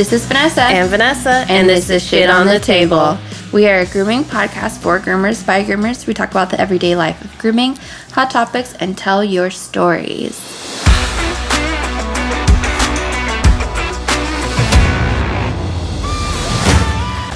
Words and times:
This 0.00 0.14
is 0.14 0.24
Vanessa. 0.24 0.62
And 0.62 0.88
Vanessa. 0.88 1.44
And, 1.50 1.68
this, 1.68 1.90
is 1.90 2.02
Shit 2.02 2.30
on 2.30 2.46
the 2.46 2.58
Table. 2.58 3.18
We 3.52 3.68
are 3.68 3.80
a 3.80 3.84
grooming 3.86 4.24
podcast 4.24 4.78
for 4.78 4.98
groomers 4.98 5.46
by 5.46 5.62
groomers. 5.62 6.06
We 6.06 6.14
talk 6.14 6.30
about 6.30 6.48
the 6.48 6.58
everyday 6.58 6.96
life 6.96 7.22
of 7.22 7.36
grooming, 7.36 7.76
hot 8.12 8.30
topics, 8.30 8.72
and 8.80 8.96
tell 8.96 9.22
your 9.22 9.50
stories. 9.50 10.40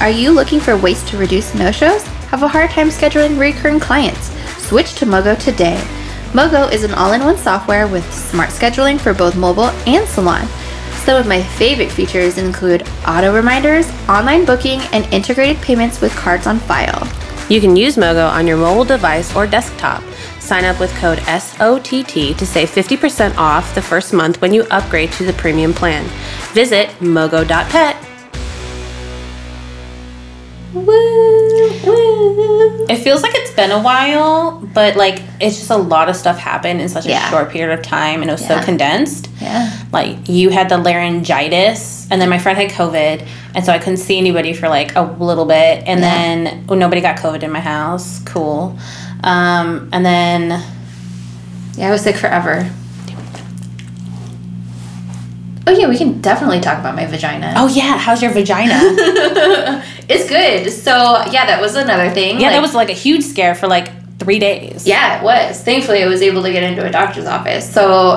Are 0.01 0.09
you 0.09 0.31
looking 0.31 0.59
for 0.59 0.79
ways 0.79 1.03
to 1.11 1.19
reduce 1.19 1.55
no 1.55 1.71
shows? 1.71 2.03
Have 2.31 2.43
a 2.45 2.49
hard 2.49 2.71
time 2.71 2.89
scheduling 2.89 3.39
recurring 3.39 3.79
clients? 3.79 4.31
Switch 4.67 4.95
to 4.95 5.05
MoeGo 5.05 5.39
today. 5.39 5.77
MoeGo 6.33 6.73
is 6.73 6.83
an 6.83 6.95
all 6.95 7.13
in 7.13 7.25
one 7.25 7.37
software 7.37 7.87
with 7.87 8.11
smart 8.11 8.49
scheduling 8.49 8.99
for 8.99 9.13
both 9.13 9.37
mobile 9.37 9.69
and 9.87 10.09
salon. 10.09 10.49
Some 11.05 11.19
of 11.19 11.27
my 11.27 11.43
favorite 11.43 11.93
features 11.93 12.39
include 12.39 12.89
auto 13.07 13.35
reminders, 13.35 13.87
online 14.09 14.47
booking, 14.47 14.81
and 14.93 15.05
integrated 15.13 15.61
payments 15.61 16.01
with 16.01 16.17
cards 16.17 16.47
on 16.47 16.59
file. 16.59 17.07
You 17.51 17.61
can 17.61 17.77
use 17.77 17.97
MoeGo 17.97 18.31
on 18.31 18.47
your 18.47 18.57
mobile 18.57 18.87
device 18.87 19.37
or 19.37 19.47
desktop. 19.47 20.03
Sign 20.41 20.65
up 20.65 20.81
with 20.81 20.91
code 20.95 21.19
SOTT 21.19 22.39
to 22.39 22.47
save 22.47 22.71
50% 22.71 23.37
off 23.37 23.75
the 23.75 23.83
first 23.83 24.15
month 24.15 24.41
when 24.41 24.55
you 24.55 24.63
upgrade 24.71 25.13
to 25.13 25.27
the 25.27 25.35
premium 25.35 25.75
plan. 25.75 26.07
Visit 26.55 26.89
moego.pet. 27.03 27.97
It 31.87 32.97
feels 32.99 33.23
like 33.23 33.33
it's 33.35 33.51
been 33.53 33.71
a 33.71 33.81
while, 33.83 34.61
but 34.75 34.97
like 34.97 35.23
it's 35.41 35.57
just 35.59 35.71
a 35.71 35.77
lot 35.77 36.09
of 36.09 36.17
stuff 36.17 36.39
happened 36.39 36.81
in 36.81 36.89
such 36.89 37.07
a 37.07 37.11
Yeah. 37.11 37.31
short 37.31 37.51
period 37.51 37.77
of 37.79 37.85
time 37.85 38.21
and 38.21 38.31
it 38.31 38.33
was 38.35 38.43
Yeah. 38.43 38.61
so 38.61 38.65
condensed. 38.65 39.29
Yeah. 39.41 39.71
Like 39.93 40.29
you 40.29 40.51
had 40.51 40.69
the 40.69 40.79
laryngitis 40.79 42.07
and 42.11 42.21
then 42.21 42.29
my 42.29 42.39
friend 42.39 42.59
had 42.59 42.71
COVID 42.71 43.27
and 43.55 43.65
so 43.65 43.73
I 43.73 43.79
couldn't 43.79 43.99
see 43.99 44.19
anybody 44.19 44.53
for 44.53 44.69
like 44.69 44.95
a 44.97 45.03
little 45.19 45.45
bit 45.47 45.83
and 45.87 46.01
Yeah. 46.01 46.11
then 46.11 46.65
oh, 46.69 46.75
nobody 46.75 47.01
got 47.01 47.17
COVID 47.17 47.43
in 47.43 47.51
my 47.53 47.61
house. 47.61 48.21
Cool. 48.25 48.77
Um, 49.23 49.89
and 49.93 50.05
then 50.05 50.63
Yeah, 51.77 51.89
I 51.89 51.91
was 51.91 52.03
sick 52.03 52.17
forever. 52.17 52.69
Oh 55.67 55.73
yeah, 55.73 55.89
we 55.89 55.97
can 55.97 56.21
definitely 56.21 56.61
talk 56.61 56.79
about 56.79 56.95
my 56.95 57.07
vagina. 57.07 57.55
oh 57.57 57.67
yeah, 57.69 57.97
how's 57.97 58.23
your 58.23 58.33
vagina? 58.33 58.75
it's 60.09 60.29
good. 60.29 60.71
So 60.71 60.91
yeah, 61.31 61.47
that 61.47 61.61
was 61.61 61.75
another 61.77 62.11
thing. 62.11 62.39
yeah, 62.41 62.49
like- 62.49 62.57
that 62.57 62.63
was 62.63 62.75
like 62.75 62.91
a 62.91 62.95
huge 62.95 63.23
scare 63.25 63.55
for 63.55 63.67
like 63.67 63.89
three 64.19 64.39
days. 64.39 64.87
Yeah, 64.87 65.21
it 65.21 65.25
was. 65.25 65.61
Thankfully, 65.63 66.03
I 66.03 66.07
was 66.07 66.23
able 66.23 66.43
to 66.43 66.53
get 66.53 66.63
into 66.63 66.85
a 66.85 66.91
doctor's 66.91 67.27
office. 67.27 67.71
So 67.73 68.13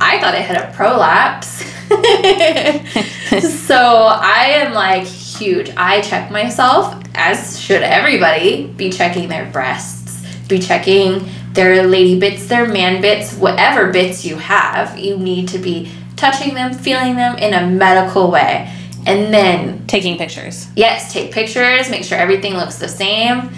I 0.00 0.18
thought 0.20 0.34
I 0.34 0.40
had 0.40 0.56
a 0.56 0.72
prolapse. 0.74 1.64
so 3.66 3.76
I 3.76 4.46
am 4.62 4.72
like 4.72 5.04
huge. 5.04 5.70
I 5.76 6.00
check 6.00 6.30
myself, 6.30 6.94
as 7.14 7.60
should 7.60 7.82
everybody, 7.82 8.66
be 8.76 8.90
checking 8.90 9.28
their 9.28 9.50
breasts, 9.50 10.24
be 10.48 10.58
checking 10.58 11.28
their 11.52 11.86
lady 11.86 12.18
bits, 12.18 12.46
their 12.46 12.66
man 12.66 13.00
bits, 13.00 13.34
whatever 13.34 13.90
bits 13.92 14.24
you 14.24 14.36
have. 14.36 14.98
You 14.98 15.16
need 15.18 15.48
to 15.48 15.58
be 15.58 15.90
touching 16.20 16.54
them, 16.54 16.72
feeling 16.72 17.16
them 17.16 17.36
in 17.38 17.54
a 17.54 17.66
medical 17.66 18.30
way. 18.30 18.72
And 19.06 19.32
then 19.32 19.86
Taking 19.86 20.18
pictures. 20.18 20.68
yes, 20.76 21.12
take 21.12 21.32
pictures, 21.32 21.88
make 21.90 22.04
sure 22.04 22.18
everything 22.18 22.54
looks 22.54 22.76
the 22.76 22.88
same. 22.88 23.50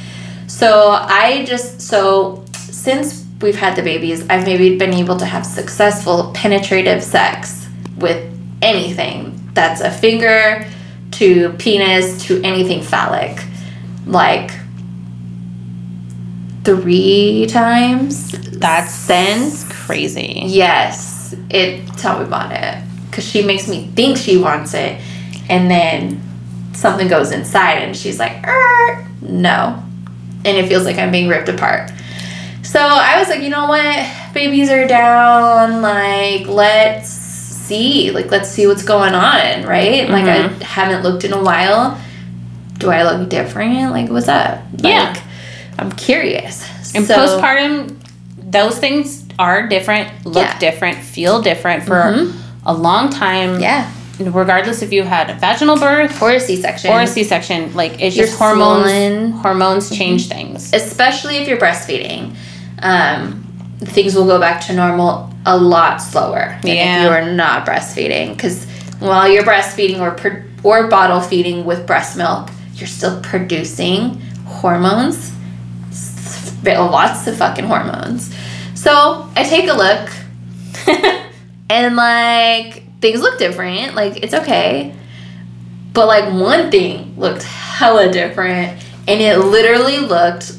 So 0.46 0.90
I 0.90 1.44
just 1.44 1.80
so 1.80 2.44
since 2.54 3.26
we've 3.40 3.56
had 3.56 3.74
the 3.74 3.82
babies, 3.82 4.24
I've 4.30 4.46
maybe 4.46 4.76
been 4.78 4.94
able 4.94 5.16
to 5.16 5.26
have 5.26 5.44
successful 5.44 6.30
penetrative 6.34 7.02
sex 7.02 7.66
with 7.98 8.20
anything 8.62 9.38
that's 9.54 9.80
a 9.80 9.90
finger 9.90 10.64
to 11.12 11.50
penis 11.58 12.24
to 12.26 12.40
anything 12.42 12.80
phallic. 12.82 13.42
Like 14.06 14.52
three 16.64 17.46
times 17.48 18.30
That's 18.58 18.92
since 18.94 19.64
crazy. 19.72 20.42
Yes, 20.46 21.11
it. 21.50 21.87
Tell 21.98 22.19
me 22.19 22.25
about 22.25 22.53
it, 22.53 22.82
because 23.10 23.26
she 23.26 23.43
makes 23.43 23.69
me 23.69 23.88
think 23.94 24.16
she 24.16 24.37
wants 24.37 24.75
it, 24.75 25.00
and 25.48 25.70
then 25.70 26.20
something 26.75 27.09
goes 27.09 27.31
inside, 27.32 27.78
and 27.82 27.97
she's 27.97 28.19
like, 28.19 28.47
"Er, 28.47 29.06
"No," 29.20 29.82
and 30.44 30.56
it 30.56 30.69
feels 30.69 30.84
like 30.84 30.98
I'm 30.98 31.10
being 31.10 31.28
ripped 31.28 31.48
apart. 31.48 31.91
So 32.62 32.81
I 32.81 33.19
was 33.19 33.28
like, 33.28 33.43
you 33.43 33.50
know 33.50 33.66
what, 33.66 34.06
babies 34.32 34.70
are 34.70 34.87
down. 34.87 35.82
Like, 35.82 36.47
let's 36.47 37.09
see. 37.10 38.10
Like, 38.12 38.31
let's 38.31 38.49
see 38.49 38.66
what's 38.66 38.82
going 38.84 39.14
on, 39.14 39.64
right? 39.64 40.09
Like, 40.09 40.25
I 40.25 40.49
haven't 40.64 41.03
looked 41.03 41.25
in 41.25 41.32
a 41.32 41.43
while. 41.43 42.00
Do 42.78 42.91
I 42.91 43.03
look 43.03 43.28
different? 43.28 43.91
Like, 43.91 44.09
what's 44.10 44.28
up? 44.28 44.60
Like, 44.75 44.84
Yeah. 44.84 45.14
I'm 45.78 45.93
curious. 45.93 46.64
And 46.94 47.04
So- 47.06 47.16
postpartum, 47.16 47.97
those 48.38 48.78
things 48.78 49.21
are 49.38 49.66
different, 49.69 50.09
look 50.25 50.44
Yeah. 50.44 50.59
different, 50.59 50.98
feel 50.98 51.41
different 51.43 51.84
for 51.84 52.03
Mhm. 52.03 52.32
a 52.66 52.72
long 52.72 53.10
time. 53.10 53.60
yeah, 53.60 53.87
Regardless 54.20 54.82
if 54.82 54.93
you 54.93 55.03
had 55.03 55.31
a 55.31 55.34
vaginal 55.34 55.76
birth 55.76 56.20
or 56.22 56.31
a 56.32 56.38
C-section, 56.41 56.91
or 56.93 57.00
a 57.00 57.06
C 57.06 57.25
section, 57.25 57.72
like 57.75 58.00
it's 58.00 58.15
You're 58.15 58.26
just 58.26 58.38
hormones. 58.38 58.84
swollen. 58.84 59.32
Hormones 59.32 59.91
change 59.91 60.28
things. 60.28 60.70
especially 60.72 61.38
if 61.38 61.48
you're 61.48 61.56
breastfeeding, 61.59 62.34
um, 62.82 63.44
things 63.84 64.15
will 64.15 64.26
go 64.26 64.38
back 64.38 64.65
to 64.66 64.72
normal 64.75 65.28
a 65.44 65.56
lot 65.56 66.00
slower 66.00 66.54
than 66.62 66.76
Yeah. 66.76 66.97
if 66.99 67.03
you 67.03 67.09
are 67.09 67.32
not 67.32 67.66
breastfeeding. 67.66 68.37
Because 68.37 68.64
while 69.00 69.26
you're 69.26 69.43
breastfeeding 69.43 70.00
or 70.00 70.12
pro- 70.12 70.43
or 70.62 70.87
bottle 70.87 71.20
feeding 71.20 71.64
with 71.64 71.84
breast 71.87 72.16
milk, 72.16 72.49
you're 72.76 72.87
still 72.87 73.19
producing 73.22 74.20
hormones, 74.47 75.32
lots 76.64 77.26
of 77.26 77.37
fucking 77.37 77.64
hormones. 77.66 78.31
So 78.82 79.31
I 79.37 79.44
take 79.44 79.69
a 79.69 79.75
look, 79.75 80.10
and 81.70 81.94
like 81.94 82.82
things 83.00 83.20
look 83.20 83.38
different. 83.38 83.94
Like 83.94 84.16
it's 84.25 84.34
okay. 84.34 84.93
But 85.93 86.09
like 86.09 86.32
one 86.32 86.70
thing 86.72 87.15
looked 87.16 87.44
hella 87.44 88.10
different 88.10 88.82
and 89.06 89.20
it 89.20 89.38
literally 89.38 89.98
looked 89.98 90.53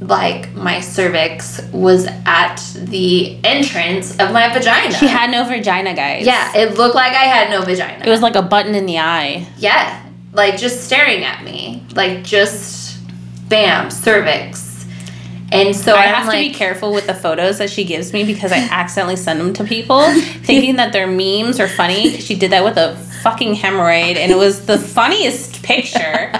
like 0.00 0.54
my 0.54 0.80
cervix 0.80 1.60
was 1.72 2.06
at 2.24 2.56
the 2.74 3.38
entrance 3.44 4.12
of 4.18 4.32
my 4.32 4.52
vagina. 4.52 4.94
She 4.94 5.08
had 5.08 5.30
no 5.30 5.44
vagina, 5.44 5.94
guys. 5.94 6.24
Yeah, 6.24 6.56
it 6.56 6.78
looked 6.78 6.94
like 6.94 7.12
I 7.12 7.24
had 7.24 7.50
no 7.50 7.62
vagina. 7.62 8.04
It 8.06 8.08
was 8.08 8.22
like 8.22 8.36
a 8.36 8.42
button 8.42 8.74
in 8.74 8.86
the 8.86 8.98
eye. 8.98 9.46
yeah, 9.58 10.06
like 10.32 10.56
just 10.56 10.84
staring 10.84 11.24
at 11.24 11.42
me. 11.44 11.82
Like 11.94 12.22
just 12.24 12.98
bam, 13.48 13.90
cervix. 13.90 14.67
And 15.50 15.74
so 15.74 15.94
I 15.94 16.06
I'm 16.06 16.14
have 16.14 16.26
like, 16.26 16.46
to 16.46 16.48
be 16.50 16.54
careful 16.54 16.92
with 16.92 17.06
the 17.06 17.14
photos 17.14 17.58
that 17.58 17.70
she 17.70 17.84
gives 17.84 18.12
me 18.12 18.24
because 18.24 18.52
I 18.52 18.58
accidentally 18.70 19.16
send 19.16 19.40
them 19.40 19.52
to 19.54 19.64
people 19.64 20.12
thinking 20.42 20.76
that 20.76 20.92
they're 20.92 21.06
memes 21.06 21.58
or 21.58 21.68
funny. 21.68 22.18
She 22.18 22.34
did 22.34 22.52
that 22.52 22.64
with 22.64 22.76
a 22.76 22.96
fucking 23.22 23.54
hemorrhoid 23.54 24.16
and 24.16 24.30
it 24.30 24.36
was 24.36 24.66
the 24.66 24.78
funniest 24.78 25.62
picture. 25.62 26.32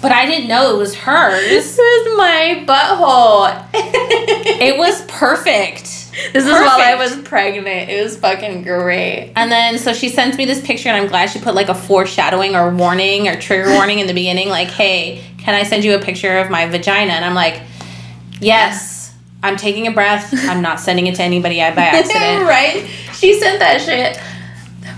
But 0.00 0.12
I 0.12 0.26
didn't 0.26 0.48
know 0.48 0.74
it 0.74 0.78
was 0.78 0.94
hers. 0.94 1.48
This 1.48 1.78
was 1.78 2.16
my 2.16 2.64
butthole. 2.66 3.64
It 4.56 4.78
was 4.78 5.02
perfect. 5.06 5.84
This 6.32 6.44
is 6.44 6.50
while 6.50 6.80
I 6.80 6.94
was 6.94 7.16
pregnant. 7.22 7.90
It 7.90 8.02
was 8.02 8.16
fucking 8.16 8.62
great. 8.62 9.32
And 9.36 9.50
then 9.50 9.78
so 9.78 9.92
she 9.92 10.08
sends 10.08 10.36
me 10.36 10.44
this 10.44 10.64
picture, 10.64 10.88
and 10.88 10.96
I'm 10.96 11.08
glad 11.08 11.30
she 11.30 11.40
put 11.40 11.54
like 11.54 11.68
a 11.68 11.74
foreshadowing 11.74 12.54
or 12.54 12.70
warning 12.74 13.28
or 13.28 13.38
trigger 13.40 13.70
warning 13.70 13.98
in 13.98 14.06
the 14.06 14.14
beginning, 14.14 14.48
like, 14.48 14.68
"Hey, 14.68 15.22
can 15.38 15.54
I 15.54 15.64
send 15.64 15.84
you 15.84 15.94
a 15.96 15.98
picture 15.98 16.38
of 16.38 16.50
my 16.50 16.66
vagina?" 16.66 17.12
And 17.12 17.24
I'm 17.24 17.34
like, 17.34 17.60
"Yes." 18.40 19.00
I'm 19.42 19.58
taking 19.58 19.86
a 19.86 19.90
breath. 19.90 20.32
I'm 20.48 20.62
not 20.62 20.80
sending 20.80 21.06
it 21.06 21.16
to 21.16 21.22
anybody 21.22 21.56
by 21.58 21.62
accident. 21.82 22.46
right? 22.48 22.88
She 23.12 23.38
sent 23.38 23.58
that 23.58 23.78
shit, 23.82 24.18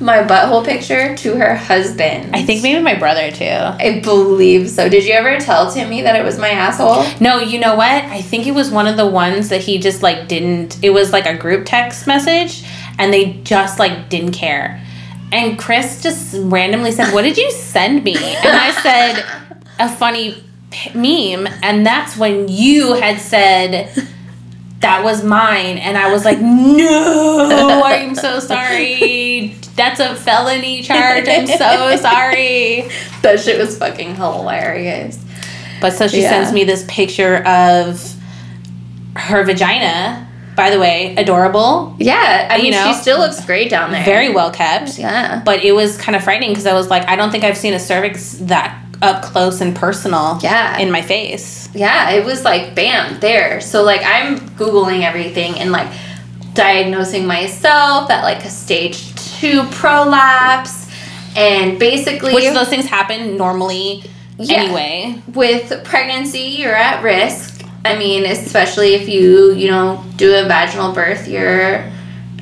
my 0.00 0.18
butthole 0.18 0.64
picture, 0.64 1.16
to 1.16 1.34
her 1.34 1.56
husband. 1.56 2.34
I 2.34 2.44
think 2.44 2.62
maybe 2.62 2.80
my 2.80 2.94
brother 2.94 3.32
too. 3.32 3.44
I 3.44 3.98
believe 4.04 4.70
so. 4.70 4.88
Did 4.88 5.04
you 5.04 5.14
ever 5.14 5.38
tell 5.40 5.72
Timmy 5.72 6.02
that 6.02 6.14
it 6.14 6.22
was 6.24 6.38
my 6.38 6.50
asshole? 6.50 7.04
No, 7.20 7.40
you 7.40 7.58
know 7.58 7.74
what? 7.74 7.90
I 8.04 8.22
think 8.22 8.46
it 8.46 8.52
was 8.54 8.70
one 8.70 8.86
of 8.86 8.96
the 8.96 9.06
ones 9.08 9.48
that 9.48 9.62
he 9.62 9.78
just 9.78 10.00
like 10.00 10.28
didn't. 10.28 10.78
It 10.84 10.90
was 10.90 11.12
like 11.12 11.26
a 11.26 11.36
group 11.36 11.64
text 11.66 12.06
message, 12.06 12.62
and 13.00 13.12
they 13.12 13.32
just 13.42 13.80
like 13.80 14.08
didn't 14.08 14.32
care. 14.32 14.80
And 15.32 15.58
Chris 15.58 16.04
just 16.04 16.36
randomly 16.38 16.92
said, 16.92 17.12
"What 17.12 17.22
did 17.22 17.36
you 17.36 17.50
send 17.50 18.04
me?" 18.04 18.14
And 18.14 18.56
I 18.56 18.70
said, 18.80 19.24
"A 19.80 19.88
funny 19.88 20.40
meme." 20.94 21.48
And 21.62 21.86
that's 21.86 22.16
when 22.16 22.48
you 22.48 22.94
had 22.94 23.20
said. 23.20 23.90
That 24.80 25.02
was 25.02 25.24
mine, 25.24 25.78
and 25.78 25.96
I 25.96 26.12
was 26.12 26.26
like, 26.26 26.38
"No, 26.38 27.82
I'm 27.82 28.14
so 28.14 28.38
sorry. 28.52 29.56
That's 29.74 30.00
a 30.00 30.14
felony 30.14 30.82
charge. 30.82 31.26
I'm 31.28 31.46
so 31.46 31.96
sorry." 31.96 32.88
That 33.22 33.40
shit 33.40 33.58
was 33.58 33.76
fucking 33.78 34.14
hilarious. 34.16 35.18
But 35.80 35.94
so 35.94 36.06
she 36.06 36.20
Yeah. 36.22 36.28
sends 36.30 36.52
me 36.52 36.62
this 36.64 36.84
picture 36.86 37.38
of 37.46 38.14
her 39.16 39.42
vagina 39.44 40.22
by 40.56 40.70
the 40.70 40.78
way, 40.80 41.14
adorable, 41.18 41.94
Yeah, 41.98 42.48
I 42.50 42.56
You 42.56 42.62
mean, 42.64 42.72
know, 42.72 42.86
she 42.86 42.94
still 42.94 43.18
looks 43.18 43.44
great 43.44 43.68
down 43.68 43.92
there. 43.92 44.02
very 44.04 44.30
well 44.30 44.50
kept. 44.50 44.98
Yeah. 44.98 45.42
But 45.44 45.62
it 45.64 45.72
was 45.72 45.98
kind 45.98 46.16
of 46.16 46.24
frightening 46.24 46.50
because 46.50 46.66
I 46.66 46.72
was 46.72 46.88
like, 46.88 47.06
I 47.08 47.14
don't 47.16 47.30
think 47.30 47.44
I've 47.44 47.58
seen 47.58 47.74
a 47.74 47.78
cervix 47.78 48.32
that 48.42 48.74
up 49.02 49.22
close 49.22 49.60
and 49.60 49.74
personal 49.76 50.38
Yeah. 50.42 50.78
in 50.78 50.90
my 50.90 51.02
face. 51.02 51.68
Yeah, 51.74 52.10
it 52.10 52.24
was 52.24 52.44
like 52.44 52.74
bam 52.74 53.20
there. 53.20 53.60
So 53.60 53.82
like 53.82 54.02
I'm 54.04 54.38
googling 54.56 55.02
everything 55.02 55.58
and 55.58 55.70
like 55.72 55.88
diagnosing 56.54 57.26
myself 57.26 58.10
at 58.10 58.22
like 58.22 58.44
a 58.44 58.48
stage 58.50 59.14
two 59.38 59.64
prolapse, 59.64 60.86
and 61.36 61.78
basically 61.78 62.32
Which 62.34 62.52
those 62.54 62.68
things 62.68 62.86
happen 62.86 63.36
normally 63.36 64.04
Yeah. 64.38 64.62
anyway. 64.62 65.20
with 65.34 65.84
pregnancy 65.84 66.56
you're 66.58 66.74
at 66.74 67.02
risk. 67.02 67.62
I 67.84 67.96
mean, 67.98 68.24
especially 68.24 68.94
if 68.94 69.08
you 69.08 69.52
you 69.52 69.70
know 69.70 70.02
do 70.16 70.34
a 70.34 70.44
vaginal 70.44 70.92
birth, 70.92 71.28
you're 71.28 71.84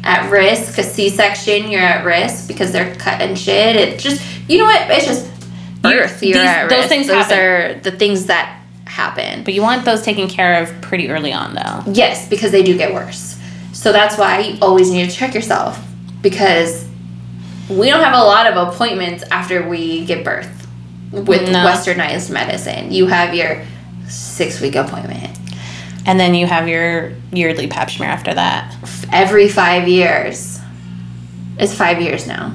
at 0.05 0.31
risk. 0.31 0.79
A 0.79 0.83
C-section, 0.83 1.71
you're 1.71 1.81
at 1.83 2.05
risk 2.05 2.47
because 2.47 2.71
they're 2.73 2.95
cutting 2.97 3.35
shit. 3.35 3.75
It 3.77 3.99
just 3.99 4.23
you 4.49 4.59
know 4.59 4.65
what? 4.67 4.89
It's 4.91 5.06
just 5.06 5.27
birth. 5.91 6.23
You- 6.23 6.31
You're 6.35 6.39
these- 6.41 6.49
at 6.51 6.69
those 6.69 6.79
risk. 6.79 6.89
things 6.89 7.07
those 7.07 7.17
happen. 7.27 7.39
are 7.39 7.75
the 7.83 7.91
things 7.93 8.27
that 8.27 8.57
happen. 8.87 9.43
But 9.45 9.55
you 9.55 9.63
want 9.63 9.85
those 9.85 10.03
taken 10.03 10.29
care 10.29 10.63
of 10.63 10.81
pretty 10.81 11.09
early 11.11 11.33
on 11.33 11.55
though. 11.55 11.83
Yes, 11.93 12.29
because 12.29 12.51
they 12.53 12.63
do 12.63 12.77
get 12.77 12.93
worse. 12.95 13.37
So 13.73 13.93
that's 13.93 14.17
why 14.19 14.39
you 14.41 14.59
always 14.63 14.91
need 14.91 15.09
to 15.11 15.15
check 15.17 15.35
yourself 15.35 15.79
because 16.23 16.85
we 17.69 17.89
don't 17.91 18.03
have 18.03 18.15
a 18.15 18.25
lot 18.25 18.47
of 18.47 18.57
appointments 18.69 19.25
after 19.31 19.67
we 19.69 20.05
give 20.05 20.23
birth 20.25 20.49
with 21.11 21.51
No. 21.51 21.65
westernized 21.67 22.31
medicine. 22.31 22.93
You 22.93 23.07
have 23.07 23.35
your 23.35 23.63
six 24.09 24.61
week 24.61 24.77
appointment 24.77 25.31
And 26.07 26.21
then 26.21 26.35
you 26.35 26.47
have 26.47 26.69
your 26.69 27.13
yearly 27.33 27.67
pap 27.67 27.91
smear 27.91 28.11
after 28.11 28.35
that. 28.35 28.75
every 29.11 29.49
five 29.49 29.89
years. 29.89 30.61
It's 31.59 31.73
five 31.73 32.03
years 32.03 32.27
now. 32.27 32.53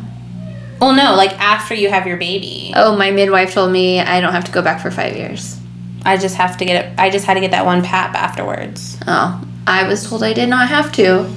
Well, 0.79 0.93
no, 0.93 1.15
like 1.15 1.31
after 1.39 1.73
you 1.73 1.89
have 1.89 2.07
your 2.07 2.17
baby. 2.17 2.73
Oh, 2.75 2.95
my 2.95 3.11
midwife 3.11 3.53
told 3.53 3.71
me 3.71 3.99
I 3.99 4.21
don't 4.21 4.33
have 4.33 4.45
to 4.45 4.51
go 4.51 4.61
back 4.61 4.81
for 4.81 4.91
five 4.91 5.15
years. 5.15 5.59
I 6.05 6.17
just 6.17 6.35
have 6.35 6.57
to 6.57 6.65
get 6.65 6.85
it. 6.85 6.99
I 6.99 7.09
just 7.09 7.25
had 7.25 7.33
to 7.33 7.41
get 7.41 7.51
that 7.51 7.65
one 7.65 7.83
pap 7.83 8.15
afterwards. 8.15 8.97
Oh, 9.07 9.45
I 9.67 9.87
was 9.87 10.07
told 10.07 10.23
I 10.23 10.33
did 10.33 10.49
not 10.49 10.69
have 10.69 10.91
to. 10.93 11.29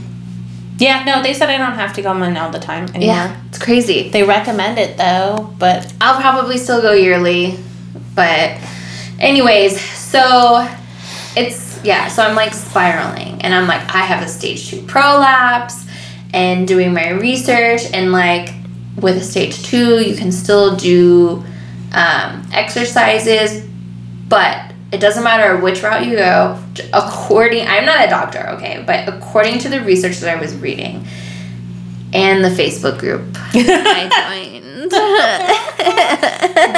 Yeah, 0.79 1.05
no, 1.05 1.23
they 1.23 1.35
said 1.35 1.49
I 1.49 1.59
don't 1.59 1.75
have 1.75 1.93
to 1.95 2.03
go 2.03 2.11
in 2.23 2.37
all 2.37 2.51
the 2.51 2.59
time 2.59 2.85
anymore. 2.95 3.15
Yeah, 3.15 3.41
it's 3.49 3.59
crazy. 3.59 4.09
They 4.09 4.23
recommend 4.23 4.79
it 4.79 4.97
though, 4.97 5.55
but 5.59 5.93
I'll 6.01 6.21
probably 6.21 6.59
still 6.59 6.81
go 6.81 6.93
yearly, 6.93 7.59
but 8.15 8.59
anyways, 9.21 9.81
so 9.81 10.69
it's 11.37 11.83
yeah, 11.85 12.09
so 12.09 12.23
I'm 12.23 12.37
like 12.37 12.55
spiraling 12.55 13.43
and 13.43 13.55
I'm 13.55 13.67
like 13.67 13.83
I 13.95 14.01
have 14.01 14.25
a 14.25 14.29
stage 14.29 14.71
2 14.71 14.83
prolapse 14.83 15.87
and 16.33 16.67
doing 16.67 16.95
my 16.95 17.11
research 17.11 17.83
and 17.93 18.13
like 18.13 18.55
with 18.97 19.23
stage 19.25 19.63
2 19.65 20.01
you 20.01 20.15
can 20.15 20.31
still 20.31 20.77
do 20.77 21.43
um, 21.93 22.47
exercises 22.53 23.67
but 24.29 24.73
it 24.93 25.01
doesn't 25.01 25.25
matter 25.25 25.57
which 25.57 25.83
route 25.83 26.07
you 26.07 26.17
go. 26.17 26.63
According 26.93 27.67
I'm 27.67 27.87
not 27.87 28.05
a 28.05 28.09
doctor, 28.09 28.49
okay, 28.51 28.85
but 28.87 29.09
according 29.09 29.59
to 29.61 29.69
the 29.71 29.81
research 29.81 30.19
that 30.19 30.37
I 30.37 30.41
was 30.41 30.55
reading 30.57 31.07
and 32.13 32.45
the 32.45 32.51
Facebook 32.51 32.99
group 32.99 33.23
I 33.55 34.51
joined. 34.51 34.63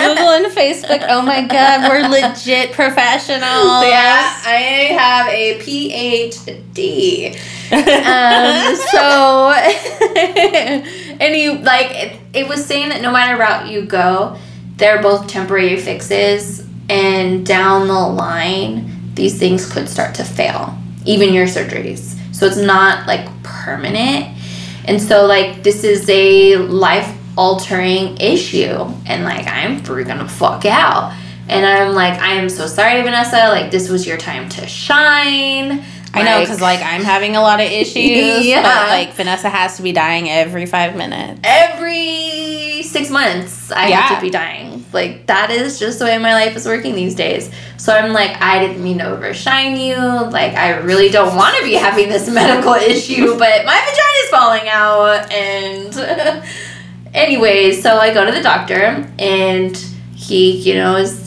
Google 0.04 0.30
and 0.30 0.46
Facebook. 0.46 1.04
Oh 1.08 1.22
my 1.22 1.42
God, 1.46 1.88
we're 1.88 2.08
legit 2.08 2.72
professionals. 2.72 3.42
Yeah, 3.42 4.40
I 4.44 4.94
have 4.98 5.28
a 5.28 5.58
PhD. 5.60 7.34
um, 7.72 8.76
so, 8.92 9.50
and 11.20 11.36
you 11.36 11.58
like 11.58 11.90
it, 11.90 12.20
it 12.32 12.48
was 12.48 12.64
saying 12.64 12.90
that 12.90 13.00
no 13.02 13.10
matter 13.10 13.36
route 13.38 13.68
you 13.68 13.82
go, 13.82 14.36
they're 14.76 15.02
both 15.02 15.26
temporary 15.26 15.76
fixes, 15.80 16.66
and 16.88 17.46
down 17.46 17.88
the 17.88 17.94
line, 17.94 19.14
these 19.14 19.38
things 19.38 19.70
could 19.70 19.88
start 19.88 20.14
to 20.16 20.24
fail, 20.24 20.76
even 21.04 21.32
your 21.32 21.46
surgeries. 21.46 22.18
So 22.34 22.46
it's 22.46 22.56
not 22.56 23.06
like 23.06 23.28
permanent, 23.42 24.36
and 24.84 25.00
so 25.00 25.26
like 25.26 25.62
this 25.62 25.84
is 25.84 26.08
a 26.08 26.56
life 26.56 27.16
altering 27.36 28.16
issue, 28.18 28.78
and 29.06 29.24
like 29.24 29.46
I'm 29.46 29.80
freaking 29.80 30.18
the 30.18 30.28
fuck 30.28 30.64
out. 30.64 31.14
And 31.46 31.66
I'm 31.66 31.94
like, 31.94 32.18
I 32.20 32.34
am 32.34 32.48
so 32.48 32.66
sorry, 32.66 33.02
Vanessa. 33.02 33.48
Like, 33.48 33.70
this 33.70 33.90
was 33.90 34.06
your 34.06 34.16
time 34.16 34.48
to 34.48 34.66
shine. 34.66 35.84
I 36.14 36.22
know, 36.22 36.40
because 36.40 36.60
like 36.60 36.80
I'm 36.82 37.02
having 37.02 37.36
a 37.36 37.40
lot 37.40 37.60
of 37.60 37.70
issues, 37.70 37.94
Yeah. 38.46 38.62
but 38.62 38.88
like 38.88 39.14
Vanessa 39.14 39.48
has 39.48 39.76
to 39.76 39.82
be 39.82 39.92
dying 39.92 40.28
every 40.30 40.66
five 40.66 40.96
minutes. 40.96 41.40
every 41.44 42.82
six 42.82 43.10
months 43.10 43.70
I 43.72 43.90
have 43.90 44.18
to 44.18 44.20
be 44.24 44.30
dying. 44.30 44.84
Like 44.92 45.26
that 45.26 45.50
is 45.50 45.78
just 45.78 45.98
the 45.98 46.04
way 46.04 46.16
my 46.18 46.34
life 46.34 46.54
is 46.56 46.66
working 46.66 46.94
these 46.94 47.14
days. 47.14 47.50
So 47.76 47.92
I'm 47.92 48.12
like, 48.12 48.40
I 48.40 48.64
didn't 48.64 48.82
mean 48.82 48.98
to 48.98 49.06
overshine 49.10 49.76
you. 49.76 49.96
Like 49.96 50.54
I 50.54 50.76
really 50.78 51.08
don't 51.10 51.34
want 51.34 51.56
to 51.58 51.64
be 51.64 51.74
having 51.74 52.08
this 52.08 52.28
medical 52.32 52.74
issue, 52.74 53.36
but 53.38 53.64
my 53.66 53.80
vagina 53.80 54.22
is 54.22 54.30
falling 54.30 54.68
out. 54.68 55.32
And 55.32 56.44
anyways, 57.14 57.82
so 57.82 57.96
I 57.98 58.12
go 58.14 58.24
to 58.24 58.32
the 58.32 58.42
doctor, 58.42 59.06
and 59.18 59.76
he, 60.14 60.52
you 60.52 60.74
know, 60.74 60.96
is 60.96 61.23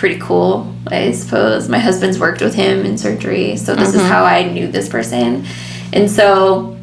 pretty 0.00 0.18
cool. 0.18 0.74
I 0.86 1.12
suppose 1.12 1.68
my 1.68 1.78
husband's 1.78 2.18
worked 2.18 2.40
with 2.40 2.54
him 2.54 2.86
in 2.86 2.96
surgery, 2.96 3.56
so 3.58 3.74
this 3.76 3.94
is 3.94 4.00
Mhm. 4.00 4.08
how 4.08 4.24
I 4.24 4.44
knew 4.44 4.66
this 4.66 4.88
person. 4.88 5.44
And 5.92 6.10
so 6.10 6.76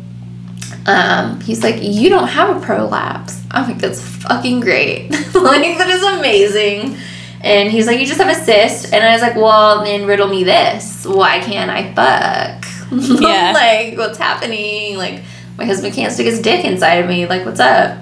um, 0.86 1.42
he's 1.42 1.64
like, 1.64 1.78
You 1.82 2.10
don't 2.10 2.28
have 2.28 2.56
a 2.56 2.60
prolapse. 2.66 3.42
I'm 3.52 3.68
like, 3.68 3.80
That's 3.80 4.02
fucking 4.02 4.60
great. 4.62 5.10
I 5.14 5.18
like, 5.40 5.78
that 5.80 5.90
is 5.90 6.04
amazing. 6.04 6.96
And 7.42 7.70
he's 7.72 7.88
like, 7.88 8.00
You 8.00 8.06
just 8.06 8.20
have 8.22 8.30
a 8.30 8.40
cyst. 8.46 8.94
And 8.94 9.04
I 9.04 9.12
was 9.14 9.22
like, 9.22 9.36
Well, 9.36 9.84
then 9.84 10.06
riddle 10.06 10.28
me 10.28 10.44
this. 10.44 11.06
Why 11.06 11.40
can't 11.40 11.70
I 11.72 11.92
fuck? 11.94 12.66
Yeah. 13.20 13.52
like, 13.54 13.98
what's 13.98 14.18
happening? 14.18 14.96
Like, 14.98 15.22
my 15.58 15.66
husband 15.66 15.94
can't 15.94 16.14
stick 16.14 16.26
his 16.28 16.40
dick 16.42 16.64
inside 16.64 17.00
of 17.04 17.10
me. 17.10 17.26
Like, 17.28 17.46
what's 17.46 17.60
up? 17.60 17.98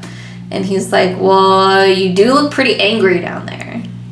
And 0.52 0.64
he's 0.64 0.92
like, 0.92 1.18
Well, 1.20 1.88
you 1.88 2.14
do 2.14 2.34
look 2.34 2.52
pretty 2.52 2.76
angry 2.80 3.20
down 3.22 3.46
there. 3.48 3.65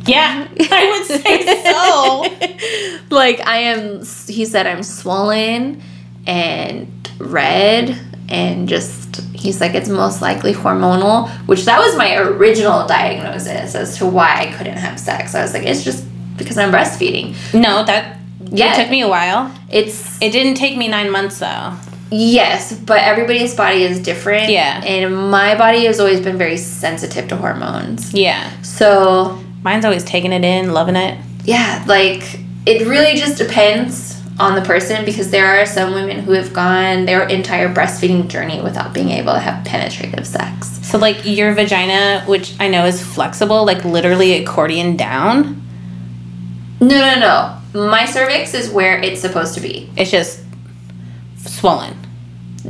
Yeah, 0.06 0.48
I 0.72 0.90
would 0.92 1.22
say 1.22 1.64
so. 1.64 3.06
like 3.16 3.40
I 3.48 3.58
am 3.58 4.00
he 4.28 4.46
said 4.46 4.68
I'm 4.68 4.84
swollen 4.84 5.82
and 6.28 6.88
red 7.20 7.98
and 8.30 8.68
just 8.68 9.18
he's 9.34 9.60
like 9.62 9.74
it's 9.76 9.90
most 9.90 10.22
likely 10.22 10.54
hormonal, 10.54 11.30
which 11.48 11.66
that 11.66 11.80
was 11.80 11.96
my 11.98 12.16
original 12.18 12.88
diagnosis 12.88 13.76
as 13.76 13.98
to 13.98 14.06
why 14.06 14.48
I 14.48 14.58
couldn't 14.58 14.78
have 14.78 15.00
sex. 15.00 15.36
I 15.36 15.42
was 15.42 15.54
like 15.54 15.64
it's 15.64 15.84
just 15.84 16.06
because 16.38 16.58
I'm 16.58 16.72
breastfeeding. 16.72 17.36
No, 17.54 17.84
that 17.86 18.18
Yeah. 18.52 18.74
it 18.74 18.82
took 18.82 18.90
me 18.92 19.02
a 19.02 19.08
while. 19.08 19.54
It's 19.72 20.22
It 20.22 20.32
didn't 20.32 20.56
take 20.56 20.78
me 20.78 20.88
nine 20.88 21.12
months 21.12 21.40
though. 21.40 21.74
yes, 22.12 22.74
but 22.74 23.00
everybody's 23.00 23.56
body 23.56 23.84
is 23.84 24.00
different. 24.00 24.50
Yeah. 24.50 24.82
And 24.84 25.32
my 25.32 25.56
body 25.56 25.86
has 25.86 26.00
always 26.00 26.20
been 26.22 26.38
very 26.38 26.58
sensitive 26.58 27.28
to 27.30 27.36
hormones. 27.36 28.14
Yeah, 28.14 28.50
So 28.62 29.40
mine's 29.64 29.86
always 29.86 30.04
taking 30.04 30.32
it 30.34 30.44
in, 30.44 30.74
loving 30.74 30.96
it. 30.96 31.18
yeah, 31.46 31.84
like 31.88 32.40
it 32.66 32.88
really 32.88 33.16
just 33.16 33.38
depends 33.38 34.22
on 34.40 34.56
the 34.56 34.62
person 34.62 35.06
because 35.06 35.30
there 35.30 35.46
are 35.46 35.66
some 35.66 35.94
women 35.94 36.20
who 36.20 36.32
have 36.32 36.52
gone 36.54 37.06
their 37.06 37.28
entire 37.28 37.72
breastfeeding 37.74 38.28
journey 38.28 38.62
without 38.62 38.94
being 38.94 39.10
able 39.10 39.34
to 39.34 39.40
have 39.40 39.64
penetrative 39.66 40.26
sex. 40.26 40.70
So 40.82 40.98
like 40.98 41.24
your 41.26 41.54
vagina, 41.54 42.24
which 42.26 42.56
I 42.60 42.68
know 42.68 42.86
is 42.86 43.02
flexible, 43.04 43.64
like 43.66 43.84
literally 43.86 44.34
accordion 44.44 44.98
down. 44.98 45.62
No, 46.80 46.88
no, 46.88 47.20
no. 47.20 47.58
My 47.88 48.06
cervix 48.06 48.54
is 48.54 48.70
where 48.72 49.00
it's 49.02 49.22
supposed 49.22 49.54
to 49.56 49.62
be. 49.62 49.90
It's 49.98 50.10
just 50.12 50.42
swollen. 51.38 51.96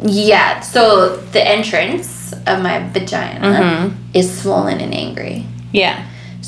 Yeah, 0.03 0.59
so 0.61 1.17
the 1.17 1.47
entrance 1.47 2.33
of 2.47 2.61
my 2.61 2.79
vagina 2.89 3.39
Mhm. 3.39 3.93
is 4.13 4.41
swollen 4.41 4.79
and 4.81 4.93
angry. 4.93 5.45
Yeah. 5.71 6.03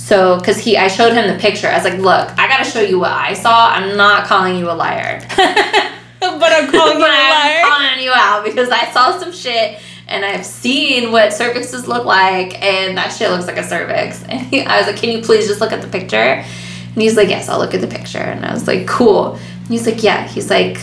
So, 0.05 0.37
because 0.37 0.59
he, 0.59 0.77
I 0.77 0.87
showed 0.87 1.13
him 1.13 1.27
the 1.33 1.39
picture. 1.39 1.67
I 1.67 1.73
was 1.73 1.83
like, 1.83 1.97
"Look, 1.97 2.37
I 2.37 2.47
gotta 2.47 2.63
show 2.63 2.79
you 2.79 2.99
what 2.99 3.11
I 3.11 3.33
saw. 3.33 3.69
I'm 3.69 3.97
not 3.97 4.27
calling 4.27 4.55
you 4.55 4.69
a 4.69 4.73
liar." 4.73 5.19
but 5.39 6.51
I'm 6.53 6.71
calling 6.71 6.99
but 6.99 7.09
I'm 7.09 7.65
calling 7.65 8.03
you 8.03 8.11
out 8.13 8.45
because 8.45 8.69
I 8.69 8.85
saw 8.91 9.19
some 9.19 9.31
shit 9.31 9.79
and 10.07 10.23
I've 10.23 10.45
seen 10.45 11.11
what 11.11 11.31
cervixes 11.31 11.87
look 11.87 12.05
like, 12.05 12.61
and 12.61 12.95
that 12.99 13.13
shit 13.13 13.31
looks 13.31 13.47
like 13.47 13.57
a 13.57 13.63
cervix. 13.63 14.23
And 14.29 14.41
he, 14.41 14.61
I 14.61 14.77
was 14.77 14.85
like, 14.85 14.97
"Can 14.97 15.09
you 15.09 15.23
please 15.23 15.47
just 15.47 15.59
look 15.59 15.71
at 15.71 15.81
the 15.81 15.87
picture?" 15.87 16.17
And 16.17 17.01
he's 17.01 17.17
like, 17.17 17.29
"Yes, 17.29 17.49
I'll 17.49 17.57
look 17.57 17.73
at 17.73 17.81
the 17.81 17.87
picture." 17.87 18.19
And 18.19 18.45
I 18.45 18.53
was 18.53 18.67
like, 18.67 18.85
"Cool." 18.85 19.33
And 19.33 19.67
he's 19.69 19.87
like, 19.87 20.03
"Yeah." 20.03 20.27
He's 20.27 20.51
like, 20.51 20.77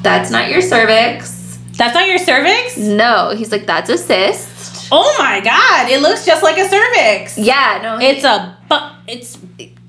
"That's 0.00 0.30
not 0.30 0.48
your 0.48 0.62
cervix." 0.62 1.58
That's 1.76 1.94
not 1.94 2.08
your 2.08 2.16
cervix? 2.16 2.78
No, 2.78 3.34
he's 3.36 3.52
like, 3.52 3.66
"That's 3.66 3.90
a 3.90 3.98
cyst." 3.98 4.75
Oh 4.92 5.16
my 5.18 5.40
god, 5.40 5.90
it 5.90 6.00
looks 6.00 6.24
just 6.24 6.42
like 6.42 6.58
a 6.58 6.68
cervix. 6.68 7.38
Yeah, 7.38 7.80
no, 7.82 7.98
It's 8.00 8.24
a 8.24 8.56
but 8.68 8.92
it's 9.06 9.36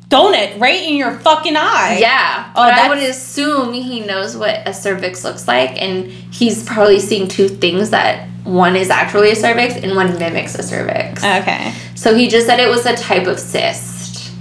donut 0.10 0.60
right 0.60 0.82
in 0.84 0.96
your 0.96 1.14
fucking 1.20 1.56
eye. 1.58 1.98
Yeah. 2.00 2.52
Oh, 2.56 2.64
but 2.64 2.74
I 2.74 2.90
would 2.90 3.00
assume 3.00 3.74
he 3.74 4.00
knows 4.02 4.38
what 4.38 4.68
a 4.68 4.74
cervix 4.74 5.24
looks 5.24 5.48
like, 5.48 5.82
and 5.82 6.06
he's 6.10 6.64
probably 6.64 7.00
seeing 7.00 7.28
two 7.28 7.50
things 7.50 7.90
that 7.92 8.28
one 8.44 8.76
is 8.76 8.90
actually 8.90 9.32
a 9.32 9.36
cervix 9.36 9.76
and 9.76 9.96
one 9.96 10.18
mimics 10.18 10.56
a 10.56 10.64
cervix. 10.64 11.24
Okay. 11.24 11.74
So 11.96 12.16
he 12.16 12.28
just 12.28 12.48
said 12.48 12.60
it 12.60 12.70
was 12.70 12.86
a 12.86 12.96
type 12.96 13.28
of 13.28 13.40
cyst, 13.40 14.32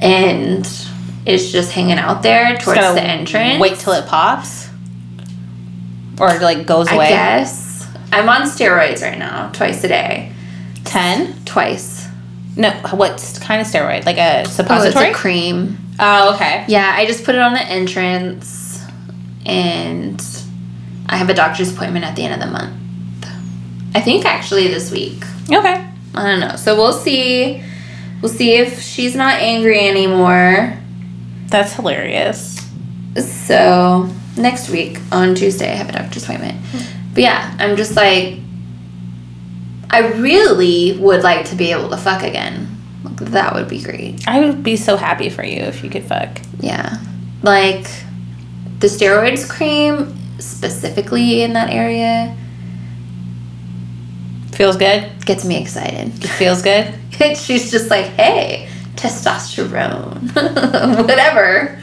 and 0.00 0.66
it's 1.24 1.50
just 1.52 1.72
hanging 1.72 1.98
out 1.98 2.22
there 2.22 2.56
towards 2.56 2.80
the 2.80 3.02
entrance. 3.02 3.60
Wait 3.60 3.78
till 3.78 3.92
it 3.92 4.06
pops. 4.06 4.68
Or 6.18 6.28
like 6.38 6.66
goes 6.66 6.88
I 6.88 6.94
away. 6.94 7.08
guess 7.10 7.65
I'm 8.12 8.28
on 8.28 8.42
steroids 8.42 9.02
right 9.02 9.18
now, 9.18 9.50
twice 9.52 9.82
a 9.84 9.88
day, 9.88 10.32
Ten? 10.84 11.34
twice. 11.44 12.06
No, 12.56 12.70
what 12.94 13.38
kind 13.42 13.60
of 13.60 13.66
steroid? 13.66 14.06
Like 14.06 14.16
a 14.16 14.38
Oh, 14.38 14.40
it's 14.40 14.52
suppository? 14.52 15.10
a 15.10 15.14
cream. 15.14 15.76
Oh, 15.98 16.34
okay. 16.34 16.64
Yeah, 16.68 16.92
I 16.96 17.06
just 17.06 17.24
put 17.24 17.34
it 17.34 17.40
on 17.40 17.52
the 17.52 17.62
entrance, 17.62 18.82
and 19.44 20.22
I 21.08 21.16
have 21.16 21.28
a 21.28 21.34
doctor's 21.34 21.72
appointment 21.72 22.04
at 22.04 22.16
the 22.16 22.22
end 22.24 22.34
of 22.34 22.40
the 22.40 22.50
month. 22.52 22.74
I 23.94 24.00
think 24.00 24.24
actually 24.24 24.68
this 24.68 24.90
week. 24.90 25.22
Okay. 25.50 25.86
I 26.14 26.22
don't 26.22 26.40
know. 26.40 26.56
So 26.56 26.74
we'll 26.76 26.92
see. 26.92 27.62
We'll 28.22 28.32
see 28.32 28.52
if 28.56 28.80
she's 28.80 29.14
not 29.14 29.34
angry 29.34 29.86
anymore. 29.86 30.78
That's 31.48 31.74
hilarious. 31.74 32.58
So 33.20 34.10
next 34.36 34.68
week 34.70 34.98
on 35.12 35.34
Tuesday, 35.34 35.70
I 35.70 35.74
have 35.76 35.88
a 35.88 35.92
doctor's 35.92 36.24
appointment. 36.24 36.58
Hmm. 36.72 37.05
But 37.16 37.22
yeah, 37.22 37.56
I'm 37.58 37.76
just 37.76 37.96
like, 37.96 38.34
I 39.90 40.00
really 40.16 40.98
would 40.98 41.22
like 41.22 41.46
to 41.46 41.56
be 41.56 41.72
able 41.72 41.88
to 41.88 41.96
fuck 41.96 42.22
again. 42.22 42.68
Like, 43.02 43.16
that 43.16 43.54
would 43.54 43.68
be 43.68 43.80
great. 43.82 44.28
I 44.28 44.40
would 44.40 44.62
be 44.62 44.76
so 44.76 44.98
happy 44.98 45.30
for 45.30 45.42
you 45.42 45.60
if 45.60 45.82
you 45.82 45.88
could 45.88 46.04
fuck. 46.04 46.28
Yeah. 46.60 46.98
Like 47.42 47.86
the 48.80 48.86
steroids 48.88 49.48
cream 49.48 50.14
specifically 50.38 51.40
in 51.40 51.54
that 51.54 51.70
area 51.70 52.36
Feels 54.52 54.76
good? 54.76 55.10
gets 55.24 55.44
me 55.44 55.60
excited. 55.60 56.12
Feels 56.30 56.60
good? 56.62 56.94
She's 57.36 57.70
just 57.70 57.90
like, 57.90 58.06
hey, 58.06 58.68
testosterone, 58.94 60.34
whatever, 61.06 61.78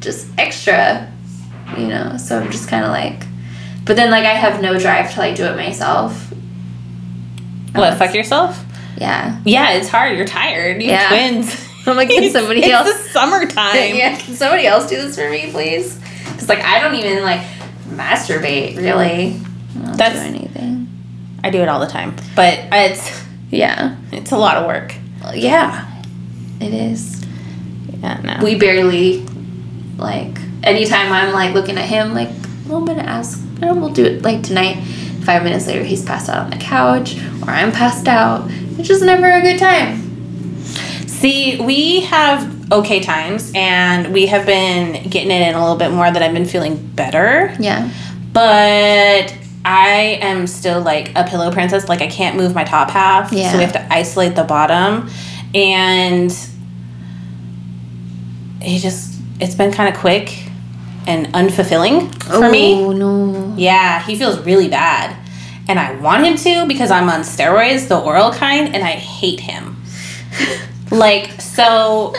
just 0.00 0.28
extra, 0.36 1.12
you 1.76 1.86
know. 1.86 2.16
So 2.16 2.38
I'm 2.40 2.50
just 2.50 2.68
kind 2.68 2.84
of 2.84 2.90
like, 2.90 3.27
but 3.88 3.96
then 3.96 4.10
like 4.12 4.24
I 4.24 4.34
have 4.34 4.62
no 4.62 4.78
drive 4.78 5.12
to 5.14 5.18
like 5.18 5.34
do 5.34 5.44
it 5.44 5.56
myself. 5.56 6.30
What, 7.74 7.96
fuck 7.98 8.14
yourself? 8.14 8.64
Yeah. 8.98 9.40
Yeah, 9.44 9.72
it's 9.72 9.88
hard. 9.88 10.16
You're 10.16 10.26
tired. 10.26 10.82
You 10.82 10.90
have 10.92 11.10
Yeah. 11.12 11.30
twins. 11.30 11.68
I'm 11.86 11.96
like, 11.96 12.10
can 12.10 12.30
somebody 12.30 12.60
it's 12.60 12.68
else? 12.68 12.86
the 13.02 13.08
summertime. 13.10 13.74
yeah, 13.96 14.16
can 14.18 14.34
somebody 14.34 14.66
else 14.66 14.88
do 14.90 14.96
this 14.96 15.16
for 15.16 15.28
me, 15.30 15.50
please? 15.50 15.98
Because 16.32 16.48
like 16.48 16.60
I 16.60 16.80
don't 16.80 16.94
even 16.94 17.22
like 17.22 17.40
masturbate 17.88 18.76
really. 18.76 19.34
I 19.74 19.78
don't 19.82 19.96
That's- 19.96 20.20
do 20.22 20.28
anything. 20.28 20.88
I 21.42 21.50
do 21.50 21.60
it 21.62 21.68
all 21.68 21.80
the 21.80 21.86
time. 21.86 22.14
But 22.36 22.58
it's 22.72 23.22
Yeah. 23.50 23.96
it's 24.12 24.32
a 24.32 24.36
lot 24.36 24.56
of 24.58 24.66
work. 24.66 24.94
Yeah. 25.34 25.86
It 26.60 26.74
is. 26.74 27.24
Yeah, 28.02 28.20
no. 28.22 28.44
we 28.44 28.54
barely 28.56 29.24
like 29.96 30.38
anytime 30.62 31.10
I'm 31.12 31.32
like 31.32 31.54
looking 31.54 31.78
at 31.78 31.84
him 31.86 32.12
like 32.14 32.28
well, 32.66 32.78
I'm 32.78 32.84
gonna 32.84 33.02
ask 33.02 33.40
oh, 33.62 33.74
we'll 33.74 33.92
do 33.92 34.04
it 34.04 34.22
like 34.22 34.42
tonight 34.42 34.76
five 35.24 35.42
minutes 35.42 35.66
later 35.66 35.82
he's 35.82 36.04
passed 36.04 36.28
out 36.28 36.38
on 36.38 36.50
the 36.50 36.56
couch 36.56 37.16
or 37.42 37.50
I'm 37.50 37.72
passed 37.72 38.08
out 38.08 38.46
it's 38.78 38.88
just 38.88 39.02
never 39.02 39.28
a 39.30 39.40
good 39.42 39.58
time 39.58 40.08
See, 41.18 41.60
we 41.60 42.02
have 42.02 42.70
okay 42.70 43.00
times 43.00 43.50
and 43.52 44.12
we 44.12 44.26
have 44.26 44.46
been 44.46 45.08
getting 45.10 45.32
it 45.32 45.48
in 45.48 45.54
a 45.56 45.60
little 45.60 45.74
bit 45.74 45.90
more 45.90 46.08
that 46.08 46.22
I've 46.22 46.32
been 46.32 46.44
feeling 46.44 46.76
better. 46.94 47.56
yeah 47.58 47.90
But 48.32 49.36
I 49.64 50.20
am 50.22 50.46
still 50.46 50.80
like 50.80 51.10
a 51.16 51.24
pillow 51.24 51.50
princess. 51.50 51.88
Like 51.88 52.02
I 52.02 52.06
can't 52.06 52.36
move 52.36 52.54
my 52.54 52.62
top 52.62 52.90
half. 52.90 53.32
Yeah. 53.32 53.50
So 53.50 53.58
we 53.58 53.64
have 53.64 53.72
to 53.72 53.92
isolate 53.92 54.36
the 54.36 54.44
bottom. 54.44 55.10
And 55.56 56.30
it 58.60 58.78
just 58.78 59.20
it's 59.40 59.56
been 59.56 59.72
kind 59.72 59.92
of 59.92 60.00
quick 60.00 60.47
and 61.08 61.26
unfulfilling 61.34 62.14
for 62.22 62.48
me. 62.50 62.74
oh 62.74 62.92
no 62.92 63.54
Yeah, 63.56 64.00
he 64.06 64.14
feels 64.16 64.38
really 64.44 64.68
bad. 64.68 65.16
And 65.68 65.78
I 65.78 65.92
want 66.00 66.24
him 66.24 66.36
to 66.36 66.66
because 66.68 66.90
I'm 66.90 67.08
on 67.08 67.20
steroids, 67.22 67.88
the 67.88 67.98
oral 67.98 68.30
kind, 68.32 68.74
and 68.74 68.84
I 68.84 68.92
hate 68.92 69.40
him. 69.40 69.82
like, 70.90 71.40
so 71.40 72.14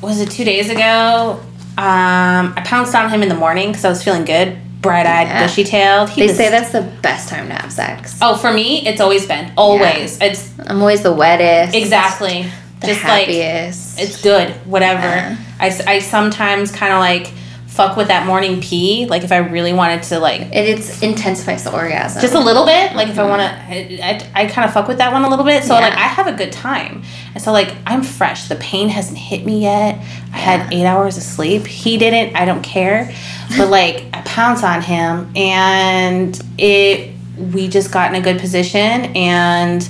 was 0.00 0.20
it 0.20 0.30
two 0.30 0.44
days 0.44 0.70
ago? 0.70 1.40
Um, 1.76 2.54
I 2.56 2.62
pounced 2.64 2.94
on 2.94 3.10
him 3.10 3.22
in 3.22 3.28
the 3.28 3.34
morning 3.34 3.68
because 3.68 3.84
I 3.84 3.88
was 3.88 4.02
feeling 4.02 4.24
good, 4.24 4.56
bright 4.80 5.06
eyed, 5.06 5.26
Yeah. 5.28 5.46
bushy 5.46 5.64
tailed. 5.64 6.08
They 6.10 6.26
was- 6.28 6.36
say 6.36 6.48
that's 6.50 6.70
the 6.70 6.82
best 7.02 7.28
time 7.28 7.48
to 7.48 7.54
have 7.54 7.72
sex 7.72 8.16
Oh, 8.22 8.36
for 8.36 8.52
me, 8.52 8.86
it's 8.86 9.00
always 9.00 9.26
been. 9.26 9.52
Always. 9.56 10.18
It's 10.20 10.50
I'm 10.66 10.80
always 10.80 11.02
the 11.02 11.12
wettest 11.12 11.74
exactly. 11.74 12.46
the 12.80 12.86
just 12.88 13.02
like 13.04 13.26
happiest 13.28 14.00
it's 14.00 14.20
good, 14.22 14.50
whatever. 14.66 15.02
Yeah. 15.02 15.36
I, 15.60 15.66
I 15.86 15.98
sometimes 16.00 16.70
kind 16.72 16.92
of 16.92 16.98
like 17.00 17.32
fuck 17.74 17.96
with 17.96 18.06
that 18.06 18.24
morning 18.24 18.60
pee. 18.60 19.04
Like 19.06 19.24
if 19.24 19.32
I 19.32 19.38
really 19.38 19.72
wanted 19.72 20.04
to 20.04 20.20
like 20.20 20.42
it 20.42 20.52
it's 20.52 21.02
intensifies 21.02 21.64
the 21.64 21.72
orgasm. 21.74 22.22
Just 22.22 22.34
a 22.34 22.40
little 22.40 22.64
bit? 22.64 22.94
Like 22.94 23.08
if 23.08 23.18
i 23.18 23.24
want 23.24 23.40
to 23.42 23.48
i, 23.48 23.98
I, 24.34 24.42
I 24.42 24.46
kind 24.46 24.64
of 24.66 24.72
fuck 24.72 24.86
with 24.86 24.98
that 24.98 25.12
one 25.12 25.24
a 25.24 25.28
little 25.28 25.44
bit. 25.44 25.64
So 25.64 25.74
Yeah. 25.74 25.80
like 25.80 25.94
i 25.94 26.06
have 26.06 26.28
a 26.28 26.32
good 26.32 26.52
time. 26.52 27.02
And 27.34 27.42
so 27.42 27.50
like 27.50 27.74
i'm 27.84 28.04
fresh. 28.04 28.46
The 28.48 28.54
pain 28.56 28.88
hasn't 28.88 29.18
hit 29.18 29.44
me 29.44 29.62
yet. 29.62 29.96
I 30.32 30.38
had 30.38 30.72
eight 30.72 30.84
hours 30.84 31.16
of 31.16 31.24
sleep. 31.24 31.66
He 31.66 31.98
didn't. 31.98 32.36
I 32.36 32.44
don't 32.44 32.62
care. 32.62 33.12
But 33.58 33.70
like 33.70 34.04
i 34.12 34.20
pounce 34.22 34.62
on 34.62 34.80
him 34.80 35.32
and 35.36 36.40
it 36.58 37.12
we 37.52 37.66
just 37.66 37.90
got 37.90 38.14
in 38.14 38.20
a 38.20 38.24
good 38.24 38.38
position 38.38 39.16
and 39.16 39.88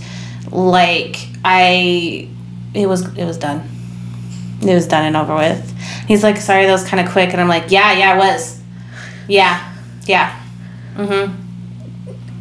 like 0.50 1.16
i 1.44 2.26
it 2.72 2.86
was 2.86 3.06
it 3.18 3.26
was 3.26 3.36
done 3.36 3.62
it 4.68 4.74
was 4.74 4.86
done 4.86 5.04
and 5.04 5.16
over 5.16 5.34
with 5.34 5.70
he's 6.06 6.22
like 6.22 6.36
sorry 6.36 6.66
that 6.66 6.72
was 6.72 6.84
kind 6.84 7.04
of 7.04 7.12
quick 7.12 7.30
and 7.32 7.40
i'm 7.40 7.48
like 7.48 7.70
yeah 7.70 7.92
yeah 7.92 8.14
it 8.14 8.18
was 8.18 8.60
yeah 9.28 9.74
yeah 10.06 10.40
mm-hmm 10.96 11.32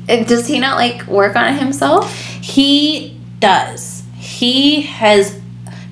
And 0.10 0.27
does 0.27 0.48
he 0.48 0.60
not 0.60 0.75
like 0.77 1.08
work 1.08 1.36
on 1.36 1.53
it 1.53 1.60
himself 1.60 2.13
He 2.42 3.18
does. 3.39 4.03
He 4.15 4.82
has. 4.82 5.39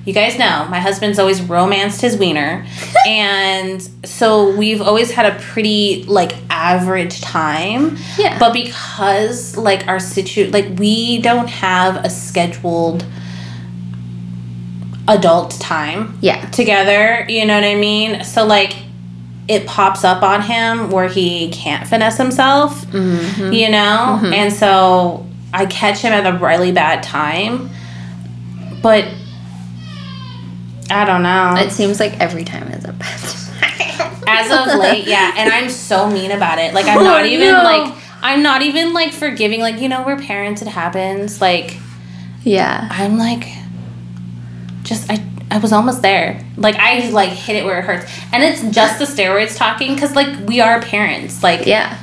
You 0.04 0.12
guys 0.12 0.36
know 0.38 0.66
my 0.68 0.80
husband's 0.80 1.18
always 1.18 1.40
romanced 1.42 2.00
his 2.00 2.16
wiener, 2.16 2.66
and 3.06 3.80
so 4.04 4.54
we've 4.56 4.82
always 4.82 5.10
had 5.12 5.26
a 5.26 5.38
pretty 5.40 6.04
like 6.08 6.32
average 6.50 7.20
time. 7.20 7.96
Yeah. 8.18 8.36
But 8.38 8.52
because 8.52 9.56
like 9.56 9.86
our 9.88 10.00
situ 10.00 10.50
like 10.50 10.78
we 10.78 11.20
don't 11.22 11.48
have 11.48 12.04
a 12.04 12.10
scheduled 12.10 13.04
adult 15.08 15.50
time 15.60 16.16
yeah 16.20 16.48
together, 16.50 17.26
you 17.28 17.44
know 17.44 17.54
what 17.54 17.64
I 17.64 17.74
mean? 17.74 18.22
So 18.24 18.44
like 18.46 18.74
it 19.48 19.66
pops 19.66 20.04
up 20.04 20.22
on 20.22 20.40
him 20.42 20.90
where 20.90 21.08
he 21.08 21.50
can't 21.50 21.86
finesse 21.86 22.16
himself, 22.16 22.86
mm-hmm. 22.86 23.52
you 23.52 23.68
know? 23.68 24.20
And 24.32 24.52
so 24.52 25.26
I 25.52 25.66
catch 25.66 25.98
him 25.98 26.12
at 26.12 26.32
a 26.32 26.38
really 26.38 26.70
bad 26.70 27.02
time. 27.02 27.68
But 28.80 29.06
I 30.90 31.04
don't 31.04 31.22
know. 31.22 31.54
it 31.56 31.72
seems 31.72 31.98
like 31.98 32.18
every 32.20 32.44
time 32.44 32.68
is 32.68 32.84
a 32.84 32.92
bad 32.92 33.18
time 33.20 34.22
As 34.26 34.50
of 34.50 34.78
late, 34.78 35.06
yeah, 35.06 35.34
and 35.36 35.52
I'm 35.52 35.68
so 35.68 36.08
mean 36.08 36.30
about 36.30 36.58
it. 36.58 36.72
Like 36.74 36.86
I'm 36.86 36.98
Oh, 36.98 37.04
not 37.04 37.26
even 37.26 37.48
no. 37.52 37.62
like 37.64 37.94
I'm 38.22 38.42
not 38.42 38.62
even 38.62 38.92
like 38.92 39.12
forgiving 39.12 39.60
like 39.60 39.80
you 39.80 39.88
know 39.88 40.04
we're 40.04 40.16
parents 40.18 40.62
it 40.62 40.68
happens. 40.68 41.40
Like 41.40 41.76
yeah 42.44 42.88
I'm 42.90 43.18
like 43.18 43.44
just 44.92 45.10
I 45.10 45.22
I 45.50 45.58
was 45.58 45.72
almost 45.72 46.00
there. 46.02 46.42
Like 46.56 46.76
I 46.76 47.08
like 47.10 47.30
hit 47.30 47.56
it 47.56 47.64
where 47.64 47.78
it 47.78 47.84
hurts. 47.84 48.10
And 48.32 48.42
it's 48.42 48.62
just 48.74 48.98
the 48.98 49.04
steroids 49.04 49.56
talking 49.56 49.96
cuz 49.96 50.14
like 50.14 50.46
we 50.46 50.60
are 50.60 50.80
parents. 50.80 51.42
Like 51.42 51.66
yeah 51.66 51.98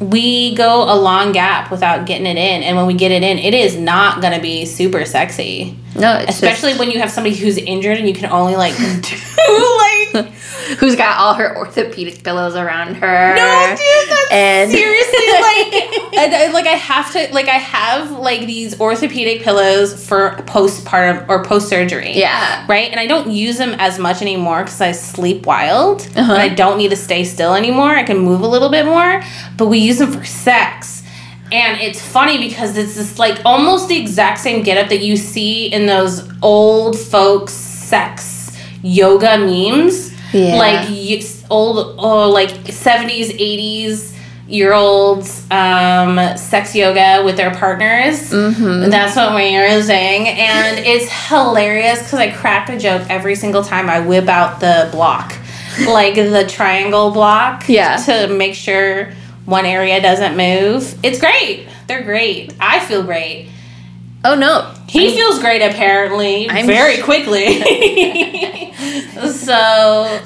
we 0.00 0.54
go 0.56 0.82
a 0.92 0.96
long 0.96 1.32
gap 1.32 1.70
without 1.70 2.04
getting 2.04 2.26
it 2.26 2.36
in 2.36 2.62
and 2.64 2.76
when 2.76 2.84
we 2.86 2.94
get 2.94 3.12
it 3.12 3.22
in 3.22 3.38
it 3.38 3.54
is 3.54 3.76
not 3.76 4.20
going 4.20 4.34
to 4.34 4.40
be 4.40 4.64
super 4.66 5.04
sexy. 5.04 5.78
no 5.94 6.18
it's 6.18 6.30
Especially 6.34 6.70
just- 6.70 6.80
when 6.80 6.90
you 6.90 6.98
have 6.98 7.10
somebody 7.10 7.34
who's 7.36 7.56
injured 7.56 7.96
and 7.98 8.08
you 8.08 8.14
can 8.14 8.28
only 8.30 8.56
like 8.56 8.76
do 8.76 8.82
like 8.82 9.93
who's 10.78 10.94
got 10.94 11.18
all 11.18 11.34
her 11.34 11.56
orthopedic 11.56 12.22
pillows 12.22 12.54
around 12.54 12.94
her. 12.94 13.34
No, 13.34 13.76
dude, 13.76 14.08
that's 14.08 14.32
and 14.32 14.70
seriously 14.70 15.12
like, 15.32 16.32
I, 16.32 16.50
like 16.52 16.66
I 16.66 16.76
have 16.76 17.12
to, 17.12 17.32
like 17.34 17.48
I 17.48 17.58
have 17.58 18.12
like 18.12 18.46
these 18.46 18.80
orthopedic 18.80 19.42
pillows 19.42 20.06
for 20.06 20.36
postpartum 20.46 21.28
or 21.28 21.44
post 21.44 21.68
surgery. 21.68 22.12
Yeah. 22.12 22.64
Right, 22.68 22.90
and 22.90 23.00
I 23.00 23.06
don't 23.06 23.30
use 23.30 23.58
them 23.58 23.74
as 23.78 23.98
much 23.98 24.22
anymore 24.22 24.62
because 24.62 24.80
I 24.80 24.92
sleep 24.92 25.46
wild. 25.46 26.02
Uh-huh. 26.16 26.32
And 26.32 26.40
I 26.40 26.48
don't 26.48 26.78
need 26.78 26.90
to 26.90 26.96
stay 26.96 27.24
still 27.24 27.54
anymore. 27.54 27.90
I 27.90 28.04
can 28.04 28.18
move 28.18 28.40
a 28.40 28.48
little 28.48 28.70
bit 28.70 28.86
more, 28.86 29.22
but 29.56 29.66
we 29.66 29.78
use 29.78 29.98
them 29.98 30.12
for 30.12 30.24
sex. 30.24 31.02
and 31.52 31.80
it's 31.80 32.00
funny 32.00 32.38
because 32.38 32.76
it's 32.76 32.94
this 32.94 33.18
like 33.18 33.40
almost 33.44 33.88
the 33.88 34.00
exact 34.00 34.38
same 34.40 34.62
getup 34.62 34.88
that 34.88 35.00
you 35.00 35.16
see 35.16 35.66
in 35.66 35.86
those 35.86 36.28
old 36.42 36.98
folks 36.98 37.52
sex 37.52 38.33
yoga 38.84 39.38
memes. 39.38 40.12
Yeah. 40.32 40.56
Like 40.56 40.88
old, 41.50 41.96
oh, 41.98 42.30
like 42.30 42.50
70s, 42.50 43.30
80s 43.38 44.14
year 44.46 44.74
olds 44.74 45.50
um, 45.50 46.18
sex 46.36 46.74
yoga 46.74 47.22
with 47.24 47.36
their 47.36 47.54
partners. 47.54 48.30
Mm-hmm. 48.30 48.90
That's 48.90 49.16
what 49.16 49.34
we 49.34 49.56
are 49.56 49.66
using. 49.68 50.28
And 50.28 50.78
it's 50.80 51.10
hilarious 51.28 52.00
because 52.00 52.18
I 52.18 52.30
crack 52.30 52.68
a 52.68 52.78
joke 52.78 53.06
every 53.08 53.34
single 53.36 53.62
time 53.64 53.88
I 53.88 54.00
whip 54.00 54.28
out 54.28 54.60
the 54.60 54.88
block, 54.92 55.34
like 55.86 56.16
the 56.16 56.46
triangle 56.46 57.10
block. 57.10 57.68
Yeah. 57.68 57.96
To 57.96 58.28
make 58.28 58.54
sure 58.54 59.12
one 59.46 59.64
area 59.64 60.00
doesn't 60.00 60.36
move. 60.36 60.98
It's 61.02 61.18
great. 61.18 61.66
They're 61.86 62.02
great. 62.02 62.54
I 62.60 62.80
feel 62.80 63.02
great. 63.02 63.48
Oh 64.24 64.34
no. 64.34 64.74
He 64.88 65.06
I'm- 65.06 65.14
feels 65.16 65.38
great 65.38 65.62
apparently 65.62 66.48
I'm 66.48 66.66
very 66.66 67.00
quickly. 67.02 67.44
so 69.32 70.20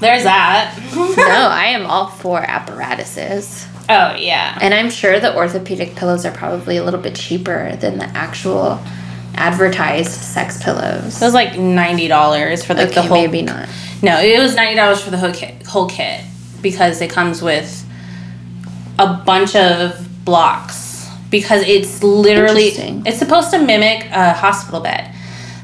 there's 0.00 0.24
that. 0.24 0.78
no, 0.94 1.24
I 1.26 1.66
am 1.66 1.86
all 1.86 2.08
for 2.08 2.38
apparatuses. 2.38 3.66
Oh 3.88 4.14
yeah. 4.14 4.58
And 4.60 4.72
I'm 4.72 4.90
sure 4.90 5.20
the 5.20 5.34
orthopedic 5.36 5.94
pillows 5.94 6.24
are 6.24 6.32
probably 6.32 6.76
a 6.76 6.84
little 6.84 7.00
bit 7.00 7.14
cheaper 7.14 7.76
than 7.76 7.98
the 7.98 8.06
actual 8.06 8.80
advertised 9.34 10.10
sex 10.10 10.62
pillows. 10.62 11.20
It 11.20 11.24
was 11.24 11.34
like 11.34 11.58
ninety 11.58 12.08
dollars 12.08 12.64
for 12.64 12.74
like 12.74 12.88
okay, 12.88 12.94
the 12.94 13.02
whole. 13.02 13.16
maybe 13.16 13.42
not. 13.42 13.68
No, 14.02 14.20
it 14.20 14.38
was 14.38 14.54
ninety 14.54 14.76
dollars 14.76 15.00
for 15.00 15.10
the 15.10 15.18
whole 15.18 15.32
kit, 15.32 15.66
whole 15.66 15.88
kit 15.88 16.24
because 16.62 17.00
it 17.00 17.10
comes 17.10 17.42
with 17.42 17.84
a 18.98 19.22
bunch 19.26 19.54
of 19.54 20.08
blocks 20.24 21.08
because 21.30 21.62
it's 21.66 22.02
literally 22.02 22.68
it's 23.06 23.18
supposed 23.18 23.50
to 23.50 23.58
mimic 23.58 24.06
a 24.12 24.32
hospital 24.32 24.80
bed. 24.80 25.14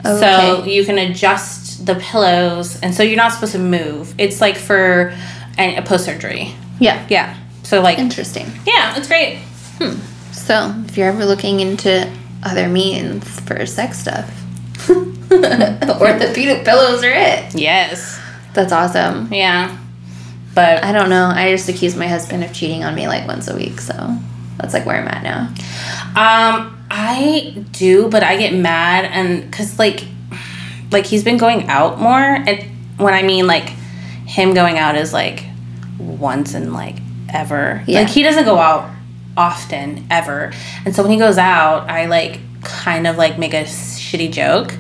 Oh, 0.05 0.19
So 0.19 0.57
okay. 0.61 0.75
you 0.75 0.85
can 0.85 0.99
adjust 0.99 1.60
the 1.85 1.95
pillows, 1.97 2.79
and 2.81 2.95
so 2.95 3.03
you're 3.03 3.17
not 3.17 3.33
supposed 3.33 3.53
to 3.53 3.59
move. 3.59 4.15
It's 4.19 4.41
like 4.41 4.57
for 4.57 5.17
a 5.59 5.83
post 5.83 6.05
surgery. 6.05 6.55
Yeah. 6.79 7.07
Yeah. 7.09 7.37
So 7.63 7.81
like, 7.81 7.99
Interesting. 7.99 8.47
yeah, 8.67 8.97
it's 8.97 9.07
great. 9.09 9.39
So, 10.33 10.75
if 10.87 10.97
you're 10.97 11.09
ever 11.09 11.25
looking 11.25 11.61
into 11.61 12.11
other 12.43 12.69
means 12.69 13.41
for 13.41 13.65
sex 13.67 13.99
stuff, 13.99 14.29
the 14.87 15.97
orthopedic 16.01 16.65
pillows 16.65 17.03
are 17.05 17.13
it. 17.13 17.55
Yes. 17.55 18.21
That's 18.55 18.73
awesome. 18.73 19.33
Yeah. 19.33 19.77
But 20.55 20.83
I 20.83 20.93
don't 20.93 21.09
know. 21.09 21.27
I 21.27 21.51
just 21.53 21.69
accuse 21.69 21.95
my 21.97 22.09
husband 22.09 22.43
of 22.43 22.53
cheating 22.53 22.83
on 22.85 22.95
me 22.95 23.07
like 23.07 23.27
once 23.29 23.49
a 23.49 23.55
week, 23.57 23.81
so 23.81 24.17
that's 24.59 24.75
like 24.75 24.85
where 24.85 24.97
I'm 25.01 25.09
at 25.09 25.23
now. 25.23 25.47
Um, 26.17 26.85
I 26.91 27.65
do, 27.71 28.09
but 28.09 28.23
I 28.25 28.37
get 28.37 28.53
mad 28.53 29.05
and 29.05 29.53
cause 29.53 29.79
like, 29.79 30.05
like 30.91 31.07
he's 31.07 31.25
been 31.25 31.37
going 31.37 31.69
out 31.69 31.99
more, 31.99 32.19
and 32.19 32.63
when 32.99 33.15
I 33.15 33.23
mean 33.23 33.47
like, 33.47 33.69
him 34.27 34.55
going 34.55 34.79
out 34.79 34.97
is 34.97 35.13
like 35.13 35.45
once 35.99 36.55
in 36.55 36.73
like 36.73 36.97
ever. 37.29 37.83
Yeah. 37.87 38.01
Like 38.01 38.11
he 38.11 38.23
doesn't 38.23 38.45
go 38.45 38.59
out 38.59 38.91
often 39.37 40.07
ever, 40.11 40.53
and 40.85 40.95
so 40.95 41.03
when 41.03 41.13
he 41.13 41.19
goes 41.19 41.39
out, 41.39 41.89
I 41.89 42.07
like 42.07 42.41
kind 42.63 43.07
of 43.07 43.17
like 43.17 43.39
make 43.39 43.55
a 43.55 43.65
shitty 43.65 44.33
joke. 44.33 44.75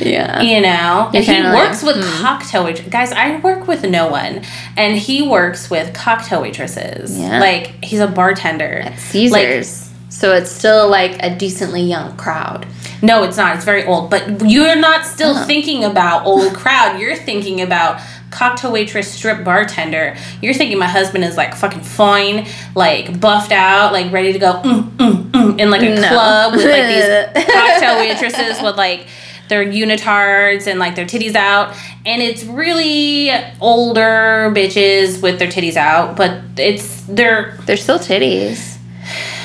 Yeah. 0.00 0.42
You 0.42 0.60
know, 0.60 1.10
and 1.14 1.24
he 1.24 1.42
like, 1.42 1.54
works 1.54 1.82
with 1.82 1.96
hmm. 1.96 2.22
cocktail 2.22 2.64
waitress 2.64 2.88
guys. 2.88 3.12
I 3.12 3.38
work 3.40 3.66
with 3.66 3.84
no 3.84 4.08
one, 4.08 4.42
and 4.76 4.96
he 4.96 5.26
works 5.26 5.70
with 5.70 5.94
cocktail 5.94 6.42
waitresses. 6.42 7.18
Yeah. 7.18 7.40
Like 7.40 7.82
he's 7.82 8.00
a 8.00 8.06
bartender 8.06 8.80
At 8.80 8.98
Caesars. 8.98 9.90
so 10.08 10.34
it's 10.34 10.50
still 10.50 10.88
like 10.88 11.22
a 11.22 11.34
decently 11.34 11.82
young 11.82 12.16
crowd. 12.16 12.66
No, 13.02 13.22
it's 13.24 13.36
not. 13.36 13.56
It's 13.56 13.64
very 13.64 13.84
old. 13.84 14.10
But 14.10 14.48
you're 14.48 14.76
not 14.76 15.04
still 15.04 15.34
Oh. 15.36 15.44
thinking 15.44 15.84
about 15.84 16.24
old 16.26 16.54
crowd. 16.54 16.98
You're 17.00 17.16
thinking 17.16 17.60
about 17.60 18.00
cocktail 18.30 18.72
waitress, 18.72 19.10
strip 19.10 19.44
bartender. 19.44 20.16
You're 20.42 20.54
thinking 20.54 20.78
my 20.78 20.86
husband 20.88 21.24
is 21.24 21.36
like 21.36 21.54
fucking 21.54 21.80
fine, 21.82 22.46
like 22.74 23.20
buffed 23.20 23.52
out, 23.52 23.92
like 23.92 24.12
ready 24.12 24.32
to 24.32 24.38
go 24.38 24.54
mm, 24.64 24.90
mm, 24.96 25.30
mm, 25.30 25.60
in 25.60 25.70
like 25.70 25.82
a 25.82 25.94
No. 25.94 26.08
club 26.08 26.52
with 26.54 26.64
like 26.64 26.86
these 27.34 27.46
cocktail 27.54 27.98
waitresses 27.98 28.62
with 28.62 28.76
like 28.76 29.06
their 29.48 29.64
unitards 29.64 30.66
and 30.66 30.80
like 30.80 30.96
their 30.96 31.04
titties 31.06 31.34
out. 31.36 31.74
And 32.04 32.20
it's 32.20 32.44
really 32.44 33.30
older 33.60 34.52
bitches 34.54 35.22
with 35.22 35.38
their 35.38 35.48
titties 35.48 35.76
out, 35.76 36.16
but 36.16 36.40
it's 36.56 37.02
they're 37.02 37.56
They're 37.66 37.76
still 37.76 37.98
titties. 37.98 38.76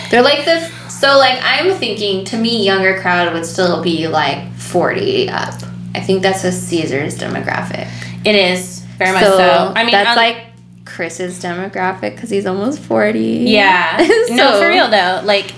They're 0.10 0.22
like 0.24 0.44
the 0.46 0.70
so 1.02 1.18
like 1.18 1.40
I'm 1.42 1.74
thinking 1.76 2.24
to 2.26 2.38
me 2.38 2.64
younger 2.64 3.00
crowd 3.02 3.34
would 3.34 3.46
still 3.46 3.82
be 3.82 4.08
like 4.08 4.54
40 4.54 5.30
up. 5.30 5.56
I 5.96 6.00
think 6.00 6.22
that's 6.22 6.44
a 6.44 6.52
Caesars 6.52 7.18
demographic. 7.18 7.88
it 8.26 8.36
is 8.36 8.80
very 8.98 9.12
much 9.14 9.24
so. 9.24 9.74
I 9.76 9.84
mean 9.84 9.92
that's 9.92 10.10
um, 10.12 10.16
like 10.16 10.46
Chris's 10.86 11.42
demographic 11.44 12.16
because 12.16 12.30
he's 12.30 12.46
almost 12.46 12.80
40. 12.80 13.20
Yeah. 13.20 13.98
no, 14.30 14.52
So- 14.54 14.62
for 14.62 14.68
real 14.70 14.90
though. 14.90 15.22
Like, 15.24 15.54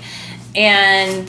and 0.56 1.28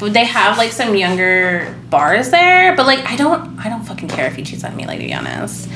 they 0.00 0.24
have 0.24 0.56
like 0.56 0.72
some 0.72 0.94
younger 0.96 1.74
bars 1.90 2.30
there, 2.30 2.74
but 2.74 2.86
like 2.86 3.04
I 3.04 3.16
don't, 3.16 3.58
I 3.58 3.68
don't 3.68 3.84
fucking 3.84 4.08
care 4.08 4.26
if 4.26 4.36
he 4.36 4.42
cheats 4.42 4.64
on 4.64 4.74
me. 4.74 4.86
Like 4.86 5.00
to 5.00 5.04
be 5.06 5.12
honest. 5.12 5.68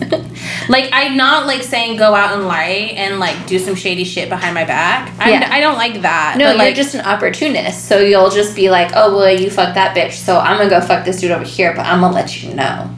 like 0.68 0.88
I'm 0.92 1.16
not 1.16 1.46
like 1.46 1.62
saying 1.62 1.96
go 1.96 2.14
out 2.14 2.36
and 2.36 2.46
lie 2.46 2.92
and 2.96 3.18
like 3.20 3.46
do 3.46 3.58
some 3.58 3.74
shady 3.74 4.04
shit 4.04 4.28
behind 4.28 4.54
my 4.54 4.64
back. 4.64 5.12
I'm, 5.18 5.30
Yeah. 5.32 5.48
I 5.50 5.60
don't 5.60 5.76
like 5.76 6.02
that. 6.02 6.36
No, 6.38 6.46
but, 6.46 6.56
you're 6.56 6.58
like, 6.66 6.74
just 6.74 6.94
an 6.94 7.02
opportunist. 7.02 7.86
So 7.86 7.98
you'll 7.98 8.30
just 8.30 8.54
be 8.56 8.70
like, 8.70 8.92
oh, 8.94 9.16
well, 9.16 9.30
you 9.30 9.50
fuck 9.50 9.74
that 9.74 9.96
bitch. 9.96 10.12
So 10.12 10.38
I'm 10.38 10.56
going 10.56 10.68
to 10.68 10.80
go 10.80 10.80
fuck 10.80 11.04
this 11.04 11.20
dude 11.20 11.30
over 11.30 11.44
here, 11.44 11.74
but 11.74 11.86
I'm 11.86 12.00
going 12.00 12.12
to 12.12 12.16
let 12.16 12.42
you 12.42 12.54
know. 12.54 12.90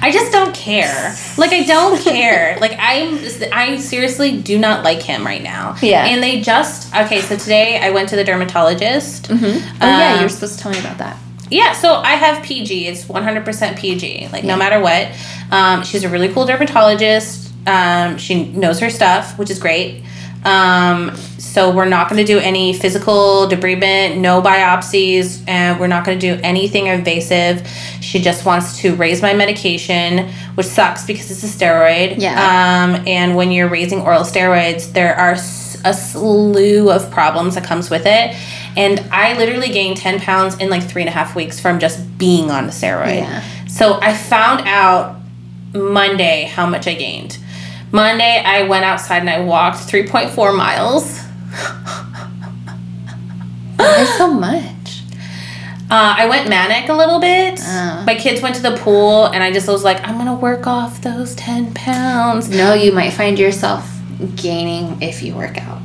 I 0.00 0.12
just 0.12 0.30
don't 0.30 0.54
care. 0.54 1.14
Like 1.36 1.52
I 1.52 1.64
don't 1.64 2.00
care. 2.04 2.56
Like 2.60 2.76
I'm 2.78 3.18
I 3.52 3.78
seriously 3.78 4.40
do 4.40 4.56
not 4.58 4.84
like 4.84 5.02
him 5.02 5.26
right 5.26 5.42
now. 5.42 5.76
Yeah. 5.82 6.06
And 6.06 6.22
they 6.22 6.40
just 6.40 6.94
okay, 6.94 7.20
so 7.20 7.36
today 7.36 7.80
I 7.80 7.90
went 7.90 8.08
to 8.10 8.16
the 8.16 8.22
dermatologist. 8.24 9.28
Mm-hmm. 9.28 9.44
Oh, 9.82 9.86
yeah, 9.86 10.14
Um, 10.14 10.20
you're 10.20 10.28
supposed 10.28 10.56
to 10.56 10.62
tell 10.62 10.72
me 10.72 10.78
about 10.78 10.98
that. 10.98 11.18
Yeah, 11.50 11.72
so 11.72 11.94
I 11.94 12.14
have 12.14 12.42
PG. 12.42 12.86
It's 12.88 13.04
100% 13.04 13.76
PG. 13.76 14.28
Like, 14.32 14.44
Yeah. 14.44 14.50
no 14.52 14.56
matter 14.56 14.80
what. 14.80 15.08
Um, 15.50 15.82
she's 15.84 16.04
a 16.04 16.08
really 16.08 16.28
cool 16.28 16.44
dermatologist. 16.46 17.50
Um, 17.66 18.18
she 18.18 18.44
knows 18.46 18.80
her 18.80 18.90
stuff, 18.90 19.38
which 19.38 19.50
is 19.50 19.58
great. 19.58 20.02
Um, 20.44 21.16
so, 21.38 21.70
we're 21.70 21.86
not 21.86 22.08
going 22.08 22.24
to 22.24 22.32
do 22.32 22.38
any 22.38 22.72
physical 22.72 23.48
debridement, 23.48 24.18
no 24.18 24.40
biopsies, 24.40 25.42
and 25.48 25.80
we're 25.80 25.88
not 25.88 26.04
going 26.04 26.18
to 26.18 26.36
do 26.36 26.40
anything 26.44 26.86
invasive. 26.86 27.66
She 28.00 28.20
just 28.20 28.44
wants 28.44 28.78
to 28.82 28.94
raise 28.94 29.20
my 29.22 29.34
medication, 29.34 30.28
which 30.54 30.66
sucks 30.66 31.04
because 31.04 31.30
it's 31.30 31.42
a 31.42 31.46
steroid. 31.46 32.16
Yeah. 32.18 32.34
Um, 32.94 33.02
and 33.08 33.34
when 33.34 33.50
you're 33.50 33.68
raising 33.68 34.00
oral 34.02 34.22
steroids, 34.22 34.92
there 34.92 35.16
are 35.16 35.32
a 35.84 35.94
slew 35.94 36.90
of 36.90 37.10
problems 37.10 37.54
that 37.56 37.64
comes 37.64 37.90
with 37.90 38.06
it. 38.06 38.36
And 38.78 39.00
I 39.10 39.36
literally 39.36 39.70
gained 39.70 39.96
10 39.96 40.20
pounds 40.20 40.56
in 40.58 40.70
like 40.70 40.84
three 40.84 41.02
and 41.02 41.08
a 41.08 41.12
half 41.12 41.34
weeks 41.34 41.58
from 41.58 41.80
just 41.80 42.16
being 42.16 42.48
on 42.52 42.66
the 42.66 42.72
steroid. 42.72 43.16
Yeah. 43.16 43.42
So 43.66 43.98
I 44.00 44.14
found 44.14 44.68
out 44.68 45.16
Monday 45.74 46.44
how 46.44 46.64
much 46.64 46.86
I 46.86 46.94
gained. 46.94 47.38
Monday, 47.90 48.40
I 48.44 48.68
went 48.68 48.84
outside 48.84 49.18
and 49.18 49.30
I 49.30 49.40
walked 49.40 49.78
3.4 49.78 50.56
miles. 50.56 51.18
Why 53.76 54.14
so 54.16 54.32
much? 54.32 55.02
Uh, 55.90 56.14
I 56.18 56.26
went 56.28 56.48
manic 56.48 56.88
a 56.88 56.94
little 56.94 57.18
bit. 57.18 57.58
Oh. 57.62 58.04
My 58.06 58.14
kids 58.14 58.42
went 58.42 58.54
to 58.56 58.62
the 58.62 58.76
pool, 58.76 59.24
and 59.26 59.42
I 59.42 59.50
just 59.50 59.66
was 59.66 59.84
like, 59.84 60.06
I'm 60.06 60.18
gonna 60.18 60.34
work 60.34 60.66
off 60.66 61.00
those 61.00 61.34
10 61.36 61.72
pounds. 61.72 62.50
No, 62.50 62.74
you 62.74 62.92
might 62.92 63.10
find 63.10 63.38
yourself 63.38 63.90
gaining 64.36 65.00
if 65.00 65.22
you 65.22 65.34
work 65.34 65.56
out. 65.56 65.80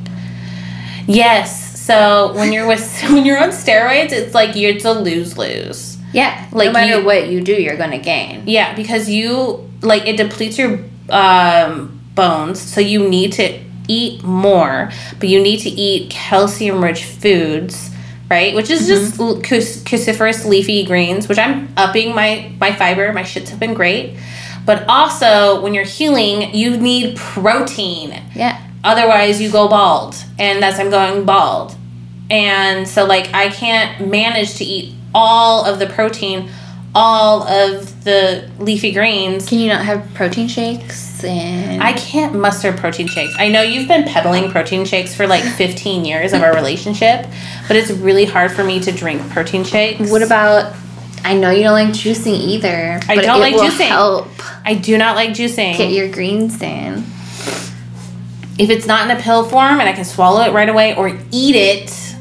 Yes. 1.06 1.63
So 1.86 2.32
when 2.34 2.52
you're 2.52 2.66
with 2.66 2.84
when 3.14 3.24
you're 3.26 3.38
on 3.42 3.50
steroids, 3.50 4.12
it's 4.12 4.34
like 4.34 4.56
you're 4.56 4.72
it's 4.72 4.84
a 4.84 4.92
lose 4.92 5.36
lose. 5.36 5.98
Yeah, 6.12 6.48
Like 6.52 6.68
no 6.68 6.72
matter 6.72 6.98
you- 7.00 7.04
what 7.04 7.28
you 7.28 7.40
do, 7.42 7.52
you're 7.52 7.76
going 7.76 7.90
to 7.90 7.98
gain. 7.98 8.44
Yeah, 8.46 8.74
because 8.76 9.08
you 9.08 9.68
like 9.82 10.06
it 10.06 10.16
depletes 10.16 10.56
your 10.58 10.78
um, 11.10 12.00
bones, 12.14 12.60
so 12.60 12.80
you 12.80 13.08
need 13.08 13.32
to 13.32 13.58
eat 13.88 14.22
more, 14.22 14.90
but 15.18 15.28
you 15.28 15.42
need 15.42 15.58
to 15.60 15.68
eat 15.68 16.08
calcium-rich 16.10 17.04
foods, 17.04 17.90
right? 18.30 18.54
Which 18.54 18.70
is 18.70 18.86
just 18.86 19.18
l- 19.20 19.42
cruc- 19.42 19.82
cruciferous 19.84 20.46
leafy 20.46 20.86
greens, 20.86 21.28
which 21.28 21.38
I'm 21.38 21.68
upping 21.76 22.14
my 22.14 22.50
my 22.60 22.72
fiber. 22.72 23.12
My 23.12 23.22
shits 23.24 23.48
have 23.50 23.58
been 23.60 23.74
great, 23.74 24.16
but 24.64 24.86
also 24.88 25.60
when 25.62 25.74
you're 25.74 25.84
healing, 25.98 26.54
you 26.54 26.76
need 26.78 27.16
protein. 27.16 28.22
Yeah. 28.34 28.60
Otherwise, 28.84 29.40
you 29.40 29.50
go 29.50 29.66
bald, 29.66 30.14
and 30.38 30.62
that's 30.62 30.78
I'm 30.78 30.90
going 30.90 31.24
bald, 31.24 31.74
and 32.30 32.86
so 32.86 33.04
like 33.04 33.32
I 33.34 33.48
can't 33.48 34.08
manage 34.08 34.54
to 34.56 34.64
eat 34.64 34.94
all 35.14 35.64
of 35.64 35.78
the 35.78 35.86
protein, 35.86 36.50
all 36.94 37.42
of 37.44 38.04
the 38.04 38.48
leafy 38.58 38.92
greens. 38.92 39.48
Can 39.48 39.58
you 39.58 39.68
not 39.68 39.84
have 39.84 40.06
protein 40.14 40.48
shakes 40.48 41.14
and 41.24 41.82
I 41.82 41.92
can't 41.94 42.34
muster 42.34 42.72
protein 42.72 43.06
shakes. 43.06 43.34
I 43.38 43.48
know 43.48 43.62
you've 43.62 43.88
been 43.88 44.04
peddling 44.04 44.50
protein 44.50 44.84
shakes 44.84 45.14
for 45.14 45.26
like 45.26 45.42
15 45.56 46.04
years 46.04 46.32
of 46.32 46.42
our 46.42 46.54
relationship, 46.54 47.26
but 47.66 47.76
it's 47.76 47.90
really 47.90 48.24
hard 48.24 48.52
for 48.52 48.64
me 48.64 48.80
to 48.80 48.92
drink 48.92 49.28
protein 49.30 49.64
shakes. 49.64 50.10
What 50.10 50.22
about? 50.22 50.74
I 51.24 51.34
know 51.34 51.50
you 51.50 51.62
don't 51.62 51.72
like 51.72 51.88
juicing 51.88 52.38
either. 52.38 53.00
I 53.08 53.16
don't 53.16 53.38
it 53.38 53.40
like 53.40 53.54
juicing. 53.54 53.88
Help 53.88 54.28
I 54.64 54.74
do 54.74 54.98
not 54.98 55.16
like 55.16 55.30
juicing. 55.30 55.76
get 55.76 55.92
your 55.92 56.10
greens 56.10 56.60
in. 56.60 57.02
If 58.58 58.70
it's 58.70 58.86
not 58.86 59.10
in 59.10 59.16
a 59.16 59.20
pill 59.20 59.44
form 59.44 59.80
and 59.80 59.88
I 59.88 59.92
can 59.92 60.04
swallow 60.04 60.42
it 60.42 60.52
right 60.52 60.68
away 60.68 60.94
or 60.96 61.08
eat 61.30 61.56
it, 61.56 62.16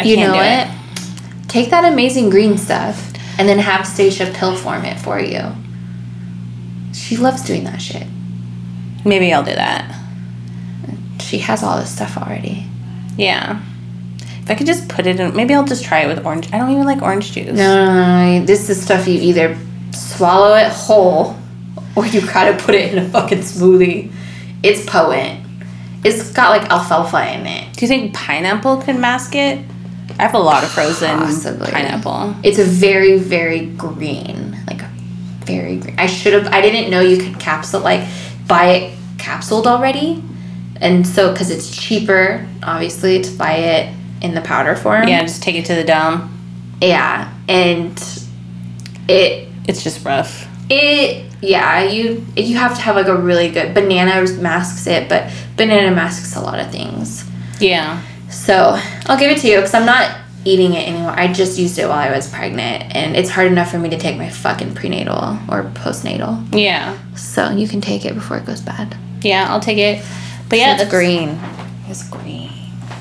I 0.00 0.04
you 0.04 0.16
know 0.16 0.34
what? 0.34 0.44
it. 0.46 1.48
Take 1.48 1.70
that 1.70 1.90
amazing 1.90 2.30
green 2.30 2.58
stuff 2.58 3.12
and 3.38 3.48
then 3.48 3.58
have 3.58 3.86
Stacia 3.86 4.30
pill 4.34 4.56
form 4.56 4.84
it 4.84 4.98
for 4.98 5.18
you. 5.20 5.42
She 6.92 7.16
loves 7.16 7.42
doing 7.42 7.64
that 7.64 7.80
shit. 7.80 8.06
Maybe 9.04 9.32
I'll 9.32 9.42
do 9.44 9.54
that. 9.54 10.00
She 11.20 11.38
has 11.38 11.62
all 11.62 11.78
this 11.78 11.92
stuff 11.94 12.16
already. 12.16 12.66
Yeah. 13.16 13.62
If 14.42 14.50
I 14.50 14.54
could 14.54 14.66
just 14.66 14.88
put 14.88 15.06
it 15.06 15.18
in, 15.18 15.34
maybe 15.34 15.54
I'll 15.54 15.64
just 15.64 15.84
try 15.84 16.00
it 16.00 16.08
with 16.08 16.24
orange. 16.26 16.52
I 16.52 16.58
don't 16.58 16.70
even 16.70 16.84
like 16.84 17.02
orange 17.02 17.32
juice. 17.32 17.46
No, 17.46 17.54
no, 17.54 17.94
no, 17.94 18.38
no. 18.38 18.44
This 18.44 18.68
is 18.68 18.82
stuff 18.82 19.08
you 19.08 19.18
either 19.20 19.56
swallow 19.92 20.54
it 20.54 20.68
whole 20.68 21.36
or 21.96 22.06
you 22.06 22.20
gotta 22.20 22.62
put 22.62 22.74
it 22.74 22.92
in 22.92 22.98
a 22.98 23.08
fucking 23.08 23.38
smoothie. 23.38 24.12
It's 24.62 24.84
potent. 24.84 25.43
It's 26.04 26.30
got 26.32 26.50
like 26.50 26.70
alfalfa 26.70 27.32
in 27.34 27.46
it. 27.46 27.72
Do 27.76 27.80
you 27.84 27.88
think 27.88 28.14
pineapple 28.14 28.82
could 28.82 28.96
mask 28.96 29.34
it? 29.34 29.64
I 30.18 30.22
have 30.22 30.34
a 30.34 30.38
lot 30.38 30.62
of 30.62 30.70
frozen 30.70 31.18
Possibly. 31.18 31.70
pineapple. 31.70 32.34
It's 32.42 32.58
a 32.58 32.64
very, 32.64 33.18
very 33.18 33.66
green. 33.66 34.56
Like 34.66 34.82
very 35.46 35.76
green. 35.78 35.98
I 35.98 36.06
should 36.06 36.34
have 36.34 36.46
I 36.52 36.60
didn't 36.60 36.90
know 36.90 37.00
you 37.00 37.16
could 37.16 37.40
capsule 37.40 37.80
like 37.80 38.06
buy 38.46 38.66
it 38.66 38.98
capsuled 39.18 39.66
already. 39.66 40.22
And 40.80 41.06
so 41.06 41.32
because 41.32 41.50
it's 41.50 41.74
cheaper, 41.74 42.46
obviously, 42.62 43.22
to 43.22 43.30
buy 43.36 43.54
it 43.54 43.94
in 44.22 44.34
the 44.34 44.40
powder 44.42 44.76
form. 44.76 45.08
Yeah, 45.08 45.22
just 45.22 45.42
take 45.42 45.54
it 45.56 45.64
to 45.66 45.74
the 45.74 45.84
dome. 45.84 46.30
Yeah. 46.82 47.32
And 47.48 47.96
it 49.08 49.48
It's 49.66 49.82
just 49.82 50.04
rough. 50.04 50.46
It 50.70 51.30
yeah, 51.42 51.82
you 51.82 52.24
you 52.36 52.56
have 52.56 52.74
to 52.76 52.80
have 52.80 52.96
like 52.96 53.06
a 53.06 53.16
really 53.16 53.50
good 53.50 53.74
banana 53.74 54.30
masks 54.40 54.86
it, 54.86 55.08
but 55.08 55.30
banana 55.56 55.94
masks 55.94 56.34
a 56.36 56.40
lot 56.40 56.58
of 56.58 56.70
things. 56.70 57.24
Yeah. 57.60 58.02
So 58.30 58.78
I'll 59.06 59.18
give 59.18 59.30
it 59.30 59.40
to 59.42 59.48
you 59.48 59.56
because 59.56 59.74
I'm 59.74 59.86
not 59.86 60.18
eating 60.44 60.74
it 60.74 60.88
anymore. 60.88 61.12
I 61.12 61.32
just 61.32 61.58
used 61.58 61.78
it 61.78 61.88
while 61.88 61.98
I 61.98 62.14
was 62.14 62.28
pregnant, 62.30 62.94
and 62.94 63.16
it's 63.16 63.30
hard 63.30 63.46
enough 63.50 63.70
for 63.70 63.78
me 63.78 63.88
to 63.90 63.98
take 63.98 64.16
my 64.16 64.28
fucking 64.28 64.74
prenatal 64.74 65.38
or 65.48 65.64
postnatal. 65.74 66.46
Yeah. 66.54 66.98
So 67.14 67.50
you 67.50 67.68
can 67.68 67.80
take 67.80 68.04
it 68.04 68.14
before 68.14 68.36
it 68.38 68.44
goes 68.46 68.60
bad. 68.60 68.96
Yeah, 69.22 69.46
I'll 69.48 69.60
take 69.60 69.78
it. 69.78 70.04
But 70.48 70.58
yeah, 70.58 70.72
it's 70.72 70.82
that's 70.82 70.90
green. 70.90 71.38
It's 71.88 72.08
green. 72.08 72.50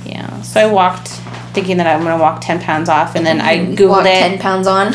Yeah. 0.05 0.41
So 0.41 0.59
I 0.61 0.71
walked 0.71 1.09
thinking 1.53 1.77
that 1.77 1.87
I'm 1.87 2.03
gonna 2.03 2.21
walk 2.21 2.41
ten 2.41 2.59
pounds 2.59 2.89
off 2.89 3.15
and 3.15 3.25
then 3.25 3.39
I 3.41 3.59
Googled 3.59 3.89
Walk 3.89 4.05
it. 4.05 4.19
ten 4.19 4.39
pounds 4.39 4.67
on. 4.67 4.93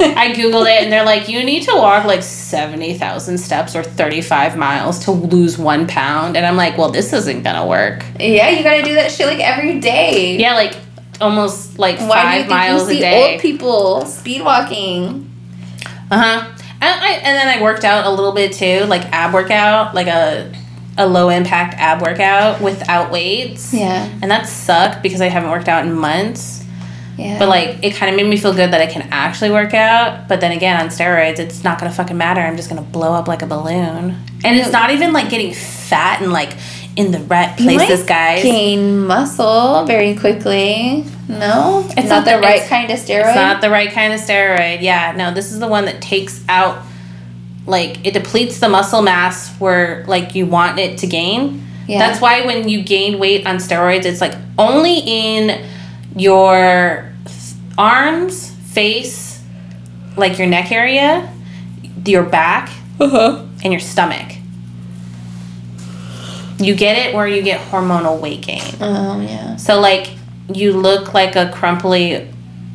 I 0.00 0.32
googled 0.34 0.66
it 0.66 0.82
and 0.82 0.92
they're 0.92 1.04
like, 1.04 1.28
you 1.28 1.44
need 1.44 1.62
to 1.64 1.72
walk 1.74 2.04
like 2.04 2.22
seventy 2.22 2.94
thousand 2.96 3.38
steps 3.38 3.76
or 3.76 3.82
thirty 3.82 4.20
five 4.22 4.56
miles 4.56 5.04
to 5.04 5.10
lose 5.10 5.58
one 5.58 5.86
pound, 5.86 6.36
and 6.36 6.46
I'm 6.46 6.56
like, 6.56 6.78
well, 6.78 6.90
this 6.90 7.12
isn't 7.12 7.42
gonna 7.42 7.66
work. 7.66 8.04
yeah, 8.18 8.50
you 8.50 8.62
gotta 8.64 8.82
do 8.82 8.94
that 8.94 9.10
shit 9.10 9.26
like 9.26 9.40
every 9.40 9.80
day. 9.80 10.36
Yeah, 10.38 10.54
like 10.54 10.74
almost 11.20 11.78
like 11.78 11.98
Why 11.98 12.06
do 12.06 12.08
you 12.08 12.12
five 12.14 12.38
think 12.40 12.50
miles 12.50 12.82
you 12.82 12.88
a 12.88 12.94
see 12.94 13.00
day. 13.00 13.32
old 13.32 13.40
people 13.42 14.06
speed 14.06 14.42
walking? 14.42 15.30
Uh 16.10 16.18
huh. 16.18 16.52
And 16.82 17.00
I 17.04 17.08
and 17.22 17.36
then 17.36 17.46
I 17.46 17.62
worked 17.62 17.84
out 17.84 18.06
a 18.06 18.10
little 18.10 18.32
bit 18.32 18.52
too, 18.54 18.86
like 18.86 19.02
ab 19.12 19.34
workout, 19.34 19.94
like 19.94 20.06
a 20.06 20.50
a 20.98 21.06
low 21.06 21.28
impact 21.28 21.74
ab 21.78 22.02
workout 22.02 22.60
without 22.60 23.10
weights. 23.10 23.72
Yeah. 23.72 24.08
And 24.22 24.30
that 24.30 24.46
sucked 24.46 25.02
because 25.02 25.20
I 25.20 25.26
haven't 25.28 25.50
worked 25.50 25.68
out 25.68 25.84
in 25.86 25.92
months. 25.92 26.59
Yeah. 27.20 27.38
But 27.38 27.48
like 27.48 27.78
it 27.82 27.94
kind 27.94 28.10
of 28.10 28.16
made 28.16 28.28
me 28.28 28.36
feel 28.36 28.54
good 28.54 28.72
that 28.72 28.80
I 28.80 28.86
can 28.86 29.08
actually 29.10 29.50
work 29.50 29.74
out. 29.74 30.28
But 30.28 30.40
then 30.40 30.52
again, 30.52 30.80
on 30.80 30.88
steroids, 30.88 31.38
it's 31.38 31.62
not 31.62 31.78
gonna 31.78 31.92
fucking 31.92 32.16
matter. 32.16 32.40
I'm 32.40 32.56
just 32.56 32.68
gonna 32.68 32.82
blow 32.82 33.12
up 33.12 33.28
like 33.28 33.42
a 33.42 33.46
balloon. 33.46 34.16
And 34.44 34.58
it's 34.58 34.72
not 34.72 34.90
even 34.90 35.12
like 35.12 35.28
getting 35.28 35.52
fat 35.52 36.22
and 36.22 36.32
like 36.32 36.54
in 36.96 37.12
the 37.12 37.20
right 37.20 37.56
places, 37.56 38.02
guys. 38.04 38.42
Gain 38.42 39.06
muscle 39.06 39.84
very 39.86 40.16
quickly. 40.16 41.04
No, 41.28 41.86
it's, 41.90 41.96
not, 41.96 42.08
not 42.08 42.24
the 42.24 42.32
the- 42.32 42.40
right 42.40 42.62
kind 42.68 42.90
of 42.90 42.98
steroid. 42.98 43.26
It's 43.26 43.36
not 43.36 43.60
the 43.60 43.70
right 43.70 43.90
kind 43.92 44.12
of 44.12 44.20
steroid. 44.20 44.82
Yeah, 44.82 45.12
no, 45.16 45.32
this 45.32 45.52
is 45.52 45.60
the 45.60 45.68
one 45.68 45.84
that 45.84 46.02
takes 46.02 46.42
out, 46.48 46.82
like, 47.66 48.04
it 48.04 48.12
depletes 48.12 48.58
the 48.58 48.68
muscle 48.68 49.02
mass 49.02 49.54
where, 49.60 50.04
like, 50.08 50.34
you 50.34 50.46
want 50.46 50.80
it 50.80 50.98
to 50.98 51.06
gain. 51.06 51.64
Yeah. 51.86 51.98
That's 52.00 52.20
why 52.20 52.44
when 52.44 52.68
you 52.68 52.82
gain 52.82 53.18
weight 53.20 53.46
on 53.46 53.56
steroids, 53.56 54.04
it's 54.04 54.20
like 54.20 54.34
only 54.58 54.98
in 54.98 55.66
your 56.16 57.09
arms, 57.80 58.50
face, 58.72 59.42
like 60.14 60.38
your 60.38 60.46
neck 60.46 60.70
area, 60.70 61.32
your 62.04 62.22
back, 62.22 62.70
uh-huh. 63.00 63.46
and 63.64 63.72
your 63.72 63.80
stomach. 63.80 64.36
You 66.58 66.74
get 66.74 66.98
it 66.98 67.14
where 67.14 67.26
you 67.26 67.40
get 67.40 67.58
hormonal 67.70 68.20
weight 68.20 68.42
gain. 68.42 68.62
Oh 68.82 69.18
yeah. 69.22 69.56
So 69.56 69.80
like 69.80 70.10
you 70.52 70.72
look 70.72 71.14
like 71.14 71.36
a 71.36 71.50
crumply 71.50 72.28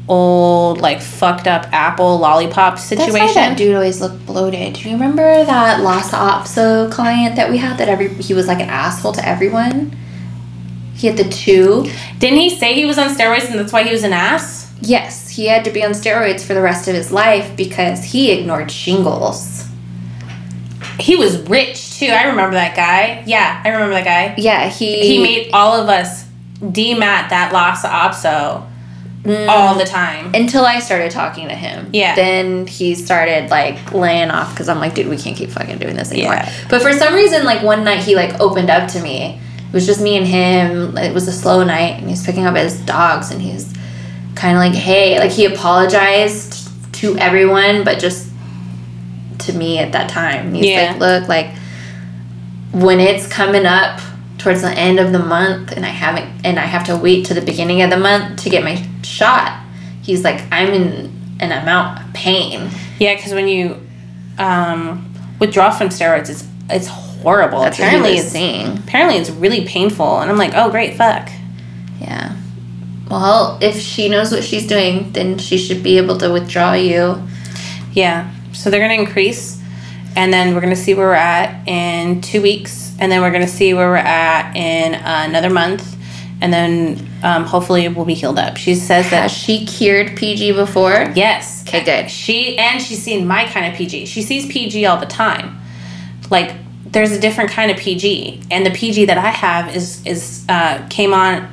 old 0.08 0.82
like 0.82 1.02
fucked 1.02 1.48
up 1.48 1.68
apple 1.72 2.18
lollipop 2.18 2.80
situation. 2.80 3.14
That's 3.14 3.36
why 3.36 3.50
that 3.50 3.58
dude 3.58 3.76
always 3.76 4.02
looked 4.02 4.26
bloated. 4.26 4.74
Do 4.74 4.90
you 4.90 4.96
remember 4.96 5.46
that 5.46 5.82
Lhasa 5.82 6.16
Apso 6.16 6.92
client 6.92 7.36
that 7.36 7.52
we 7.52 7.58
had 7.58 7.78
that 7.78 7.90
every 7.90 8.10
he 8.16 8.34
was 8.34 8.48
like 8.48 8.60
an 8.60 8.70
asshole 8.70 9.14
to 9.14 9.28
everyone? 9.28 9.96
He 10.96 11.06
had 11.06 11.18
the 11.18 11.30
two. 11.30 11.88
Didn't 12.18 12.40
he 12.40 12.50
say 12.50 12.74
he 12.74 12.86
was 12.86 12.98
on 12.98 13.10
steroids 13.10 13.50
and 13.52 13.60
that's 13.60 13.72
why 13.72 13.84
he 13.84 13.92
was 13.92 14.04
an 14.04 14.14
ass? 14.14 14.65
Yes, 14.82 15.30
he 15.30 15.48
had 15.48 15.64
to 15.66 15.72
be 15.72 15.84
on 15.84 15.92
steroids 15.92 16.42
for 16.46 16.54
the 16.54 16.62
rest 16.62 16.88
of 16.88 16.96
his 16.96 17.12
life 17.12 17.56
because 17.56 18.04
he 18.04 18.32
ignored 18.32 18.70
shingles. 18.72 19.66
He 21.00 21.16
was 21.16 21.38
rich 21.50 22.00
too. 22.00 22.08
I 22.08 22.28
remember 22.28 22.56
that 22.56 22.76
guy. 22.76 23.24
Yeah, 23.26 23.62
I 23.64 23.70
remember 23.70 23.94
that 23.96 24.06
guy. 24.06 24.36
Yeah, 24.42 24.70
he 24.70 25.08
He 25.08 25.22
made 25.24 25.50
all 25.54 25.74
of 25.74 25.90
us 25.90 26.26
demat 26.62 27.30
that 27.30 27.52
Lhasa 27.54 27.88
Apso 27.88 28.64
Mm. 29.26 29.50
all 29.50 29.74
the 29.74 29.86
time. 29.86 30.30
until 30.36 30.66
I 30.68 30.78
started 30.80 31.10
talking 31.10 31.48
to 31.48 31.56
him. 31.56 31.90
Yeah. 31.92 32.14
Then 32.14 32.68
he 32.68 32.94
started 32.94 33.50
like 33.50 33.92
laying 33.92 34.30
off 34.30 34.52
because 34.54 34.70
I'm 34.70 34.78
like, 34.80 34.94
dude, 34.94 35.08
we 35.08 35.18
can't 35.18 35.36
keep 35.36 35.50
fucking 35.50 35.80
doing 35.80 35.96
this 35.96 36.12
anymore. 36.12 36.36
Yeah. 36.36 36.52
But 36.70 36.84
for 36.84 36.94
some 36.94 37.16
reason, 37.16 37.44
like 37.44 37.64
one 37.64 37.84
night 37.84 38.04
he 38.04 38.16
like 38.16 38.40
opened 38.40 38.70
up 38.70 38.88
to 38.92 39.02
me. 39.02 39.42
It 39.68 39.74
was 39.74 39.88
just 39.88 40.00
me 40.00 40.16
and 40.16 40.28
him. 40.28 40.96
It 41.00 41.12
was 41.12 41.28
a 41.28 41.32
slow 41.32 41.64
night, 41.64 42.00
and 42.00 42.08
he's 42.08 42.24
picking 42.24 42.46
up 42.46 42.56
his 42.56 42.80
dogs, 42.82 43.32
and 43.32 43.42
he's 43.42 43.74
kind 44.36 44.56
of 44.58 44.62
like, 44.62 44.74
hey, 44.74 45.18
like 45.20 45.32
he 45.32 45.46
apologized 45.46 46.70
to 46.96 47.18
everyone, 47.18 47.84
but 47.84 48.00
just 48.00 48.30
to 49.40 49.54
me 49.54 49.80
at 49.80 49.92
that 49.94 50.10
time. 50.10 50.54
He's 50.54 50.66
Yeah. 50.66 50.92
like, 50.92 51.00
look, 51.00 51.28
like 51.28 51.48
when 52.72 53.00
it's 53.00 53.28
coming 53.28 53.66
up 53.66 54.00
towards 54.38 54.62
the 54.62 54.72
end 54.72 55.00
of 55.00 55.12
the 55.12 55.20
month 55.20 55.72
and 55.72 55.86
I 55.86 55.90
haven't 55.90 56.46
and 56.46 56.60
I 56.60 56.66
have 56.66 56.84
to 56.86 56.96
wait 56.98 57.26
to 57.28 57.34
the 57.34 57.42
beginning 57.42 57.82
of 57.82 57.90
the 57.90 57.98
month 57.98 58.44
to 58.44 58.50
get 58.50 58.64
my 58.64 58.86
shot. 59.04 59.62
He's 60.02 60.24
like, 60.24 60.42
I'm 60.52 60.70
in 60.74 61.12
an 61.40 61.52
amount 61.52 62.02
of 62.06 62.14
pain. 62.14 62.70
Yeah, 63.00 63.16
because 63.16 63.34
when 63.34 63.48
you 63.48 63.82
um, 64.38 65.14
withdraw 65.40 65.72
from 65.72 65.90
steroids, 65.90 66.30
it's 66.30 66.48
it's 66.70 66.88
horrible. 66.88 67.62
That's 67.62 67.78
apparently, 67.78 68.18
it's 68.18 68.30
saying. 68.32 68.80
apparently 68.80 69.20
it's 69.20 69.30
really 69.30 69.66
painful, 69.66 70.20
and 70.20 70.30
I'm 70.32 70.38
like, 70.38 70.54
oh 70.56 70.70
great, 70.70 70.96
fuck. 70.96 71.30
Yeah. 72.00 72.36
Well, 73.10 73.58
if 73.62 73.80
she 73.80 74.10
knows 74.10 74.32
what 74.32 74.44
she's 74.44 74.66
doing, 74.68 75.12
then 75.12 75.38
she 75.38 75.58
should 75.58 75.84
be 75.84 75.98
able 75.98 76.18
to 76.18 76.32
withdraw 76.32 76.74
you. 76.74 77.22
Yeah. 77.94 78.32
So 78.54 78.70
they're 78.70 78.80
gonna 78.82 79.00
increase, 79.00 79.62
and 80.16 80.34
then 80.34 80.56
we're 80.56 80.62
gonna 80.62 80.76
see 80.76 80.94
where 80.94 81.08
we're 81.08 81.14
at 81.14 81.68
in 81.68 82.22
two 82.22 82.42
weeks, 82.42 82.94
and 83.00 83.12
then 83.12 83.22
we're 83.22 83.32
gonna 83.32 83.48
see 83.48 83.74
where 83.74 83.90
we're 83.90 83.98
at 83.98 84.56
in 84.56 84.96
another 84.96 85.50
month, 85.50 85.96
and 86.42 86.52
then 86.52 87.08
um, 87.24 87.44
hopefully 87.44 87.88
we'll 87.90 88.06
be 88.06 88.14
healed 88.14 88.40
up. 88.40 88.58
She 88.58 88.76
says 88.76 89.06
Has 89.06 89.12
that 89.12 89.32
she 89.32 89.66
cured 89.66 90.16
PG 90.18 90.54
before? 90.54 91.12
yes. 91.16 91.64
Okay, 91.68 91.84
good. 91.84 92.10
She 92.10 92.58
and 92.58 92.82
she's 92.82 93.02
seen 93.02 93.28
my 93.28 93.46
kind 93.48 93.66
of 93.72 93.78
PG. 93.78 94.06
She 94.06 94.22
sees 94.22 94.46
PG 94.52 94.86
all 94.86 94.98
the 94.98 95.06
time. 95.06 95.60
Like 96.32 96.56
there's 96.86 97.12
a 97.12 97.20
different 97.20 97.52
kind 97.52 97.70
of 97.70 97.78
PG, 97.78 98.44
and 98.50 98.66
the 98.66 98.72
PG 98.72 99.06
that 99.06 99.18
I 99.18 99.30
have 99.30 99.76
is 99.76 100.04
is 100.06 100.46
uh, 100.50 100.86
came 100.90 101.14
on 101.14 101.48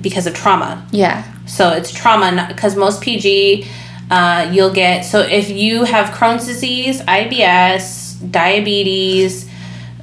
because 0.00 0.26
of 0.26 0.34
trauma. 0.34 0.86
Yeah. 0.92 1.24
So 1.46 1.70
it's 1.70 1.92
trauma 1.92 2.46
because 2.48 2.76
most 2.76 3.00
PG, 3.00 3.66
uh, 4.10 4.50
you'll 4.52 4.72
get. 4.72 5.04
So 5.04 5.20
if 5.20 5.50
you 5.50 5.84
have 5.84 6.14
Crohn's 6.14 6.46
disease, 6.46 7.00
IBS, 7.02 8.30
diabetes, 8.30 9.48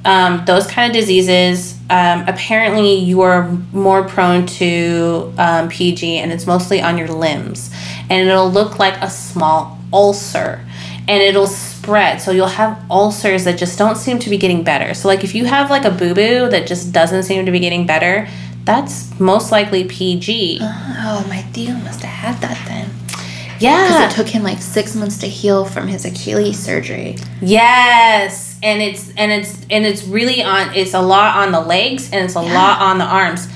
um, 0.04 0.44
those 0.46 0.66
kind 0.66 0.90
of 0.90 0.94
diseases, 1.00 1.74
um, 1.90 2.24
apparently 2.28 2.94
you 2.94 3.22
are 3.22 3.48
more 3.72 4.04
prone 4.04 4.46
to 4.46 5.32
um, 5.38 5.68
PG, 5.68 6.18
and 6.18 6.32
it's 6.32 6.46
mostly 6.46 6.80
on 6.80 6.96
your 6.98 7.08
limbs, 7.08 7.72
and 8.08 8.28
it'll 8.28 8.50
look 8.50 8.78
like 8.78 8.94
a 9.02 9.10
small 9.10 9.78
ulcer. 9.92 10.60
and 11.08 11.22
it'll 11.22 11.46
spread. 11.46 12.20
So 12.20 12.32
you'll 12.32 12.48
have 12.48 12.78
ulcers 12.90 13.44
that 13.44 13.58
just 13.58 13.78
don't 13.78 13.96
seem 13.96 14.18
to 14.18 14.28
be 14.28 14.36
getting 14.36 14.64
better. 14.64 14.92
So 14.92 15.06
like 15.06 15.22
if 15.22 15.36
you 15.36 15.44
have 15.44 15.70
like 15.70 15.84
a 15.84 15.90
boo 15.90 16.14
boo 16.14 16.48
that 16.50 16.66
just 16.66 16.90
doesn't 16.92 17.22
seem 17.22 17.46
to 17.46 17.52
be 17.52 17.60
getting 17.60 17.86
better, 17.86 18.26
that's 18.66 19.18
most 19.18 19.52
likely 19.52 19.84
PG. 19.84 20.58
Uh, 20.60 20.66
oh, 20.98 21.26
my 21.28 21.40
Theo 21.52 21.72
must 21.74 22.02
have 22.02 22.34
had 22.34 22.42
that 22.42 22.60
then. 22.66 22.90
Yeah. 23.58 23.86
Because 23.86 24.12
it 24.12 24.16
took 24.16 24.28
him 24.28 24.42
like 24.42 24.58
six 24.58 24.94
months 24.94 25.18
to 25.18 25.26
heal 25.26 25.64
from 25.64 25.88
his 25.88 26.04
Achilles 26.04 26.58
surgery. 26.58 27.16
Yes, 27.40 28.58
and 28.62 28.82
it's 28.82 29.10
and 29.16 29.32
it's 29.32 29.62
and 29.70 29.86
it's 29.86 30.04
really 30.04 30.42
on. 30.42 30.74
It's 30.74 30.92
a 30.92 31.00
lot 31.00 31.36
on 31.36 31.52
the 31.52 31.60
legs 31.60 32.10
and 32.12 32.24
it's 32.24 32.34
a 32.34 32.42
lot 32.42 32.82
on 32.82 32.98
the 32.98 33.06
arms, 33.06 33.48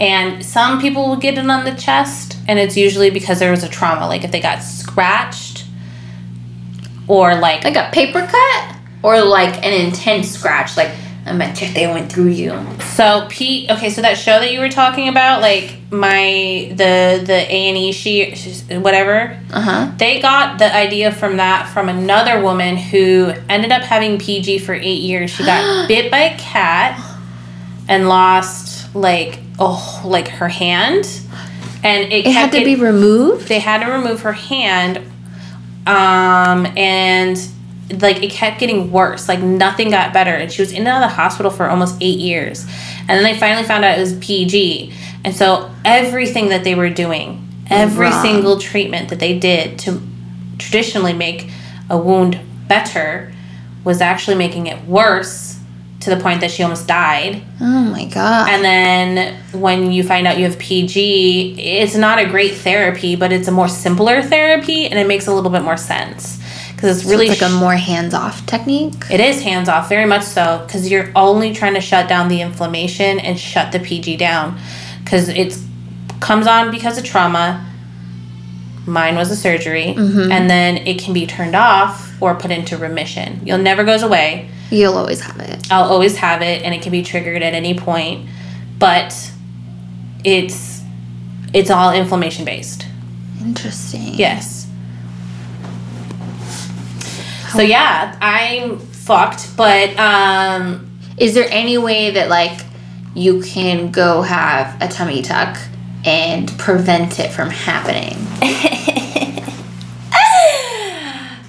and 0.00 0.44
some 0.44 0.80
people 0.80 1.08
will 1.08 1.16
get 1.16 1.38
it 1.38 1.48
on 1.48 1.64
the 1.64 1.74
chest, 1.74 2.36
and 2.48 2.58
it's 2.58 2.76
usually 2.76 3.10
because 3.10 3.38
there 3.38 3.52
was 3.52 3.62
a 3.62 3.68
trauma, 3.68 4.08
like 4.08 4.24
if 4.24 4.32
they 4.32 4.40
got 4.40 4.60
scratched, 4.60 5.66
or 7.06 7.36
like 7.36 7.62
Like 7.64 7.76
a 7.76 7.90
paper 7.92 8.26
cut? 8.26 8.76
Or 9.02 9.22
like 9.22 9.64
an 9.64 9.86
intense 9.86 10.30
scratch, 10.30 10.76
like 10.76 10.90
a 11.26 11.32
machete 11.32 11.72
they 11.72 11.86
went 11.86 12.12
through 12.12 12.28
you. 12.28 12.52
so 12.94 13.26
Pete. 13.30 13.70
Okay, 13.70 13.88
so 13.90 14.02
that 14.02 14.18
show 14.18 14.38
that 14.40 14.52
you 14.52 14.60
were 14.60 14.68
talking 14.68 15.08
about, 15.08 15.40
like 15.40 15.76
my 15.90 16.68
the 16.70 17.22
the 17.24 17.46
A 17.48 17.68
and 17.68 17.76
E 17.78 17.92
she 17.92 18.34
whatever. 18.78 19.38
Uh 19.52 19.60
huh. 19.60 19.92
They 19.96 20.20
got 20.20 20.58
the 20.58 20.74
idea 20.74 21.12
from 21.12 21.36
that 21.38 21.68
from 21.72 21.88
another 21.88 22.42
woman 22.42 22.76
who 22.76 23.32
ended 23.48 23.72
up 23.72 23.82
having 23.82 24.18
PG 24.18 24.58
for 24.58 24.74
eight 24.74 25.00
years. 25.00 25.30
She 25.30 25.44
got 25.44 25.88
bit 25.88 26.10
by 26.10 26.18
a 26.20 26.38
cat 26.38 27.00
and 27.88 28.08
lost 28.08 28.94
like 28.94 29.38
oh 29.58 30.02
like 30.04 30.28
her 30.28 30.48
hand, 30.48 31.06
and 31.82 32.12
it, 32.12 32.26
It 32.26 32.32
had 32.32 32.52
to 32.52 32.58
get- 32.58 32.64
be 32.66 32.76
removed? 32.76 33.48
They 33.48 33.60
had 33.60 33.82
to 33.84 33.90
remove 33.90 34.20
her 34.22 34.32
hand, 34.34 34.98
um, 35.86 36.66
and 36.76 37.38
like 38.00 38.22
it 38.22 38.30
kept 38.30 38.60
getting 38.60 38.90
worse. 38.90 39.28
Like 39.28 39.40
nothing 39.40 39.90
got 39.90 40.12
better, 40.12 40.32
and 40.32 40.50
she 40.50 40.62
was 40.62 40.72
in 40.72 40.78
and 40.78 40.88
out 40.88 41.02
of 41.02 41.10
the 41.10 41.14
hospital 41.14 41.50
for 41.50 41.68
almost 41.68 41.96
eight 42.00 42.18
years, 42.18 42.64
and 43.00 43.10
then 43.10 43.22
they 43.22 43.38
finally 43.38 43.66
found 43.66 43.84
out 43.84 43.98
it 43.98 44.00
was 44.00 44.14
PG, 44.18 44.92
and 45.24 45.34
so 45.34 45.70
everything 45.84 46.48
that 46.48 46.64
they 46.64 46.74
were 46.74 46.90
doing, 46.90 47.46
every 47.68 48.06
Wrong. 48.06 48.22
single 48.22 48.58
treatment 48.58 49.08
that 49.10 49.20
they 49.20 49.38
did 49.38 49.78
to 49.80 50.00
traditionally 50.58 51.12
make 51.12 51.50
a 51.90 51.98
wound 51.98 52.40
better 52.68 53.32
was 53.84 54.00
actually 54.00 54.36
making 54.36 54.66
it 54.66 54.82
worse 54.86 55.58
to 56.00 56.10
the 56.10 56.16
point 56.16 56.40
that 56.42 56.50
she 56.50 56.62
almost 56.62 56.86
died. 56.86 57.42
Oh 57.60 57.64
my 57.64 58.04
god. 58.06 58.48
And 58.50 58.64
then 58.64 59.40
when 59.52 59.90
you 59.90 60.02
find 60.02 60.26
out 60.26 60.38
you 60.38 60.44
have 60.44 60.58
PG, 60.58 61.56
it's 61.58 61.94
not 61.94 62.18
a 62.18 62.26
great 62.26 62.54
therapy, 62.54 63.16
but 63.16 63.32
it's 63.32 63.48
a 63.48 63.52
more 63.52 63.68
simpler 63.68 64.22
therapy 64.22 64.86
and 64.86 64.98
it 64.98 65.06
makes 65.06 65.26
a 65.26 65.34
little 65.34 65.50
bit 65.50 65.62
more 65.62 65.78
sense. 65.78 66.40
Because 66.74 66.98
it's 66.98 67.04
So 67.04 67.10
really 67.10 67.28
it's 67.28 67.40
like 67.40 67.50
a 67.50 67.54
more 67.54 67.76
hands 67.76 68.14
off 68.14 68.44
technique. 68.46 68.94
it 69.10 69.20
is 69.20 69.42
hands 69.42 69.68
off, 69.68 69.88
very 69.88 70.06
much 70.06 70.22
so, 70.22 70.62
because 70.66 70.90
you're 70.90 71.10
only 71.14 71.54
trying 71.54 71.74
to 71.74 71.80
shut 71.80 72.08
down 72.08 72.28
the 72.28 72.40
inflammation 72.40 73.18
and 73.20 73.38
shut 73.38 73.72
the 73.72 73.78
PG 73.80 74.16
down. 74.16 74.58
Because 75.02 75.28
it 75.28 75.56
comes 76.20 76.46
on 76.46 76.70
because 76.70 76.98
of 76.98 77.04
trauma. 77.04 77.70
Mine 78.86 79.16
was 79.16 79.30
a 79.30 79.36
surgery, 79.36 79.94
mm-hmm. 79.96 80.30
and 80.30 80.50
then 80.50 80.76
it 80.86 80.98
can 80.98 81.14
be 81.14 81.26
turned 81.26 81.56
off 81.56 82.12
or 82.20 82.34
put 82.34 82.50
into 82.50 82.76
remission. 82.76 83.40
You'll 83.44 83.58
never 83.58 83.82
goes 83.82 84.02
away. 84.02 84.50
You'll 84.70 84.96
always 84.96 85.20
have 85.20 85.38
it. 85.40 85.70
I'll 85.70 85.90
always 85.90 86.16
have 86.16 86.42
it 86.42 86.62
and 86.62 86.74
it 86.74 86.82
can 86.82 86.90
be 86.90 87.02
triggered 87.02 87.42
at 87.42 87.54
any 87.54 87.74
point, 87.78 88.28
but 88.78 89.14
it's 90.24 90.82
it's 91.52 91.70
all 91.70 91.92
inflammation 91.92 92.44
based. 92.44 92.86
Interesting. 93.40 94.14
Yes. 94.14 94.53
So 97.54 97.62
yeah, 97.62 98.16
I'm 98.20 98.78
fucked, 98.78 99.56
but 99.56 99.96
um 99.98 100.90
Is 101.18 101.34
there 101.34 101.46
any 101.50 101.78
way 101.78 102.10
that 102.10 102.28
like 102.28 102.60
you 103.14 103.42
can 103.42 103.92
go 103.92 104.22
have 104.22 104.80
a 104.82 104.88
tummy 104.88 105.22
tuck 105.22 105.56
and 106.04 106.50
prevent 106.58 107.20
it 107.20 107.30
from 107.30 107.50
happening? 107.50 108.16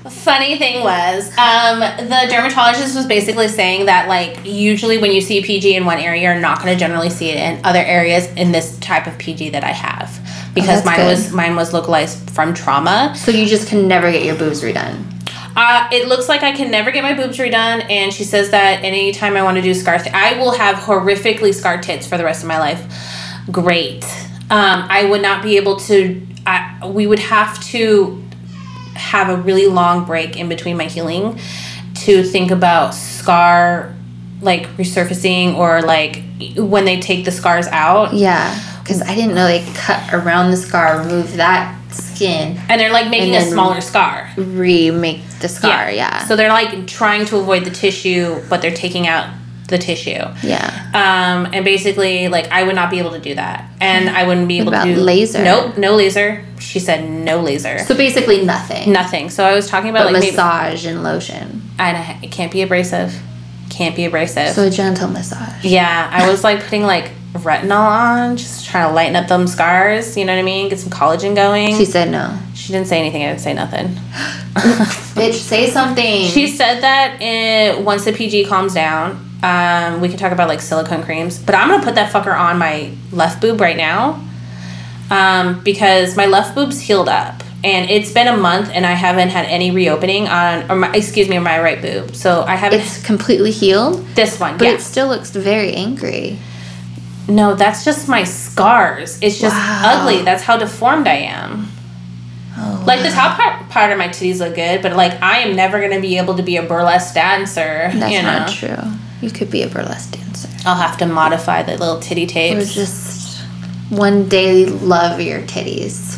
funny 0.10 0.58
thing 0.58 0.84
was 0.84 1.28
um 1.38 1.80
the 1.80 2.28
dermatologist 2.32 2.96
was 2.96 3.06
basically 3.06 3.48
saying 3.48 3.86
that 3.86 4.08
like 4.08 4.40
usually 4.44 4.98
when 4.98 5.12
you 5.12 5.22
see 5.22 5.44
PG 5.44 5.76
in 5.76 5.86
one 5.86 6.00
area 6.00 6.24
you're 6.24 6.40
not 6.40 6.60
going 6.60 6.74
to 6.74 6.80
generally 6.80 7.12
see 7.12 7.30
it 7.30 7.38
in 7.38 7.64
other 7.64 7.80
areas 7.80 8.26
in 8.34 8.52
this 8.52 8.76
type 8.80 9.06
of 9.06 9.16
PG 9.20 9.52
that 9.52 9.64
I 9.64 9.72
have 9.72 10.10
because 10.56 10.84
that's 10.84 10.86
mine 10.86 10.98
good. 10.98 11.06
was 11.06 11.32
mine 11.32 11.56
was 11.56 11.74
localized 11.74 12.30
from 12.32 12.54
trauma. 12.56 13.14
So 13.16 13.30
you 13.30 13.46
just 13.46 13.68
can 13.68 13.88
never 13.88 14.12
get 14.12 14.24
your 14.24 14.36
boobs 14.36 14.64
redone. 14.64 15.15
Uh, 15.56 15.88
it 15.92 16.08
looks 16.08 16.28
like 16.28 16.44
I 16.44 16.52
can 16.52 16.70
never 16.70 16.92
get 16.92 17.02
my 17.02 17.14
boobs 17.14 17.38
redone, 17.38 17.90
and 17.90 18.14
she 18.14 18.24
says 18.24 18.50
that 18.50 18.84
anytime 18.84 19.38
I 19.38 19.44
want 19.44 19.56
to 19.56 19.62
do 19.62 19.74
scar, 19.74 19.98
th- 19.98 20.14
I 20.14 20.38
will 20.38 20.52
have 20.52 20.76
horrifically 20.76 21.54
scarred 21.54 21.82
tits 21.84 22.06
for 22.06 22.18
the 22.18 22.26
rest 22.26 22.44
of 22.44 22.48
my 22.48 22.60
life. 22.60 22.84
Great. 23.52 24.04
Um, 24.50 24.86
I 24.90 25.06
would 25.10 25.22
not 25.22 25.42
be 25.42 25.58
able 25.58 25.78
to. 25.82 26.26
I, 26.46 26.86
we 26.88 27.08
would 27.08 27.20
have 27.20 27.64
to 27.66 28.22
have 28.96 29.30
a 29.30 29.38
really 29.42 29.68
long 29.68 30.06
break 30.06 30.38
in 30.38 30.50
between 30.50 30.78
my 30.78 30.86
healing 30.86 31.40
to 31.96 32.24
think 32.24 32.52
about 32.52 32.94
scar 32.94 33.94
like 34.42 34.68
resurfacing 34.78 35.56
or 35.56 35.82
like 35.82 36.22
when 36.58 36.86
they 36.86 37.00
take 37.00 37.26
the 37.26 37.32
scars 37.32 37.68
out 37.68 38.14
Yeah. 38.14 38.62
Because 38.82 39.02
I 39.02 39.16
didn't 39.16 39.34
know 39.34 39.48
they 39.48 39.66
cut 39.74 40.14
around 40.14 40.52
the 40.52 40.58
scar, 40.58 41.00
remove 41.00 41.38
that 41.38 41.76
skin, 41.96 42.60
and 42.70 42.80
they're 42.80 42.92
like 42.92 43.10
making 43.10 43.36
a 43.36 43.42
smaller 43.42 43.82
scar 43.82 44.30
remake 44.38 45.22
the 45.40 45.48
scar. 45.50 45.92
Yeah. 45.92 46.26
So 46.28 46.36
they're 46.36 46.50
like 46.50 46.88
trying 46.88 47.26
to 47.28 47.38
avoid 47.38 47.66
the 47.66 47.72
tissue, 47.72 48.42
but 48.50 48.62
they're 48.62 48.74
taking 48.76 49.08
out 49.08 49.34
the 49.68 49.78
tissue. 49.80 50.24
yeah. 50.44 50.92
Um, 50.94 51.52
and 51.52 51.66
basically, 51.66 52.28
like 52.28 52.52
I 52.52 52.64
would 52.64 52.76
not 52.76 52.92
be 52.92 53.00
able 53.00 53.12
to 53.12 53.20
do 53.20 53.34
that, 53.36 53.70
and 53.82 54.10
I 54.10 54.28
wouldn't 54.28 54.48
be 54.48 54.60
able 54.60 54.72
to 54.74 54.84
do 54.84 54.96
laser? 54.96 55.44
Nope, 55.44 55.78
no 55.78 55.96
laser. 55.96 56.46
She 56.60 56.80
said 56.80 57.10
no 57.10 57.42
laser, 57.42 57.80
So 57.80 57.96
basically 57.96 58.46
nothing. 58.46 58.92
nothing. 58.92 59.30
So 59.30 59.44
I 59.44 59.54
was 59.56 59.68
talking 59.68 59.90
about 59.90 60.04
but 60.06 60.14
like 60.14 60.22
maybe, 60.22 60.36
massage 60.36 60.86
and 60.86 61.04
lotion. 61.04 61.62
and 61.80 62.24
it 62.24 62.32
can't 62.32 62.52
be 62.52 62.62
abrasive, 62.62 63.14
can't 63.70 63.96
be 63.96 64.06
abrasive. 64.06 64.54
So 64.54 64.64
a 64.68 64.70
gentle 64.70 65.10
massage. 65.10 65.66
yeah, 65.66 66.10
I 66.14 66.30
was 66.30 66.44
like 66.44 66.64
putting 66.64 66.84
like 66.84 67.12
retinol 67.44 67.80
on, 67.80 68.38
just 68.38 68.66
trying 68.66 68.88
to 68.88 68.94
lighten 68.94 69.16
up 69.16 69.28
them 69.28 69.48
scars. 69.48 70.18
You 70.18 70.26
know 70.26 70.34
what 70.34 70.40
I 70.40 70.44
mean? 70.44 70.70
Get 70.70 70.80
some 70.80 70.92
collagen 70.92 71.36
going. 71.36 71.76
She 71.76 71.86
said 71.86 72.12
no. 72.12 72.38
she 72.54 72.72
didn't 72.72 72.88
say 72.88 73.00
anything. 73.00 73.24
I 73.24 73.28
didn't 73.28 73.42
say 73.42 73.54
nothing. 73.54 73.88
Bitch, 75.16 75.34
say 75.34 75.70
something. 75.70 76.28
She 76.28 76.48
said 76.48 76.82
that 76.82 77.22
uh 77.22 77.82
once 77.82 78.06
the 78.06 78.14
PG 78.14 78.46
calms 78.46 78.74
down, 78.74 79.26
um, 79.44 80.02
we 80.02 80.10
can 80.10 80.18
talk 80.18 80.32
about 80.32 80.48
like 80.48 80.62
silicone 80.62 81.04
creams. 81.04 81.38
But 81.38 81.56
I'm 81.56 81.70
gonna 81.70 81.84
put 81.84 81.96
that 81.96 82.12
fucker 82.12 82.38
on 82.38 82.58
my 82.58 82.92
left 83.12 83.42
boob 83.42 83.62
right 83.62 83.78
now, 83.78 84.22
um, 85.10 85.64
because 85.64 86.18
my 86.18 86.26
left 86.26 86.56
boob's 86.56 86.80
healed 86.80 87.10
up, 87.10 87.44
and 87.64 87.90
it's 87.90 88.12
been 88.12 88.28
a 88.28 88.38
month, 88.38 88.70
and 88.74 88.86
I 88.86 88.94
haven't 88.94 89.30
had 89.30 89.46
any 89.46 89.72
reopening 89.72 90.28
on, 90.28 90.70
or 90.70 90.76
my, 90.76 90.94
excuse 90.96 91.30
me, 91.30 91.38
my 91.40 91.62
right 91.62 91.82
boob. 91.82 92.16
So 92.16 92.42
I 92.44 92.56
haven't. 92.56 92.82
it's 92.82 93.04
completely 93.06 93.52
healed, 93.52 94.06
this 94.16 94.40
one, 94.40 94.58
but 94.58 94.66
yeah. 94.66 94.74
it 94.74 94.82
still 94.82 95.08
looks 95.08 95.32
very 95.32 95.74
angry. 95.74 96.40
No, 97.28 97.56
that's 97.56 97.84
just 97.86 98.08
my 98.08 98.24
scars. 98.24 99.18
It's 99.22 99.40
just 99.40 99.56
Wow. 99.56 99.82
ugly. 99.86 100.22
That's 100.24 100.44
how 100.44 100.58
deformed 100.58 101.08
I 101.08 101.16
am. 101.16 101.68
Oh, 102.58 102.84
Like 102.88 103.02
the 103.04 103.10
top 103.10 103.38
part, 103.38 103.70
part 103.70 103.92
of 103.92 103.98
my 103.98 104.08
titties 104.08 104.40
look 104.40 104.56
good, 104.56 104.82
but 104.82 104.94
like 104.94 105.22
I 105.22 105.40
am 105.40 105.56
never 105.56 105.82
gonna 105.82 106.00
be 106.02 106.18
able 106.18 106.36
to 106.36 106.44
be 106.44 106.58
a 106.58 106.64
burlesque 106.64 107.14
dancer. 107.16 107.90
that's 107.94 108.12
you 108.14 108.22
know? 108.22 108.40
not 108.40 108.50
true. 108.50 108.78
You 109.22 109.30
could 109.32 109.50
be 109.50 109.64
a 109.64 109.68
burlesque 109.68 110.12
dancer. 110.12 110.50
I'll 110.66 110.76
have 110.76 110.98
to 111.00 111.06
modify 111.06 111.64
the 111.64 111.78
little 111.78 112.00
titty 112.00 112.26
Or 112.26 112.28
tapes. 112.28 112.74
just 112.74 113.42
one 113.90 114.28
day 114.30 114.66
love 114.66 115.20
your 115.22 115.42
titties, 115.42 116.18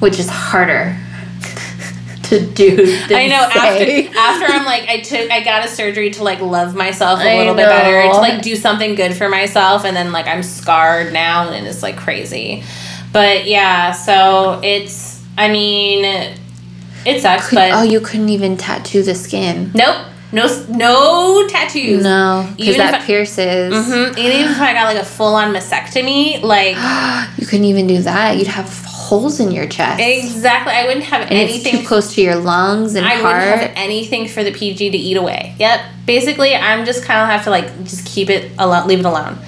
which 0.00 0.18
is 0.18 0.28
harder 0.28 0.96
to 2.24 2.44
do. 2.46 2.76
I 3.10 3.26
know 3.28 3.48
say. 3.52 4.06
after 4.08 4.18
after 4.18 4.44
I'm 4.52 4.64
like 4.64 4.88
I 4.88 5.00
took 5.00 5.30
I 5.30 5.42
got 5.42 5.64
a 5.64 5.68
surgery 5.68 6.10
to 6.10 6.22
like 6.24 6.40
love 6.40 6.74
myself 6.74 7.20
a 7.20 7.22
I 7.30 7.38
little 7.38 7.54
bit 7.54 7.66
better 7.66 8.02
to 8.12 8.18
like 8.18 8.42
do 8.42 8.56
something 8.56 8.94
good 8.94 9.14
for 9.14 9.28
myself 9.28 9.84
and 9.84 9.96
then 9.96 10.12
like 10.12 10.26
I'm 10.26 10.42
scarred 10.42 11.12
now 11.12 11.48
and 11.50 11.66
it's 11.66 11.82
like 11.82 11.96
crazy. 11.96 12.62
But 13.12 13.46
yeah, 13.46 13.92
so 13.92 14.60
it's 14.62 15.22
I 15.38 15.48
mean 15.50 16.04
it 17.06 17.20
sucks 17.20 17.48
Could- 17.48 17.56
but 17.56 17.72
oh, 17.72 17.82
you 17.82 18.00
couldn't 18.00 18.28
even 18.30 18.56
tattoo 18.56 19.02
the 19.02 19.14
skin. 19.14 19.70
nope. 19.74 20.06
No 20.32 20.48
no 20.68 21.46
tattoos. 21.46 22.02
No, 22.02 22.50
because 22.56 22.76
that 22.78 22.94
I- 23.02 23.04
pierces. 23.06 23.72
Mhm. 23.72 24.18
Even 24.18 24.50
if 24.50 24.60
I 24.60 24.72
got 24.72 24.86
like 24.92 24.96
a 25.00 25.04
full 25.04 25.34
on 25.36 25.54
mastectomy, 25.54 26.42
like 26.42 26.74
You 27.38 27.46
couldn't 27.46 27.66
even 27.66 27.86
do 27.86 28.02
that. 28.02 28.36
You'd 28.36 28.48
have 28.48 28.68
holes 29.20 29.40
in 29.40 29.52
your 29.52 29.66
chest. 29.66 30.00
exactly, 30.00 30.72
I 30.72 30.86
wouldn't 30.86 31.04
have 31.04 31.22
and 31.22 31.32
anything 31.32 31.80
too 31.80 31.86
close 31.86 32.14
to 32.14 32.22
your 32.22 32.36
lungs 32.36 32.94
and 32.94 33.06
I 33.06 33.16
wouldn't 33.22 33.60
have 33.60 33.72
anything 33.76 34.28
for 34.28 34.42
the 34.42 34.52
PG 34.52 34.90
to 34.90 34.96
eat 34.96 35.16
away. 35.16 35.54
Yep. 35.58 35.80
Basically, 36.06 36.54
I'm 36.54 36.84
just 36.84 37.04
kind 37.04 37.20
of 37.20 37.28
have 37.28 37.44
to 37.44 37.50
like 37.50 37.84
just 37.84 38.06
keep 38.06 38.30
it 38.30 38.52
alone, 38.58 38.88
leave 38.88 39.00
it 39.00 39.06
alone. 39.06 39.38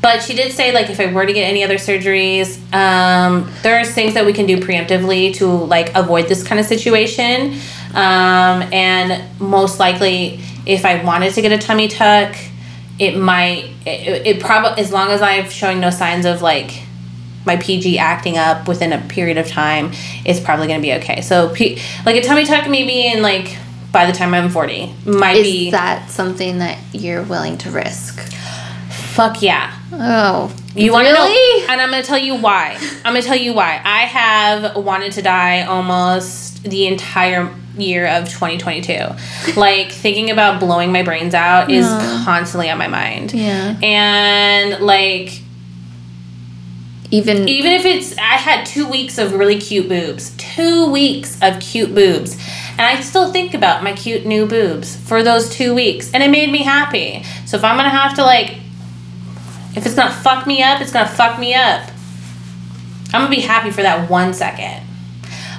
But 0.00 0.22
she 0.22 0.34
did 0.34 0.52
say 0.52 0.72
like 0.72 0.90
if 0.90 1.00
I 1.00 1.12
were 1.12 1.26
to 1.26 1.32
get 1.32 1.48
any 1.48 1.64
other 1.64 1.76
surgeries, 1.76 2.56
um, 2.72 3.50
there's 3.62 3.90
things 3.92 4.14
that 4.14 4.24
we 4.24 4.32
can 4.32 4.46
do 4.46 4.58
preemptively 4.58 5.34
to 5.36 5.46
like 5.46 5.94
avoid 5.96 6.28
this 6.28 6.46
kind 6.46 6.60
of 6.60 6.66
situation. 6.66 7.54
Um, 7.94 8.62
and 8.72 9.24
most 9.40 9.80
likely, 9.80 10.40
if 10.66 10.84
I 10.84 11.02
wanted 11.02 11.34
to 11.34 11.42
get 11.42 11.50
a 11.50 11.58
tummy 11.58 11.88
tuck, 11.88 12.36
it 12.98 13.18
might 13.18 13.70
it, 13.84 14.26
it 14.26 14.40
probably 14.40 14.80
as 14.80 14.92
long 14.92 15.10
as 15.10 15.20
I'm 15.20 15.48
showing 15.50 15.80
no 15.80 15.90
signs 15.90 16.24
of 16.24 16.40
like 16.40 16.85
my 17.46 17.56
PG 17.56 17.98
acting 17.98 18.36
up 18.36 18.68
within 18.68 18.92
a 18.92 18.98
period 19.08 19.38
of 19.38 19.46
time, 19.48 19.92
it's 20.24 20.40
probably 20.40 20.66
going 20.66 20.80
to 20.80 20.86
be 20.86 20.94
okay. 20.94 21.20
So, 21.20 21.48
P- 21.54 21.78
like 22.04 22.16
a 22.16 22.22
tummy 22.22 22.44
tuck, 22.44 22.68
maybe 22.68 23.06
in 23.06 23.22
like 23.22 23.56
by 23.92 24.06
the 24.06 24.12
time 24.12 24.34
I'm 24.34 24.50
40, 24.50 24.94
might 25.06 25.36
Is 25.36 25.42
be 25.42 25.70
that 25.70 26.10
something 26.10 26.58
that 26.58 26.78
you're 26.92 27.22
willing 27.22 27.56
to 27.58 27.70
risk? 27.70 28.20
fuck 29.16 29.40
yeah. 29.40 29.74
Oh, 29.92 30.54
You 30.74 30.92
want 30.92 31.06
to 31.06 31.12
really? 31.14 31.62
know? 31.62 31.72
And 31.72 31.80
I'm 31.80 31.90
going 31.90 32.02
to 32.02 32.06
tell 32.06 32.18
you 32.18 32.34
why. 32.34 32.78
I'm 33.02 33.14
going 33.14 33.22
to 33.22 33.26
tell 33.26 33.38
you 33.38 33.54
why. 33.54 33.80
I 33.82 34.00
have 34.00 34.76
wanted 34.76 35.12
to 35.12 35.22
die 35.22 35.62
almost 35.62 36.62
the 36.64 36.86
entire 36.86 37.50
year 37.78 38.06
of 38.06 38.28
2022. 38.28 39.56
like 39.56 39.90
thinking 39.90 40.30
about 40.30 40.60
blowing 40.60 40.92
my 40.92 41.02
brains 41.02 41.32
out 41.32 41.70
is 41.70 41.86
uh-huh. 41.86 42.24
constantly 42.26 42.68
on 42.68 42.76
my 42.76 42.88
mind. 42.88 43.32
Yeah. 43.32 43.78
And 43.82 44.84
like 44.84 45.40
Even 47.10 47.48
even 47.48 47.72
if 47.72 47.84
it's 47.84 48.16
I 48.18 48.36
had 48.36 48.66
two 48.66 48.88
weeks 48.88 49.18
of 49.18 49.32
really 49.34 49.60
cute 49.60 49.88
boobs, 49.88 50.30
two 50.36 50.90
weeks 50.90 51.40
of 51.40 51.60
cute 51.60 51.94
boobs, 51.94 52.34
and 52.72 52.80
I 52.80 53.00
still 53.00 53.32
think 53.32 53.54
about 53.54 53.84
my 53.84 53.92
cute 53.92 54.26
new 54.26 54.44
boobs 54.46 54.96
for 54.96 55.22
those 55.22 55.48
two 55.48 55.74
weeks, 55.74 56.10
and 56.12 56.22
it 56.22 56.30
made 56.30 56.50
me 56.50 56.64
happy. 56.64 57.22
So 57.44 57.56
if 57.56 57.64
I'm 57.64 57.76
gonna 57.76 57.90
have 57.90 58.14
to 58.16 58.22
like, 58.22 58.58
if 59.76 59.86
it's 59.86 59.94
gonna 59.94 60.14
fuck 60.14 60.46
me 60.46 60.62
up, 60.62 60.80
it's 60.80 60.92
gonna 60.92 61.08
fuck 61.08 61.38
me 61.38 61.54
up. 61.54 61.88
I'm 63.14 63.22
gonna 63.22 63.30
be 63.30 63.40
happy 63.40 63.70
for 63.70 63.82
that 63.82 64.10
one 64.10 64.34
second, 64.34 64.82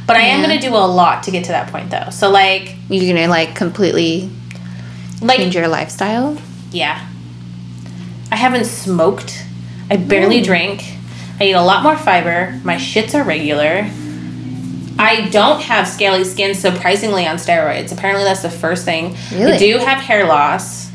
but 0.06 0.18
I 0.18 0.22
am 0.22 0.42
gonna 0.42 0.60
do 0.60 0.76
a 0.76 0.86
lot 0.86 1.24
to 1.24 1.32
get 1.32 1.46
to 1.46 1.52
that 1.54 1.72
point 1.72 1.90
though. 1.90 2.10
So 2.12 2.30
like, 2.30 2.76
you're 2.90 3.16
gonna 3.16 3.30
like 3.30 3.56
completely 3.56 4.30
like 5.22 5.38
change 5.38 5.56
your 5.56 5.70
lifestyle. 5.70 6.38
Yeah. 6.72 7.08
I 8.32 8.36
haven't 8.36 8.66
smoked. 8.66 9.46
I 9.90 9.96
barely 9.96 10.42
drink. 10.42 10.97
I 11.40 11.46
eat 11.46 11.52
a 11.54 11.62
lot 11.62 11.84
more 11.84 11.96
fiber. 11.98 12.60
My 12.64 12.76
shits 12.76 13.14
are 13.14 13.24
regular. 13.24 13.90
I 15.00 15.30
don't 15.30 15.62
have 15.62 15.88
scaly 15.88 16.24
skin, 16.24 16.56
surprisingly, 16.56 17.28
on 17.28 17.36
steroids. 17.38 17.92
Apparently, 17.92 18.24
that's 18.24 18.42
the 18.42 18.50
first 18.50 18.84
thing. 18.84 19.16
Really? 19.32 19.52
I 19.54 19.58
do 19.60 19.78
have 19.78 20.00
hair 20.00 20.26
loss. 20.26 20.90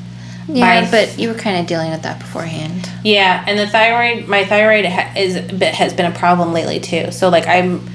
Yeah, 0.48 0.80
My- 0.82 0.90
but 0.90 1.18
you 1.18 1.28
were 1.28 1.34
kind 1.34 1.58
of 1.58 1.66
dealing 1.66 1.92
with 1.92 2.02
that 2.02 2.18
beforehand. 2.18 2.88
Yeah, 3.04 3.44
and 3.46 3.56
the 3.58 3.68
thyroid, 3.68 4.26
my 4.26 4.44
thyroid 4.44 4.84
ha- 4.86 5.12
is 5.16 5.36
has 5.76 5.94
been 5.94 6.06
a 6.10 6.14
problem 6.16 6.52
lately 6.52 6.80
too. 6.80 7.12
So 7.12 7.28
like 7.28 7.46
I'm 7.46 7.88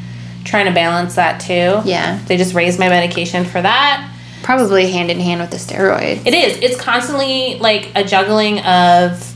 trying 0.46 0.66
to 0.68 0.72
balance 0.72 1.16
that 1.16 1.42
too. 1.42 1.82
Yeah, 1.84 2.20
They 2.28 2.38
just 2.38 2.54
raised 2.54 2.80
my 2.80 2.88
medication 2.88 3.44
for 3.44 3.62
that. 3.62 4.10
probably 4.44 4.90
hand 4.90 5.12
in 5.12 5.20
hand 5.20 5.42
with 5.42 5.50
the 5.52 5.58
steroid. 5.58 6.26
It 6.26 6.34
is. 6.34 6.58
It's 6.60 6.80
constantly 6.80 7.58
like 7.60 7.90
a 7.96 8.04
juggling 8.06 8.60
of, 8.62 9.34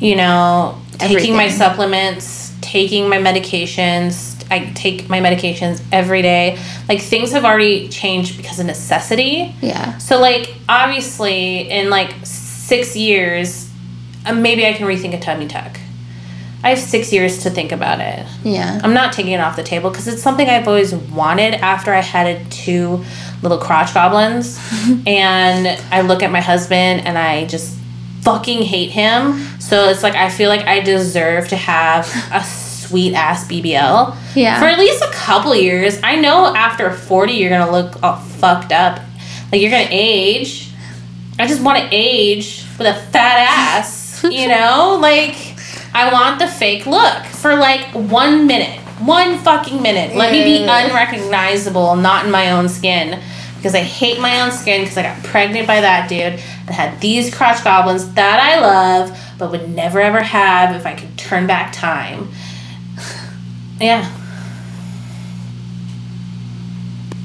you 0.00 0.16
know, 0.16 0.80
taking 0.98 1.34
my 1.34 1.48
supplements, 1.48 2.54
taking 2.60 3.08
my 3.08 3.18
medications. 3.18 4.34
I 4.50 4.70
take 4.74 5.08
my 5.08 5.20
medications 5.20 5.82
every 5.90 6.22
day. 6.22 6.58
Like 6.88 7.00
things 7.00 7.32
have 7.32 7.44
already 7.44 7.88
changed 7.88 8.36
because 8.36 8.60
of 8.60 8.66
necessity. 8.66 9.54
Yeah, 9.60 9.98
So 9.98 10.20
like 10.20 10.54
obviously 10.68 11.68
in 11.68 11.90
like 11.90 12.14
six 12.24 12.94
years, 12.96 13.68
uh, 14.24 14.32
maybe 14.32 14.64
I 14.66 14.72
can 14.72 14.86
rethink 14.86 15.14
a 15.14 15.20
tummy 15.20 15.48
tuck. 15.48 15.78
I 16.62 16.70
have 16.70 16.78
six 16.78 17.12
years 17.12 17.42
to 17.44 17.50
think 17.50 17.70
about 17.72 18.00
it. 18.00 18.26
yeah, 18.42 18.80
I'm 18.82 18.94
not 18.94 19.12
taking 19.12 19.32
it 19.32 19.40
off 19.40 19.56
the 19.56 19.62
table 19.62 19.90
because 19.90 20.08
it's 20.08 20.22
something 20.22 20.48
I've 20.48 20.66
always 20.66 20.94
wanted 20.94 21.54
after 21.54 21.92
I 21.92 22.00
had 22.00 22.50
two 22.50 23.04
little 23.42 23.58
crotch 23.58 23.94
goblins. 23.94 24.58
and 25.06 25.66
I 25.92 26.00
look 26.02 26.22
at 26.22 26.30
my 26.30 26.40
husband 26.40 27.06
and 27.06 27.18
I 27.18 27.46
just 27.46 27.76
fucking 28.26 28.62
hate 28.62 28.90
him. 28.90 29.38
So 29.60 29.88
it's 29.88 30.02
like 30.02 30.16
I 30.16 30.30
feel 30.30 30.48
like 30.48 30.66
I 30.66 30.80
deserve 30.80 31.46
to 31.50 31.56
have 31.56 32.10
a 32.32 32.42
sweet 32.42 33.14
ass 33.14 33.46
BBL. 33.46 34.16
Yeah. 34.34 34.58
For 34.58 34.66
at 34.66 34.80
least 34.80 35.00
a 35.00 35.12
couple 35.12 35.54
years. 35.54 36.00
I 36.02 36.16
know 36.16 36.52
after 36.52 36.92
40 36.92 37.32
you're 37.34 37.50
going 37.50 37.64
to 37.64 37.70
look 37.70 38.02
all 38.02 38.16
fucked 38.16 38.72
up. 38.72 39.00
Like 39.52 39.60
you're 39.60 39.70
going 39.70 39.86
to 39.86 39.94
age. 39.94 40.72
I 41.38 41.46
just 41.46 41.62
want 41.62 41.78
to 41.78 41.88
age 41.92 42.64
with 42.78 42.88
a 42.88 42.94
fat 43.12 43.46
ass, 43.48 44.24
you 44.24 44.48
know? 44.48 44.98
Like 45.00 45.36
I 45.94 46.12
want 46.12 46.40
the 46.40 46.48
fake 46.48 46.84
look 46.84 47.24
for 47.26 47.54
like 47.54 47.86
one 47.94 48.48
minute. 48.48 48.80
One 48.98 49.38
fucking 49.38 49.80
minute. 49.80 50.16
Let 50.16 50.32
me 50.32 50.42
be 50.42 50.64
unrecognizable, 50.64 51.94
not 51.94 52.24
in 52.24 52.32
my 52.32 52.50
own 52.50 52.68
skin. 52.68 53.22
Because 53.56 53.74
I 53.74 53.82
hate 53.82 54.20
my 54.20 54.40
own 54.40 54.50
skin 54.50 54.82
because 54.82 54.96
I 54.96 55.02
got 55.02 55.22
pregnant 55.22 55.66
by 55.66 55.80
that 55.80 56.08
dude 56.08 56.40
and 56.66 56.74
had 56.74 57.00
these 57.00 57.34
crotch 57.34 57.62
goblins 57.62 58.12
that 58.14 58.40
I 58.40 58.60
love 58.60 59.18
but 59.38 59.50
would 59.50 59.70
never 59.70 60.00
ever 60.00 60.20
have 60.20 60.74
if 60.74 60.86
I 60.86 60.94
could 60.94 61.16
turn 61.16 61.46
back 61.46 61.72
time. 61.72 62.30
Yeah. 63.78 64.10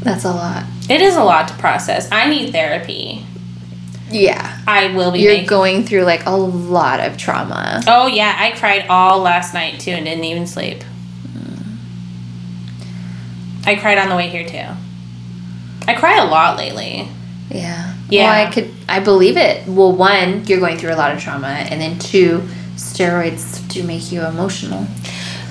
that's 0.01 0.25
a 0.25 0.31
lot. 0.31 0.65
It 0.89 0.99
is 0.99 1.15
a 1.15 1.23
lot 1.23 1.47
to 1.47 1.53
process. 1.53 2.11
I 2.11 2.29
need 2.29 2.51
therapy. 2.51 3.25
Yeah, 4.09 4.59
I 4.67 4.93
will 4.93 5.11
be 5.11 5.19
you're 5.19 5.31
making 5.31 5.47
going 5.47 5.85
through 5.85 6.03
like 6.03 6.25
a 6.25 6.31
lot 6.31 6.99
of 6.99 7.15
trauma. 7.17 7.81
Oh 7.87 8.07
yeah, 8.07 8.35
I 8.37 8.51
cried 8.51 8.87
all 8.89 9.19
last 9.19 9.53
night 9.53 9.79
too 9.79 9.91
and 9.91 10.05
didn't 10.05 10.25
even 10.25 10.45
sleep. 10.45 10.83
Hmm. 10.83 11.77
I 13.65 13.75
cried 13.75 13.97
on 13.97 14.09
the 14.09 14.17
way 14.17 14.27
here 14.27 14.45
too. 14.45 14.67
I 15.87 15.95
cry 15.95 16.17
a 16.17 16.25
lot 16.25 16.57
lately. 16.57 17.07
Yeah. 17.53 17.95
Yeah. 18.09 18.23
Well, 18.25 18.47
I 18.47 18.51
could. 18.51 18.71
I 18.89 18.99
believe 18.99 19.37
it. 19.37 19.67
Well, 19.67 19.91
one, 19.93 20.45
you're 20.45 20.59
going 20.59 20.77
through 20.77 20.93
a 20.93 20.95
lot 20.99 21.13
of 21.15 21.21
trauma, 21.21 21.47
and 21.47 21.79
then 21.81 21.97
two, 21.99 22.43
steroids 22.75 23.65
do 23.69 23.83
make 23.83 24.11
you 24.11 24.21
emotional. 24.25 24.85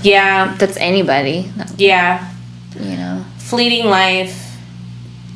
Yeah, 0.03 0.55
That's 0.59 0.77
anybody, 0.79 1.51
yeah. 1.77 2.33
you 2.79 2.97
know. 2.97 3.25
Fleeting 3.39 3.87
life, 3.87 4.57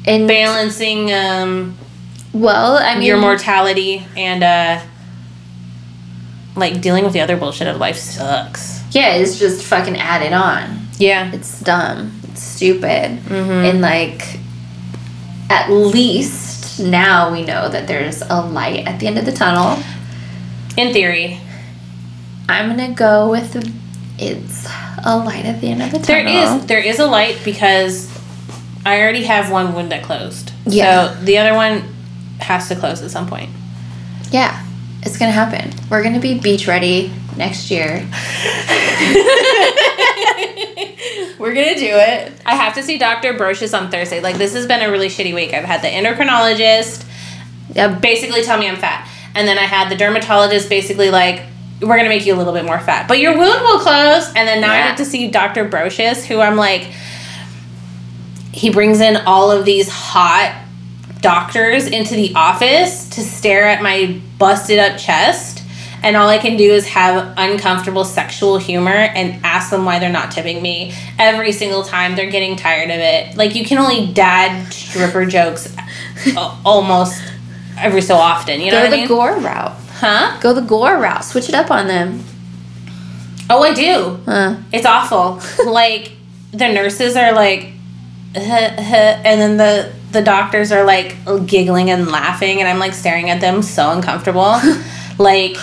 And 0.07 0.27
balancing 0.27 1.13
um 1.13 1.77
well, 2.33 2.79
I 2.79 2.95
mean, 2.95 3.03
your 3.05 3.19
mortality 3.19 4.07
and 4.17 4.43
uh 4.43 4.81
like 6.57 6.81
dealing 6.81 7.05
with 7.05 7.13
the 7.13 7.21
other 7.21 7.37
bullshit 7.37 7.67
of 7.69 7.79
life 7.79 7.97
sucks. 7.97 8.83
yeah, 8.93 9.15
it's 9.17 9.39
just 9.39 9.65
fucking 9.67 9.97
added 9.99 10.33
on. 10.33 10.87
Yeah. 10.99 11.31
It's 11.33 11.61
dumb. 11.61 12.13
It's 12.29 12.43
stupid. 12.43 13.19
Mm-hmm. 13.19 13.51
And 13.69 13.81
like, 13.81 14.39
at 15.51 15.69
least 15.71 16.44
now 16.79 17.33
we 17.33 17.45
know 17.45 17.69
that 17.69 17.87
there's 17.87 18.23
a 18.23 18.41
light 18.41 18.87
at 18.87 19.01
the 19.01 19.07
end 19.07 19.19
of 19.19 19.25
the 19.25 19.33
tunnel. 19.33 19.83
In 20.77 20.93
theory. 20.93 21.41
I'm 22.49 22.69
gonna 22.69 22.93
go 22.93 23.31
with 23.31 23.57
it's 24.19 24.67
a 25.05 25.17
light 25.17 25.45
at 25.45 25.61
the 25.61 25.69
end 25.69 25.83
of 25.83 25.91
the 25.91 25.99
tunnel. 25.99 26.59
is 26.59 26.67
there 26.67 26.81
is 26.81 26.99
a 26.99 27.07
light 27.07 27.41
because 27.45 28.11
I 28.85 29.01
already 29.01 29.25
have 29.25 29.51
one 29.51 29.89
that 29.89 30.03
closed. 30.03 30.53
Yeah. 30.67 31.15
So 31.15 31.25
the 31.25 31.39
other 31.39 31.55
one 31.55 31.85
has 32.41 32.69
to 32.69 32.77
close 32.77 33.03
at 33.03 33.11
some 33.11 33.27
point. 33.27 33.51
Yeah, 34.31 34.64
it's 35.05 35.19
gonna 35.19 35.31
happen. 35.33 35.71
We're 35.91 36.03
gonna 36.03 36.21
be 36.21 36.39
beach 36.39 36.67
ready 36.67 37.13
next 37.37 37.71
year. 37.71 38.07
We're 41.39 41.53
gonna 41.53 41.75
do 41.75 41.91
it. 41.91 42.33
I 42.47 42.55
have 42.55 42.75
to 42.75 42.83
see 42.83 42.97
Dr. 42.97 43.35
Brocious 43.35 43.79
on 43.79 43.91
Thursday. 43.91 44.21
Like 44.21 44.37
this 44.37 44.55
has 44.55 44.67
been 44.67 44.81
a 44.83 44.91
really 44.91 45.09
shitty 45.09 45.35
week. 45.35 45.53
I've 45.53 45.65
had 45.65 45.83
the 45.83 45.89
endocrinologist 45.89 47.05
Yep. 47.75 48.01
basically 48.01 48.43
tell 48.43 48.59
me 48.59 48.69
I'm 48.69 48.77
fat. 48.77 49.09
And 49.35 49.47
then 49.49 49.59
I 49.59 49.63
had 49.65 49.91
the 49.91 49.97
dermatologist 49.97 50.69
basically 50.69 51.11
like, 51.11 51.43
we're 51.83 51.97
gonna 51.97 52.09
make 52.09 52.25
you 52.25 52.35
a 52.35 52.39
little 52.39 52.53
bit 52.53 52.65
more 52.65 52.79
fat. 52.81 53.09
But 53.09 53.19
your 53.19 53.37
wound 53.37 53.61
will 53.63 53.81
close. 53.81 54.29
And 54.29 54.49
then 54.49 54.61
now 54.61 54.73
I 54.73 54.77
Yeah. 54.77 54.89
get 54.89 54.97
to 54.99 55.05
see 55.05 55.29
Dr. 55.29 55.69
Brocious, 55.69 56.25
who 56.25 56.41
I'm 56.41 56.57
like 56.57 56.89
he 58.53 58.71
brings 58.71 59.01
in 59.01 59.17
all 59.27 59.51
of 59.51 59.65
these 59.65 59.89
hot 59.89 60.55
doctors 61.25 61.87
into 61.87 62.15
the 62.15 62.35
office 62.35 63.09
to 63.09 63.23
stare 63.23 63.67
at 63.67 63.83
my 63.83 64.21
busted 64.39 64.79
up 64.79 64.99
chest. 64.99 65.63
And 66.03 66.19
all 66.19 66.29
I 66.29 66.37
can 66.37 66.59
do 66.59 66.71
is 66.71 66.87
have 66.89 67.33
uncomfortable 67.39 68.05
sexual 68.05 68.59
humor 68.59 68.91
and 68.93 69.43
ask 69.43 69.71
them 69.71 69.87
why 69.87 69.99
they're 69.99 70.13
not 70.13 70.31
tipping 70.31 70.61
me 70.61 70.93
every 71.19 71.51
single 71.51 71.83
time 71.83 72.15
they're 72.15 72.31
getting 72.31 72.57
tired 72.57 72.91
of 72.91 72.99
it. 72.99 73.39
Like, 73.39 73.55
you 73.55 73.65
can 73.65 73.79
only 73.79 74.13
dad 74.13 74.71
stripper 74.71 75.25
jokes 75.25 75.75
almost 76.63 77.23
every 77.79 78.03
so 78.03 78.17
often. 78.17 78.61
You 78.61 78.67
know 78.67 78.73
Go 78.73 78.85
what 78.85 78.87
I 78.89 78.91
the 78.91 78.97
mean? 78.99 79.09
gore 79.09 79.37
route. 79.39 79.73
huh? 79.95 80.39
Go 80.43 80.53
the 80.53 80.61
gore 80.61 80.99
route. 80.99 81.25
Switch 81.25 81.49
it 81.49 81.55
up 81.55 81.71
on 81.71 81.87
them. 81.89 82.23
Oh, 83.49 83.63
I 83.63 83.73
do. 83.73 84.21
Huh. 84.27 84.57
It's 84.75 84.85
awful. 84.87 85.41
like 85.73 86.13
the 86.53 86.69
nurses 86.69 87.17
are 87.17 87.33
like, 87.33 87.73
"Uh, 88.37 88.41
uh," 88.41 89.23
and 89.25 89.41
then 89.41 89.57
the 89.57 89.93
the 90.15 90.23
doctors 90.23 90.73
are 90.73 90.85
like 90.85 91.17
giggling 91.47 91.91
and 91.91 92.11
laughing, 92.11 92.61
and 92.61 92.69
I'm 92.69 92.79
like 92.79 92.95
staring 92.95 93.29
at 93.29 93.43
them, 93.43 93.61
so 93.61 93.91
uncomfortable. 93.91 94.59
like, 95.19 95.57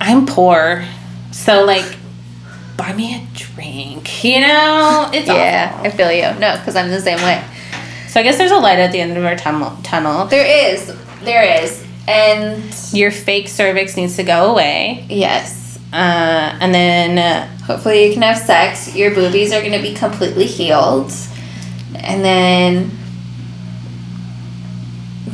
I'm 0.00 0.24
poor, 0.24 0.86
so 1.32 1.64
like, 1.64 1.96
buy 2.76 2.92
me 2.94 3.16
a 3.16 3.26
drink. 3.34 4.24
You 4.24 4.40
know, 4.40 5.10
it's 5.12 5.26
Yeah, 5.28 5.72
awful. 5.74 5.86
I 5.86 5.90
feel 5.90 6.12
you. 6.12 6.40
No, 6.40 6.56
because 6.56 6.76
I'm 6.76 6.88
the 6.88 7.00
same 7.00 7.18
way. 7.18 7.44
So 8.08 8.20
I 8.20 8.22
guess 8.22 8.38
there's 8.38 8.52
a 8.52 8.56
light 8.56 8.78
at 8.78 8.92
the 8.92 9.00
end 9.00 9.16
of 9.18 9.24
our 9.24 9.36
tunnel. 9.36 9.76
Tunnel. 9.82 10.26
There 10.26 10.72
is, 10.72 10.96
there 11.22 11.62
is, 11.62 11.84
and 12.06 12.62
Your 12.92 13.10
fake 13.10 13.48
cervix 13.48 13.96
needs 13.96 14.16
to 14.16 14.22
go 14.22 14.50
away, 14.50 15.04
yes, 15.10 15.78
uh, 15.92 15.96
and 16.60 16.72
then 16.72 17.18
uh, 17.18 17.46
hopefully 17.64 18.06
you 18.06 18.12
can 18.14 18.22
have 18.22 18.38
sex. 18.38 18.94
Your 18.96 19.14
boobies 19.14 19.52
are 19.52 19.60
gonna 19.62 19.82
be 19.82 19.92
completely 19.94 20.46
healed, 20.46 21.10
and 21.94 22.24
then 22.24 22.90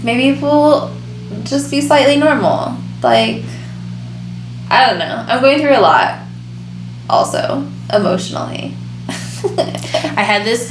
maybe 0.03 0.39
we'll 0.41 0.95
just 1.45 1.71
be 1.71 1.81
slightly 1.81 2.17
normal. 2.17 2.77
Like, 3.03 3.43
I 4.71 4.87
don't 4.89 4.99
know. 4.99 5.25
I'm 5.29 5.41
going 5.43 5.61
through 5.61 5.77
a 5.77 5.81
lot, 5.81 6.21
also 7.09 7.67
emotionally. 7.93 8.75
I 9.09 10.23
had 10.23 10.45
this 10.45 10.71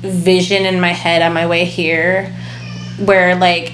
vision 0.00 0.64
in 0.66 0.80
my 0.80 0.92
head 0.92 1.22
on 1.22 1.32
my 1.32 1.46
way 1.46 1.64
here 1.64 2.34
where 3.04 3.34
like 3.36 3.72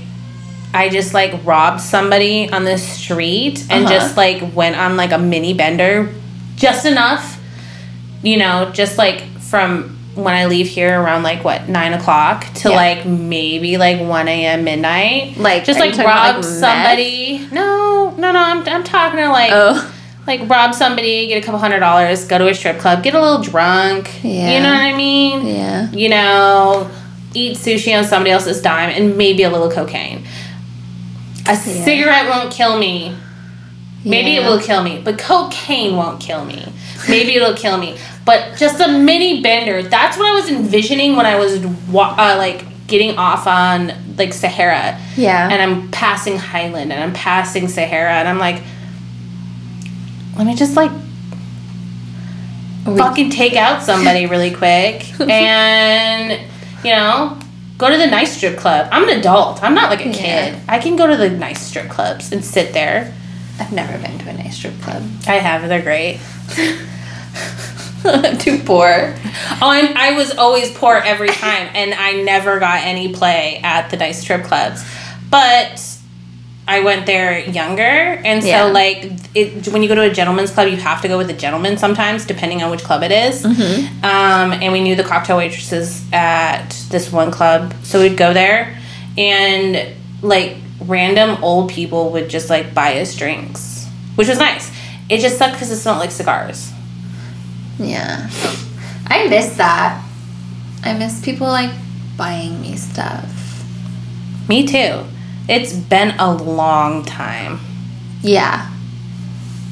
I 0.72 0.88
just 0.88 1.12
like 1.14 1.44
robbed 1.44 1.80
somebody 1.80 2.48
on 2.50 2.64
the 2.64 2.78
street 2.78 3.64
and 3.70 3.84
Uh-huh. 3.84 3.94
just 3.94 4.16
like 4.16 4.54
went 4.54 4.76
on 4.76 4.96
like 4.96 5.12
a 5.12 5.18
mini 5.18 5.54
bender 5.54 6.12
just 6.56 6.84
enough, 6.86 7.40
you 8.22 8.36
know, 8.36 8.70
just 8.72 8.98
like 8.98 9.22
from 9.40 9.98
when 10.14 10.34
I 10.34 10.46
leave 10.46 10.66
here 10.66 11.00
around 11.00 11.22
like 11.22 11.44
what 11.44 11.68
nine 11.68 11.92
o'clock 11.92 12.44
to 12.56 12.70
Yeah. 12.70 12.76
like 12.76 13.06
maybe 13.06 13.76
like 13.76 14.00
one 14.00 14.28
a.m. 14.28 14.64
midnight. 14.64 15.36
Like, 15.36 15.64
just 15.64 15.78
like 15.78 15.94
about, 15.94 16.06
rob 16.06 16.34
like, 16.36 16.44
meth? 16.44 16.44
somebody. 16.44 17.48
No, 17.52 18.14
no, 18.18 18.32
no. 18.32 18.38
I'm 18.38 18.68
I'm 18.68 18.84
talking 18.84 19.18
to 19.18 19.28
like 19.28 19.50
oh, 19.52 19.94
like 20.26 20.48
rob 20.48 20.74
somebody, 20.74 21.26
get 21.28 21.42
a 21.42 21.46
couple 21.46 21.61
hundred 21.61 21.80
dollars, 21.80 22.24
go 22.26 22.38
to 22.38 22.48
a 22.48 22.54
strip 22.54 22.78
club, 22.78 23.02
get 23.02 23.14
a 23.14 23.20
little 23.20 23.42
drunk. 23.42 24.11
Yeah. 24.22 24.56
You 24.56 24.62
know 24.62 24.70
what 24.70 24.82
I 24.82 24.96
mean? 24.96 25.46
yeah. 25.46 25.90
You 25.92 26.08
know, 26.08 26.90
eat 27.34 27.56
sushi 27.56 27.96
on 27.96 28.04
somebody 28.04 28.30
else's 28.32 28.61
dime 28.61 28.90
and 28.90 29.16
maybe 29.16 29.44
a 29.44 29.50
little 29.50 29.70
cocaine. 29.70 30.26
A 31.48 31.56
cigarette 31.56 32.26
won't 32.28 32.52
kill 32.52 32.78
me. 32.78 33.16
Maybe 34.05 34.36
it 34.36 34.46
will 34.46 34.61
kill 34.61 34.82
me, 34.82 35.01
but 35.05 35.18
cocaine 35.18 35.94
won't 35.96 36.20
kill 36.20 36.44
me. 36.44 36.72
Maybe 37.09 37.34
it'll 37.34 37.55
kill 37.55 37.76
me. 37.76 37.98
But 38.24 38.57
just 38.57 38.80
a 38.80 38.88
mini 38.88 39.42
bender. 39.42 39.82
That's 39.82 40.16
what 40.16 40.26
I 40.26 40.32
was 40.32 40.51
envisioning 40.51 41.16
when 41.16 41.26
I 41.26 41.36
was 41.36 41.62
uh, 41.64 42.34
like 42.38 42.64
getting 42.86 43.16
off 43.18 43.46
on 43.46 43.92
like 44.16 44.32
Sahara 44.32 44.98
Yeah. 45.16 45.48
and 45.51 45.61
I'm 45.62 45.90
passing 45.90 46.36
Highland 46.38 46.92
and 46.92 47.03
I'm 47.03 47.12
passing 47.12 47.68
Sahara 47.68 48.12
and 48.12 48.26
I'm 48.28 48.38
like, 48.38 48.62
let 50.36 50.46
me 50.46 50.55
just 50.55 50.76
like 50.76 50.90
We- 52.86 52.96
fucking 52.96 53.30
take 53.30 53.55
out 53.57 53.82
somebody 53.82 54.26
really 54.26 54.51
quick 54.51 55.18
and 55.30 56.40
you 56.84 56.90
know 56.90 57.38
go 57.78 57.88
to 57.90 57.96
the 57.96 58.07
nice 58.07 58.36
strip 58.36 58.59
club. 58.59 58.88
I'm 58.92 59.09
an 59.09 59.18
adult. 59.18 59.62
I'm 59.62 59.74
not 59.74 59.88
like 59.90 60.05
a 60.05 60.09
Yeah. 60.09 60.51
kid. 60.53 60.61
I 60.68 60.78
can 60.78 60.96
go 60.96 61.07
to 61.07 61.16
the 61.16 61.30
nice 61.30 61.61
strip 61.62 61.88
clubs 61.88 62.32
and 62.32 62.44
sit 62.44 62.72
there. 62.74 63.14
I've 63.61 63.72
never 63.72 63.98
been 63.98 64.18
to 64.18 64.28
a 64.30 64.32
nice 64.32 64.56
strip 64.56 64.80
club. 64.80 65.02
I 65.26 65.34
have. 65.34 65.68
They're 65.68 65.82
great. 65.82 66.18
I'm 68.04 68.38
too 68.38 68.58
poor. 68.64 69.14
Oh, 69.62 69.68
I'm, 69.70 69.94
I 69.96 70.12
was 70.16 70.34
always 70.36 70.70
poor 70.72 70.96
every 70.96 71.28
time, 71.28 71.68
and 71.74 71.92
I 71.94 72.22
never 72.22 72.58
got 72.58 72.82
any 72.84 73.12
play 73.12 73.61
at 73.62 73.90
the 73.90 73.96
nice 73.98 74.20
strip 74.20 74.44
clubs. 74.44 74.82
But 75.30 75.86
I 76.66 76.80
went 76.80 77.04
there 77.06 77.38
younger, 77.40 77.82
and 77.82 78.42
so 78.42 78.48
Yeah. 78.48 78.62
like 78.64 79.11
it, 79.34 79.68
when 79.68 79.82
you 79.82 79.88
go 79.88 79.94
to 79.96 80.02
a 80.02 80.11
gentleman's 80.11 80.50
club, 80.50 80.68
you 80.68 80.76
have 80.78 81.02
to 81.02 81.08
go 81.08 81.18
with 81.18 81.28
a 81.30 81.34
gentleman 81.34 81.76
sometimes, 81.76 82.24
depending 82.24 82.62
on 82.62 82.70
which 82.70 82.82
club 82.82 83.02
it 83.02 83.12
is. 83.12 83.44
Mm-hmm. 83.44 84.04
Um, 84.04 84.52
and 84.52 84.72
we 84.72 84.80
knew 84.80 84.96
the 84.96 85.04
cocktail 85.04 85.36
waitresses 85.36 86.02
at 86.12 86.70
this 86.90 87.12
one 87.12 87.30
club, 87.30 87.74
so 87.82 88.00
we'd 88.00 88.16
go 88.16 88.32
there, 88.32 88.78
and 89.18 89.94
like 90.22 90.56
random 90.80 91.42
old 91.42 91.70
people 91.70 92.10
would 92.10 92.28
just 92.28 92.50
like 92.50 92.74
buy 92.74 92.98
us 93.00 93.14
drinks, 93.14 93.86
which 94.14 94.28
was 94.28 94.38
nice. 94.38 94.70
It 95.08 95.20
just 95.20 95.38
sucked 95.38 95.54
because 95.54 95.70
it 95.70 95.76
smelled 95.76 95.98
like 95.98 96.10
cigars. 96.10 96.72
Yeah. 97.78 98.30
I 99.06 99.26
miss 99.28 99.56
that. 99.56 100.04
I 100.84 100.92
miss 100.96 101.20
people 101.24 101.46
like 101.46 101.72
buying 102.16 102.60
me 102.60 102.76
stuff. 102.76 103.24
Me 104.48 104.66
too. 104.66 105.04
It's 105.48 105.72
been 105.72 106.14
a 106.18 106.34
long 106.34 107.04
time. 107.04 107.60
Yeah. 108.22 108.70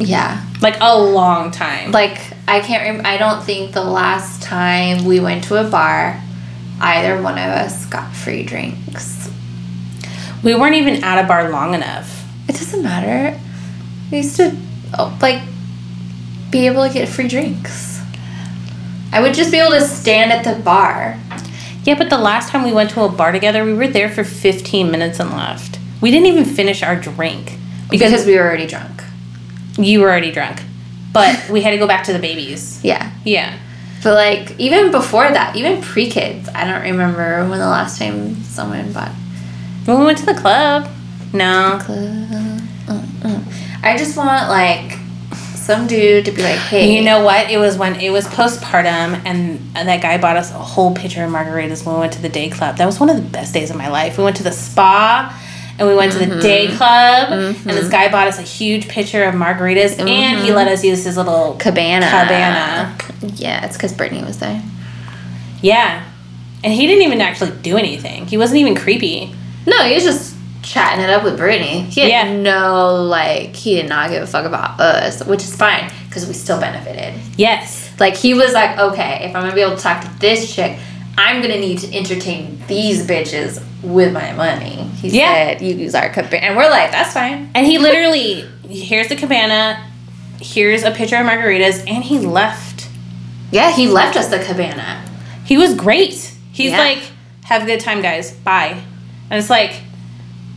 Yeah. 0.00 0.44
Like 0.60 0.76
a 0.80 0.98
long 0.98 1.50
time. 1.50 1.92
Like 1.92 2.18
I 2.46 2.60
can't 2.60 2.82
rem- 2.82 3.06
I 3.06 3.16
don't 3.16 3.42
think 3.44 3.72
the 3.72 3.84
last 3.84 4.42
time 4.42 5.04
we 5.04 5.20
went 5.20 5.44
to 5.44 5.56
a 5.56 5.68
bar 5.68 6.22
either 6.80 7.20
one 7.20 7.34
of 7.34 7.44
us 7.44 7.86
got 7.86 8.12
free 8.14 8.42
drinks. 8.42 9.30
We 10.42 10.54
weren't 10.54 10.74
even 10.76 11.02
at 11.04 11.24
a 11.24 11.26
bar 11.26 11.50
long 11.50 11.74
enough. 11.74 12.24
It 12.48 12.52
doesn't 12.52 12.82
matter. 12.82 13.38
We 14.10 14.18
used 14.18 14.36
to 14.36 14.56
oh, 14.98 15.16
like 15.20 15.42
be 16.50 16.66
able 16.66 16.86
to 16.86 16.92
get 16.92 17.08
free 17.08 17.28
drinks. 17.28 18.00
I 19.12 19.20
would 19.20 19.34
just 19.34 19.50
be 19.50 19.58
able 19.58 19.72
to 19.72 19.80
stand 19.80 20.32
at 20.32 20.44
the 20.44 20.60
bar. 20.62 21.18
Yeah, 21.84 21.96
but 21.96 22.10
the 22.10 22.18
last 22.18 22.50
time 22.50 22.64
we 22.64 22.72
went 22.72 22.90
to 22.90 23.02
a 23.02 23.08
bar 23.08 23.32
together, 23.32 23.64
we 23.64 23.72
were 23.74 23.88
there 23.88 24.10
for 24.10 24.22
15 24.22 24.90
minutes 24.90 25.18
and 25.18 25.30
left. 25.30 25.78
We 26.00 26.10
didn't 26.10 26.26
even 26.26 26.44
finish 26.44 26.82
our 26.82 26.94
drink 26.96 27.52
because, 27.90 28.10
Because 28.12 28.26
we 28.26 28.36
were 28.36 28.42
already 28.42 28.66
drunk. 28.66 29.02
you 29.78 30.00
were 30.00 30.08
already 30.08 30.30
drunk. 30.30 30.62
But 31.12 31.48
we 31.50 31.62
had 31.62 31.70
to 31.70 31.78
go 31.78 31.86
back 31.86 32.04
to 32.04 32.12
the 32.12 32.18
babies. 32.18 32.82
Yeah. 32.84 33.10
Yeah. 33.24 33.58
But 34.02 34.14
like 34.14 34.58
even 34.60 34.90
before 34.90 35.28
that, 35.28 35.56
even 35.56 35.80
pre 35.82 36.08
kids, 36.08 36.48
I 36.54 36.64
don't 36.64 36.82
remember 36.82 37.48
when 37.48 37.58
the 37.58 37.66
last 37.66 37.98
time 37.98 38.36
someone 38.44 38.92
bought 38.92 39.12
When 39.88 40.00
we 40.00 40.04
went 40.04 40.18
to 40.18 40.26
the 40.26 40.34
club. 40.34 40.86
No. 41.32 41.78
club. 41.80 42.60
I 43.82 43.96
just 43.96 44.18
want 44.18 44.50
like 44.50 44.98
some 45.54 45.86
dude 45.86 46.26
to 46.26 46.30
be 46.30 46.42
like, 46.42 46.58
hey, 46.58 46.94
You 46.94 47.02
know 47.02 47.24
what? 47.24 47.50
It 47.50 47.56
was 47.56 47.78
when 47.78 47.98
it 47.98 48.10
was 48.10 48.26
postpartum, 48.26 49.22
and, 49.24 49.58
and 49.74 49.88
that 49.88 50.02
guy 50.02 50.18
bought 50.18 50.36
us 50.36 50.50
a 50.50 50.58
whole 50.58 50.94
pitcher 50.94 51.24
of 51.24 51.30
margaritas 51.30 51.86
when 51.86 51.94
we 51.94 52.00
went 52.02 52.12
to 52.12 52.20
the 52.20 52.28
day 52.28 52.50
club. 52.50 52.76
That 52.76 52.84
was 52.84 53.00
one 53.00 53.08
of 53.08 53.16
the 53.16 53.22
best 53.22 53.54
days 53.54 53.70
of 53.70 53.76
my 53.76 53.88
life. 53.88 54.18
We 54.18 54.24
went 54.24 54.36
to 54.36 54.42
the 54.42 54.52
spa, 54.52 55.34
and 55.78 55.88
we 55.88 55.94
went 55.94 56.12
to 56.12 56.18
the 56.18 56.26
mm-hmm. 56.26 56.40
day 56.40 56.68
club, 56.76 57.32
and 57.32 57.54
this 57.54 57.84
mm-hmm. 57.84 57.90
guy 57.90 58.12
bought 58.12 58.28
us 58.28 58.38
a 58.38 58.42
huge 58.42 58.88
pitcher 58.88 59.24
of 59.24 59.34
margaritas, 59.34 59.98
and 59.98 60.06
he 60.06 60.52
let 60.52 60.66
mm-hmm. 60.66 60.74
us 60.74 60.84
use 60.84 61.02
his 61.02 61.16
little 61.16 61.54
cabana. 61.54 62.04
cabana. 62.04 62.94
Yeah, 63.22 63.64
it's 63.64 63.78
because 63.78 63.94
Brittany 63.94 64.22
was 64.22 64.38
there. 64.38 64.62
Yeah, 65.62 66.04
and 66.62 66.74
he 66.74 66.86
didn't 66.86 67.04
even 67.04 67.22
actually 67.22 67.52
do 67.62 67.78
anything. 67.78 68.26
He 68.26 68.36
wasn't 68.36 68.60
even 68.60 68.74
creepy. 68.74 69.34
No, 69.66 69.84
he 69.84 69.94
was 69.94 70.04
just 70.04 70.34
chatting 70.62 71.02
it 71.04 71.10
up 71.10 71.24
with 71.24 71.36
Brittany. 71.36 71.82
He 71.82 72.00
had 72.02 72.08
Yeah. 72.10 72.36
no 72.36 72.94
like 73.04 73.54
he 73.56 73.74
did 73.76 73.88
not 73.88 74.10
give 74.10 74.22
a 74.22 74.26
fuck 74.26 74.44
about 74.44 74.78
us, 74.80 75.24
which 75.24 75.40
is 75.42 75.54
fine 75.54 75.90
because 76.08 76.26
we 76.26 76.34
still 76.34 76.60
benefited. 76.60 77.14
Yes. 77.36 77.90
Like 77.98 78.16
he 78.16 78.34
was 78.34 78.52
like, 78.52 78.78
okay, 78.78 79.20
if 79.24 79.34
I'm 79.36 79.42
gonna 79.42 79.54
be 79.54 79.60
able 79.62 79.76
to 79.76 79.82
talk 79.82 80.02
to 80.02 80.10
this 80.18 80.54
chick, 80.54 80.78
I'm 81.16 81.40
gonna 81.42 81.58
need 81.58 81.78
to 81.80 81.96
entertain 81.96 82.62
these 82.68 83.06
bitches 83.06 83.62
with 83.82 84.12
my 84.12 84.32
money. 84.32 84.88
He 85.00 85.08
Yeah. 85.08 85.32
said, 85.32 85.62
"You 85.62 85.74
use 85.74 85.94
our 85.94 86.08
cabana," 86.10 86.36
and 86.44 86.56
we're 86.56 86.70
like, 86.70 86.92
"That's 86.92 87.12
fine." 87.12 87.50
And 87.54 87.66
he 87.66 87.78
literally, 87.78 88.44
here's 88.68 89.08
the 89.08 89.16
cabana, 89.16 89.78
here's 90.40 90.82
a 90.84 90.90
pitcher 90.90 91.16
of 91.16 91.26
margaritas, 91.26 91.82
and 91.88 92.04
he 92.04 92.18
left. 92.18 92.86
Yeah, 93.50 93.72
he 93.72 93.86
left 93.88 94.16
us 94.16 94.26
the 94.28 94.38
cabana. 94.38 94.98
He 95.44 95.56
was 95.56 95.74
great. 95.74 96.30
He's 96.52 96.70
Yeah. 96.72 96.78
like, 96.78 96.98
have 97.44 97.62
a 97.62 97.66
good 97.66 97.80
time, 97.80 98.02
guys. 98.02 98.32
Bye. 98.32 98.76
And 99.30 99.38
it's 99.38 99.50
like, 99.50 99.80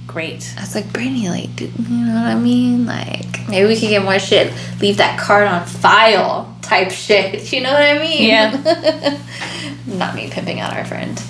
great. 0.08 0.54
I 0.58 0.62
was 0.62 0.76
like, 0.76 0.92
Brittany, 0.94 1.30
like, 1.30 1.56
dude, 1.56 1.78
you 1.78 2.06
know 2.06 2.14
what 2.14 2.26
I 2.26 2.36
mean? 2.36 2.86
Like, 2.86 3.48
maybe 3.50 3.68
we 3.68 3.80
could 3.80 3.90
get 3.90 4.04
more 4.04 4.20
shit. 4.20 4.54
Leave 4.82 4.98
that 4.98 5.20
card 5.20 5.48
on 5.48 5.66
file 5.66 6.56
type 6.62 6.92
shit. 6.92 7.52
You 7.54 7.62
know 7.62 7.72
what 7.74 7.82
I 7.82 7.98
mean? 8.00 8.30
Yeah. 8.30 9.20
Not 9.88 10.16
me 10.16 10.30
pimping 10.30 10.60
out 10.60 10.74
our 10.74 10.86
friend. 10.86 11.22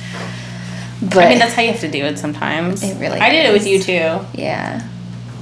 But 1.02 1.18
I 1.18 1.30
mean, 1.30 1.39
that's 1.39 1.54
how 1.54 1.64
you 1.64 1.72
have 1.72 1.82
to 1.82 1.89
do 1.89 2.04
it 2.06 2.20
sometimes. 2.20 2.84
It 2.84 3.00
really 3.00 3.20
I 3.20 3.30
did 3.32 3.48
it 3.50 3.54
with 3.54 3.66
you 3.66 3.82
too. 3.82 4.20
yeah. 4.34 4.88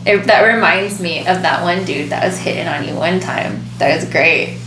It, 0.06 0.26
that 0.28 0.44
reminds 0.54 1.02
me 1.02 1.20
of 1.20 1.42
that 1.42 1.62
one 1.62 1.84
dude 1.84 2.12
that 2.12 2.26
was 2.26 2.38
hitting 2.40 2.68
on 2.68 2.88
you 2.88 2.96
one 2.96 3.20
time. 3.20 3.66
That 3.80 3.96
was 4.00 4.10
great. 4.10 4.58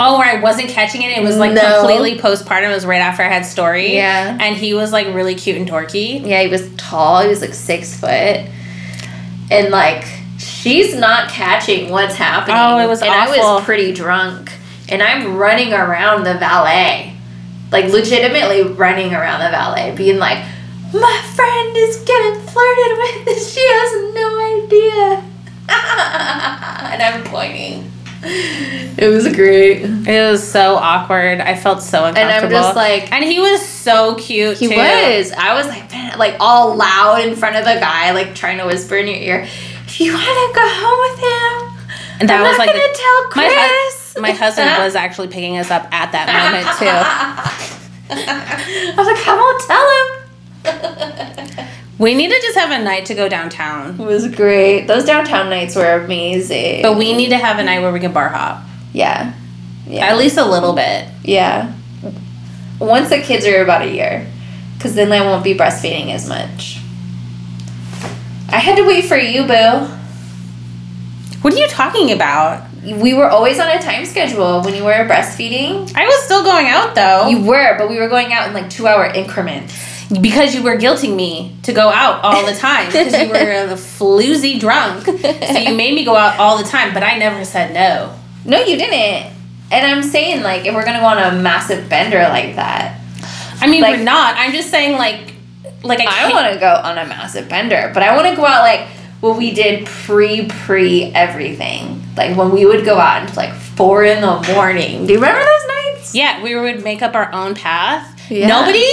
Oh, 0.00 0.18
where 0.18 0.36
I 0.36 0.40
wasn't 0.40 0.68
catching 0.68 1.02
it. 1.02 1.16
It 1.16 1.22
was 1.22 1.36
like 1.36 1.52
No. 1.52 1.78
completely 1.80 2.18
postpartum. 2.18 2.70
It 2.70 2.74
was 2.74 2.86
right 2.86 3.00
after 3.00 3.22
I 3.22 3.28
had 3.28 3.44
story. 3.46 3.94
Yeah. 3.94 4.36
And 4.40 4.56
he 4.56 4.74
was 4.74 4.92
like 4.92 5.08
really 5.14 5.34
cute 5.34 5.56
and 5.56 5.68
dorky. 5.68 6.24
Yeah, 6.26 6.42
he 6.42 6.48
was 6.48 6.68
tall. 6.76 7.22
He 7.22 7.28
was 7.28 7.40
like 7.40 7.54
six 7.54 7.94
foot, 7.98 8.40
and 9.50 9.70
like 9.70 10.04
she's 10.38 10.94
not 10.94 11.28
catching 11.28 11.90
what's 11.90 12.14
happening. 12.16 12.56
Oh, 12.58 12.78
it 12.78 12.88
was 12.88 13.02
and 13.02 13.10
I 13.10 13.28
was 13.28 13.64
pretty 13.64 13.92
drunk, 13.92 14.50
and 14.88 15.02
I'm 15.02 15.36
running 15.36 15.72
around 15.72 16.24
the 16.24 16.34
valet, 16.34 17.14
like 17.70 17.86
legitimately 17.86 18.62
running 18.62 19.12
around 19.14 19.40
the 19.40 19.50
valet, 19.50 19.94
being 19.96 20.18
like, 20.18 20.38
"My 20.92 21.20
friend 21.34 21.76
is 21.76 21.96
getting 21.98 22.40
flirted 22.40 22.98
with, 22.98 23.28
and 23.28 23.46
she 23.46 23.60
has 23.60 24.14
no 24.14 24.64
idea." 24.64 25.24
and 25.68 27.02
I'm 27.02 27.24
pointing. 27.24 27.90
It 28.26 29.08
was 29.12 29.26
great. 29.34 29.82
It 29.82 30.30
was 30.30 30.46
so 30.46 30.76
awkward. 30.76 31.40
I 31.40 31.54
felt 31.56 31.82
so 31.82 32.04
uncomfortable. 32.04 32.34
And 32.34 32.44
I'm 32.46 32.50
just 32.50 32.76
like- 32.76 33.12
and 33.12 33.24
he 33.24 33.40
was 33.40 33.66
so 33.66 34.14
cute. 34.14 34.56
He 34.58 34.68
too. 34.68 34.76
was. 34.76 35.32
I 35.32 35.54
was 35.54 35.66
like, 35.66 35.90
man, 35.90 36.18
like 36.18 36.36
all 36.40 36.74
loud 36.76 37.22
in 37.26 37.36
front 37.36 37.56
of 37.56 37.64
the 37.64 37.74
guy, 37.80 38.12
like 38.12 38.34
trying 38.34 38.58
to 38.58 38.64
whisper 38.66 38.96
in 38.96 39.06
your 39.08 39.16
ear. 39.16 39.40
If 39.86 40.00
you 40.00 40.12
want 40.12 40.24
to 40.24 40.52
go 40.54 40.66
home 40.66 40.98
with 41.10 41.18
him, 41.20 41.88
And 42.20 42.28
that 42.28 42.40
I'm 42.40 42.46
was 42.48 42.58
like 42.58 42.72
the- 42.72 42.80
tell 42.94 43.22
my 43.42 43.48
Chris. 43.48 44.14
hu- 44.14 44.20
my 44.22 44.30
husband 44.30 44.70
was 44.82 44.94
actually 44.94 45.28
picking 45.28 45.58
us 45.58 45.70
up 45.70 45.86
at 45.92 46.12
that 46.12 46.26
moment 46.32 46.66
too. 46.78 46.86
I 48.10 48.94
was 48.96 49.06
like, 49.06 49.26
I 49.26 49.34
won't 49.34 49.60
tell 49.66 49.86
him. 49.90 51.60
We 51.98 52.14
need 52.14 52.28
to 52.28 52.40
just 52.42 52.58
have 52.58 52.70
a 52.72 52.82
night 52.82 53.06
to 53.06 53.14
go 53.14 53.28
downtown, 53.28 54.00
It 54.00 54.04
was 54.04 54.26
great. 54.28 54.86
Those 54.86 55.04
downtown 55.04 55.48
nights 55.48 55.76
were 55.76 55.92
amazing. 56.04 56.82
but 56.82 56.96
we 56.98 57.14
need 57.16 57.28
to 57.30 57.38
have 57.38 57.58
a 57.58 57.62
night 57.64 57.80
where 57.82 57.92
we 57.92 58.00
can 58.00 58.12
bar 58.12 58.28
hop 58.28 58.62
yeah, 58.92 59.32
yeah, 59.86 60.06
at 60.06 60.16
least 60.16 60.36
a 60.38 60.44
little 60.44 60.72
bit. 60.72 61.08
yeah. 61.22 61.72
Once 62.80 63.08
the 63.08 63.18
kids 63.20 63.46
are 63.46 63.62
about 63.62 63.82
a 63.82 63.90
year, 63.90 64.26
because 64.76 64.94
then 64.94 65.10
I 65.12 65.20
won't 65.20 65.42
be 65.44 65.54
breastfeeding 65.54 66.10
as 66.12 66.28
much. 66.28 66.78
I 68.48 68.58
had 68.58 68.76
to 68.76 68.82
wait 68.84 69.04
for 69.06 69.16
you, 69.16 69.42
boo. 69.46 69.88
What 71.42 71.54
are 71.54 71.56
you 71.56 71.68
talking 71.68 72.10
about? 72.12 72.66
We 72.84 73.14
were 73.14 73.28
always 73.28 73.58
on 73.60 73.68
a 73.68 73.80
time 73.80 74.04
schedule 74.04 74.62
when 74.62 74.74
you 74.74 74.84
were 74.84 74.92
breastfeeding. 75.08 75.90
I 75.96 76.04
was 76.06 76.24
still 76.24 76.42
going 76.44 76.66
out 76.66 76.94
though. 76.94 77.28
You 77.28 77.44
were, 77.44 77.76
but 77.78 77.88
we 77.88 77.98
were 77.98 78.08
going 78.08 78.32
out 78.32 78.46
in 78.48 78.54
like 78.54 78.68
two 78.70 78.86
hour 78.86 79.06
increments. 79.06 79.72
Because 80.20 80.54
you 80.54 80.62
were 80.62 80.76
guilting 80.76 81.14
me 81.16 81.56
to 81.62 81.72
go 81.72 81.88
out 81.88 82.22
all 82.24 82.44
the 82.46 82.54
time 82.54 82.86
because 82.86 83.12
you 83.12 83.28
were 83.28 83.66
the 83.66 83.74
floozy 83.74 84.58
drunk. 84.58 85.04
So 85.06 85.58
you 85.58 85.74
made 85.76 85.94
me 85.94 86.04
go 86.04 86.16
out 86.16 86.38
all 86.38 86.58
the 86.58 86.64
time, 86.64 86.92
but 86.94 87.02
I 87.02 87.18
never 87.18 87.44
said 87.44 87.72
no. 87.74 88.14
No, 88.44 88.58
you 88.60 88.76
didn't. 88.76 89.32
And 89.72 89.86
I'm 89.86 90.02
saying, 90.02 90.42
like, 90.42 90.66
if 90.66 90.74
we're 90.74 90.84
gonna 90.84 91.00
go 91.00 91.06
on 91.06 91.18
a 91.18 91.40
massive 91.42 91.88
bender 91.88 92.18
like 92.28 92.56
that, 92.56 93.00
I 93.60 93.66
mean, 93.66 93.80
Like- 93.80 93.96
we're 93.98 94.04
not. 94.04 94.36
I'm 94.36 94.52
just 94.52 94.70
saying, 94.70 94.98
like, 94.98 95.32
like 95.82 96.00
I, 96.00 96.28
I 96.28 96.32
want 96.32 96.52
to 96.54 96.58
go 96.60 96.68
on 96.72 96.96
a 96.98 97.06
massive 97.06 97.48
bender, 97.48 97.90
but 97.92 98.02
I 98.02 98.14
want 98.16 98.28
to 98.28 98.36
go 98.36 98.44
out 98.46 98.62
like 98.62 98.86
what 99.20 99.36
we 99.36 99.52
did 99.52 99.86
pre 99.86 100.46
pre 100.46 101.04
everything. 101.14 102.02
Like 102.16 102.36
when 102.36 102.50
we 102.52 102.64
would 102.66 102.84
go 102.84 102.98
out 102.98 103.22
until 103.22 103.36
like 103.36 103.54
four 103.54 104.04
in 104.04 104.20
the 104.20 104.40
morning. 104.54 105.06
Do 105.06 105.12
you 105.12 105.18
remember 105.18 105.40
those 105.40 105.66
nights? 105.94 106.14
Yeah, 106.14 106.42
we 106.42 106.54
would 106.54 106.84
make 106.84 107.02
up 107.02 107.14
our 107.14 107.32
own 107.32 107.54
path. 107.54 108.30
Yeah. 108.30 108.46
Nobody, 108.48 108.86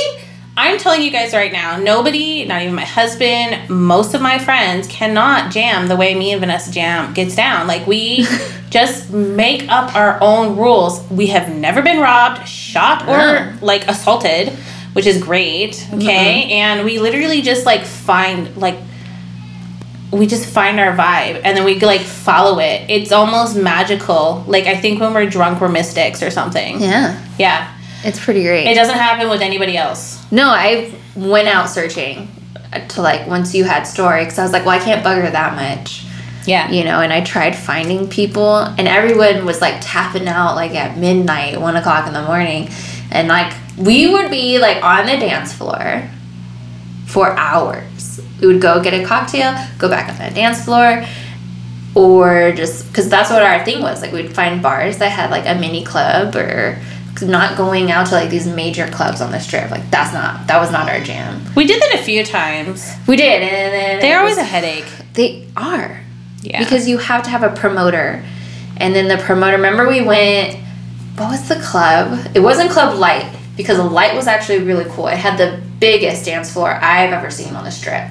I'm 0.57 0.77
telling 0.77 1.01
you 1.01 1.11
guys 1.11 1.33
right 1.33 1.51
now, 1.51 1.77
nobody, 1.77 2.43
not 2.45 2.61
even 2.61 2.75
my 2.75 2.83
husband, 2.85 3.69
most 3.69 4.13
of 4.13 4.21
my 4.21 4.37
friends 4.37 4.85
cannot 4.87 5.51
jam 5.51 5.87
the 5.87 5.95
way 5.95 6.13
me 6.13 6.31
and 6.33 6.41
Vanessa 6.41 6.71
jam 6.71 7.13
gets 7.13 7.35
down. 7.35 7.67
Like 7.67 7.87
we 7.87 8.25
just 8.69 9.11
make 9.11 9.67
up 9.69 9.95
our 9.95 10.19
own 10.21 10.57
rules. 10.57 11.09
We 11.09 11.27
have 11.27 11.49
never 11.49 11.81
been 11.81 11.99
robbed, 11.99 12.47
shot, 12.47 13.03
or 13.03 13.15
Yeah. 13.17 13.57
like 13.61 13.87
assaulted, 13.87 14.49
which 14.93 15.05
is 15.07 15.21
great. 15.23 15.87
Okay. 15.93 16.51
And 16.51 16.83
we 16.85 16.99
literally 16.99 17.41
just 17.41 17.65
like 17.65 17.85
find 17.85 18.55
like 18.57 18.77
we 20.11 20.27
just 20.27 20.45
find 20.45 20.77
our 20.81 20.91
vibe 20.95 21.39
and 21.45 21.55
then 21.55 21.63
we 21.63 21.79
like 21.79 22.01
follow 22.01 22.59
it. 22.59 22.89
It's 22.89 23.13
almost 23.13 23.55
magical. 23.55 24.43
Like 24.45 24.65
I 24.65 24.75
think 24.75 24.99
when 24.99 25.13
we're 25.13 25.29
drunk 25.29 25.61
we're 25.61 25.69
mystics 25.69 26.21
or 26.21 26.29
something. 26.29 26.81
Yeah, 26.81 27.17
Yeah. 27.39 27.73
It's 28.03 28.23
pretty 28.23 28.43
great. 28.43 28.67
It 28.67 28.75
doesn't 28.75 28.95
happen 28.95 29.29
with 29.29 29.41
anybody 29.41 29.77
else. 29.77 30.23
no, 30.31 30.49
I 30.49 30.93
went 31.15 31.47
out 31.47 31.69
searching 31.69 32.27
to 32.89 33.01
like 33.01 33.27
once 33.27 33.53
you 33.53 33.63
had 33.63 33.83
story 33.83 34.23
because 34.23 34.39
I 34.39 34.43
was 34.43 34.51
like, 34.51 34.65
well, 34.65 34.79
I 34.79 34.83
can't 34.83 35.03
bug 35.03 35.21
her 35.21 35.29
that 35.29 35.55
much. 35.55 36.05
Yeah. 36.47 36.71
you 36.71 36.83
know, 36.83 37.01
and 37.01 37.13
I 37.13 37.21
tried 37.21 37.55
finding 37.55 38.09
people, 38.09 38.57
and 38.57 38.87
everyone 38.87 39.45
was 39.45 39.61
like 39.61 39.75
tapping 39.79 40.27
out 40.27 40.55
like 40.55 40.71
at 40.71 40.97
midnight, 40.97 41.61
one 41.61 41.75
o'clock 41.75 42.07
in 42.07 42.13
the 42.13 42.23
morning, 42.23 42.69
and 43.11 43.27
like 43.27 43.53
we 43.77 44.11
would 44.11 44.31
be 44.31 44.57
like 44.57 44.83
on 44.83 45.05
the 45.05 45.17
dance 45.17 45.53
floor 45.53 46.09
for 47.05 47.31
hours. 47.37 48.19
We 48.39 48.47
would 48.47 48.61
go 48.61 48.81
get 48.81 48.93
a 48.93 49.05
cocktail, 49.05 49.55
go 49.77 49.87
back 49.87 50.09
on 50.09 50.17
the 50.17 50.33
dance 50.33 50.65
floor, 50.65 51.05
or 51.93 52.53
just 52.53 52.87
because 52.87 53.07
that's 53.09 53.29
what 53.29 53.43
our 53.43 53.63
thing 53.63 53.81
was. 53.83 54.01
Like 54.01 54.11
we'd 54.11 54.33
find 54.33 54.63
bars 54.63 54.97
that 54.97 55.09
had 55.09 55.29
like 55.29 55.45
a 55.45 55.59
mini 55.59 55.83
club 55.83 56.35
or 56.35 56.81
not 57.21 57.57
going 57.57 57.91
out 57.91 58.07
to 58.07 58.15
like 58.15 58.29
these 58.29 58.47
major 58.47 58.87
clubs 58.87 59.21
on 59.21 59.31
the 59.31 59.39
strip. 59.39 59.69
Like 59.71 59.89
that's 59.91 60.13
not 60.13 60.47
that 60.47 60.59
was 60.59 60.71
not 60.71 60.89
our 60.89 60.99
jam. 60.99 61.41
We 61.55 61.65
did 61.65 61.81
that 61.81 61.95
a 61.99 62.03
few 62.03 62.23
times. 62.23 62.89
We 63.07 63.15
did, 63.17 63.41
and 63.41 63.73
then 63.73 63.99
They're 63.99 64.19
always 64.19 64.37
was- 64.37 64.45
a 64.45 64.49
headache. 64.49 64.85
they 65.13 65.47
are 65.57 65.99
Yeah. 66.41 66.59
because 66.63 66.87
you 66.87 66.97
have 66.97 67.23
to 67.23 67.29
have 67.29 67.43
a 67.43 67.49
promoter 67.49 68.23
and 68.77 68.95
then 68.95 69.07
the 69.07 69.17
promoter 69.17 69.57
remember 69.57 69.87
we 69.87 70.01
went 70.01 70.57
what 71.17 71.29
was 71.29 71.47
the 71.49 71.55
club 71.57 72.17
it 72.33 72.39
wasn't 72.39 72.71
club 72.71 72.97
light 72.97 73.29
because 73.57 73.77
light 73.77 74.15
was 74.15 74.25
actually 74.27 74.59
really 74.59 74.85
cool 74.89 75.07
it 75.07 75.17
had 75.17 75.37
the 75.37 75.59
biggest 75.79 76.25
dance 76.25 76.51
floor 76.51 76.69
i've 76.81 77.11
ever 77.11 77.29
seen 77.29 77.53
on 77.55 77.63
the 77.63 77.69
strip 77.69 78.09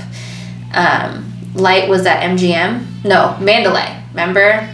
um, 0.74 1.24
light 1.54 1.88
was 1.88 2.06
at 2.06 2.20
mgm 2.22 2.84
no 3.04 3.36
mandalay 3.40 4.00
remember 4.10 4.68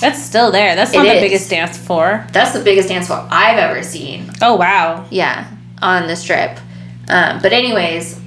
that's 0.00 0.20
still 0.22 0.50
there. 0.50 0.74
That's 0.74 0.92
not 0.92 1.06
It 1.06 1.08
the 1.10 1.14
is. 1.16 1.22
biggest 1.22 1.50
dance 1.50 1.78
floor. 1.78 2.26
that's 2.32 2.52
the 2.52 2.62
biggest 2.62 2.88
dance 2.88 3.06
floor 3.06 3.26
i've 3.30 3.58
ever 3.58 3.82
seen 3.82 4.30
Oh 4.42 4.56
wow. 4.56 5.06
yeah 5.10 5.48
on 5.82 6.06
the 6.06 6.16
strip 6.16 6.58
um, 7.08 7.40
but 7.42 7.52
anyways 7.52 8.20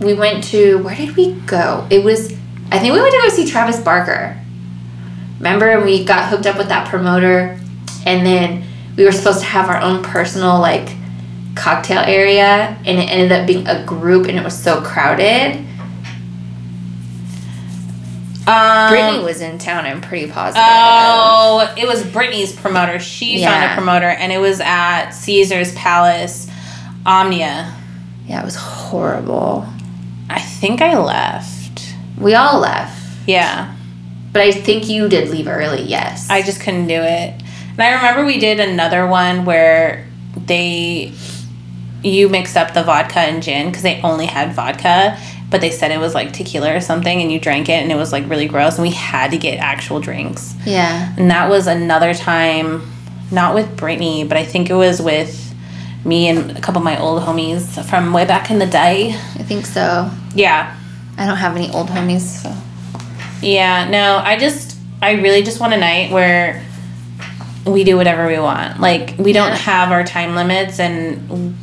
we 0.00 0.14
went 0.14 0.44
to 0.44 0.78
where 0.82 0.94
did 0.94 1.16
we 1.16 1.32
go 1.46 1.86
it 1.90 2.04
was 2.04 2.32
i 2.70 2.78
think 2.78 2.92
we 2.94 3.00
went 3.00 3.12
to 3.14 3.20
go 3.22 3.28
see 3.30 3.46
travis 3.50 3.80
barker 3.80 4.38
remember 5.38 5.70
and 5.70 5.84
we 5.84 6.04
got 6.04 6.28
hooked 6.28 6.46
up 6.46 6.56
with 6.58 6.68
that 6.68 6.88
promoter 6.88 7.58
and 8.04 8.26
then 8.26 8.64
we 8.96 9.04
were 9.04 9.12
supposed 9.12 9.40
to 9.40 9.46
have 9.46 9.68
our 9.68 9.80
own 9.80 10.02
personal 10.02 10.58
like 10.60 10.88
cocktail 11.54 12.00
area 12.00 12.76
and 12.84 12.98
it 12.98 13.10
ended 13.10 13.32
up 13.32 13.46
being 13.46 13.66
a 13.66 13.84
group 13.84 14.26
and 14.28 14.38
it 14.38 14.44
was 14.44 14.56
so 14.56 14.80
crowded 14.82 15.64
Um, 18.46 18.90
brittany 18.90 19.24
was 19.24 19.40
in 19.40 19.58
town 19.58 19.84
i'm 19.86 20.00
pretty 20.00 20.30
positive 20.30 20.62
Oh, 20.66 21.74
it 21.76 21.86
was 21.86 22.04
Brittany's 22.04 22.52
promoter. 22.52 22.98
She 23.00 23.42
found 23.42 23.72
a 23.72 23.74
promoter, 23.74 24.06
and 24.06 24.30
it 24.32 24.38
was 24.38 24.60
at 24.60 25.10
Caesar's 25.10 25.74
Palace, 25.74 26.48
Omnia. 27.04 27.74
yeah 28.26 28.40
it 28.42 28.44
was 28.44 28.56
horrible 28.56 29.66
I 30.28 30.40
think 30.40 30.80
I 30.82 30.96
left. 30.98 31.94
we 32.18 32.34
all 32.34 32.60
left 32.60 33.00
Yeah, 33.26 33.74
but 34.32 34.42
i 34.42 34.50
think 34.52 34.88
you 34.88 35.08
did 35.08 35.28
leave 35.30 35.48
early 35.48 35.82
yes 35.82 36.28
I 36.30 36.42
just 36.42 36.60
couldn't 36.60 36.86
do 36.88 36.94
it. 37.00 37.34
And 37.78 37.82
I 37.82 37.94
remember 37.94 38.24
we 38.24 38.38
did 38.38 38.58
another 38.60 39.06
one 39.06 39.44
where 39.44 40.06
they, 40.46 41.12
you 42.02 42.28
mixed 42.28 42.56
up 42.56 42.72
the 42.74 42.82
vodka 42.82 43.18
and 43.20 43.42
gin 43.42 43.66
because 43.68 43.82
they 43.82 44.00
only 44.02 44.24
had 44.26 44.54
vodka, 44.54 45.18
but 45.56 45.62
they 45.62 45.70
said 45.70 45.90
it 45.90 45.96
was 45.98 46.14
like 46.14 46.34
tequila 46.34 46.76
or 46.76 46.82
something, 46.82 47.22
and 47.22 47.32
you 47.32 47.40
drank 47.40 47.70
it, 47.70 47.82
and 47.82 47.90
it 47.90 47.94
was 47.94 48.12
like 48.12 48.28
really 48.28 48.46
gross, 48.46 48.74
and 48.74 48.82
we 48.82 48.90
had 48.92 49.30
to 49.30 49.38
get 49.38 49.56
actual 49.58 50.00
drinks. 50.00 50.54
yeah 50.66 51.14
And 51.16 51.30
that 51.30 51.48
was 51.48 51.66
another 51.66 52.12
time, 52.12 52.86
not 53.30 53.54
with 53.54 53.74
Brittany, 53.74 54.22
but 54.24 54.36
I 54.36 54.44
think 54.44 54.68
it 54.68 54.74
was 54.74 55.00
with 55.00 55.54
me 56.04 56.28
and 56.28 56.58
a 56.58 56.60
couple 56.60 56.80
of 56.80 56.84
my 56.84 57.00
old 57.00 57.22
homies 57.22 57.82
from 57.88 58.12
way 58.12 58.26
back 58.26 58.50
in 58.50 58.58
the 58.58 58.66
day. 58.66 59.14
i 59.14 59.42
think 59.44 59.64
so 59.64 60.10
Yeah. 60.34 60.76
I 61.16 61.24
don't 61.24 61.38
have 61.38 61.56
any 61.56 61.70
old 61.70 61.88
homies, 61.88 62.20
so 62.42 62.54
Yeah, 63.40 63.88
no, 63.88 64.18
I 64.22 64.36
just, 64.36 64.76
I 65.00 65.12
really 65.12 65.42
just 65.42 65.58
want 65.58 65.72
a 65.72 65.78
night 65.78 66.12
where 66.12 66.62
we 67.64 67.82
do 67.82 67.96
whatever 67.96 68.26
we 68.26 68.38
want. 68.38 68.78
Like, 68.78 69.14
we 69.18 69.32
don't 69.32 69.52
have 69.52 69.90
our 69.90 70.04
time 70.04 70.34
limits, 70.34 70.78
and 70.78 71.56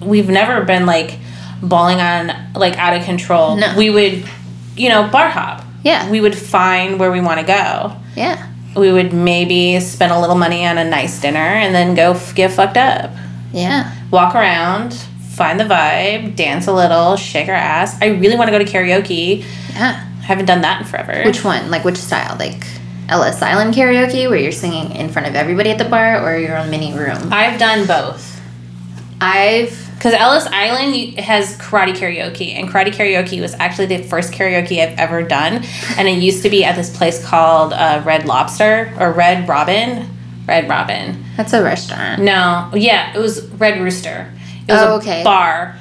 we've 0.00 0.28
never 0.28 0.64
been 0.64 0.86
like 0.86 1.18
balling 1.62 2.00
on, 2.00 2.32
like, 2.54 2.76
out 2.76 2.96
of 2.96 3.04
control. 3.04 3.56
No. 3.56 3.74
We 3.76 3.90
would, 3.90 4.24
you 4.76 4.88
know, 4.88 5.08
bar 5.08 5.28
hop. 5.28 5.64
yeah, 5.84 6.10
We 6.10 6.20
would 6.20 6.36
find 6.36 6.98
where 6.98 7.10
we 7.12 7.20
want 7.20 7.40
to 7.40 7.46
go. 7.46 7.92
yeah, 8.16 8.48
We 8.76 8.90
would 8.92 9.12
maybe 9.12 9.78
spend 9.80 10.12
a 10.12 10.20
little 10.20 10.36
money 10.36 10.66
on 10.66 10.78
a 10.78 10.84
nice 10.84 11.20
dinner 11.20 11.38
and 11.38 11.74
then 11.74 11.94
go 11.94 12.12
f- 12.12 12.34
get 12.34 12.50
fucked 12.52 12.76
up. 12.76 13.10
yeah. 13.52 13.92
walk 14.10 14.34
around, 14.34 14.92
find 15.30 15.58
the 15.58 15.64
vibe, 15.64 16.36
dance 16.36 16.66
a 16.66 16.72
little, 16.72 17.16
shake 17.16 17.48
our 17.48 17.54
ass. 17.54 17.96
I 18.02 18.06
really 18.08 18.36
want 18.36 18.48
to 18.50 18.58
go 18.58 18.62
to 18.62 18.70
karaoke. 18.70 19.42
Yeah. 19.70 20.04
I 20.20 20.24
haven't 20.24 20.44
done 20.46 20.60
that 20.62 20.82
in 20.82 20.86
forever. 20.86 21.22
Which 21.24 21.42
one? 21.44 21.70
Like 21.70 21.84
which 21.84 21.96
style? 21.96 22.36
Like 22.38 22.62
Ellis 23.08 23.40
Island 23.42 23.74
karaoke, 23.74 24.28
where 24.28 24.38
you're 24.38 24.52
singing 24.52 24.92
in 24.94 25.08
front 25.08 25.26
of 25.28 25.34
everybody 25.34 25.70
at 25.70 25.78
the 25.78 25.84
bar, 25.86 26.22
or 26.22 26.36
your 26.38 26.56
own 26.58 26.70
mini 26.70 26.92
room? 26.94 27.32
I've 27.32 27.58
done 27.58 27.86
both. 27.86 28.40
I've 29.20 29.91
Because 30.02 30.14
Ellis 30.14 30.46
Island 30.46 31.16
has 31.20 31.56
karate 31.58 31.94
karaoke, 31.94 32.54
and 32.54 32.68
karate 32.68 32.90
karaoke 32.92 33.40
was 33.40 33.54
actually 33.60 33.86
the 33.86 33.98
first 34.02 34.32
karaoke 34.32 34.82
I've 34.82 34.98
ever 34.98 35.22
done. 35.22 35.62
And 35.96 36.08
it 36.08 36.20
used 36.20 36.42
to 36.42 36.50
be 36.50 36.64
at 36.64 36.74
this 36.74 36.90
place 36.96 37.24
called 37.24 37.72
uh, 37.72 38.02
Red 38.04 38.24
Lobster 38.26 38.92
or 38.98 39.12
Red 39.12 39.48
Robin. 39.48 40.08
Red 40.48 40.68
Robin. 40.68 41.24
that's 41.36 41.52
a 41.52 41.62
restaurant. 41.62 42.20
No, 42.20 42.68
yeah, 42.74 43.16
it 43.16 43.20
was 43.20 43.46
Red 43.46 43.80
Rooster. 43.80 44.28
It 44.66 44.72
was 44.72 44.82
Oh, 44.82 44.94
a 44.94 44.96
okay. 44.96 45.22
bar 45.22 45.78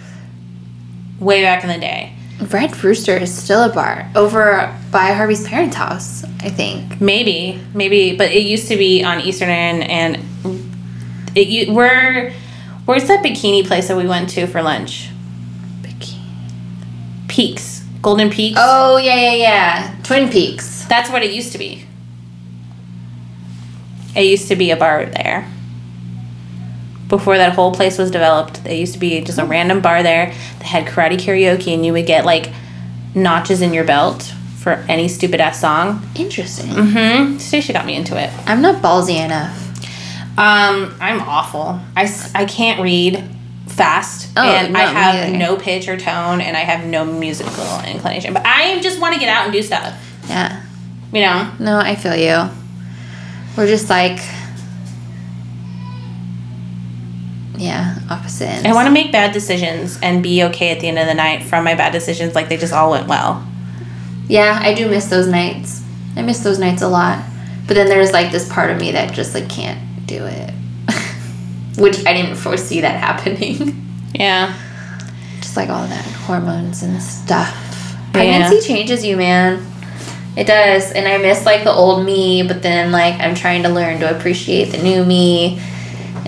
way 1.19 1.41
back 1.41 1.63
in 1.63 1.69
the 1.71 1.79
day. 1.79 2.13
Red 2.51 2.83
Rooster 2.83 3.17
is 3.17 3.33
still 3.33 3.63
a 3.63 3.73
bar 3.73 4.07
over 4.15 4.71
by 4.91 5.13
Harvey's 5.13 5.47
parents' 5.47 5.75
house, 5.77 6.23
I 6.41 6.49
think. 6.49 7.01
Maybe, 7.01 7.59
maybe, 7.73 8.15
but 8.15 8.29
it 8.31 8.43
used 8.43 8.67
to 8.67 8.77
be 8.77 9.03
on 9.03 9.21
Eastern 9.21 9.49
End 9.49 9.83
and 9.83 10.23
it 11.33 11.47
you 11.47 11.73
where 11.73 12.33
where's 12.85 13.07
that 13.07 13.23
bikini 13.23 13.65
place 13.65 13.87
that 13.87 13.97
we 13.97 14.07
went 14.07 14.29
to 14.31 14.47
for 14.47 14.61
lunch? 14.61 15.09
Bikini. 15.81 16.19
Peaks, 17.27 17.83
Golden 18.01 18.29
Peaks. 18.29 18.57
Oh 18.61 18.97
yeah, 18.97 19.15
yeah, 19.15 19.33
yeah. 19.33 19.95
Twin 20.03 20.29
Peaks. 20.29 20.85
That's 20.85 21.09
what 21.09 21.23
it 21.23 21.31
used 21.31 21.51
to 21.53 21.57
be. 21.57 21.85
It 24.15 24.25
used 24.25 24.47
to 24.49 24.55
be 24.55 24.71
a 24.71 24.75
bar 24.75 25.05
there. 25.05 25.49
Before 27.07 27.37
that 27.37 27.53
whole 27.53 27.73
place 27.73 27.97
was 27.97 28.09
developed, 28.11 28.63
there 28.63 28.73
used 28.73 28.93
to 28.93 28.99
be 28.99 29.21
just 29.21 29.37
a 29.37 29.45
random 29.45 29.81
bar 29.81 30.03
there 30.03 30.27
that 30.27 30.63
had 30.63 30.85
karate 30.85 31.17
karaoke, 31.17 31.73
and 31.73 31.85
you 31.85 31.93
would 31.93 32.05
get 32.05 32.25
like 32.25 32.51
notches 33.13 33.61
in 33.61 33.73
your 33.73 33.83
belt 33.83 34.33
for 34.59 34.73
any 34.87 35.07
stupid 35.07 35.41
ass 35.41 35.59
song. 35.59 36.07
Interesting. 36.15 36.67
Mm-hmm. 36.67 37.37
Stacia 37.37 37.73
got 37.73 37.85
me 37.85 37.95
into 37.95 38.21
it. 38.21 38.29
I'm 38.47 38.61
not 38.61 38.81
ballsy 38.81 39.23
enough. 39.23 39.60
Um, 40.41 40.95
I'm 40.99 41.19
awful. 41.21 41.79
I, 41.95 42.11
I 42.33 42.45
can't 42.45 42.81
read 42.81 43.23
fast, 43.67 44.33
Oh, 44.35 44.41
and 44.41 44.75
I 44.75 44.85
no, 44.85 44.89
me 44.89 44.95
have 44.95 45.33
no 45.33 45.55
pitch 45.55 45.87
or 45.87 45.97
tone, 45.97 46.41
and 46.41 46.57
I 46.57 46.61
have 46.61 46.83
no 46.83 47.05
musical 47.05 47.63
inclination. 47.85 48.33
But 48.33 48.43
I 48.43 48.79
just 48.79 48.99
want 48.99 49.13
to 49.13 49.19
get 49.19 49.29
out 49.29 49.43
and 49.43 49.53
do 49.53 49.61
stuff. 49.61 49.95
Yeah. 50.27 50.63
You 51.13 51.21
know. 51.21 51.51
No, 51.59 51.77
I 51.77 51.93
feel 51.93 52.15
you. 52.15 52.49
We're 53.55 53.67
just 53.67 53.87
like, 53.87 54.17
yeah, 57.55 57.99
opposite. 58.09 58.47
Ends. 58.47 58.65
I 58.65 58.73
want 58.73 58.87
to 58.87 58.91
make 58.91 59.11
bad 59.11 59.33
decisions 59.33 59.99
and 60.01 60.23
be 60.23 60.41
okay 60.45 60.71
at 60.71 60.79
the 60.79 60.87
end 60.87 60.97
of 60.97 61.05
the 61.05 61.13
night 61.13 61.43
from 61.43 61.63
my 61.63 61.75
bad 61.75 61.91
decisions, 61.93 62.33
like 62.33 62.49
they 62.49 62.57
just 62.57 62.73
all 62.73 62.89
went 62.89 63.07
well. 63.07 63.47
Yeah, 64.27 64.57
I 64.59 64.73
do 64.73 64.89
miss 64.89 65.05
those 65.05 65.27
nights. 65.27 65.83
I 66.15 66.23
miss 66.23 66.39
those 66.39 66.57
nights 66.57 66.81
a 66.81 66.87
lot. 66.87 67.23
But 67.67 67.75
then 67.75 67.89
there's 67.89 68.11
like 68.11 68.31
this 68.31 68.49
part 68.49 68.71
of 68.71 68.79
me 68.79 68.91
that 68.93 69.13
just 69.13 69.35
like 69.35 69.47
can't 69.47 69.90
do 70.05 70.25
it. 70.25 70.53
Which 71.77 72.05
I 72.05 72.13
didn't 72.13 72.35
foresee 72.35 72.81
that 72.81 72.99
happening. 72.99 73.77
Yeah. 74.13 74.53
just 75.39 75.55
like 75.55 75.69
all 75.69 75.87
that 75.87 76.05
hormones 76.05 76.83
and 76.83 77.01
stuff. 77.01 77.49
Yeah. 77.49 78.11
Pregnancy 78.11 78.67
changes 78.67 79.05
you, 79.05 79.15
man. 79.15 79.65
It 80.35 80.47
does. 80.47 80.91
And 80.91 81.07
I 81.07 81.17
miss 81.17 81.45
like 81.45 81.63
the 81.63 81.71
old 81.71 82.05
me, 82.05 82.43
but 82.43 82.61
then 82.61 82.91
like 82.91 83.19
I'm 83.19 83.35
trying 83.35 83.63
to 83.63 83.69
learn 83.69 83.99
to 83.99 84.15
appreciate 84.15 84.65
the 84.65 84.81
new 84.81 85.03
me 85.05 85.61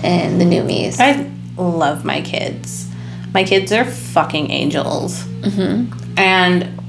and 0.02 0.40
the 0.40 0.44
new 0.44 0.62
me's. 0.62 0.98
I 1.00 1.30
love 1.56 2.04
my 2.04 2.20
kids. 2.20 2.90
My 3.32 3.44
kids 3.44 3.72
are 3.72 3.84
fucking 3.84 4.50
angels. 4.50 5.22
Mm-hmm. 5.24 6.18
And 6.18 6.80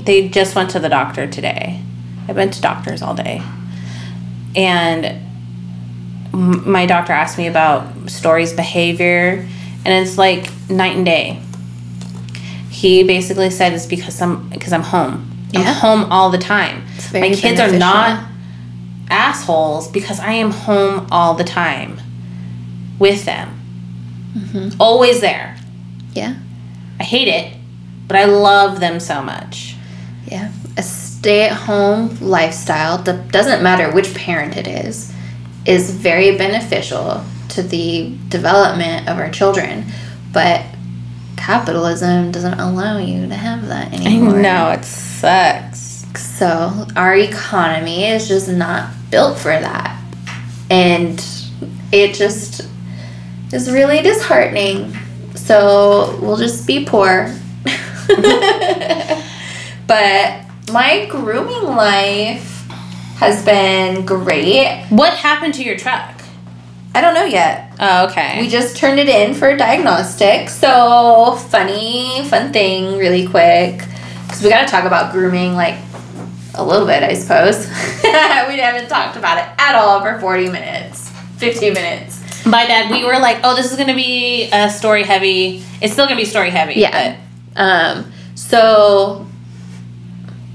they 0.00 0.28
just 0.28 0.54
went 0.54 0.70
to 0.70 0.80
the 0.80 0.88
doctor 0.88 1.26
today. 1.26 1.80
I've 2.28 2.36
been 2.36 2.50
to 2.50 2.60
doctors 2.60 3.02
all 3.02 3.14
day. 3.14 3.42
And 4.56 5.23
my 6.34 6.86
doctor 6.86 7.12
asked 7.12 7.38
me 7.38 7.46
about 7.46 8.10
Story's 8.10 8.52
behavior, 8.52 9.46
and 9.84 10.06
it's 10.06 10.18
like 10.18 10.50
night 10.68 10.96
and 10.96 11.04
day. 11.04 11.40
He 12.70 13.04
basically 13.04 13.50
said 13.50 13.72
it's 13.72 13.86
because 13.86 14.20
I'm 14.20 14.48
because 14.48 14.72
I'm 14.72 14.82
home. 14.82 15.30
Yeah. 15.52 15.60
I'm 15.60 15.74
home 15.74 16.12
all 16.12 16.30
the 16.30 16.38
time. 16.38 16.84
My 17.12 17.30
kids 17.30 17.60
are 17.60 17.72
not 17.72 18.28
assholes 19.08 19.88
because 19.88 20.18
I 20.18 20.32
am 20.32 20.50
home 20.50 21.06
all 21.10 21.34
the 21.34 21.44
time 21.44 22.00
with 22.98 23.24
them. 23.24 23.60
Mm-hmm. 24.36 24.80
Always 24.80 25.20
there. 25.20 25.56
Yeah. 26.12 26.36
I 26.98 27.04
hate 27.04 27.28
it, 27.28 27.56
but 28.08 28.16
I 28.16 28.24
love 28.24 28.80
them 28.80 28.98
so 28.98 29.22
much. 29.22 29.76
Yeah. 30.26 30.52
A 30.76 30.82
stay 30.82 31.44
at 31.44 31.52
home 31.52 32.18
lifestyle, 32.20 33.02
doesn't 33.02 33.62
matter 33.62 33.92
which 33.92 34.14
parent 34.14 34.56
it 34.56 34.66
is, 34.66 35.12
is 35.66 35.90
very 35.90 36.36
beneficial 36.36 37.24
to 37.50 37.62
the 37.62 38.16
development 38.28 39.08
of 39.08 39.18
our 39.18 39.30
children. 39.30 39.84
But 40.32 40.64
capitalism 41.36 42.32
doesn't 42.32 42.58
allow 42.58 42.98
you 42.98 43.26
to 43.28 43.34
have 43.34 43.66
that 43.68 43.92
anymore. 43.92 44.38
I 44.38 44.42
know 44.42 44.70
it 44.70 44.84
sucks. 44.84 46.06
So 46.38 46.86
our 46.96 47.14
economy 47.14 48.06
is 48.06 48.28
just 48.28 48.48
not 48.48 48.90
built 49.10 49.38
for 49.38 49.48
that. 49.52 50.00
And 50.70 51.24
it 51.92 52.14
just 52.14 52.68
is 53.52 53.70
really 53.70 54.02
disheartening. 54.02 54.96
So 55.34 56.18
we'll 56.20 56.36
just 56.36 56.66
be 56.66 56.84
poor. 56.84 57.32
but 59.86 60.44
my 60.72 61.06
grooming 61.08 61.64
life 61.64 62.53
has 63.16 63.44
been 63.44 64.04
great. 64.04 64.86
What 64.88 65.14
happened 65.14 65.54
to 65.54 65.62
your 65.62 65.76
truck? 65.76 66.22
I 66.94 67.00
don't 67.00 67.14
know 67.14 67.24
yet. 67.24 67.72
Oh, 67.80 68.06
okay. 68.08 68.40
We 68.40 68.48
just 68.48 68.76
turned 68.76 69.00
it 69.00 69.08
in 69.08 69.34
for 69.34 69.48
a 69.48 69.56
diagnostic. 69.56 70.48
So 70.48 71.36
funny, 71.50 72.24
fun 72.28 72.52
thing, 72.52 72.98
really 72.98 73.26
quick. 73.26 73.78
Because 74.26 74.42
we 74.42 74.48
got 74.48 74.62
to 74.62 74.68
talk 74.68 74.84
about 74.84 75.12
grooming 75.12 75.54
like 75.54 75.76
a 76.54 76.64
little 76.64 76.86
bit, 76.86 77.02
I 77.02 77.14
suppose. 77.14 77.66
we 78.04 78.58
haven't 78.58 78.88
talked 78.88 79.16
about 79.16 79.38
it 79.38 79.44
at 79.58 79.74
all 79.74 80.00
for 80.00 80.20
40 80.20 80.50
minutes, 80.50 81.10
50 81.38 81.70
minutes. 81.70 82.46
My 82.46 82.66
dad, 82.66 82.90
we 82.90 83.04
were 83.04 83.18
like, 83.18 83.40
oh, 83.42 83.56
this 83.56 83.72
is 83.72 83.78
gonna 83.78 83.94
be 83.94 84.50
a 84.52 84.68
story 84.70 85.02
heavy. 85.02 85.64
It's 85.80 85.94
still 85.94 86.04
gonna 86.04 86.16
be 86.16 86.26
story 86.26 86.50
heavy. 86.50 86.74
Yeah. 86.74 87.18
Um, 87.56 88.12
so 88.34 89.26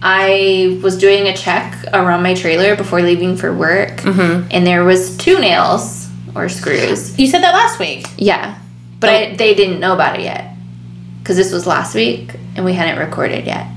I 0.01 0.79
was 0.81 0.97
doing 0.97 1.27
a 1.27 1.35
check 1.35 1.75
around 1.93 2.23
my 2.23 2.33
trailer 2.33 2.75
before 2.75 3.01
leaving 3.01 3.35
for 3.35 3.53
work, 3.53 3.97
But, 4.03 4.13
hmm 4.15 4.47
and 4.51 4.65
there 4.65 4.83
was 4.85 5.17
two 5.17 5.39
nails 5.39 6.07
or 6.35 6.47
screws. 6.49 7.17
You 7.19 7.27
said 7.27 7.41
that 7.41 7.53
last 7.53 7.79
week. 7.79 8.07
Yeah, 8.17 8.57
but 8.99 9.09
I, 9.09 9.35
they 9.35 9.53
didn't 9.55 9.79
know 9.79 9.93
about 9.93 10.17
it 10.19 10.23
yet 10.23 10.53
because 11.21 11.35
this 11.37 11.51
was 11.51 11.67
last 11.67 11.95
week 11.95 12.31
and 12.55 12.63
we 12.63 12.73
hadn't 12.73 12.97
recorded 12.99 13.45
yet. 13.45 13.67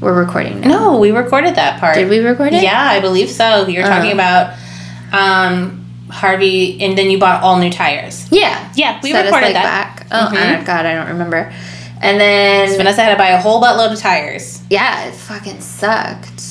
We're 0.00 0.12
recording 0.14 0.60
now. 0.60 0.68
No, 0.68 0.98
we 0.98 1.10
recorded 1.10 1.54
that 1.56 1.80
part. 1.80 1.94
Did 1.96 2.08
we 2.10 2.18
record 2.18 2.52
it? 2.52 2.62
Yeah, 2.62 2.80
I 2.80 3.00
believe 3.00 3.30
so. 3.30 3.66
You 3.66 3.80
were 3.80 3.86
talking 3.88 4.10
Uh. 4.12 4.14
about 4.14 4.54
um, 5.12 5.84
Harvey, 6.10 6.80
and 6.82 6.96
then 6.96 7.10
you 7.10 7.18
bought 7.18 7.42
all 7.42 7.58
new 7.58 7.70
tires. 7.70 8.28
Yeah. 8.30 8.70
Yeah, 8.76 9.00
we 9.02 9.10
Set 9.12 9.24
us, 9.26 9.30
recorded 9.32 9.46
like, 9.46 9.54
that. 9.54 9.96
back. 9.96 10.06
Oh, 10.12 10.30
Mhm. 10.36 10.60
I- 10.60 10.64
God, 10.64 10.86
I 10.86 10.94
don't 10.94 11.08
remember. 11.08 11.52
And 12.00 12.20
then 12.20 12.76
Vanessa 12.76 13.02
had 13.02 13.12
to 13.12 13.16
buy 13.18 13.28
a 13.30 13.40
whole 13.40 13.60
buttload 13.62 13.92
of 13.92 13.98
tires. 13.98 14.62
yeah, 14.70 15.06
it 15.06 15.14
fucking 15.14 15.60
sucked. 15.60 16.42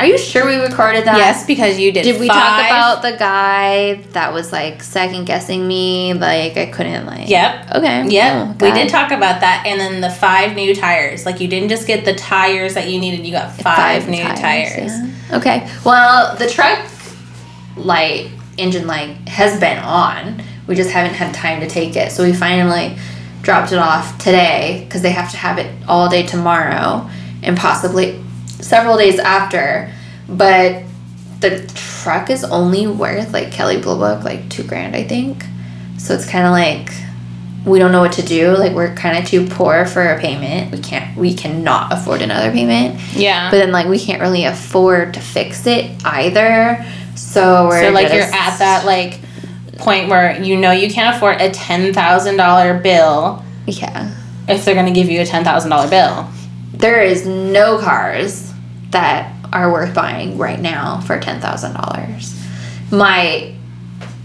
Are 0.00 0.06
you 0.06 0.18
sure 0.18 0.44
we 0.46 0.56
recorded 0.56 1.04
that? 1.04 1.16
yes, 1.16 1.46
because 1.46 1.78
you 1.78 1.92
did. 1.92 2.02
Did 2.02 2.18
we 2.20 2.26
five- 2.26 2.36
talk 2.36 2.66
about 2.66 3.02
the 3.02 3.16
guy 3.16 4.02
that 4.14 4.32
was 4.32 4.50
like 4.50 4.82
second 4.82 5.26
guessing 5.26 5.68
me? 5.68 6.12
Like 6.14 6.56
I 6.56 6.66
couldn't 6.66 7.06
like. 7.06 7.28
Yep. 7.28 7.70
Okay. 7.76 8.08
Yep, 8.08 8.32
Oh, 8.34 8.56
we 8.60 8.72
did 8.72 8.88
talk 8.88 9.12
about 9.12 9.40
that, 9.42 9.62
and 9.64 9.78
then 9.78 10.00
the 10.00 10.10
five 10.10 10.56
new 10.56 10.74
tires. 10.74 11.24
Like 11.24 11.38
you 11.40 11.46
didn't 11.46 11.68
just 11.68 11.86
get 11.86 12.04
the 12.04 12.14
tires 12.14 12.74
that 12.74 12.88
you 12.90 12.98
needed; 12.98 13.24
you 13.24 13.30
got 13.30 13.52
five, 13.54 14.08
new 14.08 14.24
tires. 14.24 14.90
yeah. 14.90 15.08
Okay. 15.34 15.70
Well, 15.84 16.34
the 16.36 16.48
truck 16.48 16.80
light 17.76 18.28
engine 18.58 18.86
light 18.88 19.16
has 19.28 19.60
been 19.60 19.78
on. 19.78 20.42
We 20.66 20.74
just 20.74 20.90
haven't 20.90 21.14
had 21.14 21.32
time 21.32 21.60
to 21.60 21.68
take 21.68 21.94
it, 21.96 22.10
so 22.10 22.24
we 22.24 22.32
finally 22.32 22.96
dropped 23.42 23.72
it 23.72 23.78
off 23.78 24.18
today 24.18 24.84
because 24.84 25.02
they 25.02 25.10
have 25.10 25.30
to 25.32 25.36
have 25.36 25.58
it 25.58 25.70
all 25.88 26.08
day 26.08 26.24
tomorrow 26.24 27.08
and 27.42 27.56
possibly 27.56 28.22
several 28.46 28.96
days 28.96 29.18
after. 29.18 29.92
But 30.28 30.84
the 31.40 31.70
truck 31.74 32.30
is 32.30 32.44
only 32.44 32.86
worth 32.86 33.32
like 33.32 33.52
Kelley 33.52 33.80
Blue 33.80 33.98
Book 33.98 34.24
like 34.24 34.48
two 34.48 34.62
grand, 34.62 34.96
I 34.96 35.04
think. 35.04 35.44
So 35.98 36.14
it's 36.14 36.28
kind 36.28 36.46
of 36.46 36.52
like 36.52 36.90
we 37.64 37.78
don't 37.78 37.92
know 37.92 38.00
what 38.00 38.12
to 38.12 38.22
do. 38.22 38.56
Like 38.56 38.72
we're 38.72 38.94
kind 38.94 39.18
of 39.18 39.28
too 39.28 39.46
poor 39.46 39.86
for 39.86 40.02
a 40.02 40.18
payment. 40.18 40.72
We 40.72 40.78
can't. 40.78 41.16
We 41.16 41.34
cannot 41.34 41.92
afford 41.92 42.22
another 42.22 42.50
payment. 42.50 43.00
Yeah. 43.14 43.50
But 43.50 43.58
then 43.58 43.72
like 43.72 43.86
we 43.86 43.98
can't 43.98 44.20
really 44.20 44.44
afford 44.44 45.14
to 45.14 45.20
fix 45.20 45.66
it 45.66 45.90
either. 46.04 46.84
So 47.14 47.68
we're 47.68 47.82
so 47.82 47.90
like 47.90 48.12
you're 48.12 48.22
at 48.22 48.58
that 48.58 48.84
like 48.84 49.20
point 49.82 50.08
where 50.08 50.40
you 50.42 50.56
know 50.56 50.72
you 50.72 50.90
can't 50.90 51.16
afford 51.16 51.40
a 51.40 51.50
ten 51.50 51.92
thousand 51.92 52.36
dollar 52.36 52.78
bill 52.78 53.44
yeah. 53.66 54.14
if 54.48 54.64
they're 54.64 54.74
gonna 54.74 54.92
give 54.92 55.08
you 55.08 55.20
a 55.20 55.26
ten 55.26 55.44
thousand 55.44 55.70
dollar 55.70 55.88
bill. 55.88 56.28
There 56.72 57.02
is 57.02 57.26
no 57.26 57.78
cars 57.78 58.52
that 58.90 59.34
are 59.52 59.70
worth 59.70 59.94
buying 59.94 60.38
right 60.38 60.60
now 60.60 61.00
for 61.00 61.18
ten 61.18 61.40
thousand 61.40 61.74
dollars. 61.74 62.38
My 62.90 63.54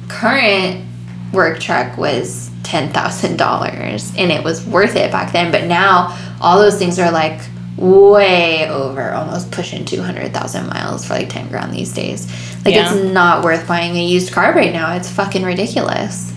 current 0.07 0.85
work 1.33 1.59
truck 1.59 1.97
was 1.97 2.49
ten 2.63 2.91
thousand 2.91 3.37
dollars 3.37 4.13
and 4.17 4.31
it 4.31 4.43
was 4.43 4.65
worth 4.65 4.95
it 4.95 5.11
back 5.11 5.33
then, 5.33 5.51
but 5.51 5.65
now 5.65 6.17
all 6.39 6.59
those 6.59 6.77
things 6.77 6.99
are 6.99 7.11
like 7.11 7.41
way 7.77 8.67
over, 8.69 9.11
almost 9.13 9.51
pushing 9.51 9.85
two 9.85 10.01
hundred 10.01 10.33
thousand 10.33 10.67
miles 10.67 11.05
for 11.05 11.13
like 11.13 11.29
ten 11.29 11.47
grand 11.49 11.71
these 11.73 11.93
days. 11.93 12.27
Like 12.65 12.73
Yeah. 12.75 12.91
it's 12.93 13.13
not 13.13 13.43
worth 13.43 13.67
buying 13.67 13.95
a 13.95 14.03
used 14.03 14.33
car 14.33 14.53
right 14.53 14.73
now. 14.73 14.95
It's 14.95 15.09
fucking 15.09 15.43
ridiculous. 15.43 16.33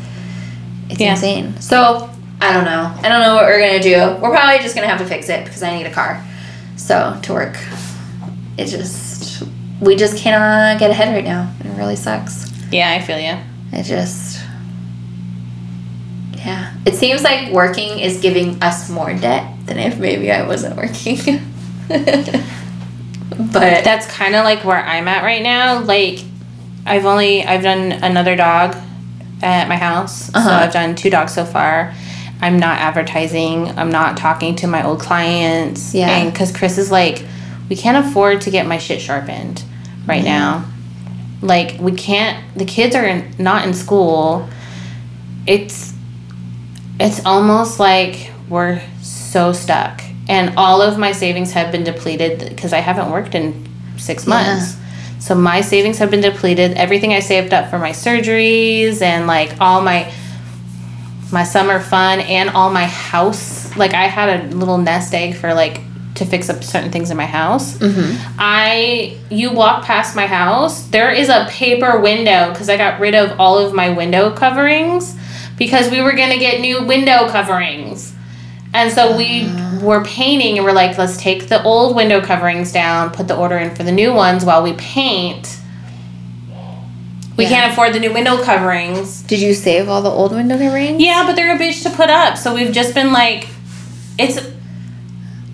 It's 0.88 1.00
Yeah. 1.00 1.12
insane. 1.12 1.58
So 1.60 2.08
I 2.42 2.52
don't 2.52 2.64
know. 2.64 2.92
I 3.02 3.08
don't 3.08 3.20
know 3.20 3.34
what 3.34 3.44
we're 3.44 3.60
gonna 3.60 3.82
do. 3.82 3.96
We're 4.20 4.30
probably 4.30 4.58
just 4.60 4.74
gonna 4.74 4.86
have 4.88 4.98
to 5.00 5.06
fix 5.06 5.28
it 5.28 5.44
because 5.44 5.62
I 5.62 5.76
need 5.76 5.86
a 5.86 5.90
car. 5.90 6.22
So 6.76 7.18
to 7.22 7.32
work. 7.32 7.58
It 8.58 8.66
just 8.66 9.42
we 9.80 9.96
just 9.96 10.18
cannot 10.18 10.78
get 10.78 10.90
ahead 10.90 11.14
right 11.14 11.24
now. 11.24 11.50
It 11.64 11.76
really 11.78 11.96
sucks. 11.96 12.50
Yeah, 12.70 12.90
I 12.92 13.00
feel 13.00 13.18
you. 13.18 13.34
It 13.72 13.84
just 13.84 14.29
yeah. 16.44 16.74
It 16.86 16.94
seems 16.94 17.22
like 17.22 17.52
working 17.52 17.98
is 18.00 18.20
giving 18.20 18.62
us 18.62 18.88
more 18.88 19.12
debt 19.14 19.54
than 19.66 19.78
if 19.78 19.98
maybe 19.98 20.30
I 20.32 20.46
wasn't 20.46 20.76
working. 20.76 21.18
but 21.88 23.84
That's 23.84 24.06
kind 24.06 24.34
of 24.34 24.44
like 24.44 24.64
where 24.64 24.82
I'm 24.82 25.06
at 25.08 25.22
right 25.22 25.42
now. 25.42 25.80
Like, 25.80 26.20
I've 26.86 27.04
only 27.04 27.44
I've 27.44 27.62
done 27.62 27.92
another 27.92 28.36
dog 28.36 28.76
at 29.42 29.68
my 29.68 29.76
house, 29.76 30.26
so 30.26 30.32
Uh-huh. 30.38 30.50
I've 30.50 30.72
done 30.72 30.94
two 30.94 31.10
dogs 31.10 31.34
so 31.34 31.44
far. 31.44 31.94
I'm 32.40 32.58
not 32.58 32.78
advertising. 32.78 33.68
I'm 33.78 33.90
not 33.90 34.16
talking 34.16 34.56
to 34.56 34.66
my 34.66 34.84
old 34.84 35.00
clients. 35.00 35.94
Yeah. 35.94 36.08
And 36.08 36.32
because 36.32 36.52
Chris 36.56 36.78
is 36.78 36.90
like, 36.90 37.22
we 37.68 37.76
can't 37.76 38.06
afford 38.06 38.40
to 38.42 38.50
get 38.50 38.66
my 38.66 38.78
shit 38.78 39.00
sharpened 39.00 39.62
right 40.06 40.24
now. 40.24 40.64
Like 41.42 41.78
we 41.80 41.92
can't. 41.92 42.42
The 42.56 42.64
kids 42.64 42.96
are 42.96 43.04
in, 43.04 43.34
not 43.38 43.66
in 43.66 43.74
school. 43.74 44.48
It's 45.46 45.89
it's 47.00 47.24
almost 47.24 47.80
like 47.80 48.30
we're 48.48 48.80
so 49.02 49.52
stuck. 49.52 50.02
And 50.28 50.54
all 50.56 50.82
of 50.82 50.98
my 50.98 51.12
savings 51.12 51.52
have 51.52 51.72
been 51.72 51.82
depleted 51.82 52.50
because 52.50 52.72
i 52.72 52.78
haven't 52.78 53.10
worked 53.10 53.34
in 53.34 53.68
six 53.96 54.26
months. 54.26 54.76
So 55.18 55.34
my 55.34 55.60
savings 55.60 55.98
have 55.98 56.10
been 56.10 56.20
depleted. 56.20 56.72
Everything 56.76 57.12
i 57.12 57.20
saved 57.20 57.52
up 57.52 57.70
for 57.70 57.78
my 57.78 57.90
surgeries 57.90 59.02
and 59.02 59.26
like 59.26 59.60
all 59.60 59.80
my 59.82 60.12
my 61.32 61.44
summer 61.44 61.80
fun 61.80 62.20
and 62.20 62.50
all 62.50 62.70
my 62.70 62.86
house 62.86 63.76
like 63.76 63.94
i 63.94 64.06
had 64.06 64.52
a 64.52 64.56
little 64.56 64.78
nest 64.78 65.14
egg 65.14 65.36
for 65.36 65.54
like 65.54 65.80
to 66.16 66.26
fix 66.26 66.50
up 66.50 66.62
certain 66.64 66.90
things 66.90 67.10
in 67.10 67.16
my 67.16 67.24
house. 67.24 67.78
Mm-hmm. 67.78 68.34
I 68.38 69.16
you 69.30 69.52
walk 69.52 69.84
past 69.84 70.16
my 70.16 70.26
house 70.26 70.88
there 70.88 71.10
is 71.10 71.28
a 71.28 71.46
paper 71.48 72.00
window 72.00 72.50
because 72.50 72.68
i 72.68 72.76
got 72.76 73.00
rid 73.00 73.14
of 73.14 73.38
all 73.40 73.58
of 73.58 73.72
my 73.72 73.90
window 73.90 74.34
coverings 74.34 75.16
because 75.60 75.88
we 75.92 76.00
were 76.00 76.12
going 76.12 76.30
to 76.30 76.38
get 76.38 76.60
new 76.60 76.82
window 76.84 77.28
coverings 77.28 78.12
and 78.74 78.90
so 78.92 79.16
we 79.16 79.48
were 79.82 80.02
painting 80.04 80.56
and 80.56 80.64
we're 80.64 80.72
like 80.72 80.96
let's 80.98 81.16
take 81.16 81.48
the 81.48 81.62
old 81.62 81.94
window 81.94 82.20
coverings 82.20 82.72
down 82.72 83.10
put 83.10 83.28
the 83.28 83.36
order 83.36 83.56
in 83.58 83.72
for 83.74 83.82
the 83.84 83.92
new 83.92 84.12
ones 84.12 84.44
while 84.44 84.62
we 84.62 84.72
paint 84.74 85.58
we 87.36 87.44
Yeah. 87.44 87.50
can't 87.50 87.72
afford 87.72 87.92
the 87.94 88.00
new 88.00 88.12
window 88.12 88.42
coverings 88.42 89.22
did 89.22 89.40
you 89.40 89.54
save 89.54 89.88
all 89.88 90.02
the 90.02 90.10
old 90.10 90.32
window 90.32 90.58
coverings? 90.58 91.00
yeah, 91.02 91.24
but 91.26 91.36
they're 91.36 91.54
a 91.54 91.58
bitch 91.58 91.82
to 91.84 91.90
put 91.90 92.10
up. 92.10 92.36
So 92.36 92.52
we've 92.54 92.72
just 92.72 92.94
been 92.94 93.12
like, 93.12 93.46
it's 94.18 94.38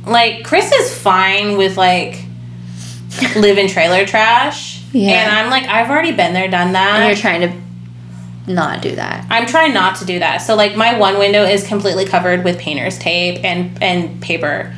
like 0.07 0.45
Chris 0.45 0.73
is 0.73 0.97
fine 0.97 1.57
with 1.57 1.77
like 1.77 2.25
live 3.37 3.59
in 3.59 3.69
trailer 3.69 4.05
trash. 4.07 4.83
Yeah. 4.93 5.11
And 5.11 5.31
I'm 5.31 5.51
like, 5.51 5.65
I've 5.69 5.91
already 5.91 6.13
been 6.13 6.33
there, 6.33 6.49
done 6.49 6.75
And 6.75 7.05
you're 7.05 7.15
that. 7.15 7.21
trying 7.21 7.41
to 7.43 7.53
not 8.47 8.83
do 8.83 8.95
that. 8.95 9.27
I'm 9.31 9.47
trying 9.47 9.75
not 9.75 9.97
to 9.97 10.05
do 10.05 10.19
that. 10.19 10.39
So 10.39 10.55
like 10.55 10.77
my 10.77 10.99
one 10.99 11.19
window 11.19 11.45
is 11.45 11.67
completely 11.67 12.05
covered 12.05 12.45
with 12.45 12.59
painter's 12.59 12.99
tape 12.99 13.45
and 13.45 13.81
and 13.83 14.21
paper. 14.23 14.75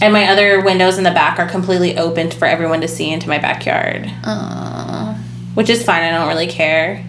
And 0.00 0.12
my 0.12 0.26
other 0.28 0.60
windows 0.62 0.98
in 0.98 1.04
the 1.04 1.10
back 1.10 1.38
are 1.38 1.48
completely 1.48 1.96
opened 1.96 2.34
for 2.34 2.44
everyone 2.44 2.82
to 2.82 2.88
see 2.88 3.10
into 3.10 3.28
my 3.28 3.38
backyard. 3.38 4.10
Oh. 4.24 5.18
which 5.54 5.70
is 5.70 5.82
fine. 5.82 6.02
I 6.02 6.10
don't 6.10 6.28
really 6.28 6.46
care. 6.48 7.02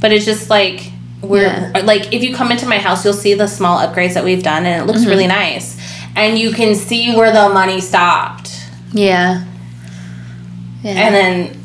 But 0.00 0.12
it's 0.12 0.26
just 0.26 0.50
like 0.50 0.92
we're 1.22 1.42
Yeah. 1.42 1.82
like 1.84 2.12
if 2.12 2.22
you 2.22 2.34
come 2.34 2.52
into 2.52 2.66
my 2.66 2.78
house, 2.78 3.04
you'll 3.04 3.14
see 3.14 3.34
the 3.34 3.46
small 3.48 3.78
upgrades 3.78 4.14
that 4.14 4.24
we've 4.24 4.42
done, 4.42 4.66
and 4.66 4.82
it 4.82 4.86
looks 4.86 5.00
mm-hmm. 5.00 5.10
really 5.10 5.26
nice. 5.26 5.76
And 6.14 6.38
you 6.38 6.52
can 6.52 6.74
see 6.74 7.14
where 7.16 7.32
the 7.32 7.48
money 7.48 7.80
stopped, 7.80 8.50
Yeah. 8.92 9.44
Yeah. 10.82 10.92
and 10.92 11.14
then 11.14 11.57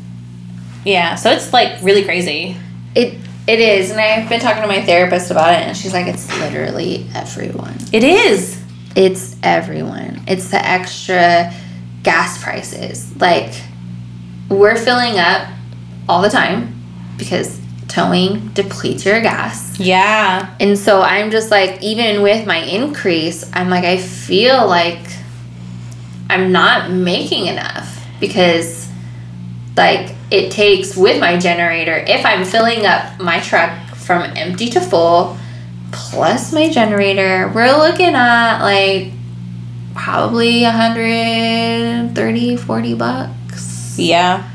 yeah, 0.84 1.14
so 1.14 1.30
it's 1.30 1.52
like 1.52 1.82
really 1.82 2.04
crazy. 2.04 2.56
it 2.94 3.18
it 3.46 3.60
is, 3.60 3.90
and 3.90 4.00
I've 4.00 4.28
been 4.28 4.40
talking 4.40 4.62
to 4.62 4.68
my 4.68 4.82
therapist 4.82 5.30
about 5.30 5.52
it, 5.52 5.66
and 5.66 5.76
she's 5.76 5.92
like, 5.92 6.06
it's 6.06 6.26
literally 6.40 7.06
everyone. 7.14 7.76
It 7.92 8.02
is. 8.02 8.58
It's 8.96 9.36
everyone. 9.42 10.22
It's 10.26 10.50
the 10.50 10.64
extra 10.64 11.52
gas 12.02 12.42
prices. 12.42 13.14
Like 13.20 13.52
we're 14.48 14.76
filling 14.76 15.18
up 15.18 15.48
all 16.08 16.22
the 16.22 16.28
time 16.28 16.74
because 17.16 17.60
towing 17.88 18.48
depletes 18.48 19.04
your 19.04 19.20
gas. 19.20 19.78
Yeah. 19.78 20.54
And 20.60 20.78
so 20.78 21.00
I'm 21.00 21.30
just 21.30 21.50
like, 21.50 21.82
even 21.82 22.22
with 22.22 22.46
my 22.46 22.58
increase, 22.58 23.48
I'm 23.52 23.70
like, 23.70 23.84
I 23.84 23.98
feel 23.98 24.66
like 24.66 25.00
I'm 26.28 26.52
not 26.52 26.90
making 26.90 27.46
enough 27.46 28.04
because, 28.18 28.88
like, 29.76 30.13
it 30.30 30.50
takes 30.50 30.96
with 30.96 31.20
my 31.20 31.38
generator, 31.38 31.96
if 32.06 32.24
I'm 32.24 32.44
filling 32.44 32.86
up 32.86 33.20
my 33.20 33.40
truck 33.40 33.94
from 33.94 34.22
empty 34.36 34.68
to 34.70 34.80
full, 34.80 35.36
plus 35.92 36.52
my 36.52 36.70
generator, 36.70 37.50
we're 37.54 37.76
looking 37.76 38.14
at 38.14 38.62
like 38.62 39.12
probably 39.94 40.62
130, 40.62 42.56
40 42.56 42.94
bucks. 42.94 43.94
Yeah. 43.98 44.50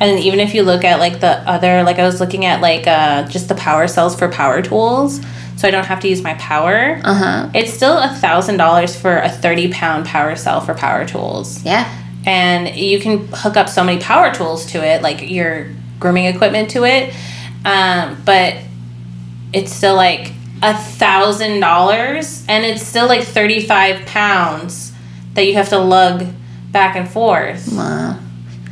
And 0.00 0.18
even 0.20 0.40
if 0.40 0.54
you 0.54 0.62
look 0.64 0.84
at 0.84 0.98
like 0.98 1.20
the 1.20 1.38
other, 1.48 1.82
like 1.84 1.98
I 1.98 2.04
was 2.04 2.20
looking 2.20 2.44
at 2.44 2.60
like 2.60 2.86
uh, 2.86 3.26
just 3.28 3.48
the 3.48 3.54
power 3.54 3.86
cells 3.86 4.14
for 4.16 4.28
power 4.28 4.60
tools, 4.60 5.20
so 5.56 5.68
I 5.68 5.70
don't 5.70 5.86
have 5.86 6.00
to 6.00 6.08
use 6.08 6.20
my 6.22 6.34
power. 6.34 7.00
Uh 7.04 7.14
huh. 7.14 7.50
It's 7.54 7.72
still 7.72 7.96
a 7.98 8.08
thousand 8.08 8.56
dollars 8.56 8.96
for 8.96 9.16
a 9.18 9.28
thirty 9.30 9.70
pound 9.72 10.04
power 10.06 10.34
cell 10.34 10.60
for 10.60 10.74
power 10.74 11.06
tools, 11.06 11.64
Yeah. 11.64 11.88
And 12.26 12.74
you 12.76 13.00
can 13.00 13.26
hook 13.28 13.56
up 13.56 13.68
so 13.68 13.84
many 13.84 14.00
power 14.00 14.32
tools 14.32 14.66
to 14.72 14.84
it, 14.84 15.02
like 15.02 15.28
your 15.30 15.68
grooming 16.00 16.26
equipment 16.26 16.70
to 16.70 16.84
it. 16.84 17.14
Um, 17.64 18.22
but 18.24 18.56
it's 19.52 19.72
still 19.72 19.94
like 19.96 20.32
a 20.62 20.76
thousand 20.76 21.60
dollars, 21.60 22.44
and 22.48 22.64
it's 22.64 22.82
still 22.82 23.06
like 23.06 23.22
thirty 23.22 23.60
five 23.60 24.04
pounds 24.06 24.92
that 25.34 25.46
you 25.46 25.54
have 25.54 25.68
to 25.70 25.78
lug 25.78 26.26
back 26.70 26.96
and 26.96 27.08
forth. 27.08 27.68
Wow. 27.72 28.18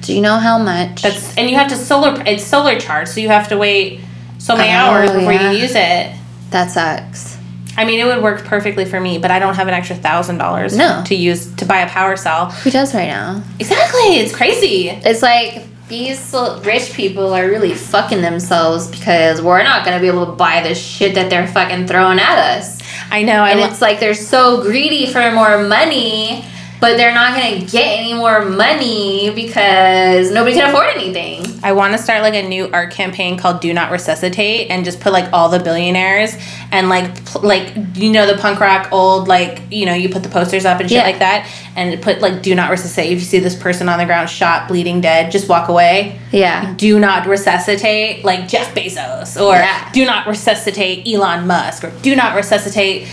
Do 0.00 0.14
you 0.14 0.20
know 0.20 0.36
how 0.36 0.58
much? 0.58 1.02
That's 1.02 1.36
and 1.36 1.48
you 1.48 1.56
have 1.56 1.68
to 1.68 1.76
solar. 1.76 2.20
It's 2.26 2.44
solar 2.44 2.78
charged, 2.78 3.10
so 3.12 3.20
you 3.20 3.28
have 3.28 3.48
to 3.48 3.56
wait 3.56 4.00
so 4.38 4.56
many 4.56 4.70
Oh, 4.70 4.72
hours 4.72 5.10
before 5.12 5.32
yeah. 5.32 5.52
you 5.52 5.58
use 5.58 5.74
it. 5.76 6.12
that 6.50 6.70
sucks. 6.70 7.31
I 7.76 7.84
mean, 7.84 8.00
it 8.00 8.04
would 8.04 8.22
work 8.22 8.44
perfectly 8.44 8.84
for 8.84 9.00
me, 9.00 9.18
but 9.18 9.30
I 9.30 9.38
don't 9.38 9.54
have 9.54 9.68
an 9.68 9.74
extra 9.74 9.96
thousand 9.96 10.38
dollars 10.38 10.76
No. 10.76 11.02
to 11.06 11.14
use 11.14 11.52
to 11.56 11.64
buy 11.64 11.78
a 11.78 11.88
power 11.88 12.16
cell. 12.16 12.50
Who 12.50 12.70
does 12.70 12.94
right 12.94 13.08
now? 13.08 13.42
Exactly, 13.58 14.16
it's 14.16 14.34
crazy. 14.34 14.88
It's 14.90 15.22
like 15.22 15.64
these 15.88 16.34
rich 16.64 16.92
people 16.94 17.34
are 17.34 17.46
really 17.48 17.74
fucking 17.74 18.22
themselves 18.22 18.88
because 18.88 19.42
we're 19.42 19.62
not 19.62 19.84
gonna 19.84 20.00
be 20.00 20.06
able 20.06 20.26
to 20.26 20.32
buy 20.32 20.62
the 20.62 20.74
shit 20.74 21.14
that 21.14 21.28
they're 21.30 21.46
fucking 21.46 21.86
throwing 21.86 22.18
at 22.18 22.56
us. 22.56 22.78
I 23.10 23.22
know. 23.22 23.42
I 23.42 23.50
And 23.50 23.60
lo- 23.60 23.66
it's 23.66 23.80
like 23.82 24.00
they're 24.00 24.14
so 24.14 24.62
greedy 24.62 25.06
for 25.12 25.30
more 25.32 25.58
money, 25.62 26.44
but 26.82 26.96
they're 26.96 27.14
not 27.14 27.32
gonna 27.40 27.60
get 27.64 27.86
any 28.00 28.12
more 28.12 28.44
money 28.44 29.30
because 29.30 30.32
nobody 30.32 30.56
can 30.56 30.68
afford 30.68 30.88
anything. 30.96 31.44
I 31.62 31.70
want 31.72 31.92
to 31.92 31.98
start 31.98 32.22
like 32.22 32.34
a 32.34 32.42
new 32.42 32.68
art 32.72 32.90
campaign 32.90 33.38
called 33.38 33.60
"Do 33.60 33.72
Not 33.72 33.92
Resuscitate" 33.92 34.68
and 34.68 34.84
just 34.84 34.98
put 34.98 35.12
like 35.12 35.32
all 35.32 35.48
the 35.48 35.60
billionaires 35.60 36.34
and 36.72 36.88
like 36.88 37.24
pl- 37.24 37.42
like 37.42 37.72
you 37.94 38.10
know 38.10 38.26
the 38.26 38.36
punk 38.36 38.58
rock 38.58 38.88
old 38.90 39.28
like 39.28 39.62
you 39.70 39.86
know 39.86 39.94
you 39.94 40.08
put 40.08 40.24
the 40.24 40.28
posters 40.28 40.64
up 40.64 40.80
and 40.80 40.90
shit 40.90 40.96
Yeah. 40.96 41.04
like 41.04 41.20
that 41.20 41.48
and 41.76 42.02
put 42.02 42.20
like 42.20 42.42
"Do 42.42 42.52
Not 42.56 42.68
Resuscitate." 42.68 43.12
If 43.12 43.20
you 43.20 43.24
see 43.26 43.38
this 43.38 43.54
person 43.54 43.88
on 43.88 44.00
the 44.00 44.04
ground 44.04 44.28
shot, 44.28 44.66
bleeding, 44.66 45.00
dead, 45.00 45.30
just 45.30 45.48
walk 45.48 45.68
away. 45.68 46.18
Yeah. 46.32 46.74
do 46.76 46.98
not 46.98 47.26
resuscitate 47.28 48.24
like 48.24 48.48
Jeff 48.48 48.74
Bezos 48.74 49.40
or 49.40 49.54
Yeah. 49.54 49.88
do 49.92 50.04
not 50.04 50.26
resuscitate 50.26 51.06
Elon 51.06 51.46
Musk 51.46 51.84
or 51.84 51.90
do 52.02 52.16
not 52.16 52.34
resuscitate 52.34 53.06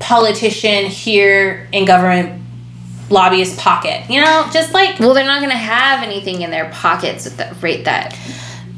politician 0.00 0.86
here 0.86 1.68
in 1.72 1.84
government 1.84 2.39
lobbyist 3.10 3.58
pocket. 3.58 4.08
You 4.08 4.20
know, 4.22 4.48
just 4.52 4.72
like 4.72 4.98
Well, 5.00 5.14
they're 5.14 5.24
not 5.24 5.40
gonna 5.40 5.56
have 5.56 6.02
anything 6.02 6.42
in 6.42 6.50
their 6.50 6.70
pockets 6.70 7.26
at 7.26 7.36
the 7.36 7.54
rate 7.60 7.84
that 7.84 8.16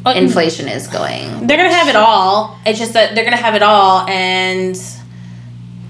uh, 0.04 0.14
inflation 0.16 0.68
is 0.68 0.88
going. 0.88 1.46
they're 1.46 1.56
gonna 1.56 1.72
have 1.72 1.88
it 1.88 1.96
all. 1.96 2.58
It's 2.66 2.78
just 2.78 2.94
that 2.94 3.14
they're 3.14 3.24
gonna 3.24 3.36
have 3.36 3.54
it 3.54 3.62
all 3.62 4.06
and 4.08 4.76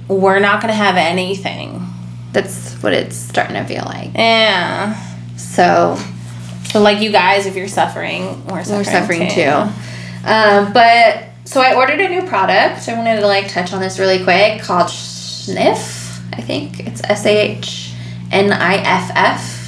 we're 0.09 0.40
not 0.40 0.61
gonna 0.61 0.74
have 0.74 0.97
anything. 0.97 1.86
That's 2.32 2.74
what 2.82 2.93
it's 2.93 3.16
starting 3.16 3.55
to 3.57 3.64
feel 3.64 3.84
like. 3.84 4.11
Yeah. 4.14 4.97
So 5.36 5.97
So 6.64 6.80
like 6.80 7.01
you 7.01 7.12
guys, 7.12 7.47
if 7.47 7.57
you're 7.57 7.68
suffering, 7.68 8.45
we're 8.47 8.64
suffering, 8.64 8.78
we're 8.78 8.84
suffering 8.84 9.28
too. 9.30 9.72
Um, 10.24 10.72
but 10.72 11.24
so 11.45 11.61
I 11.61 11.74
ordered 11.74 12.01
a 12.01 12.09
new 12.09 12.22
product. 12.22 12.88
I 12.88 12.95
wanted 12.97 13.20
to 13.20 13.26
like 13.26 13.49
touch 13.49 13.72
on 13.72 13.80
this 13.80 13.99
really 13.99 14.22
quick 14.24 14.62
called 14.62 14.88
Sniff. 14.90 16.20
I 16.32 16.40
think 16.40 16.80
it's 16.86 17.03
S 17.05 17.26
A 17.26 17.36
H 17.59 17.91
N 18.33 18.53
I 18.53 18.74
F 18.76 19.11
F. 19.14 19.59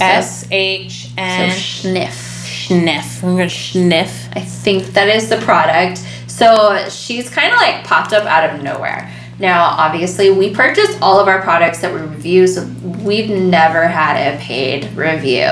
S 0.00 0.46
H 0.50 1.08
So 1.08 1.12
N 1.18 1.50
Sniff. 1.58 2.14
sniff. 2.14 3.22
I'm 3.22 3.36
gonna 3.36 3.50
sniff. 3.50 4.28
I 4.34 4.40
think 4.40 4.86
that 4.94 5.08
is 5.08 5.28
the 5.28 5.36
product. 5.38 5.98
So 6.26 6.86
she's 6.88 7.28
kind 7.28 7.52
of 7.52 7.58
like 7.58 7.84
popped 7.84 8.12
up 8.14 8.24
out 8.24 8.48
of 8.54 8.62
nowhere. 8.62 9.10
Now, 9.38 9.64
obviously, 9.78 10.30
we 10.30 10.54
purchased 10.54 10.98
all 11.02 11.18
of 11.18 11.26
our 11.28 11.40
products 11.42 11.80
that 11.80 11.92
we 11.92 12.00
review, 12.00 12.46
so 12.46 12.66
we've 13.02 13.28
never 13.30 13.86
had 13.86 14.16
a 14.34 14.38
paid 14.38 14.90
review. 14.96 15.48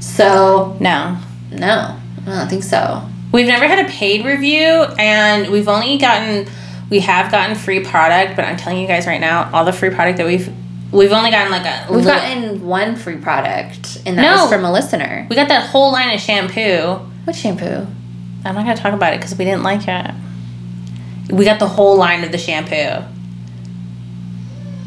So, 0.00 0.76
No. 0.80 1.16
no, 1.50 1.96
I 2.26 2.30
don't 2.30 2.48
think 2.48 2.64
so. 2.64 3.02
We've 3.32 3.46
never 3.46 3.66
had 3.66 3.84
a 3.84 3.88
paid 3.90 4.24
review 4.24 4.84
and 4.98 5.48
we've 5.50 5.68
only 5.68 5.98
gotten 5.98 6.46
we 6.90 7.00
have 7.00 7.30
gotten 7.32 7.56
free 7.56 7.80
product, 7.80 8.36
but 8.36 8.44
I'm 8.44 8.56
telling 8.56 8.78
you 8.78 8.86
guys 8.86 9.06
right 9.06 9.20
now, 9.20 9.50
all 9.52 9.64
the 9.64 9.72
free 9.72 9.90
product 9.90 10.18
that 10.18 10.26
we've 10.26 10.52
we've 10.94 11.12
only 11.12 11.30
gotten 11.30 11.50
like 11.50 11.66
a 11.66 11.86
We've 11.90 12.04
little- 12.04 12.20
gotten 12.20 12.66
one 12.66 12.96
free 12.96 13.16
product, 13.16 13.98
and 14.06 14.16
that 14.18 14.22
No. 14.22 14.42
was 14.42 14.52
from 14.52 14.64
a 14.64 14.72
listener. 14.72 15.26
we 15.28 15.36
got 15.36 15.48
that 15.48 15.66
whole 15.66 15.92
line 15.92 16.14
of 16.14 16.20
shampoo. 16.20 17.00
What 17.24 17.34
shampoo? 17.36 17.86
I'm 18.44 18.54
not 18.54 18.64
gonna 18.64 18.76
talk 18.76 18.92
about 18.92 19.12
it 19.14 19.20
because 19.20 19.36
we 19.36 19.44
didn't 19.44 19.62
like 19.62 19.86
it. 19.88 20.10
We 21.30 21.44
got 21.44 21.58
the 21.58 21.68
whole 21.68 21.96
line 21.96 22.22
of 22.24 22.30
the 22.32 22.38
shampoo. 22.38 23.02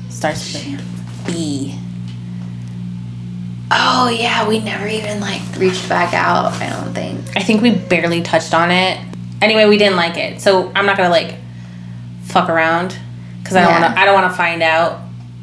Starts 0.09 0.53
with 0.53 0.81
B. 1.27 1.75
Oh 3.69 4.07
yeah, 4.09 4.47
we 4.47 4.59
never 4.59 4.87
even 4.87 5.19
like 5.19 5.41
reached 5.57 5.89
back 5.89 6.13
out. 6.13 6.53
I 6.53 6.69
don't 6.69 6.93
think. 6.93 7.19
I 7.35 7.41
think 7.41 7.61
we 7.61 7.71
barely 7.71 8.21
touched 8.21 8.53
on 8.53 8.71
it. 8.71 8.97
Anyway, 9.41 9.65
we 9.65 9.77
didn't 9.77 9.97
like 9.97 10.17
it, 10.17 10.39
so 10.41 10.71
I'm 10.75 10.85
not 10.85 10.95
gonna 10.97 11.09
like 11.09 11.35
fuck 12.23 12.49
around 12.49 12.95
because 13.41 13.55
I 13.57 13.61
don't 13.61 13.71
Yeah. 13.73 13.81
want 13.81 13.95
to. 13.95 13.99
I 14.01 14.05
don't 14.05 14.13
want 14.15 14.31
to 14.31 14.37
find 14.37 14.63
out. 14.63 14.99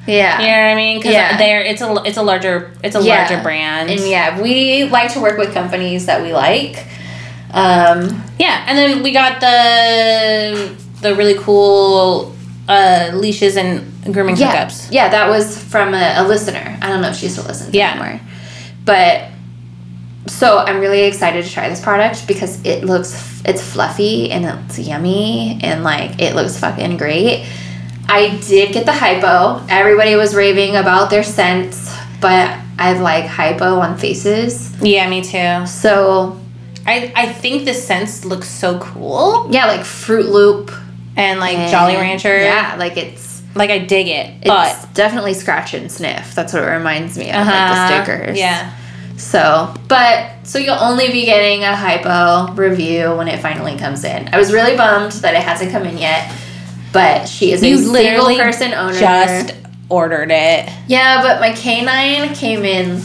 Yeah. 0.06 0.40
You 0.40 0.46
know 0.46 0.52
what 0.52 0.72
I 0.72 0.74
mean? 0.74 0.98
Because 0.98 1.12
Yeah. 1.14 1.36
there, 1.38 1.60
it's 1.62 1.80
a 1.80 2.02
it's 2.04 2.16
a 2.18 2.22
larger 2.22 2.70
it's 2.82 2.96
a 2.96 3.02
Yeah. 3.02 3.18
larger 3.20 3.42
brand. 3.42 3.90
And 3.90 4.00
yeah, 4.00 4.40
we 4.40 4.84
like 4.84 5.12
to 5.14 5.20
work 5.20 5.38
with 5.38 5.52
companies 5.54 6.06
that 6.06 6.22
we 6.22 6.32
like. 6.32 6.84
Um, 7.52 8.22
Yeah, 8.38 8.64
and 8.66 8.76
then 8.76 9.02
we 9.02 9.12
got 9.12 9.40
the 9.40 10.70
the 11.00 11.14
really 11.14 11.34
cool 11.34 12.34
uh, 12.68 13.10
leashes 13.14 13.56
and 13.56 13.82
grooming 14.12 14.36
yeah, 14.36 14.66
hookups. 14.66 14.88
yeah, 14.90 15.08
that 15.08 15.28
was 15.28 15.56
from 15.62 15.94
a, 15.94 16.14
a 16.18 16.24
listener. 16.26 16.78
I 16.80 16.88
don't 16.88 17.00
know 17.02 17.08
if 17.10 17.16
she 17.16 17.28
still 17.28 17.44
listens 17.44 17.74
Yeah. 17.74 17.90
anymore, 17.92 18.20
but 18.84 19.24
so 20.26 20.58
I'm 20.58 20.80
really 20.80 21.02
excited 21.04 21.44
to 21.44 21.50
try 21.50 21.68
this 21.68 21.80
product 21.80 22.26
because 22.26 22.58
it 22.64 22.84
looks 22.84 23.42
it's 23.44 23.60
fluffy 23.62 24.30
and 24.30 24.46
it's 24.46 24.78
yummy 24.78 25.58
and 25.62 25.84
like 25.84 26.20
it 26.20 26.34
looks 26.34 26.56
fucking 26.58 26.96
great. 26.96 27.46
I 28.08 28.38
did 28.46 28.72
get 28.72 28.86
the 28.86 28.92
hypo. 28.92 29.64
Everybody 29.68 30.14
was 30.16 30.34
raving 30.34 30.76
about 30.76 31.10
their 31.10 31.22
scents, 31.22 31.92
but 32.20 32.56
I 32.78 32.98
like 32.98 33.24
hypo 33.26 33.80
on 33.80 33.96
faces. 33.98 34.74
Yeah, 34.82 35.08
me 35.08 35.22
too. 35.22 35.66
So 35.66 36.38
I 36.86 37.12
I 37.16 37.32
think 37.32 37.64
the 37.64 37.74
scents 37.74 38.24
look 38.24 38.44
so 38.44 38.78
cool 38.78 39.48
yeah, 39.50 39.66
like 39.66 39.84
Fruit 39.84 40.26
Loop, 40.26 40.70
and 41.16 41.40
like 41.40 41.56
and- 41.56 41.70
Jolly 41.70 41.94
Rancher. 41.96 42.36
Yeah, 42.38 42.76
like 42.78 42.96
it's 42.96 43.42
like 43.54 43.70
I 43.70 43.78
dig 43.78 44.08
it, 44.08 44.34
it's 44.42 44.46
but 44.48 44.88
definitely 44.94 45.32
scratch 45.34 45.74
and 45.74 45.90
sniff. 45.90 46.34
That's 46.34 46.52
what 46.52 46.64
it 46.64 46.66
reminds 46.66 47.16
me 47.16 47.30
of, 47.30 47.36
uh-huh, 47.36 47.88
the 47.88 48.04
stickers. 48.04 48.36
Yeah, 48.36 48.72
So, 49.16 49.72
but 49.86 50.32
so 50.42 50.58
you'll 50.58 50.74
only 50.74 51.12
be 51.12 51.24
getting 51.24 51.62
a 51.62 51.76
hypo 51.76 52.52
review 52.54 53.14
when 53.14 53.28
it 53.28 53.40
finally 53.40 53.76
comes 53.78 54.02
in. 54.02 54.28
I 54.34 54.38
was 54.38 54.52
really 54.52 54.76
bummed 54.76 55.12
that 55.22 55.34
it 55.34 55.42
hasn't 55.42 55.70
come 55.70 55.84
in 55.84 55.98
yet, 55.98 56.28
but 56.94 57.26
she 57.28 57.52
is 57.52 57.62
a 57.62 57.76
single 57.76 58.36
person 58.36 58.72
owner. 58.72 58.98
just 58.98 59.54
ordered 59.90 60.30
it. 60.30 60.72
yeah, 60.88 61.20
but 61.22 61.40
my 61.40 61.52
canine 61.52 62.34
came 62.34 62.64
in. 62.64 63.02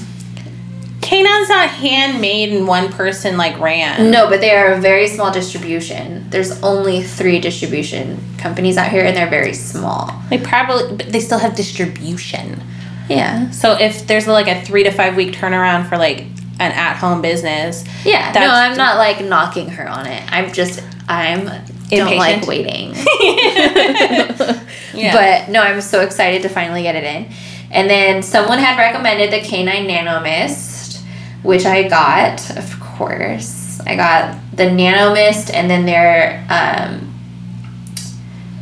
Canine's 1.01 1.49
not 1.49 1.69
handmade 1.69 2.53
and 2.53 2.67
one 2.67 2.91
person 2.91 3.35
like 3.35 3.59
ran. 3.59 4.11
No, 4.11 4.29
but 4.29 4.41
they 4.41 4.51
are 4.51 4.73
a 4.73 4.79
very 4.79 5.07
small 5.07 5.31
distribution. 5.31 6.29
There's 6.29 6.61
only 6.61 7.01
three 7.01 7.39
distribution 7.39 8.19
companies 8.37 8.77
out 8.77 8.91
here, 8.91 9.03
and 9.03 9.17
they're 9.17 9.29
very 9.29 9.53
small. 9.53 10.13
They 10.29 10.37
probably 10.37 10.95
but 10.95 11.11
they 11.11 11.19
still 11.19 11.39
have 11.39 11.55
distribution. 11.55 12.61
Yeah, 13.09 13.49
So 13.49 13.73
if 13.73 14.05
there's 14.05 14.27
like 14.27 14.47
a 14.47 14.63
three 14.63 14.83
to 14.83 14.91
five 14.91 15.15
week 15.15 15.33
turnaround 15.33 15.89
for 15.89 15.97
like 15.97 16.25
an 16.59 16.71
at 16.71 16.97
home 16.97 17.21
business, 17.21 17.85
yeah. 18.05 18.31
no, 18.35 18.49
I'm 18.51 18.77
not 18.77 18.97
like 18.97 19.23
knocking 19.23 19.69
her 19.69 19.87
on 19.87 20.05
it. 20.05 20.23
I'm 20.31 20.51
just 20.51 20.83
I'm 21.07 21.45
don't 21.89 22.17
like 22.17 22.45
waiting. 22.45 22.89
yeah. 24.93 25.13
But 25.13 25.51
no, 25.51 25.61
I'm 25.61 25.81
so 25.81 26.01
excited 26.01 26.43
to 26.43 26.49
finally 26.49 26.83
get 26.83 26.95
it 26.95 27.03
in. 27.03 27.31
And 27.71 27.89
then 27.89 28.21
someone 28.21 28.59
had 28.59 28.77
recommended 28.77 29.31
the 29.31 29.41
Canine 29.47 29.87
Nano 29.87 30.21
Mist, 30.21 31.03
which 31.43 31.65
I 31.65 31.87
got, 31.87 32.57
of 32.57 32.79
course. 32.79 33.79
I 33.85 33.95
got 33.95 34.37
the 34.53 34.69
Nano 34.71 35.13
Mist 35.13 35.51
and 35.51 35.69
then 35.69 35.85
their 35.85 36.45
um 36.49 37.09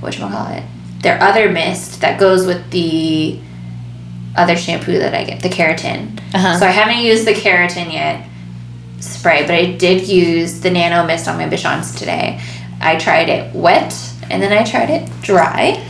whatchamacallit? 0.01 0.65
Their 1.01 1.21
other 1.21 1.49
mist 1.51 2.01
that 2.01 2.19
goes 2.19 2.45
with 2.45 2.71
the 2.71 3.39
other 4.38 4.55
shampoo 4.55 4.99
that 4.99 5.13
I 5.13 5.23
get, 5.23 5.41
the 5.41 5.49
keratin. 5.49 6.19
Uh-huh. 6.33 6.59
So 6.59 6.65
I 6.65 6.71
haven't 6.71 7.03
used 7.03 7.25
the 7.25 7.33
keratin 7.33 7.91
yet 7.91 8.27
spray, 8.99 9.41
but 9.41 9.51
I 9.51 9.71
did 9.73 10.07
use 10.07 10.61
the 10.61 10.69
nano 10.69 11.05
mist 11.05 11.27
on 11.27 11.38
my 11.38 11.47
Bichons 11.47 11.97
today. 11.97 12.41
I 12.79 12.97
tried 12.97 13.29
it 13.29 13.53
wet 13.53 13.93
and 14.29 14.41
then 14.41 14.53
I 14.53 14.63
tried 14.63 14.89
it 14.89 15.09
dry. 15.21 15.83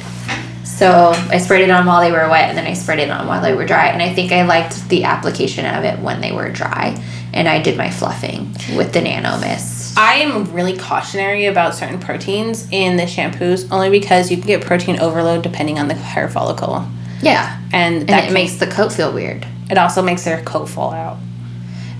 So 0.64 1.12
I 1.30 1.40
sprayed 1.40 1.64
it 1.64 1.70
on 1.72 1.86
while 1.86 2.02
they 2.02 2.12
were 2.12 2.30
wet 2.30 2.50
and 2.50 2.58
then 2.58 2.68
I 2.68 2.74
sprayed 2.74 3.00
it 3.00 3.10
on 3.10 3.28
while 3.28 3.42
they 3.42 3.54
were 3.54 3.66
dry. 3.66 3.88
And 3.88 4.02
I 4.02 4.14
think 4.14 4.32
I 4.32 4.44
liked 4.44 4.88
the 4.90 5.06
application 5.06 5.66
of 5.66 5.84
it 5.84 6.00
when 6.00 6.22
they 6.22 6.32
were 6.32 6.50
dry. 6.50 7.04
And 7.34 7.48
I 7.48 7.62
did 7.62 7.78
my 7.78 7.90
fluffing 7.90 8.54
with 8.76 8.94
the 8.94 9.02
nano 9.02 9.40
mist. 9.40 9.98
I 9.98 10.16
am 10.16 10.54
really 10.54 10.78
cautionary 10.78 11.46
about 11.46 11.74
certain 11.74 12.00
proteins 12.00 12.68
in 12.72 12.98
the 12.98 13.04
shampoos 13.04 13.68
only 13.72 13.90
because 13.90 14.30
you 14.30 14.38
can 14.38 14.46
get 14.46 14.64
protein 14.64 15.00
overload 15.00 15.42
depending 15.42 15.80
on 15.80 15.88
the 15.88 15.96
hair 15.96 16.30
follicle. 16.30 16.88
Yeah. 17.22 17.60
And 17.74 18.02
And 18.02 18.10
that 18.10 18.30
it 18.30 18.34
makes 18.34 18.56
the 18.56 18.68
coat 18.68 18.92
feel 18.94 19.12
weird. 19.14 19.46
it 19.70 19.78
also 19.78 20.02
makes 20.02 20.24
their 20.24 20.42
coat 20.44 20.68
fall 20.68 20.92
out. 20.94 21.18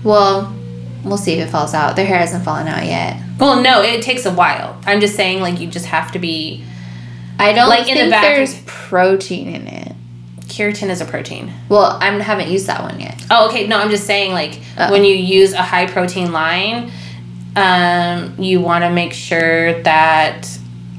Well, 0.04 0.54
we'll 1.04 1.16
see 1.18 1.34
if 1.34 1.48
it 1.48 1.50
falls 1.50 1.74
out. 1.74 1.96
Their 1.96 2.06
hair 2.06 2.18
hasn't 2.18 2.44
fallen 2.44 2.66
out 2.68 2.84
yet. 2.84 3.20
Well, 3.38 3.62
no, 3.62 3.82
it 3.82 4.02
takes 4.02 4.26
a 4.26 4.32
while. 4.32 4.80
I'm 4.86 5.00
just 5.00 5.14
saying 5.16 5.40
like 5.40 5.60
you 5.60 5.66
just 5.68 5.86
have 5.86 6.12
to 6.12 6.18
be 6.18 6.64
I 7.38 7.52
don't 7.52 7.68
Like 7.68 7.88
in 7.88 7.94
think 7.94 8.04
the 8.06 8.10
back- 8.10 8.22
there's 8.22 8.60
protein 8.66 9.48
in 9.54 9.66
it. 9.68 9.92
keratin 10.46 10.88
is 10.88 11.00
a 11.00 11.04
protein. 11.04 11.52
Well, 11.68 11.98
I 12.00 12.06
haven't 12.20 12.48
used 12.50 12.66
that 12.66 12.82
one 12.82 12.98
yet. 12.98 13.22
Oh, 13.30 13.48
okay. 13.48 13.66
No, 13.68 13.78
I'm 13.78 13.90
just 13.90 14.06
saying 14.06 14.32
like 14.32 14.54
Uh-oh. 14.76 14.90
when 14.90 15.04
you 15.04 15.14
use 15.14 15.52
a 15.52 15.62
high 15.62 15.86
protein 15.86 16.32
line, 16.32 16.90
um, 17.54 18.34
you 18.38 18.60
want 18.60 18.82
to 18.84 18.90
make 18.90 19.12
sure 19.12 19.80
that 19.82 20.46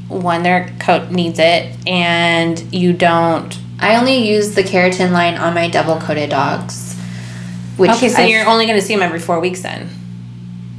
one 0.08 0.44
their 0.44 0.70
coat 0.80 1.12
needs 1.12 1.40
it 1.40 1.76
and 1.88 2.62
you 2.74 2.94
don't. 2.94 3.58
I 3.82 3.96
only 3.98 4.18
use 4.18 4.56
the 4.56 4.64
keratin 4.64 5.12
line 5.12 5.36
on 5.36 5.54
my 5.54 5.70
double 5.70 5.98
coated 5.98 6.30
dogs. 6.30 6.96
Which 7.78 7.92
Okay, 7.92 8.10
so 8.10 8.22
I've- 8.24 8.32
you're 8.32 8.48
only 8.48 8.66
going 8.66 8.80
to 8.80 8.86
see 8.86 8.94
them 8.94 9.04
every 9.04 9.20
four 9.20 9.40
weeks 9.40 9.62
then. 9.62 9.90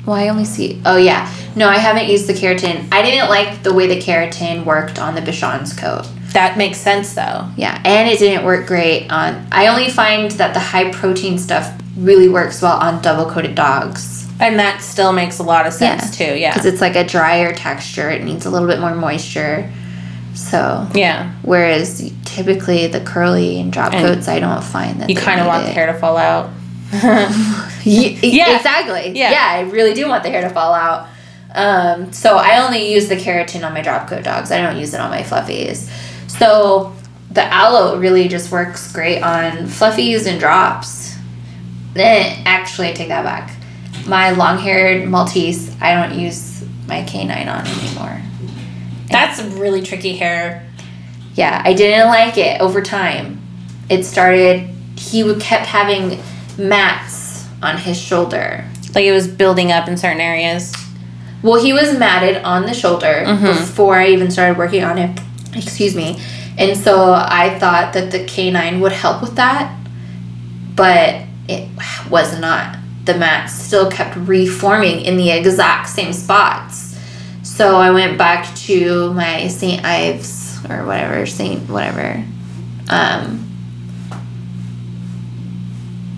Well, 0.06 0.16
I 0.16 0.28
only 0.28 0.44
see. 0.44 0.80
Oh 0.84 0.96
yeah, 0.96 1.30
no, 1.54 1.68
I 1.68 1.76
haven't 1.78 2.08
used 2.08 2.26
the 2.26 2.32
keratin. 2.32 2.86
I 2.90 3.02
didn't 3.02 3.28
like 3.28 3.62
the 3.62 3.72
way 3.72 3.86
the 3.86 3.96
keratin 4.00 4.64
worked 4.64 4.98
on 4.98 5.14
the 5.14 5.20
Bichon's 5.20 5.72
coat. 5.74 6.06
That 6.32 6.56
makes 6.56 6.78
sense 6.78 7.14
though. 7.14 7.48
Yeah, 7.56 7.80
and 7.84 8.08
it 8.08 8.18
didn't 8.18 8.44
work 8.44 8.66
great 8.66 9.10
on. 9.12 9.46
I 9.52 9.66
only 9.68 9.88
find 9.90 10.30
that 10.32 10.54
the 10.54 10.60
high 10.60 10.90
protein 10.90 11.38
stuff 11.38 11.70
really 11.96 12.28
works 12.28 12.62
well 12.62 12.78
on 12.78 13.02
double 13.02 13.26
coated 13.30 13.54
dogs. 13.54 14.26
And 14.40 14.58
that 14.58 14.80
still 14.80 15.12
makes 15.12 15.38
a 15.38 15.42
lot 15.42 15.66
of 15.66 15.74
sense 15.74 16.16
too. 16.16 16.24
Yeah. 16.34 16.54
because 16.54 16.64
it's 16.64 16.80
like 16.80 16.96
a 16.96 17.04
drier 17.04 17.52
texture. 17.52 18.08
It 18.10 18.24
needs 18.24 18.46
a 18.46 18.50
little 18.50 18.68
bit 18.68 18.80
more 18.80 18.94
moisture. 18.94 19.70
So 20.34 20.86
Yeah. 20.94 21.30
whereas 21.42 22.12
typically 22.24 22.86
the 22.86 23.00
curly 23.00 23.60
and 23.60 23.72
drop 23.72 23.92
And 23.92 24.06
coats, 24.06 24.28
I 24.28 24.38
don't 24.38 24.62
find 24.62 25.00
that 25.00 25.10
You 25.10 25.16
kind 25.16 25.40
of 25.40 25.46
want 25.46 25.64
the 25.66 25.72
hair 25.72 25.86
to 25.86 25.94
fall 25.94 26.16
out. 26.16 26.50
Ye- 27.84 28.18
Yeah. 28.22 28.56
exactly. 28.56 29.12
Yeah. 29.14 29.30
Yeah. 29.32 29.46
I 29.48 29.60
really 29.70 29.94
do 29.94 30.08
want 30.08 30.22
the 30.22 30.30
hair 30.30 30.42
to 30.42 30.50
fall 30.50 30.74
out. 30.74 31.08
Um, 31.54 32.12
so 32.12 32.36
I 32.36 32.64
only 32.64 32.92
use 32.92 33.08
the 33.08 33.16
keratin 33.16 33.66
on 33.66 33.74
my 33.74 33.80
drop 33.82 34.08
coat 34.08 34.22
dogs. 34.24 34.52
I 34.52 34.60
don't 34.62 34.76
use 34.76 34.94
it 34.94 35.00
on 35.00 35.10
my 35.10 35.22
fluffies. 35.22 35.88
So 36.28 36.92
the 37.30 37.44
aloe 37.52 37.98
really 37.98 38.28
just 38.28 38.50
works 38.52 38.92
great 38.92 39.22
on 39.22 39.66
fluffies 39.66 40.26
and 40.26 40.38
drops. 40.38 41.16
Eh, 41.96 42.36
actually, 42.46 42.88
I 42.88 42.92
take 42.92 43.08
that 43.08 43.24
back. 43.24 43.50
My 44.06 44.30
long-haired 44.30 45.08
Maltese, 45.08 45.74
I 45.80 45.94
don't 45.94 46.18
use 46.18 46.62
my 46.86 47.02
canine 47.02 47.48
on 47.48 47.66
anymore. 47.66 48.20
That's 49.10 49.42
really 49.42 49.82
tricky 49.82 50.16
hair. 50.16 50.66
Yeah, 51.34 51.62
I 51.64 51.74
didn't 51.74 52.08
like 52.08 52.38
it 52.38 52.60
over 52.60 52.80
time. 52.80 53.40
It 53.88 54.04
started. 54.04 54.68
He 54.96 55.24
would 55.24 55.40
kept 55.40 55.66
having 55.66 56.20
mats 56.58 57.46
on 57.62 57.78
his 57.78 57.98
shoulder. 57.98 58.64
Like 58.94 59.04
it 59.04 59.12
was 59.12 59.28
building 59.28 59.72
up 59.72 59.88
in 59.88 59.96
certain 59.96 60.20
areas. 60.20 60.72
Well, 61.42 61.62
he 61.62 61.72
was 61.72 61.96
matted 61.96 62.42
on 62.42 62.64
the 62.64 62.74
shoulder 62.74 63.24
mm-hmm. 63.26 63.46
before 63.46 63.96
I 63.96 64.08
even 64.08 64.30
started 64.30 64.58
working 64.58 64.84
on 64.84 64.98
it. 64.98 65.18
Excuse 65.54 65.96
me. 65.96 66.20
And 66.58 66.76
so 66.76 67.12
I 67.12 67.58
thought 67.58 67.94
that 67.94 68.10
the 68.10 68.24
canine 68.24 68.80
would 68.80 68.92
help 68.92 69.22
with 69.22 69.36
that, 69.36 69.74
but 70.76 71.22
it 71.48 71.68
was 72.10 72.38
not. 72.38 72.76
The 73.06 73.16
mats 73.16 73.54
still 73.54 73.90
kept 73.90 74.16
reforming 74.16 75.00
in 75.00 75.16
the 75.16 75.30
exact 75.30 75.88
same 75.88 76.12
spots. 76.12 76.89
So 77.60 77.76
I 77.76 77.90
went 77.90 78.16
back 78.16 78.56
to 78.60 79.12
my 79.12 79.48
St. 79.48 79.84
Ives 79.84 80.64
or 80.64 80.82
whatever, 80.86 81.26
St. 81.26 81.68
whatever. 81.68 82.24
Um, 82.88 83.46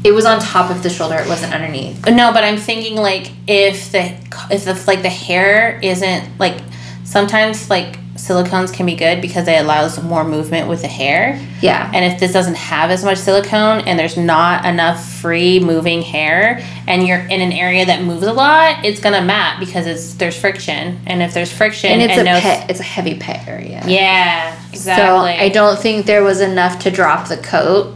it 0.05 0.13
was 0.13 0.25
on 0.25 0.39
top 0.39 0.71
of 0.71 0.85
the 0.85 0.89
shoulder, 0.89 1.17
it 1.17 1.27
wasn't 1.27 1.53
underneath. 1.53 2.09
No, 2.09 2.33
but 2.33 2.45
I'm 2.45 2.59
thinking 2.59 2.95
like 2.95 3.33
if 3.49 3.91
the 3.91 4.17
if 4.53 4.67
the 4.67 4.81
like 4.87 5.03
the 5.03 5.09
hair 5.09 5.81
isn't 5.83 6.39
like 6.39 6.63
sometimes 7.03 7.69
like 7.69 7.99
silicones 8.23 8.73
can 8.73 8.87
be 8.87 8.95
good 8.95 9.21
because 9.21 9.49
it 9.49 9.61
allows 9.61 10.01
more 10.03 10.23
movement 10.23 10.69
with 10.69 10.83
the 10.83 10.89
hair. 10.89 11.41
Yeah. 11.61 11.91
And 11.93 12.05
if 12.05 12.21
this 12.21 12.33
doesn't 12.33 12.55
have 12.55 12.91
as 12.91 13.05
much 13.05 13.19
silicone 13.19 13.81
and 13.81 13.99
there's 13.99 14.17
not 14.17 14.65
enough 14.65 15.05
free 15.05 15.59
moving 15.59 16.03
hair 16.03 16.65
and 16.87 17.05
you're 17.07 17.19
in 17.19 17.41
an 17.41 17.51
area 17.53 17.85
that 17.85 18.03
moves 18.03 18.23
a 18.25 18.33
lot, 18.33 18.85
it's 18.85 19.01
gonna 19.01 19.23
mat 19.23 19.59
because 19.59 19.87
it's 19.87 20.15
there's 20.15 20.39
friction. 20.39 21.01
And 21.07 21.21
if 21.21 21.35
there's 21.35 21.53
friction 21.53 21.91
and 21.91 22.03
it's 22.03 22.17
a 22.17 22.23
no 22.23 22.39
pet, 22.39 22.71
it's 22.71 22.81
a 22.81 22.85
heavy 22.85 23.19
pet 23.19 23.49
area. 23.49 23.83
Yeah, 23.87 24.57
exactly. 24.71 25.37
So 25.37 25.45
I 25.45 25.49
don't 25.49 25.79
think 25.79 26.07
there 26.07 26.23
was 26.23 26.41
enough 26.41 26.79
to 26.81 26.91
drop 26.93 27.29
the 27.29 27.39
coat. 27.39 27.93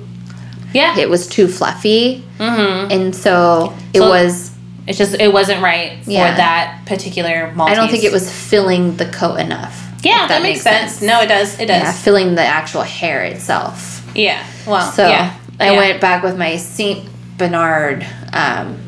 Yeah. 0.74 0.98
It 0.98 1.08
was 1.08 1.28
too 1.28 1.46
fluffy, 1.46 2.24
mm-hmm. 2.38 2.90
and 2.90 3.14
so 3.14 3.72
it 3.94 3.98
So- 4.00 4.08
was. 4.08 4.50
It's 4.88 4.98
just 4.98 5.14
it 5.14 5.32
wasn't 5.32 5.64
right 5.64 6.04
for 6.04 6.12
Yeah. 6.12 6.36
that 6.36 6.82
particular 6.86 7.52
Maltese. 7.56 7.76
I 7.76 7.80
don't 7.80 7.90
think 7.90 8.04
it 8.04 8.12
was 8.12 8.30
filling 8.30 8.96
the 8.98 9.06
coat 9.06 9.40
enough. 9.40 9.85
Yeah, 10.06 10.22
if 10.24 10.28
that, 10.28 10.42
makes 10.42 10.60
sense. 10.62 11.02
No, 11.02 11.20
it 11.20 11.26
does. 11.26 11.58
It 11.58 11.66
does. 11.66 11.82
Yeah, 11.82 11.92
filling 11.92 12.34
the 12.34 12.42
actual 12.42 12.82
hair 12.82 13.24
itself. 13.24 14.08
Yeah. 14.14 14.44
Well. 14.66 14.90
So 14.92 15.08
yeah. 15.08 15.34
I 15.58 15.72
Yeah. 15.72 15.78
went 15.78 16.00
back 16.00 16.22
with 16.22 16.36
my 16.38 16.56
Saint 16.56 17.08
Bernard. 17.38 18.06
Um, 18.32 18.78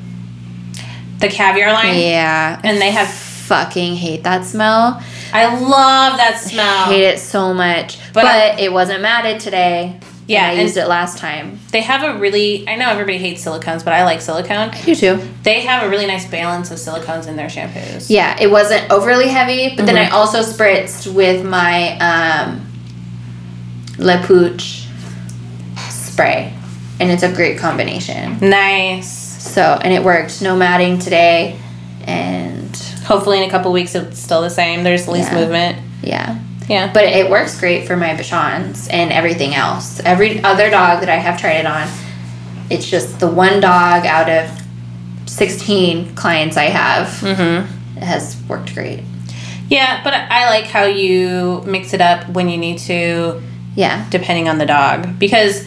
the 1.18 1.28
caviar 1.28 1.72
line. 1.72 1.98
yeah, 1.98 2.60
And 2.62 2.80
they 2.80 2.90
have. 2.92 3.08
fucking 3.08 3.96
hate 3.96 4.22
that 4.24 4.44
smell. 4.44 5.02
I 5.32 5.46
love 5.46 6.18
that 6.18 6.38
smell. 6.38 6.84
Hate 6.86 7.04
it 7.04 7.18
so 7.18 7.54
much. 7.54 7.98
But 8.12 8.22
But, 8.22 8.26
I- 8.26 8.56
it 8.60 8.72
wasn't 8.72 9.00
matted 9.00 9.40
today. 9.40 9.96
Yeah, 10.28 10.50
and 10.50 10.60
I 10.60 10.62
used 10.62 10.76
it 10.76 10.86
last 10.86 11.16
time. 11.18 11.58
They 11.72 11.80
have 11.80 12.02
a 12.04 12.18
really. 12.18 12.68
I 12.68 12.76
know 12.76 12.88
everybody 12.90 13.16
hates 13.18 13.42
silicones, 13.44 13.82
but 13.82 13.94
I 13.94 14.04
like 14.04 14.20
silicone. 14.20 14.70
You 14.86 14.94
too. 14.94 15.18
They 15.42 15.60
have 15.62 15.82
a 15.84 15.88
really 15.88 16.06
nice 16.06 16.26
balance 16.30 16.70
of 16.70 16.76
silicones 16.78 17.26
in 17.26 17.36
their 17.36 17.48
shampoos. 17.48 18.10
Yeah, 18.10 18.36
it 18.38 18.50
wasn't 18.50 18.90
overly 18.92 19.28
heavy, 19.28 19.74
but 19.74 19.86
then 19.86 19.96
Mhm. 19.96 20.06
I 20.06 20.10
also 20.10 20.42
spritzed 20.42 21.12
with 21.12 21.44
my 21.46 21.96
um, 21.98 22.66
Le 23.98 24.22
Pooch 24.24 24.84
spray, 25.88 26.52
and 27.00 27.10
it's 27.10 27.22
a 27.22 27.32
great 27.32 27.58
combination. 27.58 28.38
Nice. 28.40 29.08
So, 29.10 29.62
and 29.82 29.92
it 29.94 30.04
worked. 30.04 30.42
No 30.42 30.56
matting 30.56 30.98
today, 30.98 31.56
and 32.06 32.66
Hopefully, 33.06 33.38
in 33.42 33.48
a 33.48 33.50
couple 33.50 33.72
weeks, 33.72 33.94
it's 33.94 34.18
still 34.18 34.42
the 34.42 34.50
same. 34.50 34.84
There's 34.84 35.08
least 35.08 35.32
Yeah. 35.32 35.38
movement. 35.40 35.78
yeah. 36.02 36.36
Yeah. 36.68 36.92
But 36.92 37.04
it 37.04 37.30
works 37.30 37.58
great 37.58 37.86
for 37.86 37.96
my 37.96 38.10
Bichons 38.14 38.88
and 38.92 39.10
everything 39.12 39.54
else. 39.54 40.00
Every 40.00 40.42
other 40.44 40.68
dog 40.70 41.00
that 41.00 41.08
I 41.08 41.16
have 41.16 41.40
tried 41.40 41.56
it 41.60 41.66
on, 41.66 41.88
it's 42.70 42.88
just 42.88 43.18
the 43.20 43.28
one 43.28 43.60
dog 43.60 44.04
out 44.04 44.28
of 44.28 44.50
16 45.26 46.14
clients 46.14 46.56
I 46.56 46.64
have 46.64 47.06
Mm-hmm. 47.20 47.96
it 47.98 48.02
has 48.04 48.40
worked 48.48 48.74
great. 48.74 49.02
Yeah, 49.68 50.02
but 50.02 50.14
I 50.14 50.48
like 50.48 50.64
how 50.64 50.84
you 50.84 51.62
mix 51.66 51.92
it 51.92 52.00
up 52.00 52.28
when 52.30 52.48
you 52.48 52.56
need 52.58 52.78
to, 52.80 53.42
Yeah. 53.74 54.06
depending 54.10 54.48
on 54.48 54.58
the 54.58 54.66
dog, 54.66 55.18
because. 55.18 55.66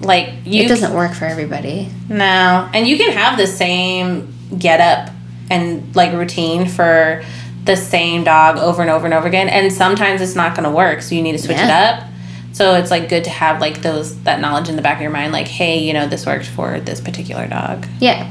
Like 0.00 0.34
you 0.44 0.64
it 0.64 0.68
doesn't 0.68 0.94
work 0.94 1.14
for 1.14 1.26
everybody. 1.26 1.88
No, 2.08 2.68
and 2.74 2.88
you 2.88 2.96
can 2.98 3.12
have 3.12 3.38
the 3.38 3.46
same 3.46 4.34
get 4.58 4.80
up 4.80 5.14
and 5.48 5.94
like 5.94 6.12
routine 6.12 6.66
for 6.66 7.22
the 7.64 7.76
same 7.76 8.24
dog 8.24 8.58
over 8.58 8.82
and 8.82 8.90
over 8.90 9.04
and 9.04 9.14
over 9.14 9.28
again, 9.28 9.48
and 9.48 9.72
sometimes 9.72 10.20
it's 10.20 10.34
not 10.34 10.56
going 10.56 10.68
to 10.68 10.74
work, 10.74 11.00
so 11.02 11.14
you 11.14 11.22
need 11.22 11.32
to 11.32 11.38
switch 11.38 11.58
it 11.58 11.70
up. 11.70 12.04
So 12.52 12.74
it's 12.74 12.90
like 12.90 13.08
good 13.08 13.24
to 13.24 13.30
have 13.30 13.60
like 13.60 13.80
those 13.82 14.20
that 14.24 14.40
knowledge 14.40 14.68
in 14.68 14.76
the 14.76 14.82
back 14.82 14.96
of 14.96 15.02
your 15.02 15.10
mind, 15.10 15.32
like, 15.32 15.48
hey, 15.48 15.78
you 15.78 15.92
know, 15.92 16.06
this 16.06 16.26
worked 16.26 16.46
for 16.46 16.80
this 16.80 17.00
particular 17.00 17.46
dog. 17.46 17.86
Yeah. 18.00 18.30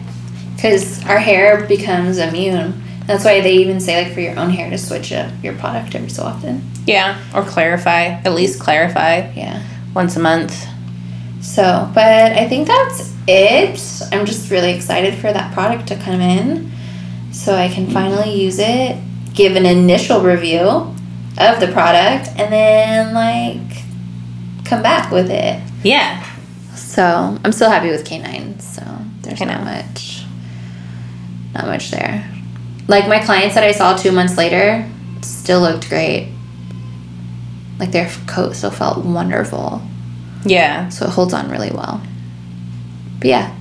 Because 0.56 1.04
our 1.06 1.18
hair 1.18 1.66
becomes 1.66 2.20
immune. 2.20 2.84
That's 3.08 3.26
why 3.26 3.42
they 3.42 3.54
even 3.54 3.80
say, 3.80 4.04
like, 4.04 4.14
for 4.14 4.20
your 4.20 4.38
own 4.38 4.52
hair 4.52 4.70
to 4.70 4.78
switch 4.78 5.12
up 5.12 5.32
your 5.44 5.56
product 5.56 5.96
every 5.96 6.10
so 6.10 6.24
often. 6.24 6.62
Yeah, 6.86 7.20
or 7.34 7.44
clarify, 7.44 8.06
at 8.24 8.34
least 8.34 8.60
clarify 8.60 9.32
Yeah. 9.34 9.64
once 9.96 10.16
a 10.18 10.20
month. 10.20 10.68
So, 11.42 11.90
but 11.96 12.34
I 12.34 12.48
think 12.48 12.68
that's 12.68 13.12
it. 13.28 13.80
I'm 14.12 14.28
just 14.28 14.52
really 14.52 14.74
excited 14.74 15.16
for 15.16 15.34
that 15.34 15.52
product 15.54 15.88
to 15.88 15.96
come 15.96 16.22
in 16.22 16.72
so 17.32 17.56
I 17.56 17.68
can 17.70 17.90
finally 17.90 18.40
use 18.40 18.60
it, 18.60 18.98
give 19.34 19.56
an 19.56 19.66
initial 19.66 20.22
review 20.22 20.60
of 21.38 21.60
the 21.60 21.70
product, 21.72 22.30
and 22.38 22.52
then, 22.52 23.14
like, 23.14 23.84
come 24.66 24.82
back 24.84 25.12
with 25.12 25.30
it. 25.32 25.62
Yeah, 25.84 26.24
So, 26.76 27.38
I'm 27.44 27.52
still 27.52 27.70
happy 27.70 27.90
with 27.90 28.06
K9, 28.06 28.62
so 28.62 28.84
there's 29.22 29.40
not 29.40 29.64
much, 29.64 30.26
not 31.54 31.66
much 31.66 31.90
there. 31.92 32.30
Like, 32.88 33.08
my 33.08 33.20
clients 33.20 33.56
that 33.56 33.64
I 33.64 33.72
saw 33.72 33.96
two 33.96 34.12
months 34.12 34.38
later 34.38 34.88
still 35.22 35.62
looked 35.62 35.88
great. 35.90 36.32
Like, 37.80 37.92
their 37.92 38.10
coat 38.28 38.56
still 38.56 38.72
felt 38.72 39.04
wonderful. 39.06 39.82
yeah, 40.44 40.90
So 40.90 41.06
it 41.06 41.12
holds 41.12 41.34
on 41.34 41.50
really 41.50 41.72
well. 41.72 42.02
But 43.20 43.28
yeah, 43.28 43.56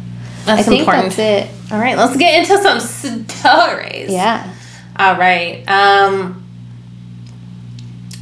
that's 0.45 0.61
I 0.61 0.63
think 0.65 0.81
important. 0.81 1.15
that's 1.15 1.19
it. 1.19 1.73
All 1.73 1.79
right, 1.79 1.97
let's 1.97 2.17
get 2.17 2.41
into 2.41 2.61
some 2.63 2.81
stories. 2.81 4.11
Yeah. 4.11 4.53
All 5.01 5.17
right. 5.17 5.65
Um 5.67 6.45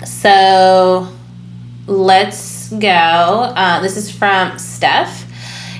so 0.04 1.12
let's 1.88 2.70
go. 2.70 2.86
Uh, 2.86 3.80
this 3.80 3.96
is 3.96 4.10
from 4.10 4.56
Steph. 4.58 5.24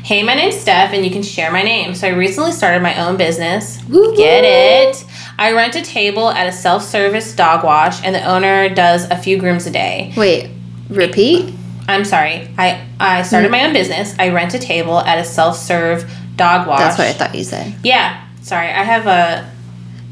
Hey, 0.03 0.24
my 0.24 0.34
name's 0.34 0.57
Steph, 0.57 0.92
and 0.92 1.05
you 1.05 1.11
can 1.11 1.22
share 1.22 1.53
my 1.53 1.62
name. 1.62 1.94
So 1.94 2.09
I 2.09 2.11
recently 2.11 2.51
started 2.51 2.82
my 2.82 2.99
own 3.07 3.16
business. 3.16 3.78
Woo 3.88 4.16
Get 4.16 4.42
it? 4.42 5.05
I 5.38 5.53
rent 5.53 5.76
a 5.76 5.82
table 5.82 6.30
at 6.30 6.49
a 6.49 6.53
self-service 6.53 7.36
dog 7.36 7.62
wash, 7.62 8.03
and 8.03 8.14
the 8.14 8.24
owner 8.24 8.68
does 8.68 9.09
a 9.11 9.16
few 9.16 9.38
grooms 9.38 9.66
a 9.66 9.70
day. 9.70 10.12
Wait, 10.16 10.51
repeat? 10.88 11.55
I'm 11.86 12.05
sorry. 12.05 12.49
I 12.59 12.84
I 12.99 13.22
started 13.22 13.51
my 13.53 13.66
own 13.66 13.72
business. 13.72 14.14
I 14.18 14.30
rent 14.30 14.55
a 14.55 14.59
table 14.59 14.99
at 14.99 15.18
a 15.18 15.24
self-serve 15.24 16.11
dog 16.34 16.66
wash. 16.66 16.80
That's 16.80 16.99
what 16.99 17.07
I 17.07 17.12
thought 17.12 17.34
you 17.34 17.44
said. 17.44 17.74
Yeah. 17.84 18.24
Sorry, 18.42 18.68
I 18.68 18.82
have 18.82 19.07
a 19.07 19.49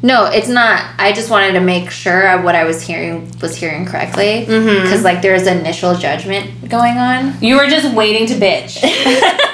No, 0.03 0.27
it's 0.27 0.49
not. 0.49 0.85
I 0.99 1.13
just 1.13 1.31
wanted 1.31 1.53
to 1.53 1.61
make 1.61 1.91
sure 1.91 2.41
what 2.43 2.55
I 2.55 2.65
was 2.65 2.83
hearing 2.83 3.33
was 3.41 3.57
hearing 3.57 3.87
correctly. 3.87 4.45
Because, 4.45 5.03
like, 5.03 5.23
there's 5.23 5.47
initial 5.47 5.95
judgment 5.97 6.69
going 6.69 6.97
on. 6.99 7.35
You 7.43 7.57
were 7.57 7.67
just 7.67 7.93
waiting 7.95 8.27
to 8.29 8.35
bitch. 8.35 8.83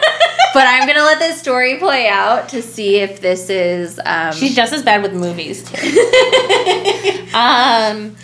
But 0.53 0.67
I'm 0.67 0.87
going 0.87 0.99
to 0.99 1.05
let 1.05 1.19
this 1.19 1.41
story 1.41 1.79
play 1.79 2.09
out 2.09 2.51
to 2.51 2.61
see 2.61 2.97
if 2.97 3.21
this 3.23 3.49
is. 3.49 3.99
Um, 4.05 4.33
She's 4.35 4.55
just 4.55 4.73
as 4.73 4.83
bad 4.83 5.03
with 5.03 5.15
movies 5.15 5.63
too. 5.63 5.77
um, 7.35 8.15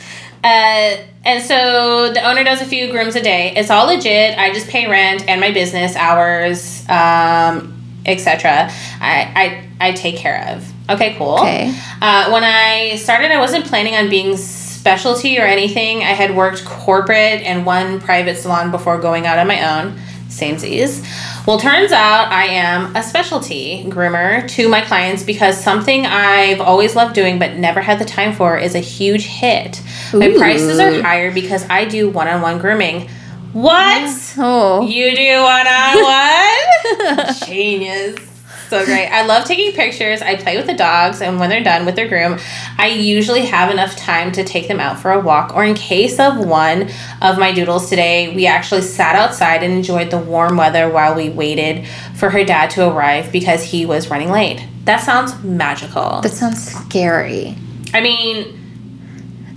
uh, 0.44 0.96
and 1.24 1.42
so 1.42 2.12
the 2.12 2.20
owner 2.22 2.44
does 2.44 2.60
a 2.60 2.66
few 2.66 2.90
grooms 2.90 3.16
a 3.16 3.22
day. 3.22 3.54
It's 3.56 3.70
all 3.70 3.86
legit. 3.86 4.36
I 4.38 4.52
just 4.52 4.68
pay 4.68 4.86
rent 4.90 5.26
and 5.26 5.40
my 5.40 5.52
business 5.52 5.96
hours, 5.96 6.86
um, 6.90 7.82
etc. 8.04 8.70
I, 9.00 9.64
I 9.80 9.88
I 9.88 9.92
take 9.92 10.16
care 10.16 10.54
of. 10.54 10.70
Okay, 10.88 11.14
cool. 11.16 11.38
Okay. 11.40 11.74
Uh, 12.00 12.30
when 12.30 12.44
I 12.44 12.96
started, 12.96 13.30
I 13.30 13.38
wasn't 13.38 13.66
planning 13.66 13.94
on 13.94 14.08
being 14.08 14.36
specialty 14.36 15.38
or 15.38 15.42
anything. 15.42 15.98
I 15.98 16.12
had 16.12 16.34
worked 16.34 16.64
corporate 16.64 17.42
and 17.42 17.66
one 17.66 18.00
private 18.00 18.38
salon 18.38 18.70
before 18.70 18.98
going 18.98 19.26
out 19.26 19.38
on 19.38 19.46
my 19.46 19.82
own. 19.82 19.98
Samesies. 20.28 21.04
Well, 21.46 21.58
turns 21.58 21.90
out 21.90 22.30
I 22.30 22.44
am 22.44 22.94
a 22.94 23.02
specialty 23.02 23.84
groomer 23.84 24.46
to 24.50 24.68
my 24.68 24.82
clients 24.82 25.22
because 25.22 25.58
something 25.58 26.04
I've 26.04 26.60
always 26.60 26.94
loved 26.94 27.14
doing 27.14 27.38
but 27.38 27.56
never 27.56 27.80
had 27.80 27.98
the 27.98 28.04
time 28.04 28.34
for 28.34 28.58
is 28.58 28.74
a 28.74 28.78
huge 28.78 29.24
hit. 29.24 29.82
My 30.12 30.30
prices 30.36 30.78
are 30.78 31.02
higher 31.02 31.32
because 31.32 31.66
I 31.70 31.86
do 31.86 32.10
one 32.10 32.28
on 32.28 32.42
one 32.42 32.58
grooming. 32.58 33.08
What? 33.52 34.34
Oh. 34.36 34.86
You 34.86 35.16
do 35.16 35.42
one 35.42 35.66
on 35.66 37.16
one? 37.16 37.34
Genius. 37.46 38.27
So 38.68 38.84
great. 38.84 39.08
I 39.08 39.24
love 39.24 39.44
taking 39.46 39.72
pictures. 39.72 40.20
I 40.20 40.36
play 40.36 40.56
with 40.56 40.66
the 40.66 40.74
dogs, 40.74 41.22
and 41.22 41.40
when 41.40 41.48
they're 41.48 41.64
done 41.64 41.86
with 41.86 41.96
their 41.96 42.06
groom, 42.08 42.38
I 42.76 42.88
usually 42.88 43.46
have 43.46 43.70
enough 43.70 43.96
time 43.96 44.30
to 44.32 44.44
take 44.44 44.68
them 44.68 44.78
out 44.78 44.98
for 44.98 45.10
a 45.10 45.20
walk. 45.20 45.54
Or 45.54 45.64
in 45.64 45.74
case 45.74 46.18
of 46.18 46.38
one 46.38 46.90
of 47.22 47.38
my 47.38 47.52
doodles 47.52 47.88
today, 47.88 48.34
we 48.34 48.46
actually 48.46 48.82
sat 48.82 49.16
outside 49.16 49.62
and 49.62 49.72
enjoyed 49.72 50.10
the 50.10 50.18
warm 50.18 50.56
weather 50.56 50.88
while 50.90 51.14
we 51.14 51.30
waited 51.30 51.86
for 52.14 52.30
her 52.30 52.44
dad 52.44 52.70
to 52.70 52.88
arrive 52.88 53.32
because 53.32 53.62
he 53.64 53.86
was 53.86 54.10
running 54.10 54.30
late. 54.30 54.66
That 54.84 54.98
sounds 54.98 55.42
magical. 55.42 56.20
That 56.20 56.32
sounds 56.32 56.62
scary. 56.62 57.56
I 57.94 58.00
mean, 58.02 58.54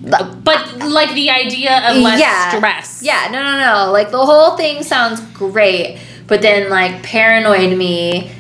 but 0.04 0.78
like 0.80 1.14
the 1.14 1.30
idea 1.30 1.78
of 1.90 1.98
less 1.98 2.20
Yeah. 2.20 2.50
stress. 2.58 3.02
Yeah, 3.04 3.28
no, 3.32 3.44
no, 3.44 3.86
no. 3.86 3.92
Like, 3.92 4.12
the 4.12 4.26
whole 4.26 4.56
thing 4.58 4.84
sounds 4.84 5.20
great. 5.34 6.00
But 6.28 6.42
then, 6.42 6.70
like, 6.70 7.04
paranoid 7.04 7.78
me 7.78 8.32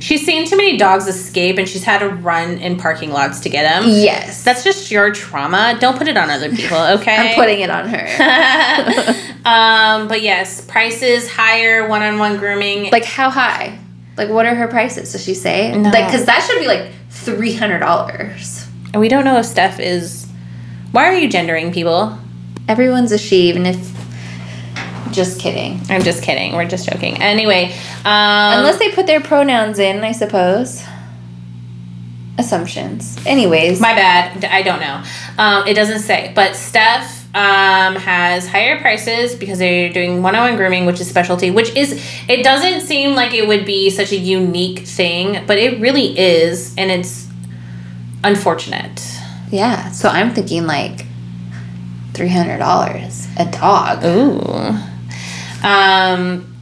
She's 0.00 0.24
seen 0.24 0.46
too 0.46 0.56
many 0.56 0.76
dogs 0.76 1.06
escape 1.06 1.58
and 1.58 1.68
she's 1.68 1.84
had 1.84 1.98
to 1.98 2.08
run 2.08 2.58
in 2.58 2.76
parking 2.76 3.10
lots 3.10 3.40
to 3.40 3.48
get 3.48 3.62
them. 3.62 3.84
Yes. 3.88 4.42
That's 4.42 4.64
just 4.64 4.90
your 4.90 5.12
trauma. 5.12 5.76
Don't 5.80 5.96
put 5.98 6.08
it 6.08 6.16
on 6.16 6.30
other 6.30 6.50
people, 6.54 6.76
okay? 6.98 7.30
I'm 7.30 7.34
putting 7.34 7.60
it 7.60 7.70
on 7.70 7.88
her. 7.88 8.06
um, 9.44 10.08
but 10.08 10.22
yes, 10.22 10.60
prices 10.62 11.30
higher, 11.30 11.88
one-on-one 11.88 12.38
grooming. 12.38 12.90
like 12.90 13.04
how 13.04 13.30
high? 13.30 13.78
Like 14.16 14.30
what 14.30 14.46
are 14.46 14.54
her 14.54 14.68
prices? 14.68 15.12
Does 15.12 15.24
she 15.24 15.34
say? 15.34 15.76
No. 15.76 15.90
Like 15.90 16.06
because 16.06 16.24
that 16.24 16.42
should 16.42 16.58
be 16.58 16.66
like 16.66 16.90
three 17.10 17.54
hundred 17.54 17.80
dollars. 17.80 18.66
And 18.92 19.00
we 19.00 19.08
don't 19.08 19.24
know 19.24 19.38
if 19.38 19.46
Steph 19.46 19.78
is. 19.78 20.26
Why 20.92 21.04
are 21.04 21.14
you 21.14 21.28
gendering 21.28 21.72
people? 21.72 22.18
Everyone's 22.68 23.12
a 23.12 23.18
she, 23.18 23.48
even 23.48 23.66
if. 23.66 23.95
Just 25.16 25.40
kidding. 25.40 25.80
I'm 25.88 26.02
just 26.02 26.22
kidding. 26.22 26.52
We're 26.52 26.68
just 26.68 26.86
joking. 26.88 27.22
Anyway, 27.22 27.72
um, 28.04 28.58
Unless 28.58 28.78
they 28.78 28.92
put 28.92 29.06
their 29.06 29.22
pronouns 29.22 29.78
in, 29.78 30.04
I 30.04 30.12
suppose. 30.12 30.84
Assumptions. 32.38 33.16
Anyways. 33.24 33.80
my 33.80 33.94
bad. 33.94 34.44
I 34.44 34.60
don't 34.60 34.78
know. 34.80 35.02
Um, 35.38 35.66
it 35.66 35.72
doesn't 35.72 36.00
say, 36.00 36.32
but 36.34 36.54
Steph 36.54 37.24
um, 37.34 37.96
has 37.96 38.46
higher 38.46 38.78
prices 38.78 39.34
because 39.34 39.58
they're 39.58 39.90
doing 39.90 40.22
one-on-one 40.22 40.56
grooming, 40.56 40.84
which 40.84 41.00
is 41.00 41.08
specialty. 41.08 41.50
Which 41.50 41.74
is 41.74 41.92
it 42.28 42.44
doesn't 42.44 42.82
seem 42.82 43.14
like 43.14 43.32
it 43.32 43.48
would 43.48 43.64
be 43.64 43.88
such 43.88 44.12
a 44.12 44.16
unique 44.16 44.80
thing, 44.80 45.46
but 45.46 45.56
it 45.56 45.80
really 45.80 46.18
is, 46.18 46.74
and 46.76 46.90
it's 46.90 47.26
unfortunate. 48.22 49.00
yeah. 49.50 49.90
So 49.92 50.10
I'm 50.10 50.34
thinking 50.34 50.66
like 50.66 51.06
three 52.12 52.28
hundred 52.28 52.58
dollars 52.58 53.26
a 53.38 53.46
dog. 53.50 54.04
Ooh. 54.04 54.78
Um, 55.62 56.52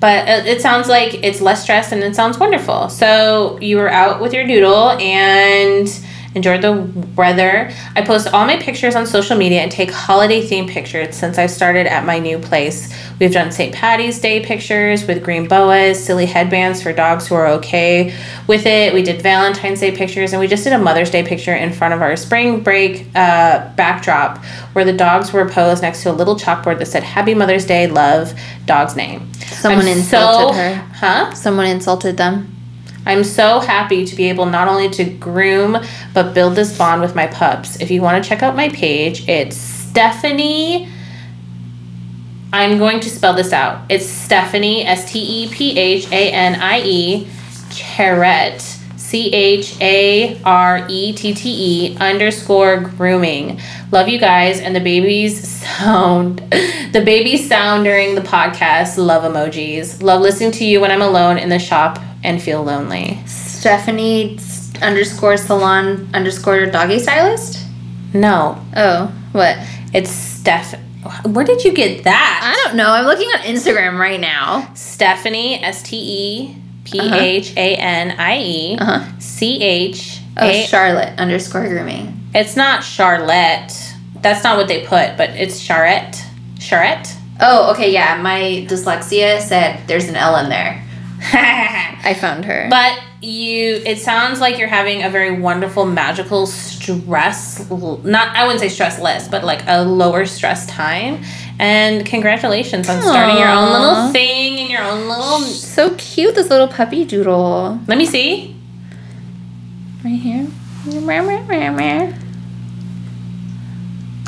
but 0.00 0.28
it, 0.46 0.60
sounds 0.60 0.88
like 0.88 1.24
it's 1.24 1.40
less 1.40 1.62
stress 1.62 1.90
and 1.90 2.02
it 2.02 2.14
sounds 2.14 2.38
wonderful. 2.38 2.88
So 2.88 3.58
you 3.60 3.78
were 3.78 3.90
out 3.90 4.20
with 4.20 4.32
your 4.32 4.46
doodle 4.46 4.90
and 4.92 5.88
enjoyed 6.34 6.62
the 6.62 6.72
weather. 7.16 7.72
I 7.96 8.02
post 8.02 8.28
all 8.32 8.46
my 8.46 8.58
pictures 8.58 8.94
on 8.94 9.06
social 9.06 9.36
media 9.36 9.60
and 9.62 9.72
take 9.72 9.90
holiday 9.90 10.46
themed 10.46 10.68
pictures 10.68 11.16
since 11.16 11.38
I 11.38 11.46
started 11.46 11.86
at 11.86 12.04
my 12.04 12.18
new 12.18 12.38
place. 12.38 12.92
We've 13.18 13.32
done 13.32 13.50
St. 13.50 13.74
Patty's 13.74 14.20
Day 14.20 14.44
pictures 14.44 15.06
with 15.06 15.24
green 15.24 15.48
boas, 15.48 16.02
silly 16.02 16.26
headbands 16.26 16.82
for 16.82 16.92
dogs 16.92 17.26
who 17.26 17.34
are 17.34 17.46
okay 17.48 18.14
with 18.46 18.66
it. 18.66 18.94
We 18.94 19.02
did 19.02 19.22
Valentine's 19.22 19.80
Day 19.80 19.96
pictures 19.96 20.32
and 20.32 20.40
we 20.40 20.46
just 20.46 20.64
did 20.64 20.72
a 20.72 20.78
Mother's 20.78 21.10
Day 21.10 21.24
picture 21.26 21.54
in 21.54 21.72
front 21.72 21.94
of 21.94 22.02
our 22.02 22.14
spring 22.16 22.60
break 22.62 23.06
uh, 23.14 23.72
backdrop 23.74 24.38
where 24.74 24.84
the 24.84 24.92
dogs 24.92 25.32
were 25.32 25.48
posed 25.48 25.82
next 25.82 26.02
to 26.02 26.10
a 26.10 26.12
little 26.12 26.36
chalkboard 26.36 26.78
that 26.78 26.86
said 26.86 27.02
Happy 27.02 27.34
Mother's 27.34 27.64
Day, 27.66 27.86
love, 27.86 28.38
dog's 28.66 28.94
name. 28.94 29.32
Someone 29.34 29.86
I'm 29.86 29.98
insulted 29.98 30.52
so- 30.54 30.58
her. 30.58 30.74
Huh? 30.94 31.34
Someone 31.34 31.66
insulted 31.66 32.16
them. 32.16 32.54
I'm 33.08 33.24
so 33.24 33.60
happy 33.60 34.04
to 34.04 34.14
be 34.14 34.28
able 34.28 34.44
not 34.44 34.68
only 34.68 34.90
to 34.90 35.04
groom 35.04 35.78
but 36.12 36.34
build 36.34 36.54
this 36.54 36.76
bond 36.76 37.00
with 37.00 37.14
my 37.14 37.26
pups. 37.26 37.80
If 37.80 37.90
you 37.90 38.02
want 38.02 38.22
to 38.22 38.28
check 38.28 38.42
out 38.42 38.54
my 38.54 38.68
page, 38.68 39.26
it's 39.26 39.56
Stephanie. 39.56 40.90
I'm 42.52 42.76
going 42.76 43.00
to 43.00 43.08
spell 43.08 43.32
this 43.32 43.52
out. 43.52 43.82
It's 43.88 44.06
Stephanie 44.06 44.84
S 44.84 45.10
T 45.10 45.18
E 45.20 45.48
P 45.50 45.78
H 45.78 46.12
A 46.12 46.30
N 46.30 46.60
I 46.60 46.80
E 46.82 47.28
Charette 47.70 48.77
C 49.08 49.32
H 49.32 49.74
A 49.80 50.38
R 50.42 50.86
E 50.90 51.12
T 51.14 51.32
T 51.34 51.92
E 51.92 51.96
underscore 51.96 52.80
grooming. 52.80 53.58
Love 53.90 54.06
you 54.08 54.18
guys 54.18 54.60
and 54.60 54.76
the 54.76 54.80
babies 54.80 55.48
sound 55.48 56.38
the 56.92 57.02
babies 57.02 57.48
sound 57.48 57.84
during 57.84 58.14
the 58.14 58.20
podcast. 58.20 58.98
Love 58.98 59.22
emojis. 59.22 60.02
Love 60.02 60.20
listening 60.20 60.52
to 60.52 60.64
you 60.64 60.80
when 60.82 60.90
I'm 60.90 61.00
alone 61.00 61.38
in 61.38 61.48
the 61.48 61.58
shop 61.58 61.98
and 62.22 62.42
feel 62.42 62.62
lonely. 62.62 63.18
Stephanie 63.26 64.38
underscore 64.82 65.38
salon 65.38 66.08
underscore 66.12 66.66
doggy 66.66 66.98
stylist. 66.98 67.64
No, 68.12 68.62
Oh, 68.76 69.06
what? 69.32 69.56
it's 69.94 70.10
Steph. 70.10 70.74
Where 71.24 71.46
did 71.46 71.64
you 71.64 71.72
get 71.72 72.04
that? 72.04 72.40
I 72.42 72.66
don't 72.68 72.76
know. 72.76 72.90
I'm 72.90 73.06
looking 73.06 73.28
on 73.28 73.40
Instagram 73.40 73.98
right 73.98 74.20
now. 74.20 74.70
Stephanie 74.74 75.62
S 75.64 75.82
T 75.82 75.96
E 75.96 76.56
P 76.90 77.00
H 77.00 77.52
A 77.56 77.76
N 77.76 78.12
I 78.18 78.38
E 78.38 78.76
Uh-huh. 78.80 79.18
C 79.18 79.62
H 79.62 80.20
Oh, 80.40 80.52
Charlotte 80.62 81.18
underscore 81.18 81.66
grooming. 81.66 82.14
It's 82.34 82.54
not 82.54 82.84
Charlotte. 82.84 83.72
That's 84.22 84.44
not 84.44 84.56
what 84.56 84.68
they 84.68 84.86
put, 84.86 85.16
but 85.16 85.30
it's 85.30 85.58
Charette. 85.58 86.22
Charette. 86.60 87.12
Oh, 87.40 87.72
okay, 87.72 87.92
yeah. 87.92 88.20
My 88.22 88.64
dyslexia 88.68 89.40
said 89.40 89.86
there's 89.88 90.08
an 90.08 90.16
L 90.16 90.36
in 90.36 90.48
there. 90.48 90.84
I 91.20 92.14
found 92.14 92.44
her. 92.44 92.68
But 92.70 93.00
you, 93.20 93.82
it 93.84 93.98
sounds 93.98 94.40
like 94.40 94.58
you're 94.58 94.68
having 94.68 95.02
a 95.02 95.10
very 95.10 95.40
wonderful, 95.40 95.84
magical 95.84 96.46
stress. 96.46 97.68
Not, 97.70 98.36
I 98.36 98.44
wouldn't 98.44 98.60
say 98.60 98.68
stress 98.68 99.00
less, 99.00 99.26
but 99.28 99.42
like 99.44 99.62
a 99.66 99.82
lower 99.82 100.24
stress 100.26 100.66
time. 100.66 101.22
And 101.58 102.06
congratulations 102.06 102.88
on 102.88 103.02
starting 103.02 103.36
your 103.36 103.48
own 103.48 103.72
little 103.72 104.12
thing 104.12 104.60
and 104.60 104.70
your 104.70 104.82
own 104.82 105.08
little. 105.08 105.40
so 105.40 105.94
cute, 105.96 106.34
this 106.36 106.50
little 106.50 106.68
puppy 106.68 107.04
doodle. 107.04 107.80
Let 107.88 107.98
me 107.98 108.06
see. 108.06 108.54
Right 110.04 110.20
here. 110.20 110.46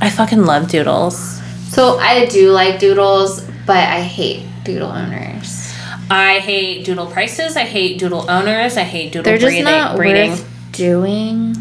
I 0.00 0.10
fucking 0.10 0.44
love 0.44 0.68
doodles. 0.68 1.40
So 1.68 1.98
I 1.98 2.26
do 2.26 2.50
like 2.50 2.80
doodles, 2.80 3.42
but 3.64 3.76
I 3.76 4.00
hate 4.00 4.44
doodle 4.64 4.90
owners. 4.90 5.72
I 6.10 6.40
hate 6.40 6.84
doodle 6.84 7.06
prices. 7.06 7.56
I 7.56 7.62
hate 7.62 7.98
doodle 7.98 8.28
owners. 8.28 8.76
I 8.76 8.82
hate 8.82 9.12
doodle 9.12 9.22
They're 9.22 9.38
just 9.38 9.62
not 9.62 9.96
breeding. 9.96 10.30
worth 10.30 10.48
doing. 10.72 11.54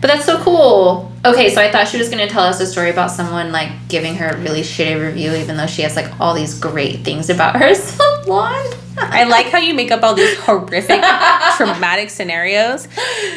But 0.00 0.08
that's 0.08 0.24
so 0.24 0.38
cool. 0.42 1.10
Okay, 1.24 1.50
so 1.52 1.60
I 1.60 1.70
thought 1.72 1.88
she 1.88 1.98
was 1.98 2.08
gonna 2.08 2.28
tell 2.28 2.44
us 2.44 2.60
a 2.60 2.66
story 2.66 2.90
about 2.90 3.10
someone 3.10 3.50
like 3.50 3.70
giving 3.88 4.14
her 4.16 4.28
a 4.28 4.36
really 4.38 4.60
shitty 4.62 5.00
review, 5.00 5.34
even 5.34 5.56
though 5.56 5.66
she 5.66 5.82
has 5.82 5.96
like 5.96 6.20
all 6.20 6.34
these 6.34 6.58
great 6.58 7.00
things 7.04 7.28
about 7.30 7.56
her 7.60 7.74
salon. 7.74 8.64
I 9.00 9.24
like 9.24 9.46
how 9.46 9.58
you 9.58 9.74
make 9.74 9.92
up 9.92 10.02
all 10.02 10.14
these 10.14 10.36
horrific, 10.40 11.00
traumatic 11.56 12.10
scenarios. 12.10 12.88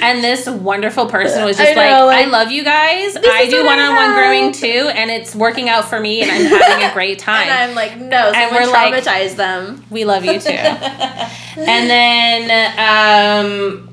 And 0.02 0.24
this 0.24 0.48
wonderful 0.50 1.06
person 1.06 1.46
was 1.46 1.56
just 1.58 1.72
I 1.72 1.76
like, 1.76 1.92
know, 1.92 2.06
like, 2.08 2.26
I 2.26 2.30
love 2.30 2.50
you 2.52 2.64
guys. 2.64 3.16
I 3.16 3.48
do 3.48 3.64
one 3.64 3.78
on 3.80 3.96
one 3.96 4.10
have." 4.10 4.16
grooming 4.16 4.52
too, 4.54 4.90
and 4.94 5.12
it's 5.12 5.36
working 5.36 5.70
out 5.70 5.86
for 5.86 6.00
me, 6.00 6.22
and 6.24 6.32
I'm 6.32 6.46
having 6.46 6.84
a 6.90 6.94
great 6.94 7.20
time. 7.30 7.48
And 7.48 7.52
I'm 7.52 7.76
like, 7.76 7.96
no, 7.98 8.32
And 8.36 8.52
we're 8.56 8.72
like- 8.72 9.04
traumatize 9.04 9.36
them. 9.36 9.84
we 9.92 10.04
love 10.04 10.26
you 10.26 10.40
too. 10.40 10.50
and 10.50 11.90
then, 11.90 12.50
um, 12.80 13.88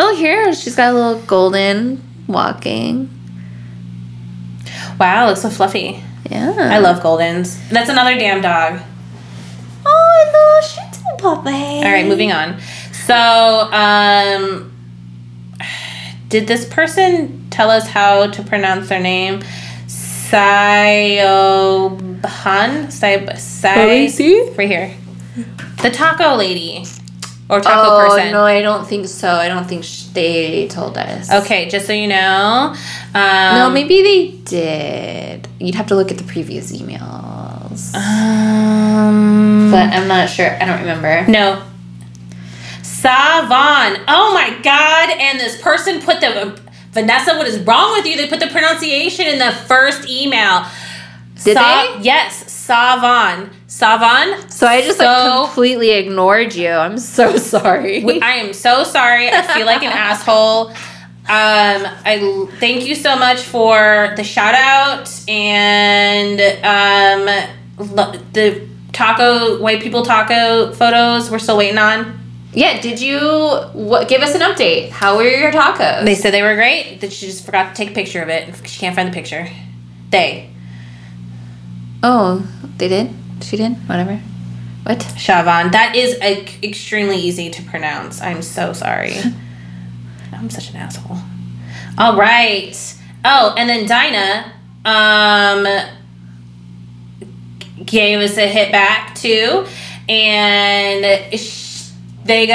Oh, 0.00 0.14
here 0.14 0.52
she's 0.54 0.76
got 0.76 0.92
a 0.92 0.94
little 0.94 1.20
golden 1.22 2.02
walking. 2.28 3.10
wow, 5.00 5.26
looks 5.26 5.42
so 5.42 5.50
fluffy. 5.50 6.02
Yeah, 6.30 6.54
I 6.58 6.78
love 6.78 7.02
Goldens. 7.02 7.58
That's 7.70 7.88
another 7.90 8.14
damn 8.16 8.40
dog. 8.42 8.80
Oh, 9.86 10.60
little 10.60 10.60
shih 10.68 10.82
tzu 10.92 11.02
puppy. 11.18 11.50
All 11.50 11.90
right, 11.90 12.06
moving 12.06 12.30
on. 12.32 12.60
So, 12.92 13.14
um, 13.72 14.70
did 16.28 16.46
this 16.46 16.66
person 16.66 17.46
tell 17.50 17.70
us 17.70 17.88
how 17.88 18.26
to 18.26 18.42
pronounce 18.42 18.90
their 18.90 19.00
name? 19.00 19.40
Sayoban? 19.86 20.92
Sai, 22.92 23.34
Sai, 23.36 24.08
right 24.58 24.68
here. 24.68 24.94
The 25.82 25.90
taco 25.90 26.34
lady 26.36 26.84
or 27.48 27.60
taco 27.60 27.96
Oh 27.96 28.08
person. 28.10 28.30
no, 28.32 28.44
I 28.44 28.60
don't 28.60 28.86
think 28.86 29.06
so. 29.06 29.28
I 29.30 29.48
don't 29.48 29.66
think 29.66 29.84
sh- 29.84 30.04
they 30.12 30.68
told 30.68 30.98
us. 30.98 31.30
Okay, 31.32 31.68
just 31.68 31.86
so 31.86 31.92
you 31.92 32.06
know. 32.06 32.74
Um, 33.14 33.54
no, 33.54 33.70
maybe 33.72 34.02
they 34.02 34.28
did. 34.44 35.48
You'd 35.58 35.74
have 35.74 35.86
to 35.88 35.94
look 35.94 36.10
at 36.10 36.18
the 36.18 36.24
previous 36.24 36.72
emails. 36.72 37.94
Um, 37.94 39.70
but 39.70 39.88
I'm 39.92 40.08
not 40.08 40.28
sure. 40.28 40.50
I 40.60 40.64
don't 40.66 40.80
remember. 40.80 41.26
No. 41.30 41.62
Savon. 42.82 44.02
Oh 44.08 44.32
my 44.34 44.56
god. 44.62 45.10
And 45.18 45.38
this 45.40 45.60
person 45.60 46.00
put 46.00 46.20
the 46.20 46.60
Vanessa, 46.92 47.36
what 47.36 47.46
is 47.46 47.58
wrong 47.60 47.92
with 47.92 48.06
you? 48.06 48.16
They 48.16 48.26
put 48.28 48.40
the 48.40 48.48
pronunciation 48.48 49.26
in 49.26 49.38
the 49.38 49.52
first 49.52 50.08
email. 50.08 50.64
Did 51.44 51.56
Sa- 51.56 51.96
they? 51.96 52.02
Yes, 52.02 52.47
Savon. 52.68 53.48
Savon. 53.66 54.50
So 54.50 54.66
I 54.66 54.82
just 54.82 54.98
So- 54.98 55.04
like 55.06 55.46
completely 55.46 55.90
ignored 55.92 56.54
you. 56.54 56.68
I'm 56.70 56.98
so 56.98 57.36
sorry. 57.54 58.04
I 58.20 58.32
am 58.34 58.52
so 58.52 58.84
sorry. 58.84 59.30
I 59.30 59.40
feel 59.54 59.64
like 59.64 59.82
an 59.82 59.90
asshole. 59.92 60.68
Um, 61.30 61.80
I 62.04 62.46
thank 62.60 62.84
you 62.86 62.94
so 62.94 63.16
much 63.16 63.40
for 63.40 64.12
the 64.16 64.22
shout 64.24 64.54
out 64.54 65.08
and 65.28 66.38
um, 66.62 67.86
lo- 67.96 68.12
the 68.34 68.66
taco 68.92 69.58
white 69.62 69.80
people 69.82 70.02
taco 70.02 70.70
photos. 70.74 71.30
We're 71.30 71.38
still 71.38 71.56
waiting 71.56 71.78
on. 71.78 72.18
yeah, 72.52 72.80
did 72.82 73.00
you 73.00 73.18
what, 73.72 74.08
give 74.08 74.20
us 74.20 74.34
an 74.34 74.42
update? 74.42 74.90
How 74.90 75.16
were 75.16 75.22
your 75.24 75.52
tacos? 75.52 76.04
They 76.04 76.14
said 76.14 76.32
they 76.34 76.42
were 76.42 76.54
great. 76.54 77.00
That 77.00 77.12
she 77.14 77.26
just 77.26 77.46
forgot 77.46 77.74
to 77.74 77.82
take 77.82 77.92
a 77.92 77.94
picture 77.94 78.22
of 78.22 78.28
it. 78.28 78.54
She 78.66 78.78
can't 78.80 78.94
find 78.94 79.08
the 79.08 79.12
picture. 79.14 79.48
They. 80.10 80.50
oh, 82.02 82.46
they 82.78 82.88
did. 82.88 83.14
She 83.42 83.56
did. 83.56 83.72
Whatever. 83.88 84.20
What? 84.84 84.98
Shavan. 84.98 85.72
That 85.72 85.94
is 85.94 86.16
a, 86.22 86.44
extremely 86.66 87.16
easy 87.16 87.50
to 87.50 87.62
pronounce. 87.62 88.20
I'm 88.22 88.42
so 88.42 88.72
sorry. 88.72 89.14
I'm 90.32 90.50
such 90.50 90.70
an 90.70 90.76
asshole. 90.76 91.18
All 91.98 92.16
right. 92.16 92.96
Oh, 93.24 93.54
and 93.56 93.68
then 93.68 93.86
Dinah 93.86 94.52
um 94.84 95.66
gave 97.84 98.20
us 98.20 98.36
a 98.38 98.46
hit 98.46 98.70
back 98.72 99.14
too, 99.16 99.66
and 100.08 101.38
sh- 101.38 101.90
they 102.24 102.46
go 102.46 102.54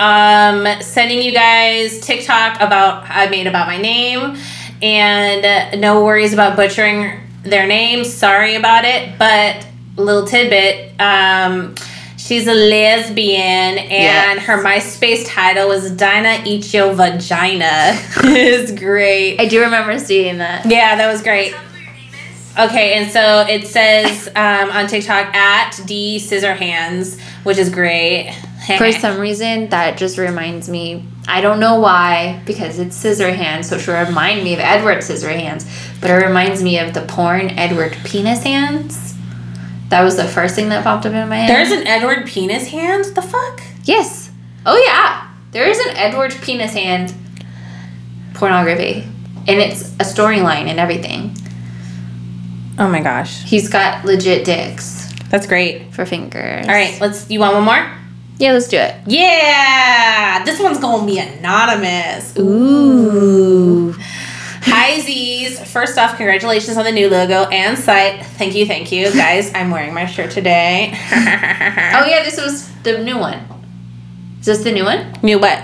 um 0.00 0.82
sending 0.82 1.22
you 1.22 1.32
guys 1.32 2.00
TikTok 2.00 2.56
about 2.56 3.04
I 3.08 3.28
made 3.28 3.46
about 3.46 3.68
my 3.68 3.78
name, 3.78 4.36
and 4.82 5.44
uh, 5.44 5.76
no 5.76 6.04
worries 6.04 6.32
about 6.32 6.56
butchering 6.56 7.20
their 7.44 7.66
names. 7.66 8.12
Sorry 8.12 8.56
about 8.56 8.84
it, 8.84 9.18
but 9.18 9.66
little 9.96 10.26
tidbit. 10.26 10.98
Um, 11.00 11.74
she's 12.16 12.46
a 12.46 12.54
lesbian, 12.54 13.78
and 13.78 13.90
Yes. 13.90 14.42
her 14.46 14.62
MySpace 14.62 15.26
title 15.28 15.68
was 15.68 15.90
Dinah 15.92 16.42
Eat 16.46 16.72
Your 16.74 16.92
Vagina. 16.94 17.98
it's 18.24 18.72
great. 18.72 19.38
I 19.40 19.46
do 19.46 19.60
remember 19.60 19.98
seeing 19.98 20.38
that. 20.38 20.66
Yeah, 20.66 20.96
that 20.96 21.10
was 21.12 21.22
great. 21.22 21.54
Okay, 22.58 22.94
and 22.94 23.10
so 23.10 23.40
it 23.48 23.66
says 23.66 24.28
um, 24.36 24.70
on 24.70 24.86
TikTok 24.86 25.34
at 25.34 25.78
D 25.86 26.18
Scissorhands, 26.20 27.20
which 27.42 27.58
is 27.58 27.68
great. 27.68 28.32
For 28.78 28.92
some 28.92 29.18
reason, 29.18 29.68
that 29.70 29.98
just 29.98 30.16
reminds 30.18 30.68
me. 30.68 31.04
I 31.26 31.40
don't 31.40 31.58
know 31.58 31.80
why, 31.80 32.42
because 32.44 32.78
it's 32.78 33.02
Scissorhands, 33.02 33.64
so 33.66 33.76
it 33.76 33.80
should 33.80 34.08
remind 34.08 34.44
me 34.44 34.52
of 34.54 34.60
Edward 34.60 34.98
Scissorhands. 34.98 35.66
But 36.00 36.10
it 36.10 36.14
reminds 36.26 36.62
me 36.62 36.78
of 36.78 36.92
the 36.92 37.00
porn 37.02 37.50
Edward 37.50 37.96
Penis 38.04 38.42
Hands. 38.42 39.14
That 39.88 40.02
was 40.02 40.16
the 40.16 40.24
first 40.24 40.54
thing 40.54 40.68
that 40.70 40.82
popped 40.84 41.06
up 41.06 41.12
in 41.12 41.28
my 41.28 41.36
head. 41.36 41.48
There's 41.48 41.70
an 41.70 41.86
Edward 41.86 42.26
penis 42.26 42.68
hand. 42.68 43.04
The 43.04 43.22
fuck? 43.22 43.62
yes. 43.84 44.30
Oh 44.66 44.82
yeah, 44.86 45.28
there 45.52 45.68
is 45.68 45.78
an 45.78 45.96
Edward 45.96 46.32
Penis 46.42 46.72
Hand 46.72 47.14
pornography, 48.32 49.02
and 49.46 49.60
it's 49.60 49.90
a 49.94 50.04
storyline 50.04 50.68
and 50.68 50.80
everything. 50.80 51.36
Oh 52.78 52.88
my 52.88 53.00
gosh, 53.02 53.42
He's 53.44 53.68
got 53.68 54.04
legit 54.04 54.44
dicks 54.44 55.12
that's 55.28 55.46
great. 55.46 55.92
for 55.92 56.06
fingers. 56.06 56.66
All 56.66 56.72
right, 56.72 56.98
let's. 57.00 57.30
You 57.30 57.40
want 57.40 57.54
one 57.54 57.64
more? 57.64 57.86
Yeah, 58.38 58.52
let's 58.52 58.68
do 58.68 58.76
it. 58.78 58.94
Yeah, 59.06 60.42
this 60.44 60.60
one's 60.60 60.78
gonna 60.78 61.06
be 61.06 61.18
anonymous. 61.18 62.36
Ooh. 62.38 63.92
Hi 64.66 64.98
Z's. 65.00 65.60
First 65.70 65.98
off, 65.98 66.16
congratulations 66.16 66.76
on 66.76 66.84
the 66.84 66.90
new 66.92 67.08
logo 67.08 67.44
and 67.50 67.78
site. 67.78 68.24
Thank 68.26 68.54
you, 68.54 68.66
thank 68.66 68.90
you, 68.90 69.12
guys. 69.12 69.52
I'm 69.54 69.70
wearing 69.70 69.94
my 69.94 70.06
shirt 70.06 70.30
today. 70.30 70.92
Oh 71.96 72.04
yeah, 72.06 72.24
this 72.24 72.40
was 72.40 72.68
the 72.82 72.98
new 72.98 73.18
one. 73.18 73.38
Is 74.40 74.46
this 74.46 74.64
the 74.64 74.72
new 74.72 74.84
one 74.84 75.14
New 75.22 75.38
what? 75.38 75.62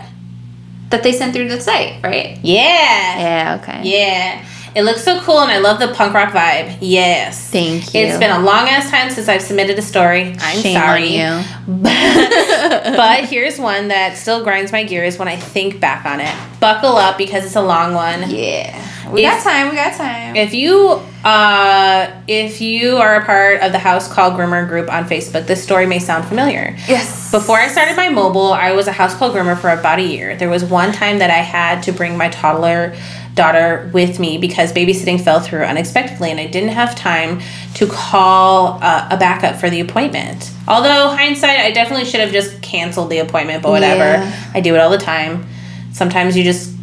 that 0.91 1.03
they 1.03 1.13
sent 1.13 1.33
through 1.35 1.49
the 1.49 1.61
site, 1.61 2.03
right? 2.03 2.39
Yeah. 2.43 3.19
Yeah. 3.19 3.59
Okay. 3.63 3.81
Yeah. 3.85 4.45
It 4.75 4.83
looks 4.85 5.03
so 5.03 5.21
cool 5.21 5.41
and 5.41 5.51
I 5.51 5.59
love 5.59 5.81
the 5.81 5.89
punk 5.95 6.15
rock 6.15 6.33
vibe. 6.33 6.79
Yes. 6.81 7.51
Thank 7.51 7.93
you. 7.95 8.03
It's 8.03 8.19
been 8.19 8.31
a 8.31 8.39
long 8.41 8.69
ass 8.69 8.89
time 8.91 9.11
since 9.11 9.29
I've 9.29 9.43
submitted 9.43 9.79
a 9.79 9.83
story. 9.83 10.35
I'm 10.39 10.59
Shame 10.59 10.75
sorry. 10.81 11.21
on 11.23 11.45
But, 11.67 11.83
but 12.97 13.25
here's 13.25 13.59
one 13.59 13.89
that 13.89 14.17
still 14.17 14.45
grinds 14.45 14.71
my 14.73 14.85
gears 14.85 15.19
when 15.19 15.29
I 15.29 15.37
think 15.37 15.81
back 15.81 16.05
on 16.07 16.21
it. 16.21 16.35
Buckle 16.61 16.97
up 16.97 17.19
because 17.19 17.45
it's 17.45 17.57
a 17.57 17.63
long 17.63 17.95
one. 17.95 18.31
Yeah. 18.31 19.11
We 19.11 19.25
If- 19.25 19.31
got 19.33 19.43
time. 19.43 19.71
We 19.71 19.77
got 19.77 19.95
time. 19.97 20.37
If 20.37 20.55
you 20.55 21.01
uh 21.25 22.11
if 22.29 22.61
you 22.63 22.97
are 22.97 23.17
a 23.17 23.25
part 23.27 23.61
of 23.61 23.73
the 23.73 23.79
House 23.79 24.11
Call 24.11 24.31
Groomer 24.31 24.67
group 24.69 24.91
on 24.91 25.05
Facebook, 25.07 25.47
this 25.47 25.63
story 25.63 25.85
may 25.87 25.99
sound 25.99 26.25
familiar. 26.27 26.75
yes. 26.89 27.31
Before 27.31 27.59
I 27.59 27.69
started 27.69 27.97
my 27.97 28.09
mobile, 28.09 28.53
I 28.53 28.73
was 28.73 28.87
a 28.89 28.93
house 28.93 29.15
call 29.15 29.31
groomer 29.31 29.57
for 29.59 29.71
about 29.71 29.99
a 30.01 30.03
year. 30.03 30.35
There 30.37 30.49
was 30.49 30.65
one 30.65 30.93
time 30.93 31.19
that 31.19 31.31
I 31.31 31.35
had 31.43 31.83
to 31.85 31.93
bring 31.93 32.17
my 32.17 32.29
toddler 32.31 32.97
daughter 33.35 33.91
with 33.93 34.19
me 34.19 34.39
because 34.39 34.73
babysitting 34.73 35.23
fell 35.23 35.41
through 35.41 35.63
unexpectedly 35.63 36.31
and 36.31 36.41
I 36.41 36.47
didn't 36.47 36.71
have 36.71 36.95
time 36.95 37.41
to 37.75 37.87
call 37.87 38.79
uh, 38.83 39.09
a 39.11 39.17
backup 39.17 39.57
for 39.57 39.71
the 39.71 39.81
appointment. 39.81 40.51
Although 40.67 41.09
hindsight, 41.09 41.61
I 41.61 41.71
definitely 41.71 42.05
should 42.05 42.21
have 42.21 42.33
just 42.33 42.61
canceled 42.63 43.11
the 43.11 43.19
appointment, 43.19 43.63
but 43.63 43.71
whatever. 43.71 44.01
Yeah. 44.01 44.51
I 44.55 44.61
do 44.61 44.75
it 44.75 44.79
all 44.79 44.91
the 44.91 44.99
time. 44.99 45.47
Sometimes 45.93 46.37
you 46.37 46.45
just 46.45 46.75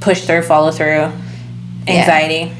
push 0.00 0.24
through, 0.24 0.42
follow 0.42 0.70
through, 0.70 1.10
anxiety. 1.86 2.54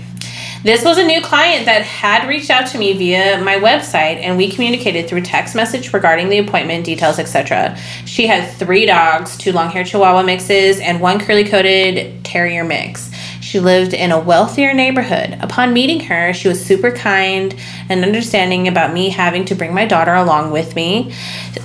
This 0.64 0.84
was 0.84 0.96
a 0.96 1.04
new 1.04 1.20
client 1.20 1.66
that 1.66 1.82
had 1.82 2.28
reached 2.28 2.48
out 2.48 2.68
to 2.68 2.78
me 2.78 2.92
via 2.92 3.42
my 3.42 3.56
website 3.56 4.18
and 4.18 4.36
we 4.36 4.48
communicated 4.48 5.08
through 5.08 5.22
text 5.22 5.56
message 5.56 5.92
regarding 5.92 6.28
the 6.28 6.38
appointment 6.38 6.84
details, 6.84 7.18
etc. 7.18 7.76
She 8.04 8.28
had 8.28 8.48
three 8.58 8.86
dogs, 8.86 9.36
two 9.36 9.50
long-haired 9.50 9.88
chihuahua 9.88 10.22
mixes 10.22 10.78
and 10.78 11.00
one 11.00 11.18
curly-coated 11.18 12.24
terrier 12.24 12.62
mix. 12.62 13.10
She 13.40 13.58
lived 13.58 13.92
in 13.92 14.12
a 14.12 14.20
wealthier 14.20 14.72
neighborhood. 14.72 15.36
Upon 15.40 15.72
meeting 15.72 15.98
her, 15.98 16.32
she 16.32 16.46
was 16.46 16.64
super 16.64 16.92
kind 16.92 17.56
and 17.88 18.04
understanding 18.04 18.68
about 18.68 18.94
me 18.94 19.08
having 19.08 19.44
to 19.46 19.56
bring 19.56 19.74
my 19.74 19.84
daughter 19.84 20.14
along 20.14 20.52
with 20.52 20.76
me, 20.76 21.12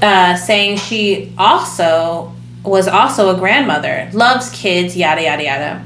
uh, 0.02 0.36
saying 0.38 0.78
she 0.78 1.32
also 1.38 2.34
was 2.64 2.88
also 2.88 3.34
a 3.34 3.38
grandmother, 3.38 4.10
loves 4.12 4.50
kids, 4.50 4.98
yada 4.98 5.22
yada 5.22 5.44
yada. 5.44 5.86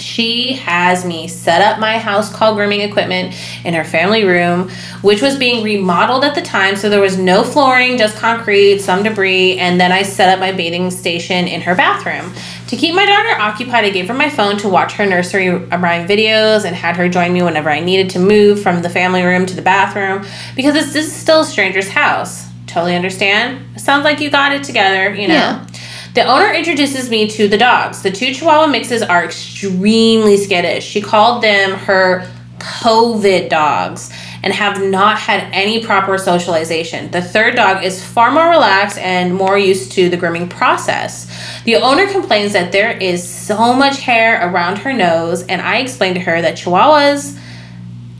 She 0.00 0.54
has 0.54 1.04
me 1.04 1.28
set 1.28 1.62
up 1.62 1.78
my 1.78 1.98
house 1.98 2.32
call 2.32 2.54
grooming 2.54 2.80
equipment 2.80 3.34
in 3.64 3.74
her 3.74 3.84
family 3.84 4.24
room, 4.24 4.70
which 5.02 5.22
was 5.22 5.36
being 5.36 5.62
remodeled 5.62 6.24
at 6.24 6.34
the 6.34 6.42
time. 6.42 6.76
So 6.76 6.88
there 6.88 7.00
was 7.00 7.18
no 7.18 7.44
flooring, 7.44 7.98
just 7.98 8.16
concrete, 8.16 8.80
some 8.80 9.02
debris. 9.02 9.58
And 9.58 9.80
then 9.80 9.92
I 9.92 10.02
set 10.02 10.28
up 10.28 10.40
my 10.40 10.52
bathing 10.52 10.90
station 10.90 11.46
in 11.46 11.60
her 11.60 11.74
bathroom. 11.74 12.32
To 12.68 12.76
keep 12.76 12.94
my 12.94 13.04
daughter 13.04 13.30
occupied, 13.40 13.84
I 13.84 13.90
gave 13.90 14.08
her 14.08 14.14
my 14.14 14.30
phone 14.30 14.56
to 14.58 14.68
watch 14.68 14.92
her 14.92 15.06
nursery 15.06 15.50
rhyme 15.50 16.06
videos 16.06 16.64
and 16.64 16.76
had 16.76 16.96
her 16.96 17.08
join 17.08 17.32
me 17.32 17.42
whenever 17.42 17.68
I 17.68 17.80
needed 17.80 18.10
to 18.10 18.18
move 18.18 18.62
from 18.62 18.82
the 18.82 18.88
family 18.88 19.22
room 19.22 19.44
to 19.46 19.56
the 19.56 19.62
bathroom 19.62 20.24
because 20.54 20.74
this, 20.74 20.92
this 20.92 21.06
is 21.06 21.12
still 21.12 21.40
a 21.40 21.44
stranger's 21.44 21.88
house. 21.88 22.46
Totally 22.66 22.94
understand. 22.94 23.80
Sounds 23.80 24.04
like 24.04 24.20
you 24.20 24.30
got 24.30 24.52
it 24.52 24.62
together, 24.62 25.12
you 25.12 25.26
know. 25.26 25.34
Yeah. 25.34 25.66
The 26.12 26.24
owner 26.24 26.52
introduces 26.52 27.08
me 27.08 27.28
to 27.28 27.46
the 27.46 27.56
dogs. 27.56 28.02
The 28.02 28.10
two 28.10 28.34
Chihuahua 28.34 28.66
mixes 28.66 29.02
are 29.02 29.24
extremely 29.24 30.36
skittish. 30.36 30.84
She 30.84 31.00
called 31.00 31.40
them 31.40 31.78
her 31.78 32.28
COVID 32.58 33.48
dogs 33.48 34.12
and 34.42 34.52
have 34.52 34.82
not 34.82 35.18
had 35.18 35.48
any 35.52 35.84
proper 35.84 36.18
socialization. 36.18 37.10
The 37.12 37.22
third 37.22 37.54
dog 37.54 37.84
is 37.84 38.04
far 38.04 38.32
more 38.32 38.48
relaxed 38.48 38.98
and 38.98 39.34
more 39.34 39.56
used 39.56 39.92
to 39.92 40.08
the 40.08 40.16
grooming 40.16 40.48
process. 40.48 41.30
The 41.64 41.76
owner 41.76 42.10
complains 42.10 42.54
that 42.54 42.72
there 42.72 42.96
is 42.96 43.26
so 43.26 43.72
much 43.72 44.00
hair 44.00 44.50
around 44.50 44.78
her 44.78 44.92
nose, 44.92 45.42
and 45.44 45.60
I 45.60 45.78
explained 45.78 46.16
to 46.16 46.22
her 46.22 46.42
that 46.42 46.56
Chihuahuas 46.56 47.38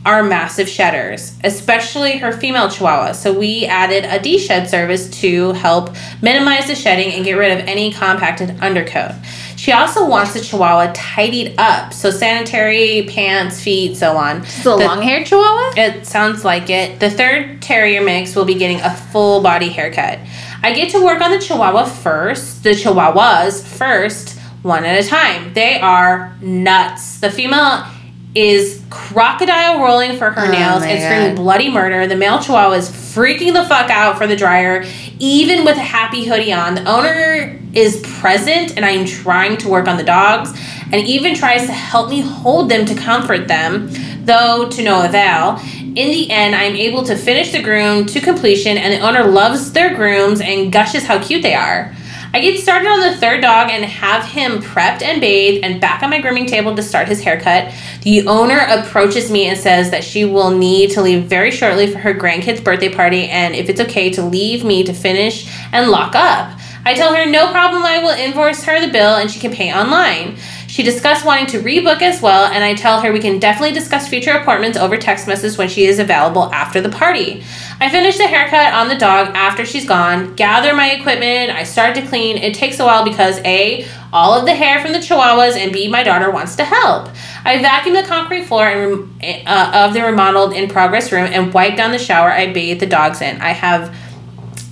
are 0.05 0.23
massive 0.23 0.67
shedders, 0.67 1.37
especially 1.43 2.17
her 2.17 2.31
female 2.31 2.69
chihuahua. 2.69 3.11
So 3.11 3.31
we 3.37 3.65
added 3.65 4.05
a 4.05 4.19
de-shed 4.19 4.67
service 4.69 5.09
to 5.21 5.51
help 5.53 5.91
minimize 6.21 6.67
the 6.67 6.75
shedding 6.75 7.13
and 7.13 7.23
get 7.23 7.33
rid 7.33 7.51
of 7.51 7.67
any 7.67 7.91
compacted 7.91 8.49
undercoat. 8.61 9.11
She 9.57 9.71
also 9.73 10.07
wants 10.07 10.33
the 10.33 10.41
chihuahua 10.41 10.91
tidied 10.95 11.53
up, 11.59 11.93
so 11.93 12.09
sanitary 12.09 13.05
pants, 13.07 13.61
feet, 13.61 13.95
so 13.95 14.17
on. 14.17 14.41
the, 14.41 14.63
The- 14.63 14.77
long 14.77 15.03
haired 15.03 15.27
chihuahua? 15.27 15.73
It 15.77 16.07
sounds 16.07 16.43
like 16.43 16.71
it. 16.71 16.99
The 16.99 17.11
third 17.11 17.61
terrier 17.61 18.01
mix 18.01 18.35
will 18.35 18.45
be 18.45 18.55
getting 18.55 18.81
a 18.81 18.89
full 18.95 19.41
body 19.43 19.69
haircut. 19.69 20.17
I 20.63 20.73
get 20.73 20.91
to 20.91 21.03
work 21.03 21.21
on 21.21 21.29
the 21.29 21.39
chihuahua 21.39 21.85
first, 21.85 22.63
the 22.63 22.71
chihuahuas 22.71 23.63
first, 23.63 24.39
one 24.63 24.83
at 24.83 25.03
a 25.03 25.07
time. 25.07 25.53
They 25.53 25.79
are 25.79 26.35
nuts. 26.41 27.19
The 27.19 27.29
female 27.29 27.85
is 28.33 28.81
crocodile 28.89 29.81
rolling 29.81 30.17
for 30.17 30.31
her 30.31 30.47
Oh 30.47 30.51
nails 30.51 30.83
and 30.83 31.01
screaming 31.01 31.35
bloody 31.35 31.69
murder. 31.69 32.07
The 32.07 32.15
male 32.15 32.39
chihuahua 32.39 32.75
is 32.75 32.89
freaking 32.89 33.53
the 33.53 33.65
fuck 33.65 33.89
out 33.89 34.17
for 34.17 34.25
the 34.25 34.35
dryer, 34.35 34.85
even 35.19 35.65
with 35.65 35.75
a 35.75 35.81
happy 35.81 36.25
hoodie 36.25 36.53
on. 36.53 36.75
The 36.75 36.89
owner 36.89 37.59
is 37.73 38.01
present 38.19 38.75
and 38.77 38.85
I 38.85 38.91
am 38.91 39.05
trying 39.05 39.57
to 39.57 39.69
work 39.69 39.87
on 39.87 39.97
the 39.97 40.03
dogs 40.03 40.57
and 40.91 41.07
even 41.07 41.35
tries 41.35 41.65
to 41.65 41.73
help 41.73 42.09
me 42.09 42.21
hold 42.21 42.69
them 42.69 42.85
to 42.85 42.95
comfort 42.95 43.47
them, 43.47 43.89
though 44.25 44.69
to 44.69 44.83
no 44.83 45.03
avail. 45.05 45.59
In 45.81 45.95
the 45.95 46.31
end, 46.31 46.55
I'm 46.55 46.75
able 46.75 47.03
to 47.03 47.17
finish 47.17 47.51
the 47.51 47.61
groom 47.61 48.05
to 48.07 48.21
completion 48.21 48.77
and 48.77 48.93
the 48.93 48.99
owner 49.05 49.25
loves 49.25 49.73
their 49.73 49.93
grooms 49.93 50.39
and 50.39 50.71
gushes 50.71 51.05
how 51.05 51.21
cute 51.21 51.43
they 51.43 51.53
are. 51.53 51.93
I 52.33 52.39
get 52.39 52.61
started 52.61 52.87
on 52.87 53.01
the 53.01 53.17
third 53.17 53.41
dog 53.41 53.69
and 53.69 53.83
have 53.83 54.23
him 54.23 54.61
prepped 54.61 55.01
and 55.01 55.19
bathed 55.19 55.65
and 55.65 55.81
back 55.81 56.01
on 56.01 56.09
my 56.09 56.21
grooming 56.21 56.45
table 56.45 56.73
to 56.77 56.81
start 56.81 57.09
his 57.09 57.21
haircut. 57.21 57.73
The 58.03 58.25
owner 58.25 58.65
approaches 58.69 59.29
me 59.29 59.47
and 59.47 59.59
says 59.59 59.91
that 59.91 60.01
she 60.01 60.23
will 60.23 60.51
need 60.51 60.91
to 60.91 61.01
leave 61.01 61.25
very 61.25 61.51
shortly 61.51 61.91
for 61.91 61.99
her 61.99 62.13
grandkid's 62.13 62.61
birthday 62.61 62.87
party 62.87 63.27
and 63.27 63.53
if 63.53 63.67
it's 63.67 63.81
okay 63.81 64.11
to 64.11 64.23
leave 64.23 64.63
me 64.63 64.81
to 64.85 64.93
finish 64.93 65.45
and 65.73 65.91
lock 65.91 66.15
up. 66.15 66.57
I 66.85 66.93
tell 66.93 67.13
her 67.13 67.25
no 67.25 67.51
problem, 67.51 67.83
I 67.83 67.99
will 67.99 68.15
invoice 68.15 68.63
her 68.63 68.79
the 68.79 68.91
bill 68.91 69.17
and 69.17 69.29
she 69.29 69.39
can 69.39 69.51
pay 69.51 69.73
online. 69.73 70.37
She 70.71 70.83
discussed 70.83 71.25
wanting 71.25 71.47
to 71.47 71.59
rebook 71.59 72.01
as 72.01 72.21
well, 72.21 72.45
and 72.45 72.63
I 72.63 72.75
tell 72.75 73.01
her 73.01 73.11
we 73.11 73.19
can 73.19 73.39
definitely 73.39 73.73
discuss 73.73 74.07
future 74.07 74.31
appointments 74.31 74.77
over 74.77 74.95
text 74.95 75.27
message 75.27 75.57
when 75.57 75.67
she 75.67 75.83
is 75.83 75.99
available 75.99 76.45
after 76.53 76.79
the 76.79 76.87
party. 76.87 77.43
I 77.81 77.89
finish 77.89 78.17
the 78.17 78.25
haircut 78.25 78.73
on 78.73 78.87
the 78.87 78.95
dog 78.95 79.35
after 79.35 79.65
she's 79.65 79.85
gone, 79.85 80.33
gather 80.35 80.73
my 80.73 80.91
equipment, 80.91 81.51
I 81.51 81.65
start 81.65 81.93
to 81.95 82.07
clean. 82.07 82.37
It 82.37 82.53
takes 82.53 82.79
a 82.79 82.85
while 82.85 83.03
because 83.03 83.39
A, 83.39 83.85
all 84.13 84.33
of 84.33 84.45
the 84.45 84.55
hair 84.55 84.81
from 84.81 84.93
the 84.93 84.99
chihuahuas, 84.99 85.57
and 85.57 85.73
B, 85.73 85.89
my 85.89 86.03
daughter 86.03 86.31
wants 86.31 86.55
to 86.55 86.63
help. 86.63 87.09
I 87.43 87.61
vacuum 87.61 87.93
the 87.93 88.03
concrete 88.03 88.45
floor 88.45 88.65
and, 88.65 89.45
uh, 89.45 89.71
of 89.73 89.93
the 89.93 90.01
remodeled 90.03 90.53
in 90.53 90.69
progress 90.69 91.11
room 91.11 91.27
and 91.29 91.53
wipe 91.53 91.75
down 91.75 91.91
the 91.91 91.99
shower 91.99 92.31
I 92.31 92.53
bathe 92.53 92.79
the 92.79 92.85
dogs 92.85 93.19
in. 93.19 93.41
I 93.41 93.49
have 93.49 93.93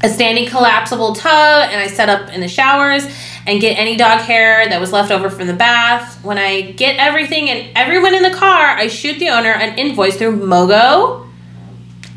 a 0.02 0.08
standing 0.08 0.48
collapsible 0.48 1.14
tub 1.14 1.70
and 1.70 1.76
I 1.76 1.88
set 1.88 2.08
up 2.08 2.30
in 2.30 2.40
the 2.40 2.48
showers 2.48 3.06
and 3.50 3.60
get 3.60 3.80
any 3.80 3.98
dog 3.98 4.22
hair 4.22 4.70
that 4.70 4.80
was 4.80 4.94
left 4.94 5.12
over 5.12 5.28
from 5.28 5.48
the 5.48 5.54
bath. 5.54 6.24
When 6.24 6.38
I 6.38 6.62
get 6.62 6.98
everything 6.98 7.50
and 7.50 7.76
everyone 7.76 8.14
in 8.14 8.22
the 8.22 8.30
car, 8.30 8.78
I 8.78 8.88
shoot 8.88 9.18
the 9.18 9.30
owner 9.30 9.50
an 9.52 9.78
invoice 9.80 10.18
through 10.18 10.40
MoeGo. 10.40 11.26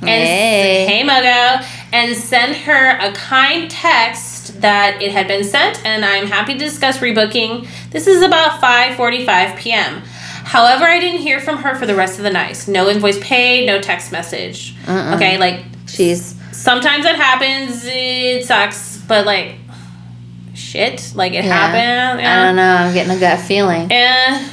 And 0.02 0.10
Hey. 0.10 0.84
hey 0.86 1.02
MoeGo, 1.09 1.66
and 1.92 2.14
send 2.14 2.54
her 2.54 2.98
a 2.98 3.12
kind 3.12 3.70
text 3.70 4.60
that 4.60 5.00
it 5.00 5.12
had 5.12 5.26
been 5.26 5.42
sent 5.42 5.82
and 5.86 6.04
I'm 6.04 6.26
happy 6.26 6.52
to 6.52 6.59
discuss 6.59 6.98
rebooking. 6.98 7.66
This 7.90 8.06
is 8.06 8.22
about 8.22 8.60
5:45 8.60 9.56
p.m. 9.56 10.02
However, 10.44 10.84
I 10.84 11.00
didn't 11.00 11.20
hear 11.20 11.40
from 11.40 11.59
her 11.59 11.74
for 11.76 11.86
the 11.86 11.94
rest 11.94 12.18
of 12.18 12.24
the 12.24 12.30
night. 12.30 12.66
No 12.68 12.90
invoice 12.90 13.18
paid, 13.20 13.64
no 13.66 13.80
text 13.80 14.12
message. 14.12 14.74
Uh-uh. 14.86 15.14
Okay, 15.14 15.38
like 15.38 15.64
She's 15.86 16.34
sometimes 16.52 17.06
it 17.06 17.16
happens 17.16 17.84
it 17.86 18.44
sucks 18.44 18.98
but 19.09 19.24
like 19.24 19.56
shit 20.73 21.12
like 21.15 21.32
it 21.32 21.44
Yeah. 21.44 21.53
happened 21.53 22.27
I 22.27 22.47
don't 22.47 22.57
know. 22.57 22.74
I'm 22.77 22.94
getting 22.94 23.15
a 23.16 23.20
gut 23.20 23.40
feeling. 23.40 23.90
Eh, 23.93 24.49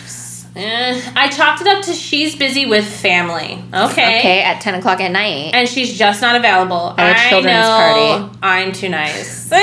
eh. 0.55 1.01
i 1.15 1.29
chalked 1.29 1.61
it 1.61 1.67
up 1.67 1.81
to 1.83 1.93
she's 1.93 2.35
busy 2.35 2.65
with 2.65 2.83
family 2.85 3.63
okay, 3.73 4.19
Okay, 4.19 4.41
at 4.41 4.59
ten 4.61 4.75
o'clock 4.75 4.99
at 4.99 5.11
night. 5.11 5.51
and 5.53 5.69
she's 5.69 5.97
just 5.97 6.21
not 6.21 6.35
available 6.35 6.93
At 6.97 7.15
a 7.15 7.19
I 7.19 7.29
children's 7.29 7.55
know 7.55 8.29
party. 8.31 8.39
i'm 8.43 8.71
too 8.73 8.89
nice 8.89 9.49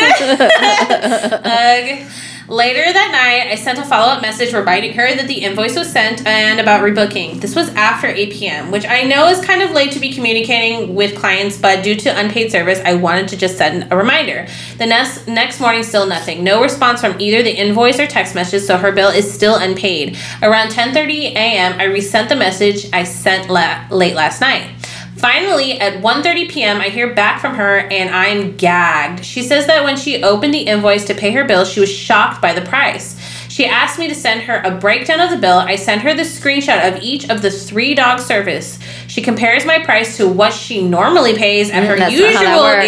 Ugh. 0.99 2.07
Later 2.49 2.93
that 2.93 3.11
night, 3.11 3.51
I 3.51 3.57
sent 3.57 3.81
a 3.81 3.85
follow 3.85 4.13
up 4.13 4.23
message 4.23 4.55
reminding 4.55 4.93
her 4.93 5.17
that 5.17 5.27
the 5.27 5.35
invoice 5.35 5.77
was 5.77 5.91
sent 5.91 6.25
and 6.25 6.61
about 6.61 6.83
rebooking. 6.83 7.41
This 7.41 7.57
was 7.57 7.71
after 7.71 8.07
8 8.07 8.33
p.m., 8.33 8.71
which 8.71 8.87
I 8.87 9.03
know 9.03 9.27
is 9.27 9.45
kind 9.45 9.63
of 9.63 9.73
late 9.73 9.91
to 9.93 9.99
be 9.99 10.13
communicating 10.13 10.95
with 10.95 11.19
clients, 11.19 11.59
but 11.59 11.83
due 11.83 11.97
to 11.97 12.17
unpaid 12.17 12.53
service, 12.53 12.81
I 12.85 12.95
wanted 12.95 13.27
to 13.29 13.37
just 13.37 13.59
send 13.59 13.93
a 13.93 13.97
reminder. 13.97 14.47
The 14.79 14.87
next, 14.87 15.27
next 15.27 15.61
morning, 15.61 15.83
still 15.83 16.07
nothing. 16.07 16.45
No 16.45 16.63
response 16.63 17.01
from 17.01 17.21
either 17.21 17.43
the 17.43 17.51
invoice 17.51 17.99
or 17.99 18.07
text 18.07 18.37
message, 18.37 18.63
so 18.63 18.77
her 18.77 18.93
bill 18.93 19.11
is 19.11 19.29
still 19.29 19.57
unpaid. 19.57 20.17
Around 20.41 20.71
10:30 20.71 21.33
a.m., 21.33 21.81
I 21.81 21.85
resent 21.85 22.29
the 22.29 22.37
message 22.37 22.89
I 22.93 23.03
sent 23.03 23.51
la- 23.51 23.87
late 23.91 24.15
last 24.15 24.41
night. 24.41 24.71
Finally, 25.17 25.81
at 25.81 26.03
1:30 26.03 26.49
p.m., 26.51 26.81
I 26.81 26.89
hear 26.89 27.15
back 27.15 27.41
from 27.41 27.55
her 27.55 27.79
and 27.79 28.11
I'm 28.11 28.57
gagged. 28.57 29.25
She 29.25 29.43
says 29.43 29.67
that 29.67 29.83
when 29.83 29.97
she 29.97 30.23
opened 30.23 30.53
the 30.53 30.61
invoice 30.61 31.05
to 31.07 31.15
pay 31.15 31.31
her 31.33 31.45
bill, 31.45 31.65
she 31.65 31.81
was 31.81 31.91
shocked 31.91 32.43
by 32.43 32.53
the 32.53 32.61
price. 32.61 33.17
She 33.49 33.65
asked 33.65 33.99
me 33.99 34.09
to 34.09 34.15
send 34.15 34.43
her 34.43 34.61
a 34.63 34.73
breakdown 34.73 35.21
of 35.21 35.31
the 35.31 35.39
bill. 35.39 35.59
I 35.59 35.77
sent 35.77 36.03
her 36.03 36.13
the 36.13 36.23
screenshot 36.23 36.87
of 36.87 37.03
each 37.03 37.31
of 37.31 37.41
the 37.41 37.51
three 37.51 37.95
dog 37.95 38.21
service. 38.21 38.79
She 39.07 39.23
compares 39.23 39.65
my 39.65 39.79
price 39.83 40.19
to 40.19 40.29
what 40.29 40.53
she 40.53 40.87
normally 40.87 41.35
pays 41.35 41.71
at 41.71 41.85
her 41.85 41.97
that's 41.97 42.13
not 42.13 42.35
how 42.35 42.41
that 42.41 42.41
usual 42.51 42.63
works. 42.65 42.87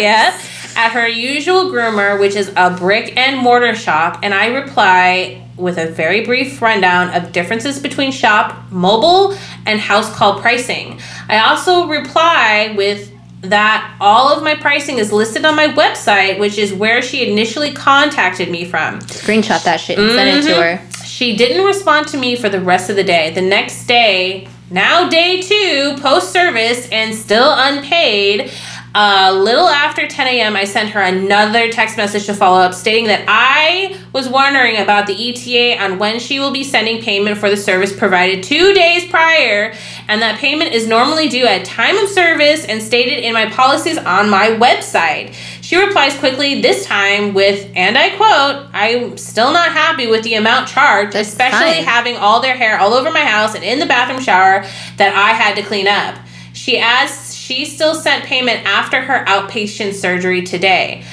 At 0.79 0.93
her 0.93 1.09
usual 1.09 1.65
groomer, 1.65 2.17
which 2.17 2.37
is 2.37 2.53
a 2.55 2.69
brick 2.71 3.17
and 3.17 3.37
mortar 3.37 3.75
shop, 3.75 4.19
and 4.23 4.33
I 4.33 4.47
reply 4.47 5.45
with 5.57 5.77
a 5.77 5.87
very 5.91 6.23
brief 6.23 6.61
rundown 6.61 7.13
of 7.13 7.33
differences 7.33 7.79
between 7.79 8.13
shop, 8.13 8.71
mobile, 8.71 9.37
and 9.65 9.77
house 9.77 10.09
call 10.15 10.39
pricing. 10.39 10.97
I 11.27 11.39
also 11.39 11.87
reply 11.87 12.73
with 12.77 13.11
that 13.41 13.97
all 13.99 14.29
of 14.33 14.41
my 14.41 14.55
pricing 14.55 14.99
is 14.99 15.11
listed 15.11 15.43
on 15.43 15.57
my 15.57 15.67
website, 15.67 16.39
which 16.39 16.57
is 16.57 16.71
where 16.71 17.01
she 17.01 17.29
initially 17.29 17.73
contacted 17.73 18.49
me 18.49 18.63
from. 18.63 18.99
Screenshot 19.01 19.61
that 19.65 19.81
shit 19.81 19.99
and 19.99 20.11
send 20.11 20.29
it 20.29 20.41
to 20.43 20.53
mm-hmm. 20.53 20.77
her. 20.77 21.03
She 21.03 21.35
didn't 21.35 21.65
respond 21.65 22.07
to 22.09 22.17
me 22.17 22.37
for 22.37 22.47
the 22.47 22.61
rest 22.61 22.89
of 22.89 22.95
the 22.95 23.03
day. 23.03 23.33
The 23.33 23.41
next 23.41 23.85
day, 23.85 24.47
now 24.71 25.09
day 25.09 25.41
two, 25.41 25.97
post 25.99 26.31
service 26.31 26.87
and 26.89 27.13
still 27.13 27.51
unpaid. 27.53 28.51
A 28.95 29.31
little 29.31 29.67
after 29.67 30.07
10 30.07 30.27
a.m., 30.27 30.55
I 30.55 30.63
sent 30.63 30.89
her 30.89 31.01
another 31.01 31.71
text 31.71 31.95
message 31.95 32.25
to 32.25 32.33
follow 32.33 32.59
up 32.59 32.73
stating 32.73 33.05
that 33.05 33.23
I 33.27 33.95
was 34.13 34.27
wondering 34.27 34.77
about 34.77 35.05
the 35.05 35.13
ETA 35.13 35.79
on 35.79 35.99
when 35.99 36.19
she 36.19 36.39
will 36.39 36.49
be 36.49 36.63
sending 36.63 36.99
payment 36.99 37.37
for 37.37 37.51
the 37.51 37.57
service 37.57 37.95
provided 37.95 38.43
two 38.43 38.73
days 38.73 39.07
prior, 39.07 39.75
and 40.07 40.23
that 40.23 40.39
payment 40.39 40.73
is 40.73 40.87
normally 40.87 41.29
due 41.29 41.45
at 41.45 41.65
time 41.65 41.97
of 41.97 42.09
service 42.09 42.65
and 42.65 42.81
stated 42.81 43.19
in 43.23 43.31
my 43.31 43.47
policies 43.51 43.99
on 43.99 44.27
my 44.27 44.47
website. 44.47 45.33
She 45.61 45.77
replies 45.77 46.17
quickly, 46.17 46.59
this 46.61 46.83
time 46.83 47.35
with, 47.35 47.71
and 47.75 47.95
I 47.95 48.15
quote, 48.17 48.69
I'm 48.73 49.17
still 49.17 49.53
not 49.53 49.71
happy 49.71 50.07
with 50.07 50.23
the 50.23 50.33
amount 50.33 50.67
charged, 50.67 51.13
That's 51.13 51.29
especially 51.29 51.75
fine. 51.75 51.83
having 51.83 52.15
all 52.15 52.41
their 52.41 52.55
hair 52.55 52.79
all 52.79 52.95
over 52.95 53.11
my 53.11 53.23
house 53.23 53.53
and 53.53 53.63
in 53.63 53.77
the 53.77 53.85
bathroom 53.85 54.19
shower 54.19 54.63
that 54.97 55.13
I 55.15 55.33
had 55.33 55.55
to 55.57 55.61
clean 55.61 55.87
up. 55.87 56.15
She 56.53 56.79
adds 56.79 57.28
she 57.49 57.65
still 57.65 57.95
sent 57.95 58.25
payment 58.25 58.63
after 58.63 59.01
her 59.01 59.25
outpatient 59.25 59.93
surgery 59.93 60.43
today. 60.43 61.03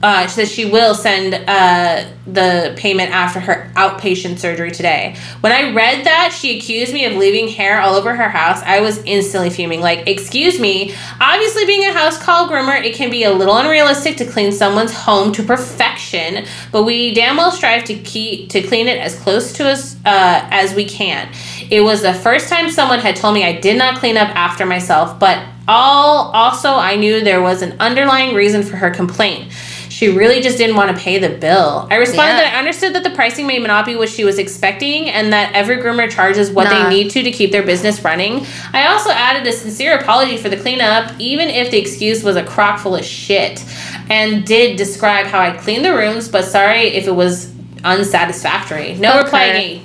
Uh, 0.00 0.22
she 0.22 0.28
says 0.28 0.52
she 0.52 0.64
will 0.64 0.94
send 0.94 1.34
uh, 1.34 2.04
the 2.28 2.72
payment 2.76 3.10
after 3.10 3.40
her 3.40 3.72
outpatient 3.74 4.38
surgery 4.38 4.70
today. 4.70 5.16
When 5.40 5.50
I 5.50 5.72
read 5.72 6.06
that 6.06 6.32
she 6.32 6.56
accused 6.56 6.94
me 6.94 7.06
of 7.06 7.14
leaving 7.14 7.48
hair 7.48 7.80
all 7.80 7.96
over 7.96 8.14
her 8.14 8.28
house, 8.28 8.62
I 8.62 8.80
was 8.80 8.98
instantly 8.98 9.50
fuming. 9.50 9.80
Like, 9.80 10.06
excuse 10.06 10.60
me. 10.60 10.94
Obviously, 11.20 11.66
being 11.66 11.84
a 11.84 11.92
house 11.92 12.22
call 12.22 12.48
groomer, 12.48 12.80
it 12.84 12.94
can 12.94 13.10
be 13.10 13.24
a 13.24 13.32
little 13.32 13.56
unrealistic 13.56 14.16
to 14.18 14.24
clean 14.24 14.52
someone's 14.52 14.94
home 14.94 15.32
to 15.32 15.42
perfection, 15.42 16.46
but 16.70 16.84
we 16.84 17.12
damn 17.14 17.36
well 17.36 17.50
strive 17.50 17.82
to 17.84 17.94
keep 17.94 18.48
to 18.50 18.62
clean 18.62 18.86
it 18.86 18.98
as 19.00 19.18
close 19.18 19.52
to 19.54 19.68
us 19.68 19.96
uh, 20.04 20.46
as 20.52 20.72
we 20.72 20.84
can. 20.84 21.28
It 21.68 21.80
was 21.80 22.02
the 22.02 22.14
first 22.14 22.48
time 22.48 22.70
someone 22.70 23.00
had 23.00 23.16
told 23.16 23.34
me 23.34 23.44
I 23.44 23.58
did 23.58 23.76
not 23.76 23.98
clean 23.98 24.16
up 24.16 24.28
after 24.36 24.64
myself, 24.64 25.18
but 25.18 25.44
all 25.70 26.30
also 26.32 26.70
I 26.74 26.96
knew 26.96 27.20
there 27.22 27.40
was 27.42 27.62
an 27.62 27.76
underlying 27.80 28.34
reason 28.34 28.62
for 28.62 28.76
her 28.76 28.90
complaint. 28.90 29.52
She 29.88 30.08
really 30.08 30.40
just 30.40 30.56
didn't 30.56 30.76
want 30.76 30.96
to 30.96 31.02
pay 31.02 31.18
the 31.18 31.28
bill. 31.28 31.86
I 31.90 31.96
responded 31.96 32.34
Yeah. 32.36 32.42
that 32.44 32.54
I 32.54 32.58
understood 32.58 32.94
that 32.94 33.04
the 33.04 33.10
pricing 33.10 33.46
may 33.46 33.58
not 33.58 33.84
be 33.84 33.96
what 33.96 34.08
she 34.08 34.24
was 34.24 34.38
expecting 34.38 35.10
and 35.10 35.32
that 35.32 35.52
every 35.54 35.76
groomer 35.76 36.10
charges 36.10 36.50
what 36.50 36.64
Nah. 36.64 36.84
they 36.88 36.88
need 36.96 37.10
to 37.10 37.22
to 37.22 37.30
keep 37.30 37.52
their 37.52 37.62
business 37.62 38.02
running. 38.02 38.46
I 38.72 38.86
also 38.86 39.10
added 39.10 39.46
a 39.46 39.52
sincere 39.52 39.96
apology 39.98 40.36
for 40.38 40.48
the 40.48 40.56
cleanup, 40.56 41.12
even 41.18 41.48
if 41.50 41.70
the 41.70 41.78
excuse 41.78 42.22
was 42.22 42.36
a 42.36 42.42
crock 42.42 42.78
full 42.80 42.96
of 42.96 43.04
shit, 43.04 43.62
and 44.08 44.44
did 44.46 44.76
describe 44.76 45.26
how 45.26 45.38
I 45.38 45.50
cleaned 45.50 45.84
the 45.84 45.94
rooms, 45.94 46.28
but 46.28 46.44
sorry 46.46 46.88
if 46.94 47.06
it 47.06 47.14
was 47.14 47.50
unsatisfactory. 47.84 48.94
No 48.98 49.12
Fuck 49.12 49.24
reply 49.24 49.42
again. 49.44 49.80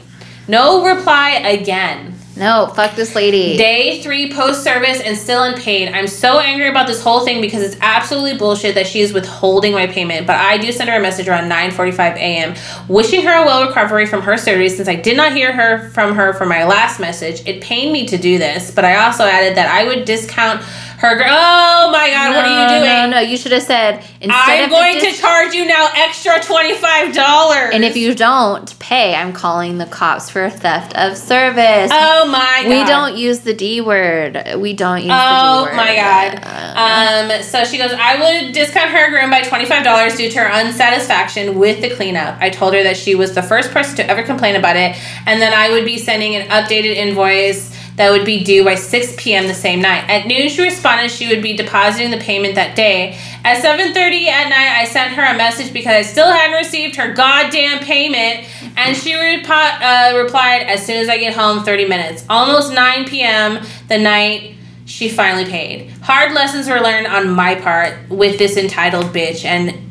No 0.48 0.86
reply 0.86 1.30
again. 1.32 2.15
No, 2.38 2.68
fuck 2.76 2.96
this 2.98 3.16
lady. 3.16 3.56
Day 3.56 4.02
three 4.02 4.32
post 4.34 4.62
service 4.62 5.00
and 5.00 5.18
still 5.18 5.44
unpaid. 5.44 5.94
I'm 5.94 6.08
so 6.08 6.40
angry 6.40 6.68
about 6.68 6.86
this 6.86 7.02
whole 7.02 7.24
thing 7.24 7.40
because 7.40 7.64
it's 7.64 7.78
absolutely 7.80 8.38
bullshit 8.38 8.76
that 8.76 8.88
she 8.88 9.00
is 9.00 9.14
withholding 9.14 9.72
my 9.72 9.88
payment. 9.88 10.28
But 10.28 10.36
I 10.36 10.58
do 10.58 10.70
send 10.74 10.90
her 10.90 10.98
a 10.98 11.02
message 11.02 11.30
around 11.30 11.50
9:45 11.50 12.16
a.m. 12.16 12.56
wishing 12.90 13.22
her 13.22 13.32
a 13.32 13.46
well 13.46 13.66
recovery 13.66 14.06
from 14.06 14.22
her 14.22 14.36
surgery. 14.36 14.68
Since 14.68 14.90
I 14.90 14.96
did 14.96 15.16
not 15.16 15.34
hear 15.34 15.54
her 15.54 15.90
from 15.92 16.14
her 16.16 16.34
for 16.34 16.46
my 16.46 16.66
last 16.66 17.00
message, 17.00 17.42
it 17.48 17.62
pained 17.62 17.94
me 17.94 18.06
to 18.08 18.18
do 18.18 18.38
this. 18.38 18.70
But 18.70 18.84
I 18.84 18.98
also 19.06 19.24
added 19.24 19.56
that 19.56 19.70
I 19.70 19.86
would 19.86 20.04
discount 20.04 20.62
her. 21.00 21.16
gr- 21.16 21.24
Oh 21.28 21.90
my 21.92 22.10
god, 22.10 22.36
what 22.36 22.46
are 22.46 22.62
you 22.64 22.80
doing? 22.80 22.90
No, 22.90 23.10
no, 23.10 23.20
you 23.20 23.38
should 23.38 23.52
have 23.52 23.64
said 23.64 24.04
instead 24.22 24.32
I'm 24.64 24.70
going 24.70 25.00
dis- 25.00 25.16
to 25.18 25.22
charge 25.22 25.54
you 25.54 25.66
now 25.66 25.90
extra 25.96 26.42
twenty 26.42 26.76
five 26.76 27.14
dollars. 27.14 27.72
And 27.74 27.84
if 27.84 27.96
you 27.98 28.16
don't 28.16 28.78
pay, 28.80 29.16
I'm 29.16 29.34
calling 29.34 29.78
the 29.78 29.86
cops 29.86 30.30
for 30.30 30.44
a 30.46 30.50
theft 30.52 30.96
of 30.96 31.18
service. 31.18 31.92
oh 31.94 32.26
my 32.32 32.62
god, 32.64 32.70
we 32.70 32.84
don't 32.86 33.18
use 33.18 33.40
the 33.40 33.54
D 33.54 33.82
word. 33.82 34.42
We 34.58 34.74
don't 34.74 35.02
use 35.02 35.12
Oh 35.14 35.66
the 35.66 35.72
D 35.72 35.72
word. 35.72 35.78
my 35.78 35.96
god. 35.96 36.40
Uh, 36.44 37.32
Um, 37.36 37.44
so 37.44 37.64
she 37.64 37.78
goes, 37.78 37.92
I 37.94 38.16
would 38.44 38.54
discount 38.54 38.90
her 38.92 39.10
groom 39.10 39.30
by 39.30 39.42
$25 39.42 40.18
due 40.18 40.30
to 40.30 40.40
her 40.40 40.52
unsatisfaction 40.52 41.58
with 41.58 41.82
the 41.82 41.90
cleanup. 41.96 42.38
I 42.40 42.50
told 42.50 42.74
her 42.74 42.84
that 42.84 42.98
she 42.98 43.16
was 43.16 43.34
the 43.34 43.42
first 43.44 43.72
person 43.72 43.96
to 43.98 44.10
ever 44.10 44.24
complain 44.24 44.56
about 44.56 44.76
it, 44.76 44.96
and 45.26 45.42
then 45.42 45.54
I 45.54 45.70
would 45.70 45.86
be 45.86 45.98
sending 45.98 46.36
an 46.36 46.48
updated 46.50 46.96
invoice 46.96 47.75
that 47.96 48.12
would 48.12 48.26
be 48.26 48.44
due 48.44 48.64
by 48.64 48.76
6 48.76 49.16
p.m. 49.18 49.48
the 49.48 49.54
same 49.54 49.82
night. 49.82 50.10
At 50.10 50.28
noon, 50.28 50.50
she 50.50 50.62
responded 50.62 51.10
she 51.10 51.28
would 51.28 51.42
be 51.42 51.56
depositing 51.56 52.12
the 52.12 52.18
payment 52.18 52.56
that 52.56 52.76
day. 52.76 53.18
At 53.44 53.64
7.30 53.64 54.28
at 54.28 54.50
night, 54.50 54.82
I 54.82 54.86
sent 54.86 55.14
her 55.14 55.24
a 55.24 55.38
message 55.38 55.72
because 55.72 55.94
I 55.94 56.02
still 56.02 56.30
hadn't 56.32 56.58
received 56.58 56.96
her 56.98 57.14
goddamn 57.14 57.80
payment, 57.80 58.48
and 58.76 58.98
she 58.98 59.14
repo- 59.14 59.46
uh, 59.82 60.18
replied, 60.18 60.64
as 60.64 60.86
soon 60.86 60.98
as 60.98 61.08
I 61.08 61.18
get 61.18 61.34
home, 61.34 61.64
30 61.64 61.88
minutes. 61.88 62.26
Almost 62.30 62.74
9 62.74 63.06
p.m. 63.06 63.66
the 63.88 63.98
night 63.98 64.56
she 64.86 65.10
finally 65.10 65.46
paid. 65.46 65.90
Hard 66.02 66.34
lessons 66.34 66.68
were 66.68 66.80
learned 66.80 67.08
on 67.08 67.30
my 67.30 67.56
part 67.56 68.10
with 68.10 68.38
this 68.38 68.58
entitled 68.58 69.06
bitch, 69.06 69.46
and 69.46 69.82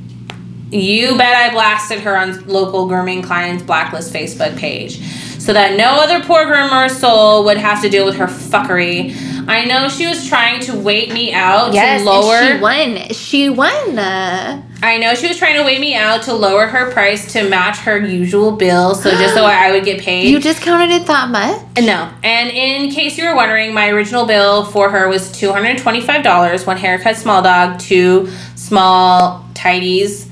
you 0.72 1.16
bet 1.16 1.34
I 1.34 1.52
blasted 1.52 2.00
her 2.00 2.16
on 2.16 2.46
local 2.46 2.86
grooming 2.86 3.22
clients 3.22 3.62
blacklist 3.62 4.12
Facebook 4.12 4.56
page. 4.56 5.00
So 5.44 5.52
that 5.52 5.76
no 5.76 6.00
other 6.00 6.24
poor 6.24 6.46
groomer 6.46 6.90
soul 6.90 7.44
would 7.44 7.58
have 7.58 7.82
to 7.82 7.90
deal 7.90 8.06
with 8.06 8.16
her 8.16 8.26
fuckery. 8.26 9.14
I 9.46 9.66
know 9.66 9.90
she 9.90 10.06
was 10.06 10.26
trying 10.26 10.60
to 10.62 10.78
wait 10.78 11.12
me 11.12 11.34
out 11.34 11.74
Yes, 11.74 12.00
to 12.00 12.08
lower. 12.08 12.46
she 12.46 12.60
won. 12.62 13.08
She 13.10 13.48
won. 13.50 13.98
Uh, 13.98 14.62
I 14.82 14.96
know 14.96 15.14
she 15.14 15.28
was 15.28 15.36
trying 15.36 15.56
to 15.56 15.62
wait 15.62 15.80
me 15.80 15.94
out 15.94 16.22
to 16.22 16.32
lower 16.32 16.66
her 16.66 16.90
price 16.92 17.30
to 17.34 17.46
match 17.46 17.76
her 17.80 17.98
usual 17.98 18.52
bill, 18.52 18.94
so 18.94 19.10
just 19.10 19.34
so 19.34 19.44
I 19.44 19.70
would 19.72 19.84
get 19.84 20.00
paid. 20.00 20.28
you 20.30 20.40
discounted 20.40 20.88
it 20.90 21.06
that 21.08 21.28
much? 21.28 21.60
No. 21.84 22.10
And 22.22 22.48
in 22.48 22.90
case 22.90 23.18
you 23.18 23.26
were 23.28 23.34
wondering, 23.36 23.74
my 23.74 23.88
original 23.90 24.24
bill 24.24 24.64
for 24.64 24.88
her 24.88 25.08
was 25.08 25.28
$225, 25.32 26.66
one 26.66 26.76
haircut 26.78 27.16
small 27.16 27.42
dog, 27.42 27.78
two 27.78 28.30
small 28.54 29.44
tidies. 29.52 30.30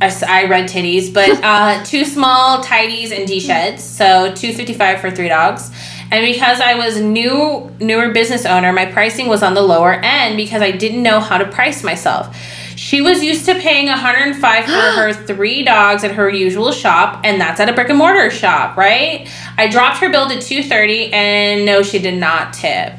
I, 0.00 0.46
read 0.46 0.68
titties, 0.68 1.12
but 1.12 1.30
uh, 1.42 1.82
two 1.84 2.04
small 2.04 2.62
tidies 2.62 3.12
and 3.12 3.26
D 3.26 3.40
sheds. 3.40 3.82
So 3.82 4.34
255 4.34 5.00
for 5.00 5.10
three 5.10 5.28
dogs. 5.28 5.70
And 6.10 6.24
because 6.24 6.60
I 6.60 6.74
was 6.74 7.00
new 7.00 7.70
newer 7.80 8.10
business 8.12 8.46
owner, 8.46 8.72
my 8.72 8.86
pricing 8.86 9.28
was 9.28 9.42
on 9.42 9.54
the 9.54 9.62
lower 9.62 9.94
end 9.94 10.36
because 10.36 10.62
I 10.62 10.70
didn't 10.70 11.02
know 11.02 11.20
how 11.20 11.38
to 11.38 11.46
price 11.46 11.82
myself. 11.82 12.36
She 12.76 13.00
was 13.00 13.24
used 13.24 13.46
to 13.46 13.54
paying 13.54 13.86
105 13.86 14.64
for 14.64 14.70
her 14.70 15.12
three 15.26 15.64
dogs 15.64 16.04
at 16.04 16.12
her 16.12 16.28
usual 16.28 16.70
shop, 16.72 17.22
and 17.24 17.40
that's 17.40 17.58
at 17.58 17.68
a 17.68 17.72
brick 17.72 17.88
and 17.88 17.98
mortar 17.98 18.30
shop, 18.30 18.76
right? 18.76 19.28
I 19.56 19.66
dropped 19.66 19.98
her 19.98 20.10
bill 20.10 20.28
to 20.28 20.40
230 20.40 21.12
and 21.12 21.64
no, 21.64 21.82
she 21.82 21.98
did 21.98 22.18
not 22.18 22.52
tip. 22.52 22.92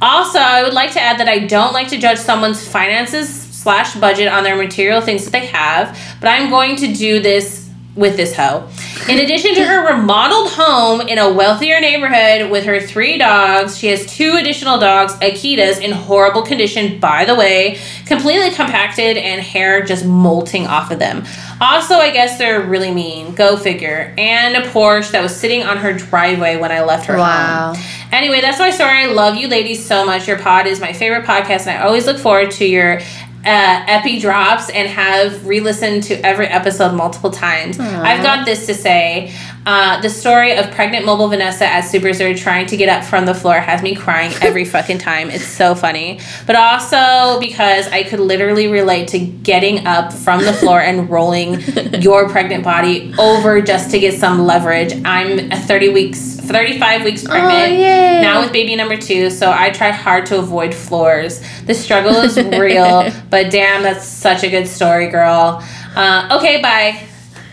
Also, 0.00 0.40
I 0.40 0.64
would 0.64 0.72
like 0.72 0.90
to 0.92 1.00
add 1.00 1.20
that 1.20 1.28
I 1.28 1.40
don't 1.40 1.72
like 1.72 1.88
to 1.88 1.98
judge 1.98 2.18
someone's 2.18 2.66
finances 2.66 3.41
slash 3.62 3.94
budget 3.96 4.28
on 4.28 4.42
their 4.44 4.56
material 4.56 5.00
things 5.00 5.24
that 5.24 5.30
they 5.30 5.46
have, 5.46 5.96
but 6.20 6.28
I'm 6.28 6.50
going 6.50 6.76
to 6.76 6.92
do 6.92 7.20
this 7.20 7.60
with 7.94 8.16
this 8.16 8.34
hoe. 8.34 8.66
In 9.06 9.18
addition 9.18 9.54
to 9.54 9.64
her 9.66 9.94
remodeled 9.94 10.48
home 10.52 11.02
in 11.02 11.18
a 11.18 11.30
wealthier 11.30 11.78
neighborhood 11.78 12.50
with 12.50 12.64
her 12.64 12.80
three 12.80 13.18
dogs, 13.18 13.76
she 13.76 13.88
has 13.88 14.06
two 14.06 14.36
additional 14.38 14.78
dogs, 14.78 15.12
Akitas, 15.16 15.78
in 15.82 15.92
horrible 15.92 16.40
condition, 16.42 16.98
by 17.00 17.26
the 17.26 17.34
way, 17.34 17.78
completely 18.06 18.50
compacted 18.50 19.18
and 19.18 19.42
hair 19.42 19.82
just 19.82 20.06
molting 20.06 20.66
off 20.66 20.90
of 20.90 21.00
them. 21.00 21.24
Also, 21.60 21.96
I 21.96 22.10
guess 22.12 22.38
they're 22.38 22.62
really 22.62 22.92
mean. 22.94 23.34
Go 23.34 23.56
figure. 23.58 24.14
And 24.16 24.56
a 24.56 24.66
Porsche 24.70 25.10
that 25.10 25.22
was 25.22 25.36
sitting 25.36 25.62
on 25.62 25.76
her 25.76 25.92
driveway 25.92 26.56
when 26.56 26.72
I 26.72 26.82
left 26.82 27.06
her 27.06 27.18
Wow. 27.18 27.74
home. 27.74 27.84
Anyway, 28.10 28.40
that's 28.40 28.58
my 28.58 28.70
story. 28.70 28.90
I 29.04 29.06
love 29.06 29.36
you 29.36 29.48
ladies 29.48 29.84
so 29.84 30.04
much. 30.04 30.28
Your 30.28 30.38
pod 30.38 30.66
is 30.66 30.80
my 30.80 30.92
favorite 30.92 31.24
podcast, 31.24 31.66
and 31.66 31.70
I 31.70 31.82
always 31.86 32.06
look 32.06 32.18
forward 32.18 32.50
to 32.52 32.64
your 32.66 33.00
uh, 33.44 33.84
epi 33.88 34.20
drops 34.20 34.70
and 34.70 34.88
have 34.88 35.46
re-listened 35.46 36.04
to 36.04 36.14
every 36.24 36.46
episode 36.46 36.94
multiple 36.94 37.30
times. 37.30 37.78
I've 37.80 38.22
got 38.22 38.44
this 38.46 38.66
to 38.66 38.74
say. 38.74 39.32
Uh, 39.64 40.00
the 40.00 40.10
story 40.10 40.56
of 40.56 40.68
pregnant 40.72 41.06
mobile 41.06 41.28
Vanessa 41.28 41.64
as 41.66 41.88
Super 41.88 42.12
Zero 42.12 42.34
trying 42.34 42.66
to 42.66 42.76
get 42.76 42.88
up 42.88 43.04
from 43.04 43.26
the 43.26 43.34
floor 43.34 43.60
has 43.60 43.80
me 43.80 43.94
crying 43.94 44.32
every 44.42 44.64
fucking 44.64 44.98
time. 44.98 45.30
It's 45.30 45.46
so 45.46 45.74
funny. 45.76 46.18
But 46.46 46.56
also 46.56 47.38
because 47.40 47.86
I 47.88 48.02
could 48.02 48.18
literally 48.18 48.66
relate 48.66 49.06
to 49.08 49.18
getting 49.20 49.86
up 49.86 50.12
from 50.12 50.42
the 50.44 50.52
floor 50.52 50.80
and 50.80 51.08
rolling 51.08 51.60
your 52.02 52.28
pregnant 52.28 52.64
body 52.64 53.14
over 53.18 53.60
just 53.60 53.90
to 53.92 54.00
get 54.00 54.18
some 54.18 54.44
leverage. 54.46 54.94
I'm 55.04 55.50
a 55.52 55.56
30 55.56 55.90
weeks, 55.90 56.31
35 56.42 57.04
weeks 57.04 57.24
pregnant 57.24 57.72
yay. 57.72 58.20
now 58.22 58.40
with 58.40 58.52
baby 58.52 58.76
number 58.76 58.96
two, 58.96 59.30
so 59.30 59.50
I 59.50 59.70
try 59.70 59.90
hard 59.90 60.26
to 60.26 60.38
avoid 60.38 60.74
floors. 60.74 61.40
The 61.66 61.74
struggle 61.74 62.12
is 62.16 62.36
real, 62.58 63.10
but 63.30 63.50
damn, 63.50 63.82
that's 63.82 64.04
such 64.06 64.42
a 64.42 64.50
good 64.50 64.66
story, 64.68 65.08
girl. 65.08 65.62
Uh, 65.94 66.36
okay, 66.38 66.60
bye. 66.60 67.06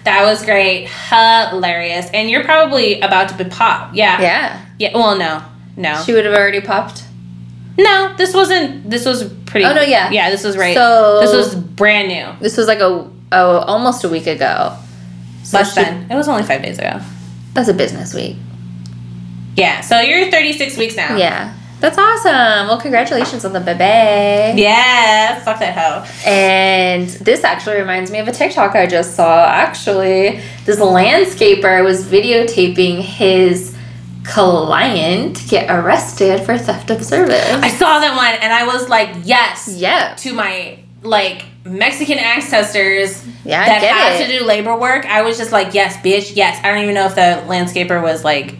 That 0.05 0.23
was 0.23 0.43
great. 0.45 0.87
Hilarious. 0.87 2.09
And 2.13 2.29
you're 2.29 2.43
probably 2.43 3.01
about 3.01 3.29
to 3.29 3.35
be 3.43 3.49
pop. 3.49 3.91
Yeah. 3.93 4.21
Yeah. 4.21 4.65
Yeah. 4.79 4.91
Well, 4.97 5.17
no. 5.17 5.43
No. 5.75 6.01
She 6.05 6.13
would 6.13 6.25
have 6.25 6.33
already 6.33 6.61
popped. 6.61 7.03
no, 7.77 8.13
this 8.17 8.33
wasn't. 8.33 8.89
This 8.89 9.05
was 9.05 9.23
pretty. 9.45 9.65
Oh, 9.65 9.73
no, 9.73 9.81
yeah. 9.81 10.09
Yeah, 10.09 10.29
this 10.31 10.43
was 10.43 10.57
right. 10.57 10.73
So- 10.73 11.19
this 11.21 11.33
was 11.33 11.55
brand 11.55 12.07
new. 12.07 12.27
This 12.41 12.57
was 12.57 12.67
like 12.67 12.79
a, 12.79 13.09
oh, 13.31 13.57
almost 13.59 14.03
a 14.03 14.09
week 14.09 14.27
ago. 14.27 14.75
So 15.43 15.57
Less 15.57 15.73
she- 15.75 15.81
than. 15.83 16.09
It 16.09 16.15
was 16.15 16.27
only 16.27 16.43
five 16.43 16.61
days 16.63 16.77
ago. 16.79 16.99
That's 17.53 17.67
a 17.69 17.73
business 17.73 18.13
week. 18.13 18.37
Yeah. 19.59 19.81
So 19.81 19.99
you're 19.99 20.31
36 20.31 20.77
weeks 20.77 20.95
now. 20.95 21.15
Yeah. 21.15 21.53
That's 21.79 21.97
awesome. 21.97 22.67
Well, 22.67 22.79
congratulations 22.79 23.45
on 23.45 23.53
the 23.53 23.61
baby. 23.61 24.61
Yeah. 24.61 25.39
Fuck 25.43 25.59
that 25.59 25.77
hoe. 25.77 26.29
And 26.29 27.07
this 27.07 27.43
actually 27.45 27.77
reminds 27.77 28.11
me 28.11 28.19
of 28.19 28.27
a 28.27 28.33
TikTok 28.33 28.75
I 28.75 28.85
just 28.85 29.15
saw. 29.15 29.45
Actually, 29.45 30.41
this 30.65 30.79
landscaper 30.79 31.83
was 31.83 32.05
videotaping 32.05 33.01
his 33.01 33.77
client 34.25 35.41
get 35.47 35.69
arrested 35.71 36.43
for 36.45 36.57
theft 36.57 36.89
of 36.89 37.03
service. 37.03 37.49
I 37.49 37.69
saw 37.69 37.99
that 37.99 38.15
one 38.15 38.41
and 38.41 38.51
I 38.53 38.65
was 38.65 38.89
like, 38.89 39.09
yes. 39.23 39.69
yeah. 39.69 40.15
to 40.15 40.33
my 40.33 40.79
like 41.01 41.45
Mexican 41.63 42.17
ancestors 42.17 43.25
Yeah, 43.45 43.65
that 43.65 43.81
have 43.81 44.19
it. 44.21 44.27
to 44.31 44.39
do 44.39 44.45
labor 44.45 44.75
work, 44.77 45.05
I 45.05 45.21
was 45.21 45.37
just 45.37 45.51
like, 45.53 45.73
yes, 45.73 45.95
bitch, 45.97 46.35
yes. 46.35 46.59
I 46.63 46.71
don't 46.71 46.83
even 46.83 46.93
know 46.95 47.05
if 47.05 47.15
the 47.15 47.43
landscaper 47.47 48.01
was 48.03 48.23
like 48.25 48.55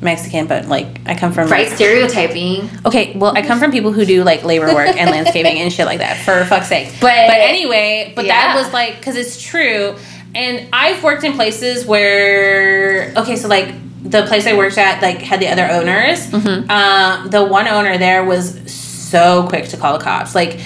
Mexican, 0.00 0.46
but 0.46 0.66
like 0.66 1.00
I 1.06 1.14
come 1.14 1.32
from 1.32 1.48
Right 1.48 1.68
stereotyping. 1.68 2.68
Okay, 2.86 3.12
well, 3.16 3.36
I 3.36 3.42
come 3.42 3.58
from 3.58 3.70
people 3.72 3.92
who 3.92 4.04
do 4.04 4.22
like 4.24 4.44
labor 4.44 4.72
work 4.74 4.88
and 4.96 5.10
landscaping 5.10 5.58
and 5.58 5.72
shit 5.72 5.86
like 5.86 5.98
that. 5.98 6.16
For 6.24 6.44
fuck's 6.44 6.68
sake. 6.68 6.88
But- 7.00 7.26
but 7.28 7.36
anyway, 7.36 8.12
but 8.14 8.26
that 8.26 8.54
was 8.56 8.72
like 8.72 8.96
because 8.98 9.16
it's 9.16 9.40
true, 9.42 9.96
and 10.34 10.68
I've 10.72 11.02
worked 11.02 11.24
in 11.24 11.32
places 11.34 11.84
where 11.86 13.12
okay, 13.16 13.36
so 13.36 13.48
like 13.48 13.74
the 14.02 14.22
place 14.26 14.46
I 14.46 14.56
worked 14.56 14.78
at 14.78 15.02
like 15.02 15.18
had 15.18 15.40
the 15.40 15.48
other 15.48 15.66
owners. 15.68 16.26
Mm-hmm. 16.28 16.70
Um, 16.70 17.30
the 17.30 17.44
one 17.44 17.66
owner 17.68 17.98
there 17.98 18.24
was 18.24 18.70
so 18.72 19.46
quick 19.48 19.68
to 19.70 19.76
call 19.76 19.98
the 19.98 20.04
cops. 20.04 20.34
Like 20.34 20.60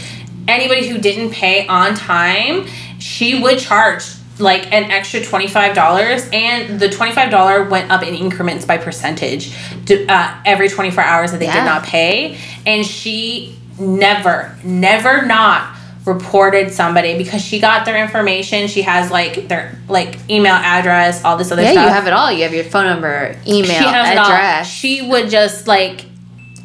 anybody 0.48 0.88
who 0.88 0.98
didn't 0.98 1.30
pay 1.30 1.66
on 1.66 1.94
time, 1.94 2.66
she 2.98 3.40
would 3.40 3.58
charge 3.58 4.04
like 4.42 4.70
an 4.72 4.90
extra 4.90 5.20
$25 5.20 6.32
and 6.34 6.78
the 6.80 6.88
$25 6.88 7.70
went 7.70 7.90
up 7.90 8.02
in 8.02 8.14
increments 8.14 8.64
by 8.64 8.76
percentage 8.76 9.54
to, 9.86 10.04
uh, 10.06 10.34
every 10.44 10.68
24 10.68 11.02
hours 11.02 11.30
that 11.32 11.38
they 11.38 11.46
Yeah. 11.46 11.54
did 11.60 11.64
not 11.64 11.84
pay 11.84 12.36
and 12.66 12.84
she 12.84 13.56
never 13.78 14.54
never 14.64 15.24
not 15.24 15.74
reported 16.04 16.72
somebody 16.72 17.16
because 17.16 17.40
she 17.40 17.58
got 17.60 17.84
their 17.86 17.96
information 18.02 18.66
she 18.68 18.82
has 18.82 19.10
like 19.10 19.48
their 19.48 19.78
like 19.88 20.18
email 20.28 20.54
address 20.54 21.24
all 21.24 21.36
this 21.36 21.50
other 21.52 21.62
Yeah, 21.62 21.72
stuff 21.72 21.84
you 21.86 21.90
have 21.92 22.06
it 22.08 22.12
all. 22.12 22.30
You 22.32 22.42
have 22.42 22.52
your 22.52 22.64
phone 22.64 22.86
number, 22.86 23.36
email, 23.46 23.64
she 23.78 23.84
has 23.84 24.10
it 24.10 24.18
all. 24.18 24.26
address. 24.26 24.68
she 24.68 25.08
would 25.08 25.30
just 25.30 25.66
like 25.68 26.04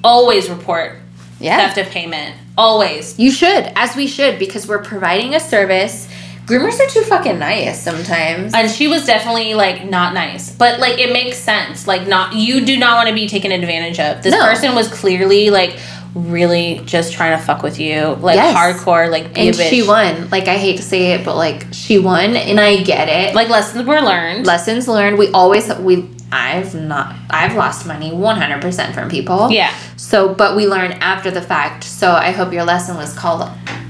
always 0.04 0.50
report 0.50 0.96
yeah. 1.40 1.58
theft 1.58 1.78
of 1.78 1.92
payment 1.94 2.36
always 2.58 3.18
You 3.20 3.30
should, 3.32 3.72
as 3.76 3.96
we 3.96 4.08
should, 4.08 4.40
because 4.40 4.68
we're 4.68 4.82
providing 4.82 5.36
a 5.36 5.40
service. 5.40 6.08
Groomers 6.48 6.80
are 6.80 6.88
too 6.90 7.02
fucking 7.02 7.38
nice 7.40 7.82
sometimes. 7.82 8.54
and 8.54 8.72
she 8.72 8.88
was 8.88 9.06
definitely 9.06 9.54
like 9.54 9.90
not 9.90 10.14
nice 10.14 10.50
but 10.56 10.80
like 10.80 10.98
it 10.98 11.12
makes 11.12 11.38
sense 11.38 11.86
like 11.88 12.08
not 12.08 12.34
you 12.34 12.66
do 12.66 12.78
not 12.78 12.96
want 12.96 13.10
to 13.10 13.14
be 13.14 13.28
taken 13.28 13.52
advantage 13.52 14.00
of 14.00 14.24
this 14.24 14.32
No. 14.34 14.40
person 14.46 14.74
was 14.74 14.88
clearly 14.88 15.50
like 15.50 15.78
really 16.16 16.82
just 16.86 17.12
trying 17.14 17.38
to 17.38 17.44
fuck 17.44 17.62
with 17.62 17.80
you 17.80 18.16
like 18.22 18.36
Yes. 18.38 18.56
hardcore 18.56 19.12
like 19.12 19.26
and 19.38 19.50
a 19.50 19.52
bitch. 19.52 19.70
she 19.70 19.86
won. 19.86 20.30
Like 20.30 20.48
I 20.48 20.58
hate 20.58 20.78
to 20.78 20.84
say 20.84 21.12
it, 21.12 21.26
but 21.26 21.36
like 21.36 21.68
she 21.74 22.00
won, 22.00 22.36
and 22.36 22.60
I 22.60 22.82
get 22.82 23.08
it. 23.10 23.36
like 23.36 23.50
lessons 23.50 23.86
were 23.86 24.02
learned 24.02 24.46
lessons 24.48 24.88
learned. 24.88 25.18
We 25.20 25.30
always 25.32 25.68
we. 25.76 26.10
I've 26.32 26.74
not. 26.76 27.16
I've 27.30 27.56
lost 27.56 27.86
money 27.86 28.12
one 28.12 28.36
hundred 28.38 28.62
percent 28.62 28.94
from 28.96 29.10
people. 29.10 29.52
yeah 29.52 29.74
So, 29.96 30.34
but 30.34 30.56
we 30.56 30.66
learn 30.68 30.94
after 30.94 31.30
the 31.30 31.42
fact. 31.42 31.84
So 31.84 32.12
I 32.12 32.32
hope 32.32 32.52
your 32.52 32.64
lesson 32.66 32.96
was 32.98 33.14
called 33.14 33.48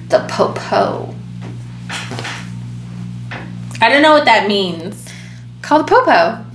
the 0.09 0.19
popo. 0.29 1.13
I 3.81 3.89
don't 3.89 4.01
know 4.01 4.11
what 4.13 4.25
that 4.25 4.47
means 4.47 5.05
Call 5.61 5.79
the 5.79 5.85
popo. 5.85 6.45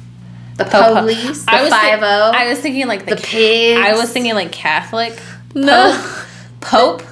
The 0.57 0.65
Popo. 0.65 1.01
police. 1.01 1.44
The 1.44 1.53
I 1.53 1.62
was 1.62 1.70
thi- 1.73 1.78
five 1.78 2.03
o. 2.03 2.31
i 2.35 2.49
was 2.49 2.61
thinking 2.61 2.86
like 2.86 3.05
the, 3.07 3.15
The 3.16 3.20
pigs. 3.23 3.81
i 3.81 3.93
was 3.94 4.11
thinking 4.12 4.35
like 4.35 4.53
catholic 4.53 5.19
no. 5.55 5.93
pope 6.61 7.03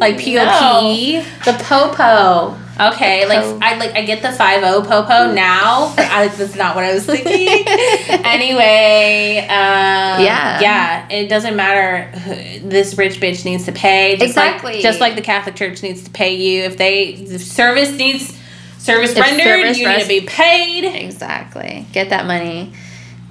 like 0.00 0.18
p-o-p-e 0.18 1.20
The 1.44 1.52
popo. 1.64 2.58
Okay, 2.80 3.22
The 3.22 3.28
like 3.28 3.42
po- 3.44 3.58
I 3.62 3.76
like 3.76 3.92
I 3.94 4.02
get 4.02 4.22
the 4.22 4.32
five 4.32 4.62
O 4.64 4.82
popo 4.82 5.32
now. 5.32 5.94
I, 5.98 6.28
that's 6.28 6.54
not 6.56 6.74
what 6.74 6.84
I 6.84 6.94
was 6.94 7.04
thinking. 7.04 7.66
anyway, 8.24 9.40
um, 9.42 10.22
Yeah. 10.24 10.60
yeah. 10.60 11.08
It 11.10 11.28
doesn't 11.28 11.54
matter. 11.54 12.04
who- 12.18 12.68
This 12.68 12.96
rich 12.96 13.20
bitch 13.20 13.44
needs 13.44 13.64
to 13.66 13.72
pay. 13.72 14.12
Just 14.16 14.30
Exactly. 14.30 14.72
Like, 14.74 14.82
just 14.82 15.00
like 15.00 15.14
the 15.16 15.20
Catholic 15.22 15.54
Church 15.54 15.82
needs 15.82 16.02
to 16.04 16.10
pay 16.10 16.34
you. 16.34 16.62
If 16.64 16.76
they 16.78 17.08
if 17.08 17.42
service 17.42 17.90
needs 17.92 18.36
service 18.82 19.12
If 19.12 19.18
rendered, 19.18 19.44
service 19.44 19.78
you 19.78 19.86
res- 19.86 20.08
need 20.08 20.14
to 20.16 20.20
be 20.22 20.26
paid. 20.26 20.84
Exactly. 20.84 21.86
Get 21.92 22.10
that 22.10 22.26
money. 22.26 22.72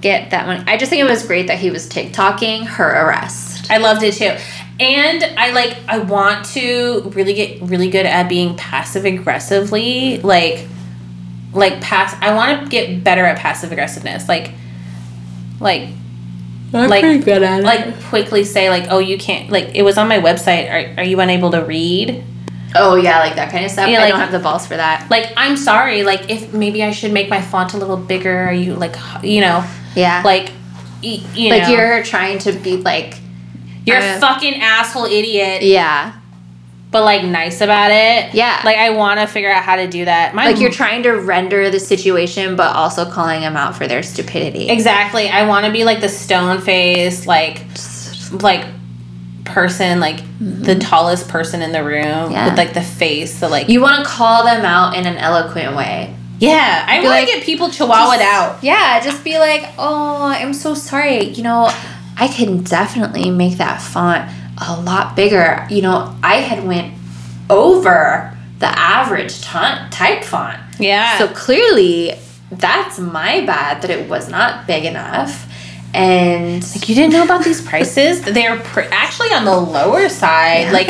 Get 0.00 0.30
that 0.30 0.46
money. 0.46 0.64
I 0.66 0.76
just 0.76 0.90
think 0.90 1.00
it 1.00 1.08
was 1.10 1.24
great 1.26 1.46
that 1.46 1.58
he 1.58 1.70
was 1.70 1.88
TikToking 1.88 2.64
her 2.66 2.88
arrest. 3.06 3.70
I 3.70 3.76
loved 3.78 4.02
it 4.02 4.14
too. 4.14 4.32
And 4.80 5.22
I 5.38 5.52
like 5.52 5.76
I 5.86 5.98
want 5.98 6.46
to 6.46 7.02
really 7.14 7.34
get 7.34 7.60
really 7.62 7.88
good 7.88 8.06
at 8.06 8.28
being 8.28 8.56
passive 8.56 9.04
aggressively 9.04 10.18
like 10.18 10.66
like 11.52 11.80
pass. 11.80 12.16
I 12.20 12.34
want 12.34 12.64
to 12.64 12.68
get 12.70 13.04
better 13.04 13.24
at 13.24 13.38
passive 13.38 13.70
aggressiveness. 13.70 14.28
Like, 14.28 14.50
like 15.60 15.88
I'm 16.74 16.88
Like- 16.88 17.02
pretty 17.02 17.18
good 17.22 17.42
at 17.42 17.60
it. 17.60 17.64
like 17.64 18.02
quickly 18.04 18.42
say 18.44 18.70
like, 18.70 18.86
oh, 18.90 18.98
you 18.98 19.18
can't. 19.18 19.50
Like 19.50 19.74
it 19.74 19.82
was 19.82 19.98
on 19.98 20.08
my 20.08 20.18
website. 20.18 20.68
Are 20.96 21.00
are 21.02 21.04
you 21.04 21.20
unable 21.20 21.50
to 21.52 21.60
read? 21.62 22.24
Oh 22.74 22.94
yeah, 22.96 23.18
like 23.20 23.34
that 23.36 23.50
kind 23.50 23.64
of 23.64 23.70
stuff. 23.70 23.88
Yeah, 23.88 24.02
I 24.02 24.08
don't 24.08 24.18
have 24.20 24.32
the 24.32 24.38
balls 24.38 24.66
for 24.66 24.76
that. 24.76 25.06
Like 25.10 25.32
I'm 25.36 25.56
sorry. 25.56 26.02
Like 26.02 26.30
if 26.30 26.52
maybe 26.52 26.82
I 26.82 26.90
should 26.90 27.12
make 27.12 27.28
my 27.28 27.40
font 27.40 27.74
a 27.74 27.76
little 27.78 27.96
bigger. 27.96 28.36
Are 28.44 28.52
you 28.52 28.74
like 28.74 28.94
you 29.22 29.40
know 29.40 29.64
Yeah. 29.94 30.22
like. 30.24 30.50
y- 31.02 31.20
You 31.34 31.50
like 31.50 31.62
know, 31.64 31.68
you're 31.70 32.02
trying 32.02 32.38
to 32.40 32.52
be 32.52 32.76
like 32.78 33.14
you're 33.84 33.96
a 33.98 34.20
fucking 34.20 34.60
asshole 34.60 35.06
idiot, 35.06 35.62
yeah 35.62 36.12
but 36.92 37.04
like 37.04 37.24
nice 37.24 37.62
about 37.62 37.90
it. 37.90 38.34
Yeah. 38.34 38.60
Like 38.66 38.76
I 38.76 38.90
want 38.90 39.18
to 39.18 39.26
figure 39.26 39.50
out 39.50 39.62
how 39.64 39.76
to 39.76 39.88
do 39.88 40.04
that. 40.04 40.34
My 40.34 40.44
like 40.44 40.60
you're 40.60 40.70
trying 40.70 41.02
to 41.04 41.12
render 41.12 41.70
the 41.70 41.80
situation 41.80 42.54
but 42.54 42.76
also 42.76 43.10
calling 43.10 43.40
them 43.40 43.56
out 43.56 43.74
for 43.74 43.86
their 43.88 44.02
stupidity 44.02 44.68
Exactly. 44.68 45.30
I 45.30 45.46
want 45.48 45.64
to 45.64 45.72
be 45.72 45.84
like 45.84 46.02
the 46.02 46.10
stone 46.10 46.60
face, 46.60 47.26
like 47.26 47.62
like 48.42 48.66
person, 49.44 50.00
like 50.00 50.20
the 50.40 50.74
tallest 50.76 51.28
person 51.28 51.62
in 51.62 51.72
the 51.72 51.82
room 51.82 52.02
Mm-hmm. 52.04 52.32
Yeah. 52.32 52.48
with 52.50 52.58
like 52.58 52.74
the 52.74 52.82
face, 52.82 53.40
the 53.40 53.48
like 53.48 53.68
you 53.68 53.80
want 53.80 54.04
to 54.04 54.08
call 54.10 54.44
them 54.44 54.64
out 54.64 54.94
in 54.96 55.06
an 55.06 55.16
eloquent 55.16 55.76
way 55.76 56.14
yeah. 56.38 56.84
I 56.88 56.96
want 56.96 57.06
like, 57.10 57.26
to 57.28 57.34
get 57.34 57.44
people 57.44 57.68
chihuahua'd 57.68 58.20
out. 58.20 58.62
yeah 58.64 58.98
just 59.00 59.22
be 59.22 59.38
like 59.38 59.62
oh 59.78 60.24
i'm 60.24 60.52
so 60.54 60.74
sorry 60.74 61.24
you 61.26 61.42
know 61.44 61.70
i 62.16 62.26
can 62.26 62.62
definitely 62.64 63.30
make 63.30 63.58
that 63.58 63.80
font 63.80 64.28
a 64.68 64.80
lot 64.80 65.14
bigger 65.14 65.66
you 65.70 65.82
know 65.82 66.16
i 66.22 66.36
had 66.36 66.66
went 66.66 66.94
over 67.48 68.36
the 68.58 68.66
average 68.66 69.40
type 69.42 70.24
font 70.24 70.58
Yeah. 70.78 71.18
So 71.18 71.28
clearly, 71.28 72.14
that's 72.50 72.98
my 72.98 73.44
bad 73.46 73.82
that 73.82 73.90
it 73.90 74.08
was 74.08 74.28
not 74.28 74.66
big 74.66 74.84
enough. 74.84 75.46
And 75.94 76.62
like 76.74 76.88
you 76.88 76.94
didn't 76.94 77.12
know 77.12 77.22
about 77.24 77.44
these 77.44 77.60
prices? 77.60 78.22
They're 78.36 78.58
pr- 78.60 78.88
actually 78.90 79.28
on 79.32 79.44
the 79.44 79.56
lower 79.56 80.08
side. 80.08 80.62
Yeah. 80.66 80.72
Like, 80.72 80.88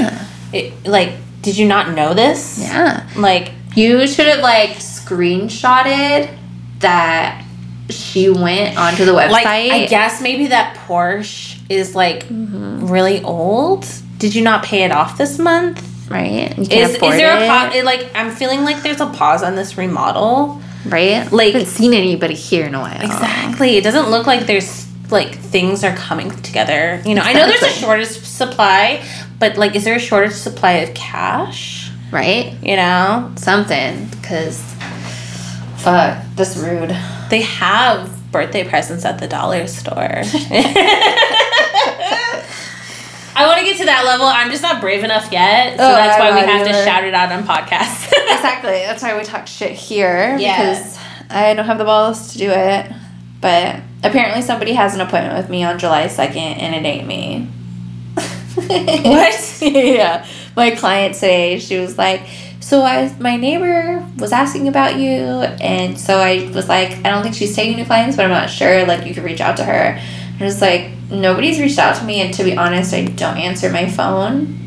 it, 0.53 0.87
like 0.87 1.13
did 1.43 1.57
you 1.59 1.67
not 1.67 1.95
know 1.95 2.15
this? 2.15 2.59
yeah, 2.61 3.09
Like 3.17 3.51
you 3.75 4.07
should 4.07 4.27
have 4.29 4.41
like 4.41 4.77
screenshotted 4.77 6.37
that 6.81 7.45
she 7.91 8.31
went 8.31 8.79
onto 8.79 9.05
the 9.05 9.13
website. 9.13 9.31
like 9.31 9.47
I 9.47 9.87
guess 9.87 10.23
maybe 10.23 10.47
that 10.49 10.77
Porsche 10.87 11.59
is 11.69 11.95
like 11.95 12.25
Mm-hmm. 12.29 12.87
really 12.87 13.23
old. 13.23 13.87
Did 14.19 14.35
you 14.35 14.43
not 14.43 14.65
pay 14.65 14.85
it 14.85 14.93
off 14.93 15.19
this 15.19 15.39
month? 15.39 15.89
right? 16.11 16.57
Is, 16.59 16.69
is 16.69 16.99
there 16.99 17.43
a 17.43 17.47
pause? 17.49 17.85
Like 17.85 18.11
I'm 18.15 18.31
feeling 18.31 18.63
like 18.65 18.83
there's 18.83 19.01
a 19.01 19.07
pause 19.07 19.43
on 19.43 19.57
this 19.57 19.77
remodel. 19.79 20.61
right? 20.87 21.31
like- 21.33 21.55
I 21.55 21.59
haven't 21.59 21.67
seen 21.73 21.93
anybody 21.95 22.35
here 22.35 22.67
in 22.67 22.75
a 22.75 22.81
while. 22.81 23.01
Exactly. 23.03 23.77
It 23.79 23.83
doesn't 23.85 24.11
look 24.11 24.27
like 24.27 24.47
there's 24.47 24.87
like 25.13 25.35
things 25.37 25.85
are 25.85 25.95
coming 25.95 26.31
together. 26.43 27.01
You 27.05 27.15
know, 27.15 27.23
I 27.23 27.33
know 27.33 27.47
there's 27.47 27.63
a 27.63 27.69
shortage 27.69 28.09
supply, 28.09 29.05
but 29.39 29.57
like, 29.57 29.75
is 29.77 29.85
there 29.85 29.95
a 29.97 30.01
shortage 30.01 30.33
supply 30.33 30.73
of 30.73 30.95
cash? 30.95 31.91
Right? 32.11 32.55
You 32.63 32.77
know, 32.77 33.33
Something, 33.37 34.07
because 34.07 34.61
fuck, 35.79 36.23
this 36.37 36.57
rude. 36.57 36.91
they 37.31 37.43
have 37.43 38.11
birthday 38.33 38.67
presents 38.69 39.05
at 39.05 39.19
the 39.19 39.29
dollar 39.29 39.67
store. 39.67 40.23
I 43.35 43.47
want 43.47 43.59
to 43.61 43.65
get 43.65 43.79
to 43.79 43.87
that 43.87 44.05
level. 44.05 44.27
I'm 44.27 44.51
just 44.51 44.63
not 44.63 44.81
brave 44.81 45.05
enough 45.05 45.33
yet, 45.33 45.79
so 45.79 45.85
Oh, 45.85 45.95
that's 45.95 46.19
why 46.19 46.33
we 46.35 46.47
have 46.47 46.67
to 46.67 46.73
shout 46.85 47.05
it 47.05 47.15
out 47.15 47.33
on 47.33 47.45
podcasts. 47.45 48.07
exactly. 48.13 48.73
That's 48.85 49.03
why 49.03 49.17
we 49.17 49.25
talk 49.25 49.47
shit 49.47 49.73
here 49.73 50.37
Yeah. 50.39 50.59
because 50.75 50.99
I 51.31 51.55
don't 51.55 51.65
have 51.65 51.79
the 51.79 51.85
balls 51.85 52.33
to 52.33 52.39
do 52.39 52.51
it. 52.51 52.93
But 53.43 53.81
apparently, 54.03 54.41
somebody 54.41 54.73
has 54.73 54.95
an 54.95 55.03
appointment 55.03 55.37
with 55.37 55.51
me 55.51 55.63
on 55.65 55.79
July 55.79 56.07
second, 56.07 56.39
and 56.39 56.75
it 56.75 56.89
ain't 56.89 57.07
me. 57.07 57.49
What? 58.55 59.63
yeah, 59.63 60.27
my 60.57 60.71
client 60.73 61.15
today. 61.15 61.59
She 61.59 61.79
was 61.79 61.99
like, 61.99 62.23
"So 62.61 62.83
I, 62.83 63.15
my 63.19 63.37
neighbor 63.37 64.07
was 64.19 64.33
asking 64.33 64.69
about 64.69 64.97
you, 64.97 65.11
and 65.11 65.99
so 65.99 66.19
I 66.19 66.51
was 66.55 66.69
like, 66.69 66.93
I 67.05 67.11
don't 67.11 67.23
think 67.23 67.35
she's 67.35 67.55
taking 67.57 67.77
new 67.77 67.85
clients, 67.85 68.17
but 68.17 68.25
I'm 68.25 68.31
not 68.31 68.49
sure. 68.49 68.87
Like, 68.87 69.07
you 69.07 69.15
could 69.15 69.25
reach 69.25 69.41
out 69.41 69.57
to 69.59 69.65
her." 69.65 69.99
I 70.41 70.45
was 70.45 70.61
like, 70.61 70.91
"Nobody's 71.11 71.59
reached 71.61 71.79
out 71.79 71.97
to 71.97 72.05
me, 72.05 72.21
and 72.21 72.33
to 72.35 72.45
be 72.45 72.57
honest, 72.57 72.95
I 72.95 73.05
don't 73.05 73.37
answer 73.37 73.71
my 73.71 73.89
phone." 73.89 74.59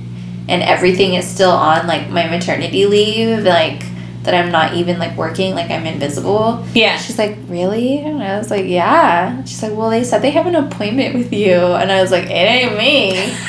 and 0.47 0.61
everything 0.61 1.15
is 1.15 1.27
still 1.27 1.49
on 1.49 1.88
like 1.88 2.10
my 2.10 2.27
maternity 2.27 2.85
leave 2.85 3.43
like 3.43 3.81
that 4.26 4.34
i'm 4.34 4.52
not 4.52 4.73
even 4.73 4.99
like 4.99 5.15
working 5.18 5.56
like 5.56 5.72
i'm 5.72 5.85
invisible. 5.85 6.65
Yeah. 6.73 6.97
she's 6.97 7.18
like 7.18 7.38
really? 7.47 7.99
And 7.99 8.22
i 8.22 8.38
was 8.38 8.52
like 8.52 8.65
yeah. 8.65 9.43
She's 9.45 9.61
like 9.64 9.76
well 9.76 9.89
they 9.89 10.03
said 10.03 10.22
they 10.22 10.31
have 10.31 10.47
an 10.47 10.56
appointment 10.56 11.15
with 11.15 11.31
you. 11.31 11.53
And 11.53 11.91
i 11.91 12.02
was 12.02 12.11
like 12.11 12.26
it 12.26 12.30
ain't 12.30 12.77
me. 12.77 13.34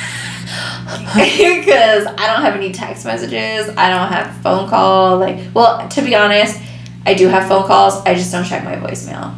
Because 1.17 2.07
i 2.07 2.27
don't 2.27 2.43
have 2.43 2.55
any 2.55 2.73
text 2.73 3.05
messages. 3.05 3.69
I 3.77 3.91
don't 3.91 4.13
have 4.13 4.37
phone 4.43 4.69
call 4.69 5.19
like 5.19 5.39
well 5.55 5.89
to 5.89 6.03
be 6.03 6.15
honest 6.15 6.61
i 7.05 7.15
do 7.15 7.29
have 7.29 7.49
phone 7.49 7.67
calls. 7.67 7.97
I 8.07 8.15
just 8.15 8.33
don't 8.33 8.45
check 8.45 8.65
my 8.65 8.77
voicemail. 8.77 9.35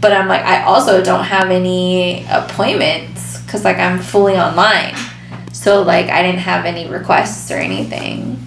But 0.00 0.12
i'm 0.12 0.28
like 0.28 0.42
i 0.42 0.62
also 0.62 1.02
don't 1.02 1.24
have 1.24 1.50
any 1.50 2.24
appointments 2.30 3.40
because 3.42 3.64
like 3.64 3.78
i'm 3.78 3.98
fully 3.98 4.36
online. 4.36 4.94
So 5.56 5.82
like 5.82 6.10
I 6.10 6.22
didn't 6.22 6.40
have 6.40 6.64
any 6.64 6.86
requests 6.86 7.50
or 7.50 7.56
anything. 7.56 8.45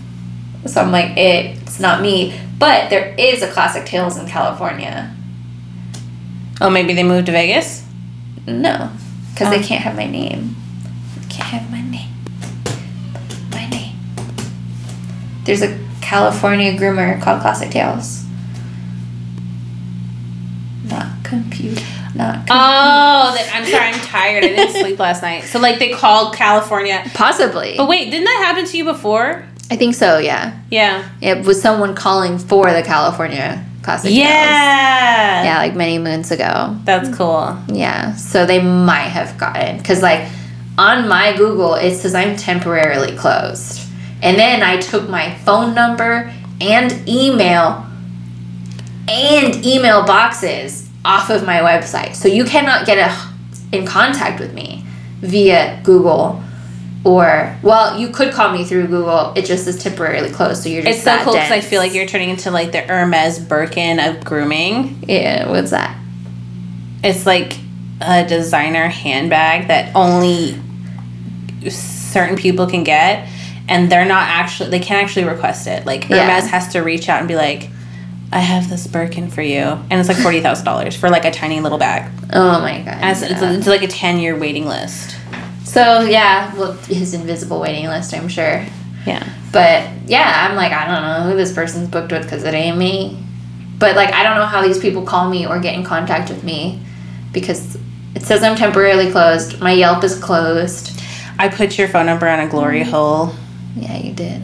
So 0.70 0.82
I'm 0.82 0.92
like, 0.92 1.18
it's 1.18 1.80
not 1.80 2.02
me. 2.02 2.40
But 2.58 2.90
there 2.90 3.16
is 3.18 3.42
a 3.42 3.48
Classic 3.52 3.86
Tales 3.86 4.18
in 4.18 4.28
California. 4.28 5.14
Oh, 6.62 6.70
maybe 6.70 6.94
they 6.94 7.04
moved 7.04 7.28
to 7.28 7.32
Vegas. 7.32 7.86
No, 8.46 8.90
because 9.34 9.48
Oh. 9.48 9.52
they 9.52 9.64
can't 9.64 9.82
have 9.84 9.96
my 9.96 10.06
name. 10.08 10.56
They 11.16 11.28
can't 11.34 11.50
have 11.50 11.72
my 11.72 11.82
name. 11.82 12.10
My 13.52 13.68
name. 13.70 13.96
There's 15.46 15.62
a 15.62 15.80
California 16.02 16.74
groomer 16.78 17.22
called 17.22 17.42
Classic 17.42 17.70
Tales. 17.70 18.26
Not 20.86 21.08
compute. 21.24 21.82
Not 22.16 22.34
compute. 22.36 22.50
Oh, 22.50 23.34
that, 23.36 23.52
I'm 23.54 23.66
sorry. 23.66 23.86
I'm 23.90 24.00
tired. 24.02 24.44
I 24.44 24.48
didn't 24.48 24.74
sleep 24.82 24.98
last 25.00 25.22
night. 25.22 25.44
So 25.44 25.60
like 25.60 25.78
they 25.80 25.92
called 25.92 26.36
California. 26.36 27.04
Possibly. 27.14 27.76
But 27.78 27.88
wait, 27.88 28.10
didn't 28.10 28.26
that 28.26 28.44
happen 28.46 28.66
to 28.66 28.78
you 28.78 28.84
before? 28.86 29.46
I 29.72 29.76
think 29.76 29.96
so. 29.96 30.18
Yeah. 30.18 30.60
Yeah. 30.72 31.08
It 31.22 31.46
was 31.46 31.62
someone 31.62 31.96
calling 31.96 32.38
for 32.38 32.72
the 32.72 32.82
California 32.82 33.66
Classic. 33.82 34.12
Yeah. 34.12 35.44
Yeah, 35.44 35.58
like 35.60 35.76
many 35.76 36.00
moons 36.00 36.32
ago. 36.32 36.78
That's 36.84 37.16
cool. 37.16 37.58
Yeah, 37.68 38.16
so 38.16 38.46
they 38.46 38.62
might 38.62 39.08
have 39.08 39.38
gotten 39.38 39.78
because 39.78 40.02
like 40.02 40.28
on 40.78 41.08
my 41.08 41.36
Google 41.36 41.76
it 41.76 41.96
says 41.96 42.14
I'm 42.14 42.36
temporarily 42.36 43.16
closed, 43.16 43.90
and 44.22 44.38
then 44.38 44.64
I 44.64 44.78
took 44.78 45.10
my 45.10 45.36
phone 45.40 45.74
number 45.74 46.34
and 46.60 47.08
email 47.08 47.86
and 49.08 49.66
email 49.66 50.06
boxes 50.06 50.90
off 51.06 51.30
of 51.30 51.46
my 51.46 51.60
website, 51.60 52.16
so 52.16 52.28
you 52.28 52.44
cannot 52.44 52.86
get 52.86 52.98
a, 52.98 53.76
in 53.76 53.86
contact 53.86 54.40
with 54.40 54.54
me 54.54 54.86
via 55.22 55.80
Google. 55.84 56.44
Or 57.06 57.58
well, 57.64 57.98
you 57.98 58.10
could 58.10 58.34
call 58.34 58.52
me 58.52 58.66
through 58.66 58.88
Google. 58.88 59.32
It 59.36 59.46
just 59.46 59.66
is 59.68 59.82
temporarily 59.82 60.32
closed, 60.32 60.64
so 60.64 60.70
you're 60.70 60.84
just 60.84 60.96
It's 60.98 61.04
so 61.06 61.18
cool 61.24 61.34
because 61.34 61.52
I 61.52 61.62
feel 61.62 61.80
like 61.80 61.94
you're 61.94 62.06
turning 62.06 62.30
into 62.30 62.52
like 62.52 62.72
the 62.74 62.82
Hermes 62.82 63.40
Birkin 63.40 64.00
of 64.00 64.24
grooming. 64.26 65.02
yeah. 65.08 65.50
What's 65.50 65.72
that? 65.72 65.98
It's 67.04 67.26
like 67.26 67.58
a 68.02 68.28
designer 68.28 68.88
handbag 68.90 69.68
that 69.70 69.96
only 69.96 70.60
certain 71.70 72.36
people 72.36 72.68
can 72.68 72.84
get, 72.84 73.28
and 73.68 73.90
they're 73.92 74.06
not 74.06 74.28
actually 74.28 74.70
they 74.70 74.80
can't 74.80 75.04
actually 75.04 75.26
request 75.26 75.68
it. 75.68 75.86
Like 75.86 76.10
Yeah. 76.10 76.30
Hermes 76.30 76.50
has 76.52 76.68
to 76.74 76.80
reach 76.82 77.08
out 77.10 77.20
and 77.20 77.28
be 77.28 77.36
like, 77.36 77.70
"I 78.34 78.40
have 78.40 78.70
this 78.70 78.88
Birkin 78.88 79.30
for 79.30 79.42
you," 79.42 79.62
and 79.62 79.94
it's 79.94 80.10
like 80.10 80.18
forty 80.18 80.42
thousand 80.42 80.66
dollars 80.66 80.96
for 80.96 81.10
like 81.10 81.26
a 81.26 81.32
tiny 81.32 81.62
little 81.62 81.78
bag. 81.78 82.12
Oh 82.34 82.60
my 82.60 82.80
god! 82.80 82.98
As 83.02 83.22
it's, 83.22 83.42
it's 83.42 83.68
like 83.68 83.84
a 83.84 83.88
ten 83.88 84.20
year 84.20 84.38
waiting 84.38 84.66
list. 84.68 85.16
So 85.70 86.02
yeah, 86.02 86.56
well, 86.56 86.72
his 86.74 87.14
invisible 87.14 87.60
waiting 87.60 87.86
list, 87.86 88.12
I'm 88.16 88.28
sure. 88.28 88.66
Yeah. 89.06 89.24
But 89.54 89.88
yeah, 90.08 90.48
I'm 90.50 90.56
like, 90.56 90.72
I 90.72 90.86
don't 90.88 91.02
know 91.04 91.30
who 91.32 91.38
this 91.38 91.54
person's 91.54 91.88
booked 91.88 92.12
with 92.12 92.24
because 92.24 92.44
it 92.44 92.56
ain't 92.56 92.76
me. 92.78 93.24
But 93.78 93.96
like, 93.96 94.12
I 94.12 94.24
don't 94.24 94.36
know 94.36 94.48
how 94.48 94.64
these 94.64 94.80
people 94.80 95.04
call 95.04 95.30
me 95.30 95.46
or 95.46 95.60
get 95.60 95.76
in 95.76 95.84
contact 95.84 96.30
with 96.32 96.44
me 96.44 96.82
because 97.32 97.78
it 98.16 98.24
says 98.24 98.42
I'm 98.42 98.56
temporarily 98.56 99.12
closed. 99.12 99.60
My 99.60 99.72
Yelp 99.74 100.04
is 100.04 100.18
closed. 100.20 101.00
I 101.38 101.50
put 101.50 101.78
your 101.78 101.88
phone 101.88 102.08
number 102.08 102.28
on 102.28 102.40
a 102.40 102.48
glory 102.50 102.82
Mm-hmm. 102.82 102.90
hole. 102.92 103.34
Yeah, 103.76 103.98
you 103.98 104.14
did. 104.14 104.42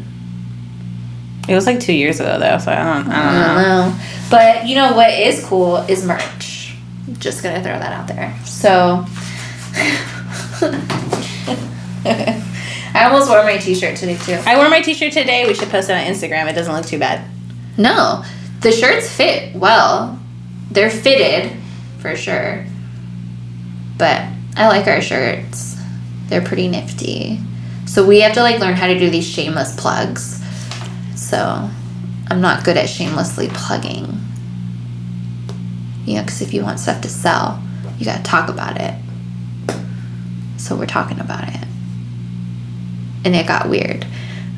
It 1.49 1.56
was 1.56 1.65
like 1.65 1.80
two 1.80 1.93
years 1.93 2.19
ago 2.19 2.38
though, 2.38 2.60
so 2.60 2.72
I 2.72 2.76
don't, 2.76 3.07
I 3.11 3.18
I 3.18 3.23
don't 3.23 3.56
don't 3.56 3.64
know. 3.64 3.89
know. 3.89 3.99
But 4.30 4.68
you 4.68 4.76
know 4.76 4.93
what 4.95 5.10
is 5.11 5.43
cool 5.43 5.77
is 5.77 6.06
merch. 6.06 6.76
Just 7.18 7.41
gonna 7.41 7.64
throw 7.64 7.80
that 7.80 7.93
out 7.93 8.07
there. 8.07 8.38
So. 8.45 9.06
I 12.95 13.06
almost 13.06 13.30
wore 13.30 13.44
my 13.44 13.57
t-shirt 13.57 13.98
today 13.98 14.18
too. 14.18 14.40
I 14.45 14.57
wore 14.57 14.70
my 14.70 14.82
T-shirt 14.82 15.12
today. 15.12 15.45
We 15.48 15.53
should 15.53 15.70
post 15.70 15.90
it 15.90 15.94
on 15.94 16.03
Instagram. 16.03 16.49
It 16.49 16.53
doesn't 16.53 16.74
look 16.74 16.86
too 16.86 16.99
bad. 16.99 17.30
No, 17.78 18.24
the 18.62 18.72
shirts 18.72 19.14
fit 19.14 19.53
well. 19.53 20.18
They're 20.72 20.90
fitted 20.90 21.52
for 21.99 22.16
sure. 22.16 22.66
But 23.98 24.28
I 24.56 24.68
like 24.68 24.88
our 24.88 25.02
shirts. 25.02 25.78
They're 26.28 26.41
pretty 26.41 26.68
nifty. 26.68 27.40
So 27.86 28.06
we 28.06 28.22
have 28.22 28.34
to 28.34 28.41
like 28.41 28.60
learn 28.60 28.76
how 28.76 28.88
to 28.88 28.98
do 28.98 29.10
these 29.10 29.28
shameless 29.28 29.76
plugs. 29.76 30.41
So 31.16 31.70
I'm 32.28 32.41
not 32.41 32.64
good 32.64 32.78
at 32.78 32.90
shamelessly 32.90 33.49
plugging. 33.49 34.20
You 36.06 36.16
know, 36.16 36.22
because 36.22 36.41
if 36.41 36.53
you 36.53 36.64
want 36.64 36.80
stuff 36.80 37.02
to 37.02 37.10
sell, 37.10 37.62
you 37.98 38.06
gotta 38.06 38.24
talk 38.24 38.49
about 38.49 38.80
it. 38.80 38.94
So 40.66 40.76
we're 40.76 40.88
talking 40.88 41.20
about 41.20 41.48
it. 41.48 41.64
And 43.24 43.36
it 43.36 43.46
got 43.48 43.70
weird. 43.70 44.04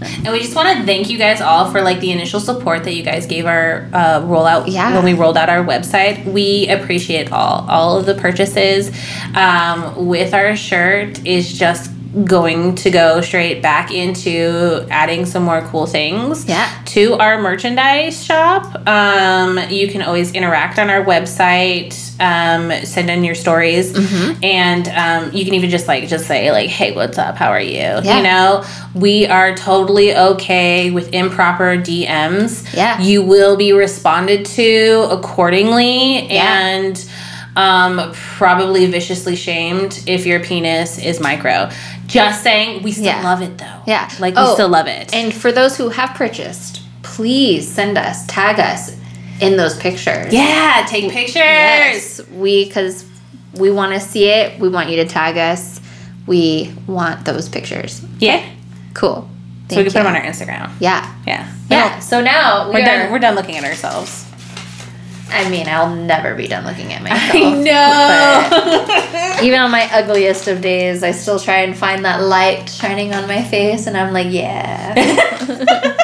And 0.02 0.28
we 0.32 0.40
just 0.40 0.56
want 0.56 0.78
to 0.78 0.86
thank 0.86 1.10
you 1.10 1.18
guys 1.18 1.42
all 1.42 1.70
for 1.72 1.82
like 1.82 2.00
the 2.00 2.12
initial 2.12 2.40
support 2.40 2.84
that 2.86 2.94
you 2.94 3.04
guys 3.04 3.26
gave 3.26 3.46
our 3.46 3.90
uh, 3.92 4.22
rollout 4.22 4.66
Yeah. 4.72 4.94
when 4.96 5.04
we 5.04 5.14
rolled 5.14 5.36
out 5.36 5.50
our 5.50 5.66
website. 5.66 6.24
We 6.32 6.68
appreciate 6.70 7.32
all 7.32 7.68
all 7.70 7.98
of 7.98 8.06
the 8.06 8.14
purchases. 8.14 8.92
Um, 9.36 10.06
with 10.08 10.34
our 10.34 10.56
shirt 10.56 11.26
is 11.26 11.58
just 11.58 11.92
going 12.26 12.76
to 12.76 12.90
go 12.90 13.22
straight 13.22 13.62
back 13.62 13.92
into 13.92 14.86
adding 14.90 15.26
some 15.26 15.44
more 15.44 15.62
cool 15.70 15.86
things 15.86 16.46
Yeah. 16.46 16.70
to 16.88 17.14
our 17.16 17.42
merchandise 17.42 18.24
shop. 18.24 18.88
Um, 18.88 19.60
you 19.70 19.88
can 19.88 20.02
always 20.02 20.32
interact 20.34 20.80
on 20.80 20.90
our 20.90 21.04
website, 21.04 21.94
um, 22.20 22.72
send 22.86 23.10
in 23.10 23.24
your 23.24 23.36
stories, 23.36 23.94
Mm-hmm. 23.94 24.44
and 24.44 24.88
um, 24.90 25.36
you 25.36 25.46
can 25.46 25.54
even 25.54 25.70
just 25.70 25.88
like 25.88 26.08
just 26.08 26.26
say 26.28 26.52
like, 26.52 26.70
"Hey, 26.70 26.92
what's 26.94 27.18
up? 27.18 27.36
How 27.36 27.50
are 27.52 27.62
you?" 27.62 27.74
Yeah. 27.80 28.18
You 28.18 28.24
know, 28.24 28.64
we 28.96 29.28
are 29.28 29.56
totally 29.56 30.16
okay 30.16 30.90
with 30.92 31.14
improper 31.14 31.78
DMs. 31.78 32.66
Yeah. 32.74 33.00
you 33.02 33.22
will 33.22 33.56
be 33.58 33.74
responded 33.74 34.46
to 34.46 35.08
accordingly, 35.12 36.26
Yeah. 36.34 36.60
and 36.60 37.06
um, 37.58 38.12
probably 38.14 38.86
viciously 38.86 39.36
shamed 39.36 40.04
if 40.08 40.26
your 40.26 40.40
penis 40.40 41.00
is 41.00 41.20
micro. 41.20 41.70
Just 42.06 42.44
saying, 42.44 42.84
we 42.84 42.92
still 42.94 43.06
Yeah. 43.06 43.24
love 43.24 43.42
it 43.42 43.58
though. 43.58 43.82
Yeah. 43.86 44.10
like 44.20 44.36
we 44.36 44.42
Oh, 44.42 44.54
still 44.54 44.70
love 44.70 44.88
it. 44.88 45.14
And 45.14 45.34
for 45.34 45.52
those 45.52 45.76
who 45.76 45.90
have 45.90 46.14
purchased, 46.16 46.82
please 47.02 47.68
send 47.70 47.98
us, 47.98 48.26
tag 48.28 48.60
us 48.60 48.96
in 49.42 49.58
those 49.58 49.76
pictures. 49.78 50.32
Yeah, 50.32 50.86
take 50.88 51.12
pictures. 51.12 51.36
Yes, 51.36 52.22
we 52.32 52.66
because 52.66 53.06
we 53.56 53.72
want 53.72 53.94
to 53.94 54.00
see 54.00 54.30
it. 54.30 54.60
We 54.60 54.70
want 54.70 54.90
you 54.90 54.98
to 54.98 55.06
tag 55.06 55.38
us. 55.38 55.82
We 56.28 56.74
want 56.86 57.26
those 57.26 57.50
pictures. 57.50 58.02
Yeah. 58.20 58.44
Cool. 58.94 59.28
So 59.70 59.78
we 59.78 59.84
can 59.84 59.84
Thank 59.84 59.88
put 59.88 59.94
them 59.94 60.08
on 60.08 60.16
our 60.16 60.22
Instagram. 60.22 60.72
Yeah. 60.80 61.12
Yeah. 61.26 61.48
Yeah. 61.70 62.00
So 62.00 62.22
now 62.22 62.68
We're 62.70 62.76
we 62.76 62.86
done. 62.86 63.12
We're 63.12 63.20
done 63.20 63.36
looking 63.36 63.58
at 63.58 63.64
ourselves. 63.64 64.26
I 65.30 65.50
mean, 65.50 65.68
I'll 65.68 65.94
never 65.96 66.36
be 66.36 66.48
done 66.48 66.66
looking 66.66 66.94
at 66.94 67.02
myself. 67.02 67.32
I 67.34 67.64
know. 69.40 69.42
Even 69.46 69.60
on 69.60 69.72
my 69.72 69.90
ugliest 69.92 70.48
of 70.48 70.62
days, 70.62 71.04
I 71.04 71.12
still 71.12 71.40
try 71.40 71.58
and 71.58 71.76
find 71.76 72.06
that 72.06 72.24
light 72.24 72.70
shining 72.70 73.14
on 73.14 73.28
my 73.28 73.44
face, 73.44 73.88
and 73.88 73.98
I'm 73.98 74.14
like, 74.14 74.32
yeah. 74.32 74.94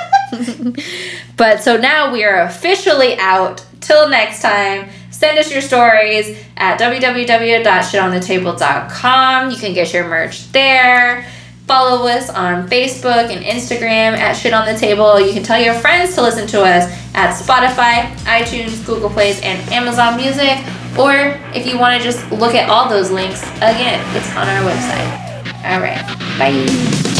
but 1.37 1.61
so 1.61 1.77
now 1.77 2.11
we 2.11 2.23
are 2.23 2.41
officially 2.41 3.15
out. 3.17 3.63
Till 3.79 4.09
next 4.09 4.41
time, 4.41 4.89
send 5.11 5.37
us 5.37 5.51
your 5.51 5.61
stories 5.61 6.35
at 6.55 6.79
www.shitonthetable.com. 6.79 9.51
You 9.51 9.57
can 9.57 9.73
get 9.73 9.93
your 9.93 10.07
merch 10.07 10.49
there. 10.53 11.27
Follow 11.67 12.07
us 12.07 12.29
on 12.29 12.67
Facebook 12.67 13.29
and 13.29 13.43
Instagram 13.45 14.17
at 14.17 14.33
Shit 14.33 14.53
on 14.53 14.65
the 14.65 14.77
Table. 14.77 15.19
You 15.19 15.33
can 15.33 15.43
tell 15.43 15.61
your 15.61 15.73
friends 15.75 16.13
to 16.15 16.21
listen 16.21 16.45
to 16.47 16.61
us 16.61 16.91
at 17.13 17.35
Spotify, 17.35 18.13
iTunes, 18.25 18.85
Google 18.85 19.09
Plays, 19.09 19.41
and 19.41 19.57
Amazon 19.71 20.17
Music. 20.17 20.57
Or 20.97 21.39
if 21.55 21.65
you 21.65 21.79
want 21.79 21.97
to 21.97 22.03
just 22.03 22.29
look 22.31 22.53
at 22.53 22.69
all 22.69 22.89
those 22.89 23.11
links, 23.11 23.41
again, 23.57 24.03
it's 24.15 24.29
on 24.35 24.47
our 24.47 24.61
website. 24.69 25.23
All 25.65 25.79
right. 25.79 26.01
Bye. 26.37 27.12